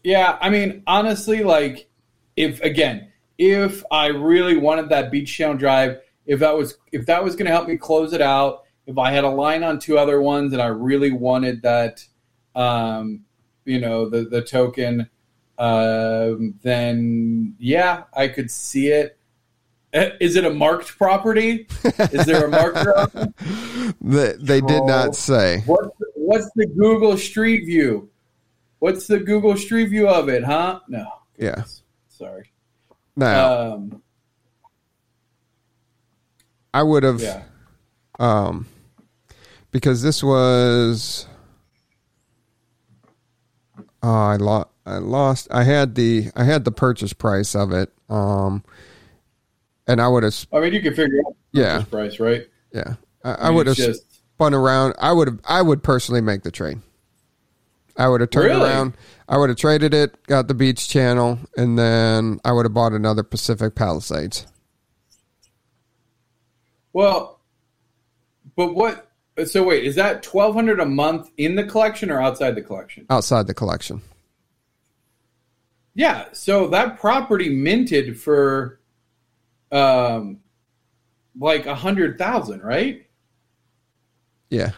Yeah, 0.03 0.37
I 0.41 0.49
mean, 0.49 0.83
honestly, 0.87 1.43
like 1.43 1.89
if 2.35 2.61
again, 2.61 3.09
if 3.37 3.83
I 3.91 4.07
really 4.07 4.57
wanted 4.57 4.89
that 4.89 5.11
beach 5.11 5.33
channel 5.35 5.55
drive, 5.57 5.99
if 6.25 6.39
that 6.39 6.55
was 6.57 6.77
if 6.91 7.05
that 7.07 7.23
was 7.23 7.35
going 7.35 7.45
to 7.45 7.51
help 7.51 7.67
me 7.67 7.77
close 7.77 8.13
it 8.13 8.21
out, 8.21 8.63
if 8.85 8.97
I 8.97 9.11
had 9.11 9.23
a 9.23 9.29
line 9.29 9.63
on 9.63 9.79
two 9.79 9.97
other 9.97 10.21
ones 10.21 10.53
and 10.53 10.61
I 10.61 10.67
really 10.67 11.11
wanted 11.11 11.61
that, 11.63 12.03
um, 12.55 13.25
you 13.65 13.79
know, 13.79 14.09
the 14.09 14.23
the 14.23 14.41
token, 14.41 15.09
um, 15.57 16.55
then 16.63 17.55
yeah, 17.59 18.03
I 18.13 18.29
could 18.29 18.49
see 18.49 18.87
it. 18.87 19.16
Eh, 19.93 20.11
Is 20.19 20.35
it 20.35 20.43
a 20.45 20.49
marked 20.49 20.97
property? 20.97 21.65
Is 22.11 22.25
there 22.25 22.45
a 22.45 22.49
marker? 22.49 22.93
on? 22.97 23.33
They, 24.01 24.33
did 24.61 24.67
Troll. 24.67 24.87
not 24.87 25.15
say. 25.15 25.63
What's 25.65 25.97
the, 25.97 26.05
what's 26.15 26.49
the 26.55 26.65
Google 26.67 27.17
Street 27.17 27.65
View? 27.65 28.09
What's 28.79 29.07
the 29.07 29.19
Google 29.19 29.55
Street 29.57 29.87
View 29.89 30.07
of 30.07 30.27
it? 30.29 30.43
Huh? 30.43 30.81
No. 30.87 31.07
Yeah. 31.37 31.63
Sorry. 32.09 32.51
Now, 33.15 33.73
Um, 33.75 34.01
I 36.73 36.83
would 36.83 37.03
have 37.03 37.21
yeah. 37.21 37.43
um 38.19 38.67
because 39.71 40.03
this 40.03 40.21
was 40.23 41.25
oh, 44.03 44.09
I 44.13 44.35
lost 44.35 44.67
I 44.85 44.97
lost 44.99 45.47
I 45.49 45.63
had 45.63 45.95
the 45.95 46.29
I 46.35 46.43
had 46.43 46.65
the 46.65 46.71
purchase 46.71 47.13
price 47.13 47.55
of 47.55 47.71
it 47.71 47.91
um 48.09 48.63
and 49.87 50.01
I 50.01 50.07
would 50.07 50.23
have 50.23 50.35
I 50.53 50.59
mean, 50.59 50.73
you 50.73 50.81
can 50.81 50.93
figure 50.93 51.19
out 51.25 51.35
Yeah. 51.51 51.79
this 51.79 51.87
price, 51.87 52.19
right? 52.19 52.47
yeah 52.73 52.95
I, 53.23 53.33
I 53.35 53.45
mean, 53.47 53.55
would 53.55 53.67
have 53.67 53.75
just 53.77 54.03
spun 54.33 54.53
around. 54.53 54.93
I 54.99 55.11
would 55.11 55.27
have 55.27 55.39
I 55.45 55.61
would 55.61 55.83
personally 55.83 56.21
make 56.21 56.43
the 56.43 56.51
trade. 56.51 56.79
I 57.97 58.07
would 58.07 58.21
have 58.21 58.29
turned 58.29 58.45
Really? 58.47 58.69
around. 58.69 58.93
I 59.27 59.37
would 59.37 59.49
have 59.49 59.57
traded 59.57 59.93
it, 59.93 60.23
got 60.27 60.47
the 60.47 60.53
beach 60.53 60.87
channel, 60.87 61.39
and 61.57 61.77
then 61.79 62.39
I 62.45 62.51
would 62.51 62.65
have 62.65 62.73
bought 62.73 62.93
another 62.93 63.23
Pacific 63.23 63.73
Palisades. 63.75 64.45
well, 66.93 67.39
but 68.55 68.73
what? 68.75 69.11
So 69.45 69.63
wait, 69.63 69.83
is 69.83 69.95
that 69.95 70.23
twelve 70.23 70.55
hundred 70.55 70.79
a 70.79 70.85
month 70.85 71.29
in 71.37 71.55
the 71.55 71.63
collection 71.63 72.09
or 72.09 72.21
outside 72.21 72.55
the 72.55 72.61
collection? 72.61 73.05
outside 73.09 73.47
the 73.47 73.53
collection. 73.53 74.01
Yeah, 75.93 76.25
so 76.31 76.67
that 76.67 76.99
property 76.99 77.49
minted 77.49 78.19
for 78.19 78.79
um 79.71 80.39
like 81.39 81.65
a 81.65 81.75
hundred 81.75 82.17
thousand, 82.17 82.61
right? 82.61 83.05
Yeah. 84.49 84.71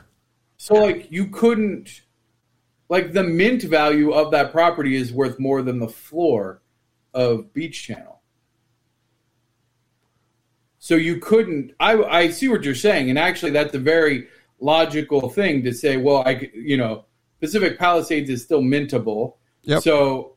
So 0.57 0.75
like 0.75 1.11
you 1.11 1.27
couldn't 1.27 2.01
like 2.89 3.13
the 3.13 3.23
mint 3.23 3.63
value 3.63 4.11
of 4.11 4.31
that 4.31 4.51
property 4.51 4.95
is 4.95 5.13
worth 5.13 5.39
more 5.39 5.61
than 5.61 5.79
the 5.79 5.87
floor 5.87 6.61
of 7.13 7.53
Beach 7.53 7.83
Channel. 7.83 8.21
So 10.79 10.95
you 10.95 11.19
couldn't 11.19 11.73
I 11.79 12.01
I 12.03 12.29
see 12.29 12.47
what 12.47 12.63
you're 12.63 12.75
saying 12.75 13.09
and 13.09 13.19
actually 13.19 13.51
that's 13.51 13.73
a 13.73 13.79
very 13.79 14.27
logical 14.59 15.29
thing 15.29 15.63
to 15.63 15.73
say 15.73 15.97
well 15.97 16.23
I 16.25 16.49
you 16.53 16.77
know 16.77 17.05
Pacific 17.39 17.79
Palisades 17.79 18.29
is 18.29 18.43
still 18.43 18.61
mintable. 18.61 19.35
Yep. 19.63 19.83
So 19.83 20.35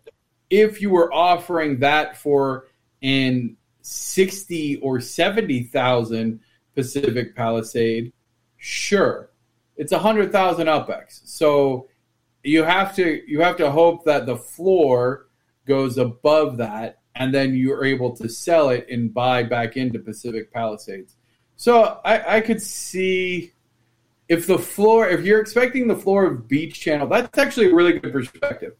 if 0.50 0.80
you 0.80 0.90
were 0.90 1.12
offering 1.12 1.80
that 1.80 2.16
for 2.16 2.66
an 3.02 3.56
60 3.82 4.76
or 4.76 5.00
70,000 5.00 6.40
Pacific 6.74 7.36
Palisade, 7.36 8.12
sure. 8.56 9.30
It's 9.76 9.92
a 9.92 9.96
100,000 9.96 10.66
UPX. 10.66 11.20
So 11.24 11.88
you 12.42 12.64
have 12.64 12.94
to 12.96 13.22
you 13.26 13.40
have 13.40 13.56
to 13.56 13.70
hope 13.70 14.04
that 14.04 14.26
the 14.26 14.36
floor 14.36 15.28
goes 15.66 15.98
above 15.98 16.56
that 16.56 16.98
and 17.14 17.32
then 17.32 17.54
you're 17.54 17.84
able 17.84 18.16
to 18.16 18.28
sell 18.28 18.70
it 18.70 18.86
and 18.90 19.12
buy 19.12 19.42
back 19.42 19.76
into 19.76 19.98
Pacific 19.98 20.52
Palisades. 20.52 21.16
So 21.56 22.00
I, 22.04 22.36
I 22.36 22.40
could 22.40 22.60
see 22.60 23.52
if 24.28 24.46
the 24.46 24.58
floor 24.58 25.08
if 25.08 25.24
you're 25.24 25.40
expecting 25.40 25.86
the 25.86 25.96
floor 25.96 26.26
of 26.26 26.48
Beach 26.48 26.80
Channel, 26.80 27.06
that's 27.06 27.38
actually 27.38 27.70
a 27.70 27.74
really 27.74 27.98
good 27.98 28.12
perspective 28.12 28.74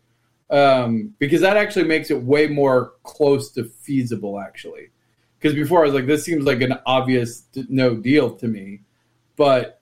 um, 0.52 1.14
because 1.18 1.40
that 1.40 1.56
actually 1.56 1.86
makes 1.86 2.10
it 2.10 2.22
way 2.22 2.46
more 2.46 2.92
close 3.02 3.50
to 3.52 3.64
feasible 3.64 4.38
actually. 4.38 4.90
Because 5.38 5.56
before 5.56 5.80
i 5.80 5.86
was 5.86 5.94
like 5.94 6.06
this 6.06 6.24
seems 6.24 6.44
like 6.44 6.60
an 6.60 6.78
obvious 6.86 7.44
no 7.68 7.96
deal 7.96 8.30
to 8.36 8.46
me. 8.46 8.82
But 9.36 9.80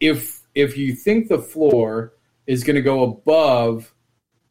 if 0.00 0.40
if 0.54 0.78
you 0.78 0.94
think 0.94 1.28
the 1.28 1.42
floor 1.42 2.14
is 2.46 2.64
going 2.64 2.76
to 2.76 2.82
go 2.82 3.02
above 3.02 3.92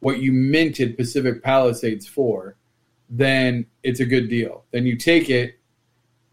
what 0.00 0.20
you 0.20 0.32
minted 0.32 0.96
pacific 0.96 1.42
palisades 1.42 2.06
for 2.06 2.56
then 3.10 3.64
it's 3.82 4.00
a 4.00 4.04
good 4.04 4.28
deal. 4.28 4.64
Then 4.70 4.84
you 4.84 4.96
take 4.96 5.30
it 5.30 5.58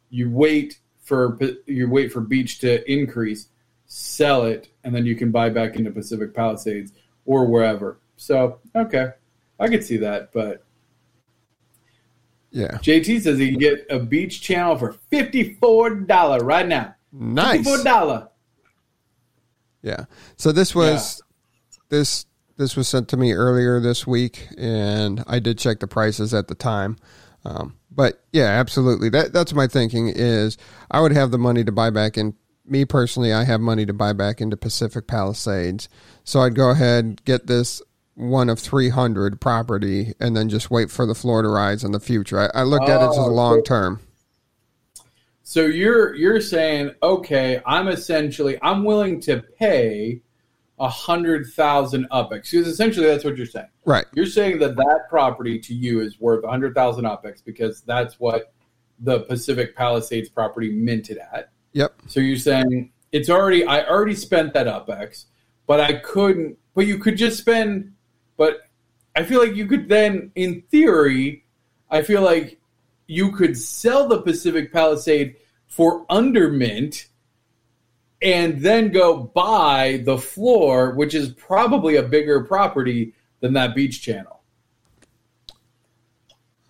you 0.10 0.30
wait 0.30 0.80
for 1.02 1.40
you 1.66 1.90
wait 1.90 2.12
for 2.12 2.20
beach 2.20 2.60
to 2.60 2.92
increase 2.92 3.48
sell 3.86 4.44
it 4.44 4.68
and 4.84 4.94
then 4.94 5.06
you 5.06 5.16
can 5.16 5.32
buy 5.32 5.50
back 5.50 5.78
into 5.78 5.92
pacific 5.92 6.34
palisades 6.34 6.92
or 7.26 7.46
wherever 7.46 8.00
so 8.18 8.60
okay, 8.76 9.10
I 9.60 9.68
could 9.68 9.84
see 9.84 9.98
that. 9.98 10.32
But 10.34 10.64
Yeah. 12.52 12.78
JT 12.82 13.22
says 13.22 13.38
he 13.38 13.50
can 13.52 13.60
get 13.60 13.86
a 13.90 14.00
beach 14.00 14.42
channel 14.42 14.78
for 14.78 14.94
fifty 15.10 15.56
four 15.56 15.90
dollar 15.90 16.40
right 16.40 16.68
now. 16.68 16.96
Nice. 17.12 17.58
Fifty 17.58 17.64
four 17.64 17.84
dollar. 17.84 18.30
Yeah. 19.82 20.06
So 20.38 20.52
this 20.52 20.74
was 20.74 21.22
this 21.90 22.26
this 22.58 22.76
was 22.76 22.88
sent 22.88 23.10
to 23.10 23.18
me 23.18 23.34
earlier 23.34 23.80
this 23.80 24.08
week, 24.08 24.48
and 24.58 25.24
I 25.28 25.40
did 25.40 25.58
check 25.58 25.80
the 25.80 25.88
prices 25.88 26.34
at 26.34 26.48
the 26.48 26.56
time. 26.56 26.98
Um, 27.44 27.76
but 27.92 28.24
yeah, 28.32 28.46
absolutely. 28.46 29.10
That 29.10 29.34
that's 29.34 29.54
my 29.54 29.68
thinking 29.68 30.08
is 30.08 30.58
I 30.90 31.02
would 31.02 31.12
have 31.12 31.32
the 31.32 31.38
money 31.38 31.64
to 31.64 31.72
buy 31.72 31.90
back 31.90 32.18
in. 32.18 32.36
Me 32.68 32.84
personally, 32.84 33.32
I 33.32 33.44
have 33.44 33.62
money 33.62 33.86
to 33.86 33.94
buy 33.94 34.14
back 34.14 34.42
into 34.42 34.58
Pacific 34.58 35.06
Palisades, 35.06 35.88
so 36.24 36.40
I'd 36.40 36.56
go 36.56 36.72
ahead 36.72 37.06
and 37.06 37.24
get 37.24 37.46
this 37.46 37.80
one 38.16 38.50
of 38.50 38.60
three 38.60 38.90
hundred 38.90 39.40
property, 39.40 40.14
and 40.20 40.36
then 40.36 40.50
just 40.50 40.72
wait 40.72 40.90
for 40.90 41.06
the 41.06 41.16
floor 41.16 41.42
to 41.42 41.50
rise 41.50 41.84
in 41.84 41.92
the 41.92 42.00
future. 42.00 42.40
I, 42.40 42.62
I 42.62 42.64
looked 42.64 42.90
at 42.90 43.02
it 43.02 43.10
as 43.10 43.18
a 43.18 43.22
Oh, 43.22 43.28
long 43.28 43.64
term. 43.64 44.00
So 45.44 45.66
you're 45.66 46.16
you're 46.16 46.42
saying 46.42 46.92
okay, 47.04 47.62
I'm 47.66 47.88
essentially 47.88 48.58
I'm 48.62 48.84
willing 48.84 49.20
to 49.22 49.42
pay 49.60 50.22
a 50.80 50.90
hundred 50.90 51.48
thousand 51.48 52.08
UpX 52.10 52.52
because 52.52 52.68
essentially 52.68 53.06
that's 53.08 53.24
what 53.24 53.38
you're 53.38 53.46
saying. 53.46 53.68
Right. 53.86 54.06
You're 54.14 54.26
saying 54.26 54.60
that 54.60 54.76
that 54.76 55.02
property 55.10 55.60
to 55.60 55.74
you 55.74 56.02
is 56.02 56.20
worth 56.20 56.44
a 56.44 56.50
hundred 56.50 56.74
thousand 56.74 57.06
UpX 57.06 57.44
because 57.44 57.82
that's 57.82 58.20
what 58.20 58.54
the 59.00 59.22
Pacific 59.22 59.76
Palisades 59.76 60.30
property 60.30 60.72
minted 60.72 61.18
at. 61.18 61.50
Yep. 61.74 61.94
So 62.08 62.22
you're 62.22 62.38
saying 62.38 62.92
it's 63.12 63.30
already 63.30 63.66
I 63.66 63.86
already 63.86 64.16
spent 64.16 64.54
that 64.54 64.68
UpX, 64.68 65.26
but 65.68 65.80
I 65.80 65.94
couldn't 65.94 66.58
but 66.74 66.88
you 66.88 66.98
could 66.98 67.18
just 67.18 67.38
spend 67.38 67.94
but 68.38 68.62
I 69.16 69.24
feel 69.24 69.40
like 69.40 69.56
you 69.56 69.66
could 69.66 69.88
then 69.88 70.32
in 70.36 70.62
theory 70.70 71.46
I 71.90 72.02
feel 72.02 72.22
like 72.22 72.60
you 73.08 73.32
could 73.32 73.58
sell 73.58 74.08
the 74.08 74.22
Pacific 74.22 74.74
Palisade 74.74 75.36
for 75.68 76.06
under 76.10 76.50
mint 76.50 77.08
and 78.22 78.60
then 78.62 78.92
go 78.92 79.18
buy 79.24 80.02
the 80.06 80.18
floor 80.18 80.92
which 80.92 81.14
is 81.14 81.30
probably 81.32 81.96
a 81.96 82.04
bigger 82.04 82.44
property 82.44 83.14
than 83.40 83.54
that 83.54 83.76
beach 83.76 84.02
channel. 84.02 84.42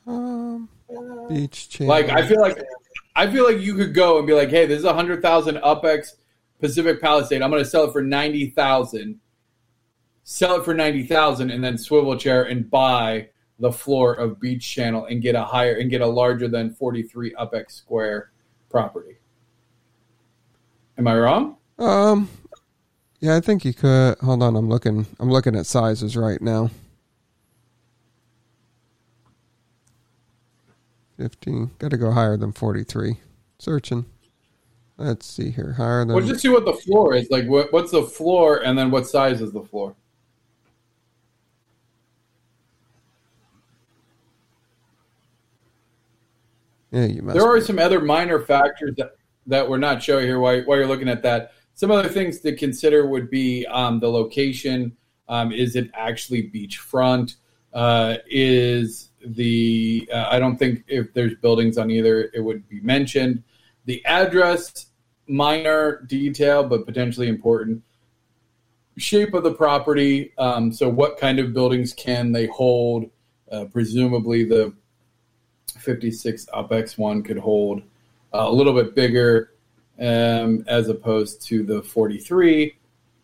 Um, 0.06 0.70
beach 1.30 1.70
channel. 1.70 1.90
Like 1.90 2.10
I 2.10 2.28
feel 2.28 2.42
like 2.42 2.58
I 3.16 3.32
feel 3.32 3.46
like 3.46 3.62
you 3.62 3.76
could 3.76 3.94
go 3.94 4.18
and 4.18 4.28
be 4.28 4.34
like, 4.34 4.50
"Hey, 4.50 4.66
this 4.66 4.80
is 4.80 4.86
a 4.86 4.94
hundred 4.94 5.22
thousand 5.22 5.56
UpX 5.58 6.16
Pacific 6.60 7.02
Palisade. 7.02 7.42
I'm 7.42 7.50
going 7.50 7.64
to 7.64 7.70
sell 7.70 7.86
it 7.86 7.92
for 7.92 8.02
ninety 8.02 8.50
thousand. 8.50 9.20
Sell 10.28 10.56
it 10.56 10.66
for 10.66 10.74
ninety 10.74 11.04
thousand, 11.04 11.52
and 11.52 11.64
then 11.64 11.78
swivel 11.78 12.18
chair 12.18 12.46
and 12.46 12.68
buy 12.68 13.30
the 13.60 13.72
floor 13.72 14.16
of 14.16 14.40
Beach 14.40 14.68
Channel 14.68 15.06
and 15.06 15.22
get 15.22 15.36
a 15.36 15.44
higher 15.44 15.76
and 15.76 15.88
get 15.88 16.02
a 16.02 16.08
larger 16.08 16.48
than 16.48 16.74
forty 16.74 17.04
three 17.04 17.32
UpX 17.36 17.74
square 17.74 18.32
property. 18.70 19.18
Am 20.98 21.08
I 21.08 21.16
wrong? 21.16 21.58
Um, 21.78 22.28
yeah, 23.20 23.36
I 23.36 23.40
think 23.40 23.64
you 23.66 23.74
could. 23.74 24.18
Hold 24.18 24.42
on, 24.42 24.56
I'm 24.56 24.68
looking. 24.68 25.06
I'm 25.20 25.30
looking 25.30 25.56
at 25.56 25.68
sizes 25.68 26.18
right 26.18 26.42
now. 26.42 26.72
Fifteen. 31.18 31.70
Got 31.78 31.92
to 31.92 31.98
go 31.98 32.12
higher 32.12 32.36
than 32.36 32.52
forty-three. 32.52 33.18
Searching. 33.60 34.06
Let's 34.98 35.28
see 35.28 35.52
here. 35.52 35.74
Higher 35.74 36.04
than. 36.04 36.16
Well, 36.16 36.26
just 36.26 36.42
see 36.42 36.50
what 36.50 36.66
the 36.66 36.74
floor 36.74 37.14
is. 37.14 37.30
Like, 37.30 37.46
what, 37.46 37.72
what's 37.72 37.92
the 37.92 38.02
floor, 38.02 38.66
and 38.66 38.76
then 38.76 38.90
what 38.90 39.06
size 39.06 39.40
is 39.40 39.52
the 39.52 39.62
floor? 39.62 39.96
Yeah, 46.96 47.06
you. 47.06 47.22
There 47.22 47.46
are 47.46 47.60
some 47.60 47.78
other 47.78 48.00
minor 48.00 48.40
factors 48.40 48.96
that, 48.98 49.16
that 49.48 49.70
we're 49.70 49.78
not 49.78 50.02
showing 50.02 50.26
here 50.26 50.40
while, 50.40 50.62
while 50.62 50.78
you're 50.78 50.88
looking 50.88 51.10
at 51.10 51.22
that. 51.24 51.52
Some 51.74 51.92
other 51.92 52.08
things 52.08 52.40
to 52.40 52.56
consider 52.56 53.06
would 53.06 53.30
be 53.30 53.66
um, 53.68 54.00
the 54.00 54.10
location. 54.10 54.96
Um, 55.28 55.52
is 55.52 55.76
it 55.76 55.92
actually 55.94 56.50
beachfront? 56.50 57.36
Uh, 57.74 58.18
is 58.28 59.10
the 59.26 60.10
uh, 60.14 60.28
I 60.32 60.40
don't 60.40 60.56
think 60.56 60.86
if 60.88 61.14
there's 61.14 61.36
buildings 61.36 61.78
on 61.78 61.92
either 61.92 62.32
it 62.34 62.40
would 62.40 62.70
be 62.70 62.80
mentioned. 62.80 63.44
The 63.84 64.04
address, 64.06 64.86
minor 65.28 66.02
detail 66.08 66.64
but 66.64 66.86
potentially 66.86 67.28
important. 67.28 67.84
Shape 68.98 69.34
of 69.34 69.44
the 69.44 69.54
property. 69.54 70.32
Um, 70.38 70.72
so 70.72 70.88
what 70.88 71.18
kind 71.18 71.40
of 71.40 71.54
buildings 71.54 71.92
can 71.92 72.32
they 72.32 72.46
hold? 72.46 73.10
Uh, 73.52 73.66
presumably 73.66 74.46
the 74.46 74.74
56 75.86 76.48
UpX 76.54 76.98
one 76.98 77.24
could 77.24 77.38
hold 77.38 77.82
uh, 78.34 78.46
a 78.48 78.52
little 78.52 78.74
bit 78.74 78.96
bigger 78.96 79.52
um, 80.00 80.64
as 80.68 80.90
opposed 80.90 81.42
to 81.48 81.64
the 81.64 81.82
43. 81.84 82.76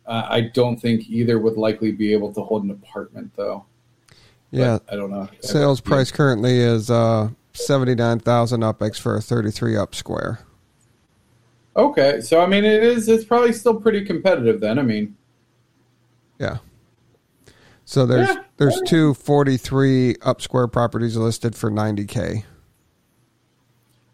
Uh, 0.06 0.28
I 0.30 0.42
don't 0.42 0.78
think 0.80 1.10
either 1.10 1.38
would 1.40 1.58
likely 1.58 1.92
be 1.92 2.14
able 2.14 2.34
to 2.34 2.42
hold 2.42 2.64
an 2.64 2.72
apartment 2.72 3.32
though. 3.36 3.66
yeah. 4.52 4.80
But 4.86 4.94
I 4.94 4.96
don't 4.98 5.12
know. 5.12 5.28
Sales 5.42 5.82
price 5.82 6.12
currently 6.12 6.58
is 6.58 6.90
uh 6.90 7.30
seventy-nine 7.54 8.20
thousand 8.20 8.62
UpX 8.62 9.00
for 9.00 9.16
a 9.16 9.22
thirty-three 9.22 9.76
up 9.78 9.94
square. 9.94 10.40
Okay, 11.76 12.20
so 12.22 12.42
I 12.42 12.48
mean, 12.48 12.66
it 12.66 12.84
is. 12.84 13.08
It's 13.08 13.24
probably 13.24 13.54
still 13.54 13.76
pretty 13.80 14.04
competitive 14.04 14.60
then. 14.60 14.80
I 14.80 14.82
mean, 14.82 15.16
Yeah. 16.40 16.58
So 17.86 18.06
there's 18.06 18.28
Yeah. 18.30 18.44
there's 18.58 18.82
two 18.88 19.14
43 19.14 20.16
up 20.24 20.42
square 20.42 20.68
properties 20.68 21.16
listed 21.16 21.56
for 21.56 21.70
90k. 21.70 22.44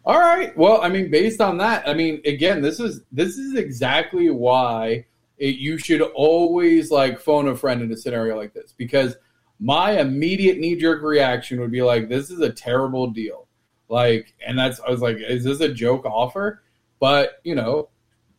All 0.04 0.18
right. 0.18 0.56
Well, 0.56 0.80
I 0.80 0.88
mean, 0.88 1.10
based 1.10 1.40
on 1.40 1.58
that, 1.58 1.86
I 1.86 1.94
mean, 1.94 2.22
again, 2.24 2.62
this 2.62 2.80
is 2.80 3.02
this 3.12 3.36
is 3.36 3.56
exactly 3.56 4.30
why 4.30 5.04
it, 5.36 5.56
you 5.56 5.78
should 5.78 6.00
always 6.00 6.90
like 6.90 7.20
phone 7.20 7.48
a 7.48 7.56
friend 7.56 7.82
in 7.82 7.92
a 7.92 7.96
scenario 7.96 8.36
like 8.36 8.54
this 8.54 8.72
because 8.76 9.16
my 9.60 10.00
immediate 10.00 10.58
knee 10.58 10.76
jerk 10.76 11.02
reaction 11.02 11.60
would 11.60 11.72
be 11.72 11.82
like, 11.82 12.08
"This 12.08 12.30
is 12.30 12.40
a 12.40 12.50
terrible 12.50 13.08
deal." 13.08 13.48
Like, 13.88 14.34
and 14.46 14.58
that's 14.58 14.80
I 14.80 14.90
was 14.90 15.02
like, 15.02 15.18
"Is 15.18 15.44
this 15.44 15.60
a 15.60 15.72
joke 15.72 16.06
offer?" 16.06 16.62
But 17.00 17.40
you 17.44 17.54
know, 17.54 17.90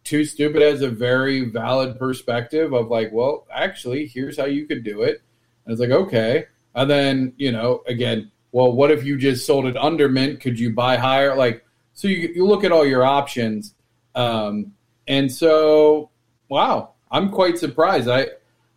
too 0.03 0.25
stupid 0.25 0.61
has 0.61 0.81
a 0.81 0.89
very 0.89 1.45
valid 1.49 1.99
perspective 1.99 2.73
of 2.73 2.89
like, 2.89 3.11
well, 3.11 3.45
actually, 3.53 4.07
here's 4.07 4.37
how 4.37 4.45
you 4.45 4.65
could 4.65 4.83
do 4.83 5.03
it. 5.03 5.21
And 5.65 5.71
it's 5.71 5.79
like, 5.79 5.91
okay. 5.91 6.45
And 6.73 6.89
then, 6.89 7.33
you 7.37 7.51
know, 7.51 7.83
again, 7.85 8.31
well, 8.51 8.71
what 8.71 8.91
if 8.91 9.03
you 9.03 9.17
just 9.17 9.45
sold 9.45 9.65
it 9.65 9.77
under 9.77 10.09
mint? 10.09 10.39
Could 10.39 10.59
you 10.59 10.73
buy 10.73 10.97
higher? 10.97 11.35
Like, 11.35 11.65
so 11.93 12.07
you, 12.07 12.29
you 12.33 12.45
look 12.45 12.63
at 12.63 12.71
all 12.71 12.85
your 12.85 13.03
options. 13.03 13.73
Um, 14.15 14.73
and 15.07 15.31
so, 15.31 16.09
wow, 16.47 16.93
I'm 17.11 17.29
quite 17.29 17.57
surprised. 17.57 18.07
I, 18.07 18.27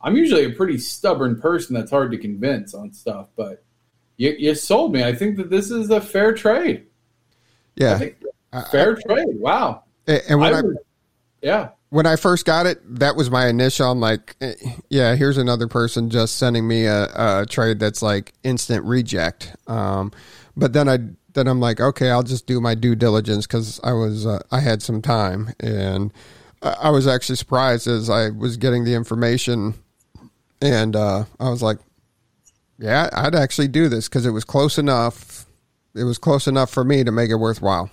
I'm 0.00 0.16
usually 0.16 0.44
a 0.44 0.50
pretty 0.50 0.78
stubborn 0.78 1.40
person 1.40 1.74
that's 1.74 1.90
hard 1.90 2.10
to 2.12 2.18
convince 2.18 2.74
on 2.74 2.92
stuff, 2.92 3.28
but 3.36 3.62
you, 4.16 4.34
you 4.38 4.54
sold 4.54 4.92
me. 4.92 5.04
I 5.04 5.14
think 5.14 5.36
that 5.36 5.50
this 5.50 5.70
is 5.70 5.90
a 5.90 6.00
fair 6.00 6.34
trade. 6.34 6.86
Yeah. 7.76 7.98
fair 8.70 8.98
I, 8.98 9.02
trade. 9.02 9.40
Wow. 9.40 9.84
And 10.06 10.40
when 10.40 10.54
I, 10.54 10.58
I 10.58 10.62
yeah. 11.40 11.68
When 11.92 12.06
I 12.06 12.16
first 12.16 12.46
got 12.46 12.64
it, 12.64 12.80
that 13.00 13.16
was 13.16 13.30
my 13.30 13.48
initial. 13.48 13.90
I'm 13.90 14.00
like, 14.00 14.34
eh, 14.40 14.54
yeah, 14.88 15.14
here's 15.14 15.36
another 15.36 15.68
person 15.68 16.08
just 16.08 16.38
sending 16.38 16.66
me 16.66 16.86
a, 16.86 17.04
a 17.42 17.44
trade 17.46 17.80
that's 17.80 18.00
like 18.00 18.32
instant 18.42 18.82
reject. 18.86 19.54
Um, 19.66 20.10
but 20.56 20.72
then 20.72 20.88
I 20.88 21.00
then 21.34 21.46
I'm 21.46 21.60
like, 21.60 21.82
okay, 21.82 22.10
I'll 22.10 22.22
just 22.22 22.46
do 22.46 22.62
my 22.62 22.74
due 22.74 22.94
diligence 22.94 23.46
because 23.46 23.78
I 23.84 23.92
was 23.92 24.24
uh, 24.24 24.40
I 24.50 24.60
had 24.60 24.80
some 24.80 25.02
time 25.02 25.52
and 25.60 26.14
I 26.62 26.88
was 26.88 27.06
actually 27.06 27.36
surprised 27.36 27.86
as 27.86 28.08
I 28.08 28.30
was 28.30 28.56
getting 28.56 28.84
the 28.84 28.94
information 28.94 29.74
and 30.62 30.96
uh, 30.96 31.24
I 31.38 31.50
was 31.50 31.62
like, 31.62 31.76
yeah, 32.78 33.10
I'd 33.12 33.34
actually 33.34 33.68
do 33.68 33.90
this 33.90 34.08
because 34.08 34.24
it 34.24 34.30
was 34.30 34.44
close 34.44 34.78
enough. 34.78 35.44
It 35.94 36.04
was 36.04 36.16
close 36.16 36.46
enough 36.46 36.70
for 36.70 36.84
me 36.84 37.04
to 37.04 37.12
make 37.12 37.28
it 37.28 37.34
worthwhile. 37.34 37.90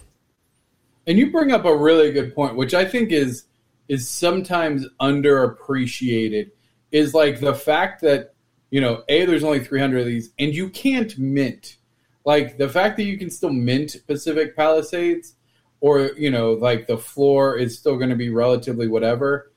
And 1.06 1.18
you 1.18 1.32
bring 1.32 1.52
up 1.52 1.66
a 1.66 1.76
really 1.76 2.14
good 2.14 2.34
point, 2.34 2.56
which 2.56 2.74
I 2.74 2.86
think 2.86 3.12
is 3.12 3.44
is 3.90 4.08
sometimes 4.08 4.86
underappreciated. 5.02 6.52
Is 6.92 7.14
like 7.14 7.40
the 7.40 7.54
fact 7.54 8.02
that 8.02 8.34
you 8.72 8.82
know, 8.82 9.04
a 9.10 9.26
there's 9.26 9.44
only 9.44 9.64
300 9.64 10.00
of 10.00 10.06
these, 10.06 10.32
and 10.38 10.54
you 10.54 10.70
can't 10.70 11.18
mint. 11.18 11.78
Like 12.26 12.58
the 12.58 12.70
fact 12.70 12.98
that 12.98 13.04
you 13.04 13.18
can 13.18 13.30
still 13.30 13.52
mint 13.52 13.96
Pacific 14.08 14.56
Palisades, 14.56 15.36
or 15.82 16.12
you 16.18 16.30
know, 16.30 16.54
like 16.54 16.88
the 16.88 16.98
floor 16.98 17.58
is 17.58 17.78
still 17.78 17.98
going 17.98 18.12
to 18.12 18.16
be 18.16 18.30
relatively 18.30 18.88
whatever, 18.88 19.52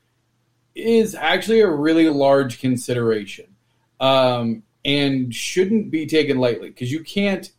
is 0.73 1.13
actually 1.13 1.61
a 1.61 1.69
really 1.69 2.09
large 2.09 2.59
consideration, 2.59 3.55
um, 3.99 4.63
and 4.83 5.33
shouldn't 5.33 5.91
be 5.91 6.07
taken 6.07 6.39
lightly 6.39 6.69
because 6.69 6.91
you 6.91 7.03
can't 7.03 7.51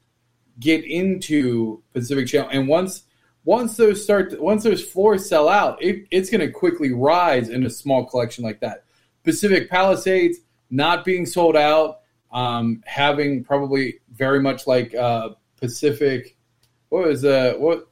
get 0.58 0.84
into 0.84 1.82
Pacific 1.92 2.26
Channel. 2.26 2.50
And 2.50 2.68
once 2.68 3.04
once 3.44 3.76
those 3.76 4.02
start 4.02 4.40
once 4.40 4.64
those 4.64 4.82
floors 4.82 5.28
sell 5.28 5.48
out, 5.48 5.82
it, 5.82 6.06
it's 6.10 6.30
going 6.30 6.40
to 6.40 6.50
quickly 6.50 6.92
rise 6.92 7.50
in 7.50 7.64
a 7.66 7.70
small 7.70 8.04
collection 8.04 8.42
like 8.42 8.60
that. 8.60 8.84
Pacific 9.22 9.70
Palisades 9.70 10.38
not 10.70 11.04
being 11.04 11.26
sold 11.26 11.56
out, 11.56 12.00
um, 12.32 12.82
having 12.86 13.44
probably 13.44 14.00
very 14.12 14.40
much 14.40 14.66
like 14.66 14.94
uh, 14.94 15.30
Pacific. 15.56 16.36
What 16.88 17.06
was 17.06 17.24
uh 17.24 17.54
what? 17.58 17.88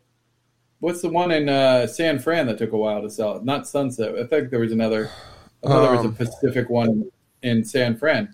What's 0.80 1.00
the 1.00 1.10
one 1.10 1.30
in 1.30 1.48
uh, 1.48 1.86
San 1.86 2.18
Fran 2.18 2.46
that 2.46 2.58
took 2.58 2.72
a 2.72 2.76
while 2.76 3.02
to 3.02 3.10
sell? 3.10 3.40
Not 3.44 3.68
Sunset. 3.68 4.16
I 4.16 4.26
think 4.26 4.50
there 4.50 4.58
was 4.58 4.72
another. 4.72 5.10
I 5.62 5.68
thought 5.68 5.76
um, 5.76 5.82
there 5.82 5.96
was 5.96 6.04
a 6.04 6.08
um, 6.08 6.14
Pacific 6.14 6.70
one 6.70 7.10
in 7.42 7.64
San 7.64 7.96
Fran. 7.96 8.32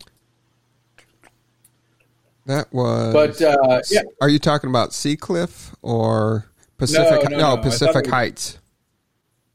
That 2.46 2.72
was. 2.72 3.12
But 3.12 3.42
uh, 3.42 3.82
yeah, 3.90 4.02
are 4.22 4.30
you 4.30 4.38
talking 4.38 4.70
about 4.70 4.90
Seacliff 4.90 5.74
or? 5.82 6.46
Pacific, 6.78 7.30
no, 7.30 7.36
no, 7.36 7.56
no 7.56 7.62
Pacific 7.62 8.06
Heights. 8.06 8.58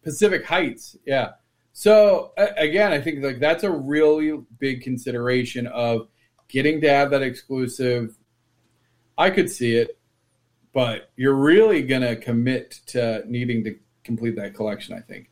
Pacific 0.03 0.45
Heights, 0.45 0.97
yeah. 1.05 1.31
So 1.71 2.33
again, 2.37 2.91
I 2.91 3.01
think 3.01 3.23
like 3.23 3.39
that's 3.39 3.63
a 3.63 3.71
really 3.71 4.39
big 4.59 4.83
consideration 4.83 5.65
of 5.67 6.07
getting 6.47 6.81
to 6.81 6.89
have 6.89 7.09
that 7.11 7.23
exclusive. 7.23 8.15
I 9.17 9.29
could 9.31 9.49
see 9.49 9.77
it, 9.77 9.97
but 10.73 11.09
you're 11.15 11.33
really 11.33 11.81
gonna 11.81 12.15
commit 12.15 12.81
to 12.87 13.23
needing 13.25 13.63
to 13.63 13.75
complete 14.03 14.35
that 14.35 14.53
collection. 14.53 14.95
I 14.95 14.99
think. 14.99 15.29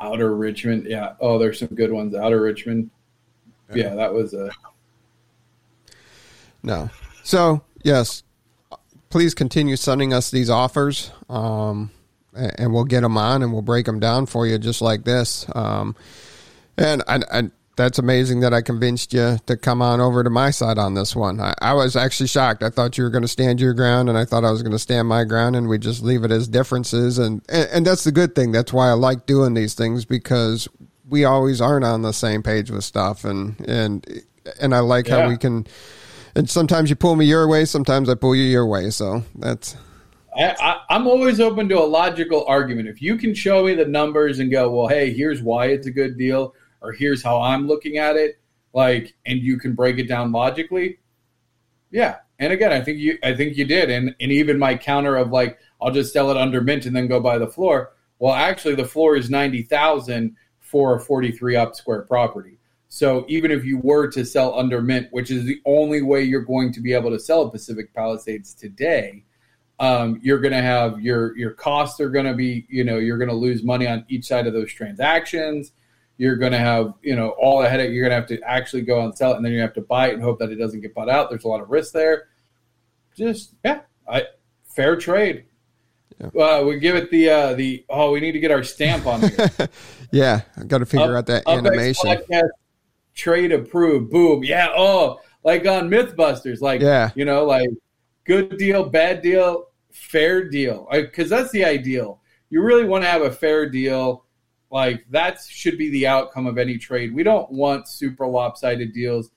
Outer 0.00 0.34
Richmond, 0.36 0.86
yeah. 0.86 1.14
Oh, 1.20 1.38
there's 1.38 1.58
some 1.58 1.68
good 1.68 1.92
ones. 1.92 2.14
Outer 2.14 2.40
Richmond, 2.40 2.90
yeah, 3.74 3.94
that 3.94 4.12
was 4.12 4.32
a. 4.34 4.50
No. 6.62 6.90
So 7.24 7.62
yes, 7.82 8.22
please 9.10 9.34
continue 9.34 9.76
sending 9.76 10.14
us 10.14 10.30
these 10.30 10.48
offers, 10.48 11.10
um, 11.28 11.90
and 12.32 12.72
we'll 12.72 12.84
get 12.84 13.02
them 13.02 13.18
on 13.18 13.42
and 13.42 13.52
we'll 13.52 13.62
break 13.62 13.86
them 13.86 14.00
down 14.00 14.26
for 14.26 14.46
you 14.46 14.56
just 14.58 14.80
like 14.80 15.04
this. 15.04 15.44
Um, 15.54 15.96
and 16.78 17.02
I, 17.06 17.20
I, 17.30 17.50
that's 17.76 17.98
amazing 17.98 18.40
that 18.40 18.54
I 18.54 18.62
convinced 18.62 19.12
you 19.12 19.38
to 19.46 19.56
come 19.56 19.82
on 19.82 20.00
over 20.00 20.22
to 20.22 20.30
my 20.30 20.50
side 20.50 20.78
on 20.78 20.94
this 20.94 21.16
one. 21.16 21.40
I, 21.40 21.54
I 21.60 21.74
was 21.74 21.96
actually 21.96 22.28
shocked. 22.28 22.62
I 22.62 22.70
thought 22.70 22.96
you 22.96 23.04
were 23.04 23.10
going 23.10 23.22
to 23.22 23.28
stand 23.28 23.60
your 23.60 23.74
ground, 23.74 24.08
and 24.08 24.16
I 24.16 24.24
thought 24.24 24.44
I 24.44 24.50
was 24.50 24.62
going 24.62 24.72
to 24.72 24.78
stand 24.78 25.08
my 25.08 25.24
ground, 25.24 25.56
and 25.56 25.68
we 25.68 25.78
just 25.78 26.02
leave 26.02 26.22
it 26.22 26.30
as 26.30 26.46
differences. 26.46 27.18
And, 27.18 27.42
and 27.48 27.68
and 27.70 27.86
that's 27.86 28.04
the 28.04 28.12
good 28.12 28.34
thing. 28.34 28.52
That's 28.52 28.72
why 28.72 28.88
I 28.90 28.92
like 28.92 29.26
doing 29.26 29.54
these 29.54 29.74
things 29.74 30.04
because 30.04 30.68
we 31.08 31.24
always 31.24 31.60
aren't 31.60 31.84
on 31.84 32.02
the 32.02 32.12
same 32.12 32.42
page 32.42 32.70
with 32.70 32.84
stuff, 32.84 33.24
and 33.24 33.58
and 33.68 34.06
and 34.60 34.74
I 34.74 34.80
like 34.80 35.08
yeah. 35.08 35.22
how 35.22 35.28
we 35.28 35.36
can 35.36 35.66
and 36.34 36.48
sometimes 36.48 36.90
you 36.90 36.96
pull 36.96 37.16
me 37.16 37.24
your 37.26 37.48
way, 37.48 37.64
sometimes 37.64 38.08
I 38.08 38.14
pull 38.14 38.34
you 38.34 38.44
your 38.44 38.66
way. 38.66 38.90
So 38.90 39.22
that's. 39.34 39.76
I, 40.36 40.80
am 40.90 41.06
always 41.06 41.40
open 41.40 41.68
to 41.70 41.78
a 41.78 41.84
logical 41.84 42.44
argument. 42.46 42.88
If 42.88 43.02
you 43.02 43.16
can 43.16 43.34
show 43.34 43.64
me 43.64 43.74
the 43.74 43.84
numbers 43.84 44.38
and 44.38 44.50
go, 44.50 44.70
well, 44.70 44.86
hey, 44.86 45.12
here's 45.12 45.42
why 45.42 45.66
it's 45.66 45.88
a 45.88 45.90
good 45.90 46.16
deal, 46.16 46.54
or 46.80 46.92
here's 46.92 47.22
how 47.22 47.40
I'm 47.40 47.66
looking 47.66 47.98
at 47.98 48.16
it, 48.16 48.40
like, 48.72 49.14
and 49.26 49.40
you 49.40 49.58
can 49.58 49.74
break 49.74 49.98
it 49.98 50.06
down 50.06 50.30
logically, 50.30 51.00
yeah. 51.90 52.18
And 52.38 52.52
again, 52.52 52.72
I 52.72 52.80
think 52.80 52.98
you, 52.98 53.18
I 53.22 53.34
think 53.34 53.56
you 53.56 53.64
did, 53.64 53.90
and 53.90 54.14
and 54.20 54.32
even 54.32 54.58
my 54.58 54.76
counter 54.76 55.16
of 55.16 55.30
like, 55.30 55.58
I'll 55.80 55.90
just 55.90 56.12
sell 56.12 56.30
it 56.30 56.36
under 56.36 56.60
mint 56.60 56.86
and 56.86 56.96
then 56.96 57.06
go 57.06 57.20
buy 57.20 57.36
the 57.38 57.48
floor. 57.48 57.92
Well, 58.18 58.34
actually, 58.34 58.76
the 58.76 58.86
floor 58.86 59.16
is 59.16 59.28
ninety 59.28 59.62
thousand 59.62 60.36
for 60.60 60.94
a 60.94 61.00
forty-three 61.00 61.56
up 61.56 61.74
square 61.74 62.02
property. 62.02 62.59
So 62.92 63.24
even 63.28 63.52
if 63.52 63.64
you 63.64 63.78
were 63.78 64.08
to 64.08 64.24
sell 64.24 64.58
under 64.58 64.82
mint, 64.82 65.06
which 65.12 65.30
is 65.30 65.44
the 65.44 65.62
only 65.64 66.02
way 66.02 66.24
you're 66.24 66.40
going 66.40 66.72
to 66.72 66.80
be 66.80 66.92
able 66.92 67.10
to 67.10 67.20
sell 67.20 67.48
Pacific 67.48 67.94
Palisades 67.94 68.52
today, 68.52 69.22
um, 69.78 70.18
you're 70.24 70.40
going 70.40 70.52
to 70.52 70.60
have 70.60 71.00
your 71.00 71.36
your 71.38 71.52
costs 71.52 72.00
are 72.00 72.10
going 72.10 72.26
to 72.26 72.34
be 72.34 72.66
you 72.68 72.82
know 72.82 72.98
you're 72.98 73.16
going 73.16 73.30
to 73.30 73.34
lose 73.34 73.62
money 73.62 73.86
on 73.86 74.04
each 74.08 74.26
side 74.26 74.48
of 74.48 74.54
those 74.54 74.72
transactions. 74.72 75.70
You're 76.18 76.34
going 76.34 76.50
to 76.50 76.58
have 76.58 76.94
you 77.00 77.14
know 77.14 77.28
all 77.40 77.62
the 77.62 77.68
headache. 77.68 77.92
You're 77.92 78.08
going 78.08 78.10
to 78.10 78.16
have 78.16 78.40
to 78.40 78.42
actually 78.42 78.82
go 78.82 79.04
and 79.04 79.16
sell 79.16 79.34
it, 79.34 79.36
and 79.36 79.44
then 79.44 79.52
you 79.52 79.60
have 79.60 79.74
to 79.74 79.82
buy 79.82 80.08
it 80.08 80.14
and 80.14 80.22
hope 80.22 80.40
that 80.40 80.50
it 80.50 80.56
doesn't 80.56 80.80
get 80.80 80.92
bought 80.92 81.08
out. 81.08 81.30
There's 81.30 81.44
a 81.44 81.48
lot 81.48 81.60
of 81.60 81.70
risk 81.70 81.92
there. 81.92 82.26
Just 83.16 83.54
yeah, 83.64 83.82
I, 84.10 84.24
fair 84.64 84.96
trade. 84.96 85.44
Yeah. 86.18 86.44
Uh, 86.44 86.64
we 86.64 86.80
give 86.80 86.96
it 86.96 87.08
the 87.12 87.30
uh, 87.30 87.54
the 87.54 87.84
oh 87.88 88.10
we 88.10 88.18
need 88.18 88.32
to 88.32 88.40
get 88.40 88.50
our 88.50 88.64
stamp 88.64 89.06
on 89.06 89.20
it. 89.22 89.70
yeah, 90.10 90.40
I've 90.56 90.66
got 90.66 90.78
to 90.78 90.86
figure 90.86 91.16
up, 91.16 91.18
out 91.18 91.26
that 91.26 91.48
animation. 91.48 92.10
Podcast 92.10 92.48
trade 93.20 93.52
approved. 93.52 94.10
Boom. 94.10 94.42
Yeah. 94.42 94.68
Oh, 94.74 95.20
like 95.44 95.66
on 95.66 95.90
MythBusters. 95.90 96.60
Like, 96.60 96.80
yeah. 96.80 97.10
you 97.14 97.24
know, 97.24 97.44
like 97.44 97.68
good 98.24 98.56
deal, 98.56 98.84
bad 98.84 99.22
deal, 99.22 99.66
fair 99.92 100.48
deal. 100.48 100.88
Because 100.90 101.28
that's 101.28 101.52
the 101.52 101.64
ideal. 101.64 102.20
You 102.48 102.62
really 102.62 102.84
want 102.84 103.04
to 103.04 103.10
have 103.10 103.22
a 103.22 103.30
fair 103.30 103.68
deal. 103.68 104.24
Like 104.70 105.04
that 105.10 105.40
should 105.40 105.78
be 105.78 105.90
the 105.90 106.06
outcome 106.06 106.46
of 106.46 106.58
any 106.58 106.78
trade. 106.78 107.14
We 107.14 107.22
don't 107.22 107.50
want 107.50 107.88
super 107.88 108.26
lopsided 108.26 108.92
deals. 108.92 109.30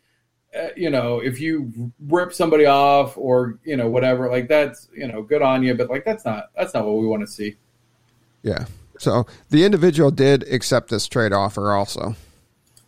Uh, 0.58 0.68
you 0.78 0.92
know, 0.92 1.20
if 1.20 1.42
you 1.42 1.92
rip 2.08 2.32
somebody 2.32 2.68
off 2.68 3.18
or 3.18 3.60
you 3.64 3.76
know 3.76 3.90
whatever, 3.90 4.30
like 4.30 4.48
that's 4.48 4.88
you 4.96 5.08
know 5.08 5.24
good 5.24 5.42
on 5.42 5.64
you, 5.64 5.74
but 5.74 5.90
like 5.90 6.06
that's 6.06 6.24
not 6.24 6.52
that's 6.56 6.76
not 6.76 6.86
what 6.86 6.98
we 6.98 7.08
want 7.08 7.22
to 7.22 7.28
see. 7.28 7.56
Yeah. 8.44 8.66
So 9.00 9.26
the 9.50 9.66
individual 9.66 10.12
did 10.12 10.44
accept 10.44 10.90
this 10.90 11.08
trade 11.08 11.34
offer 11.34 11.74
also. 11.74 12.16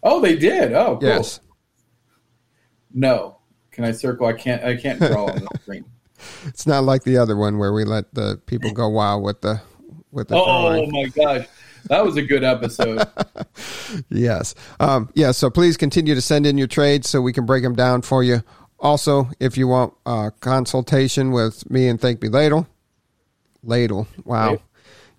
Oh, 0.06 0.22
they 0.22 0.36
did. 0.36 0.72
Oh, 0.74 0.98
cool. 0.98 1.10
yes. 1.10 1.40
No. 2.94 3.40
Can 3.72 3.84
I 3.84 3.92
circle? 3.92 4.28
I 4.28 4.34
can't. 4.34 4.64
I 4.64 4.78
can't 4.78 5.00
draw 5.00 5.26
on 5.26 5.40
the 5.40 5.60
screen. 5.62 5.86
It's 6.46 6.66
not 6.66 6.86
like 6.86 7.04
the 7.04 7.18
other 7.18 7.36
one 7.36 7.58
where 7.58 7.74
we 7.74 7.84
let 7.84 8.14
the 8.14 8.42
people 8.46 8.72
go 8.72 8.88
wild 8.88 9.22
with 9.22 9.42
the 9.42 9.62
with 10.12 10.30
the. 10.30 10.36
Oh, 10.36 10.70
oh 10.70 10.86
my 10.90 11.04
gosh, 11.08 11.46
that 11.90 12.06
was 12.06 12.16
a 12.16 12.22
good 12.22 12.44
episode. 12.44 13.06
yes. 14.10 14.56
Um, 14.80 15.10
yeah. 15.14 15.32
So 15.32 15.50
please 15.50 15.76
continue 15.76 16.16
to 16.16 16.22
send 16.22 16.48
in 16.48 16.58
your 16.58 16.68
trades 16.68 17.10
so 17.10 17.22
we 17.22 17.34
can 17.34 17.46
break 17.46 17.64
them 17.64 17.76
down 17.76 18.02
for 18.02 18.24
you. 18.24 18.44
Also, 18.80 19.30
if 19.42 19.58
you 19.58 19.68
want 19.68 19.94
a 20.06 20.32
consultation 20.40 21.32
with 21.32 21.70
me 21.70 21.90
and 21.90 22.00
Think 22.00 22.22
Me 22.22 22.30
Ladle, 22.30 22.66
Ladle. 23.62 24.08
Wow. 24.24 24.60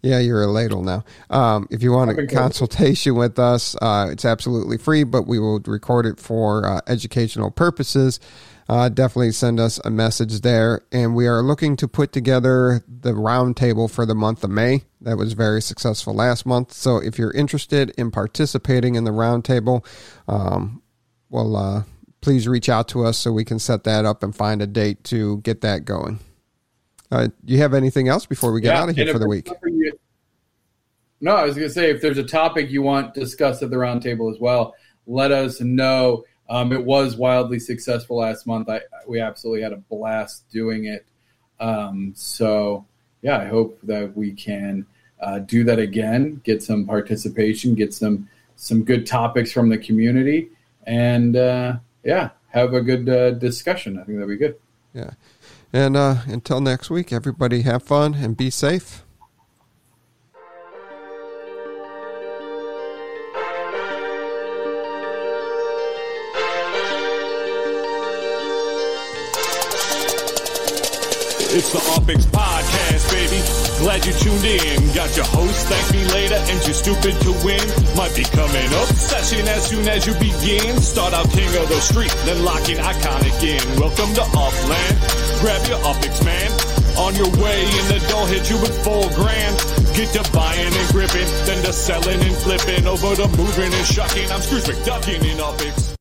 Yeah, 0.07 0.21
you're 0.21 0.43
a 0.43 0.47
ladle 0.47 0.85
now. 0.85 1.05
Um, 1.31 1.67
if 1.69 1.83
you 1.83 1.91
want 1.91 2.17
a 2.17 2.27
consultation 2.29 3.17
with 3.17 3.41
us, 3.41 3.75
uh, 3.83 4.09
it's 4.11 4.25
absolutely 4.25 4.79
free, 4.79 5.03
but 5.03 5.27
we 5.27 5.41
will 5.41 5.59
record 5.67 6.07
it 6.07 6.21
for 6.21 6.65
uh, 6.65 6.81
educational 6.87 7.51
purposes. 7.51 8.21
Uh, 8.69 8.89
definitely 8.89 9.33
send 9.33 9.59
us 9.59 9.81
a 9.85 9.91
message 9.91 10.43
there. 10.43 10.83
And 10.93 11.17
we 11.17 11.27
are 11.27 11.43
looking 11.43 11.77
to 11.77 11.89
put 11.89 12.13
together 12.13 12.85
the 12.89 13.13
roundtable 13.13 13.91
for 13.91 14.07
the 14.07 14.15
month 14.15 14.45
of 14.45 14.51
May. 14.51 14.85
That 15.01 15.17
was 15.17 15.33
very 15.33 15.61
successful 15.61 16.15
last 16.15 16.47
month. 16.47 16.73
So 16.73 16.99
if 16.99 17.19
you're 17.19 17.33
interested 17.33 17.91
in 17.99 18.13
participating 18.13 18.95
in 18.95 19.03
the 19.03 19.11
roundtable, 19.11 19.85
um, 20.29 20.83
well, 21.31 21.57
uh, 21.57 21.83
please 22.21 22.47
reach 22.47 22.69
out 22.69 22.87
to 22.89 23.05
us 23.05 23.19
so 23.19 23.33
we 23.33 23.45
can 23.45 23.59
set 23.59 23.85
that 23.85 24.05
up 24.05 24.23
and 24.23 24.35
find 24.35 24.63
a 24.63 24.67
date 24.69 25.03
to 25.05 25.39
get 25.39 25.63
that 25.63 25.85
going. 25.85 26.21
Uh, 27.11 27.29
you 27.45 27.59
have 27.59 27.75
anything 27.75 28.09
else 28.09 28.27
before 28.27 28.53
we 28.53 28.61
get 28.61 28.75
yeah, 28.75 28.83
out 28.83 28.89
of 28.89 28.97
here 28.97 29.13
for 29.13 29.19
the 29.19 29.29
week? 29.29 29.49
You, 29.65 29.93
no, 31.21 31.37
I 31.37 31.45
was 31.45 31.55
going 31.55 31.69
to 31.69 31.73
say 31.75 31.91
if 31.91 32.03
there's 32.03 32.19
a 32.19 32.25
topic 32.25 32.71
you 32.71 32.83
want 32.83 33.15
discussed 33.15 33.63
at 33.63 33.71
the 33.71 33.77
roundtable 33.77 34.33
as 34.33 34.41
well, 34.41 34.75
let 35.07 35.33
us 35.33 35.61
know. 35.61 36.25
Um, 36.49 36.73
it 36.73 36.85
was 36.85 37.17
wildly 37.17 37.59
successful 37.59 38.19
last 38.19 38.47
month. 38.47 38.69
I, 38.69 38.81
we 39.07 39.21
absolutely 39.21 39.63
had 39.63 39.73
a 39.73 39.79
blast 39.79 40.49
doing 40.51 40.85
it. 40.85 41.07
Um, 41.59 42.13
so 42.15 42.87
yeah, 43.23 43.39
I 43.39 43.47
hope 43.47 43.79
that 43.85 44.17
we 44.17 44.33
can 44.33 44.87
uh, 45.21 45.39
do 45.41 45.65
that 45.65 45.79
again, 45.79 46.41
get 46.45 46.63
some 46.63 46.87
participation, 46.87 47.75
get 47.75 47.95
some 47.95 48.29
some 48.57 48.85
good 48.85 49.07
topics 49.07 49.53
from 49.53 49.69
the 49.69 49.79
community, 49.79 50.49
and 50.85 51.37
uh, 51.37 51.77
yeah, 52.05 52.31
have 52.49 52.75
a 52.75 52.81
good 52.81 53.09
uh, 53.09 53.31
discussion. 53.33 53.99
I 53.99 54.05
think 54.05 54.19
that'd 54.19 54.29
be 54.29 54.37
good. 54.37 54.57
Yeah. 54.95 55.11
And 55.73 55.97
uh, 55.97 56.17
until 56.27 56.61
next 56.61 56.91
week, 56.91 57.13
everybody 57.13 57.63
have 57.63 57.83
fun 57.83 58.15
and 58.15 58.37
be 58.37 58.51
safe. 58.51 59.03
It's 71.59 71.73
the 71.73 71.79
UpX 71.79 72.27
Podcast, 72.27 73.11
baby. 73.11 73.66
Glad 73.79 74.07
you 74.07 74.13
tuned 74.13 74.45
in. 74.45 74.95
Got 74.95 75.15
your 75.17 75.27
host, 75.27 75.69
ThankMeLater, 75.69 76.41
and 76.49 76.59
you're 76.65 76.75
stupid 76.75 77.15
to 77.23 77.33
win. 77.45 77.61
Might 77.97 78.15
be 78.17 78.25
coming 78.25 78.69
up 78.73 78.89
session 78.97 79.47
as 79.49 79.69
soon 79.69 79.87
as 79.89 80.07
you 80.07 80.15
begin. 80.15 80.81
Start 80.81 81.13
out 81.13 81.29
king 81.31 81.49
of 81.61 81.69
the 81.69 81.81
street, 81.81 82.15
then 82.25 82.43
locking 82.43 82.79
iconic 82.79 83.37
in. 83.45 83.61
Welcome 83.79 84.15
to 84.15 84.25
Upland. 84.33 84.97
Grab 85.41 85.61
your 85.69 85.79
UpX, 85.85 86.25
man. 86.25 86.51
On 86.97 87.15
your 87.15 87.29
way 87.43 87.61
in 87.61 87.85
the 87.93 88.01
door, 88.09 88.27
hit 88.27 88.49
you 88.49 88.57
with 88.61 88.73
four 88.83 89.05
grand. 89.13 89.57
Get 89.95 90.09
to 90.17 90.25
buying 90.33 90.73
and 90.73 90.89
gripping, 90.93 91.29
then 91.45 91.63
to 91.65 91.73
selling 91.73 92.21
and 92.21 92.37
flipping. 92.37 92.87
Over 92.87 93.15
to 93.17 93.29
moving 93.37 93.73
and 93.73 93.87
shucking. 93.87 94.31
I'm 94.33 94.41
Scrooge 94.41 94.65
McDucking 94.65 95.21
in 95.21 95.37
UpX. 95.37 95.96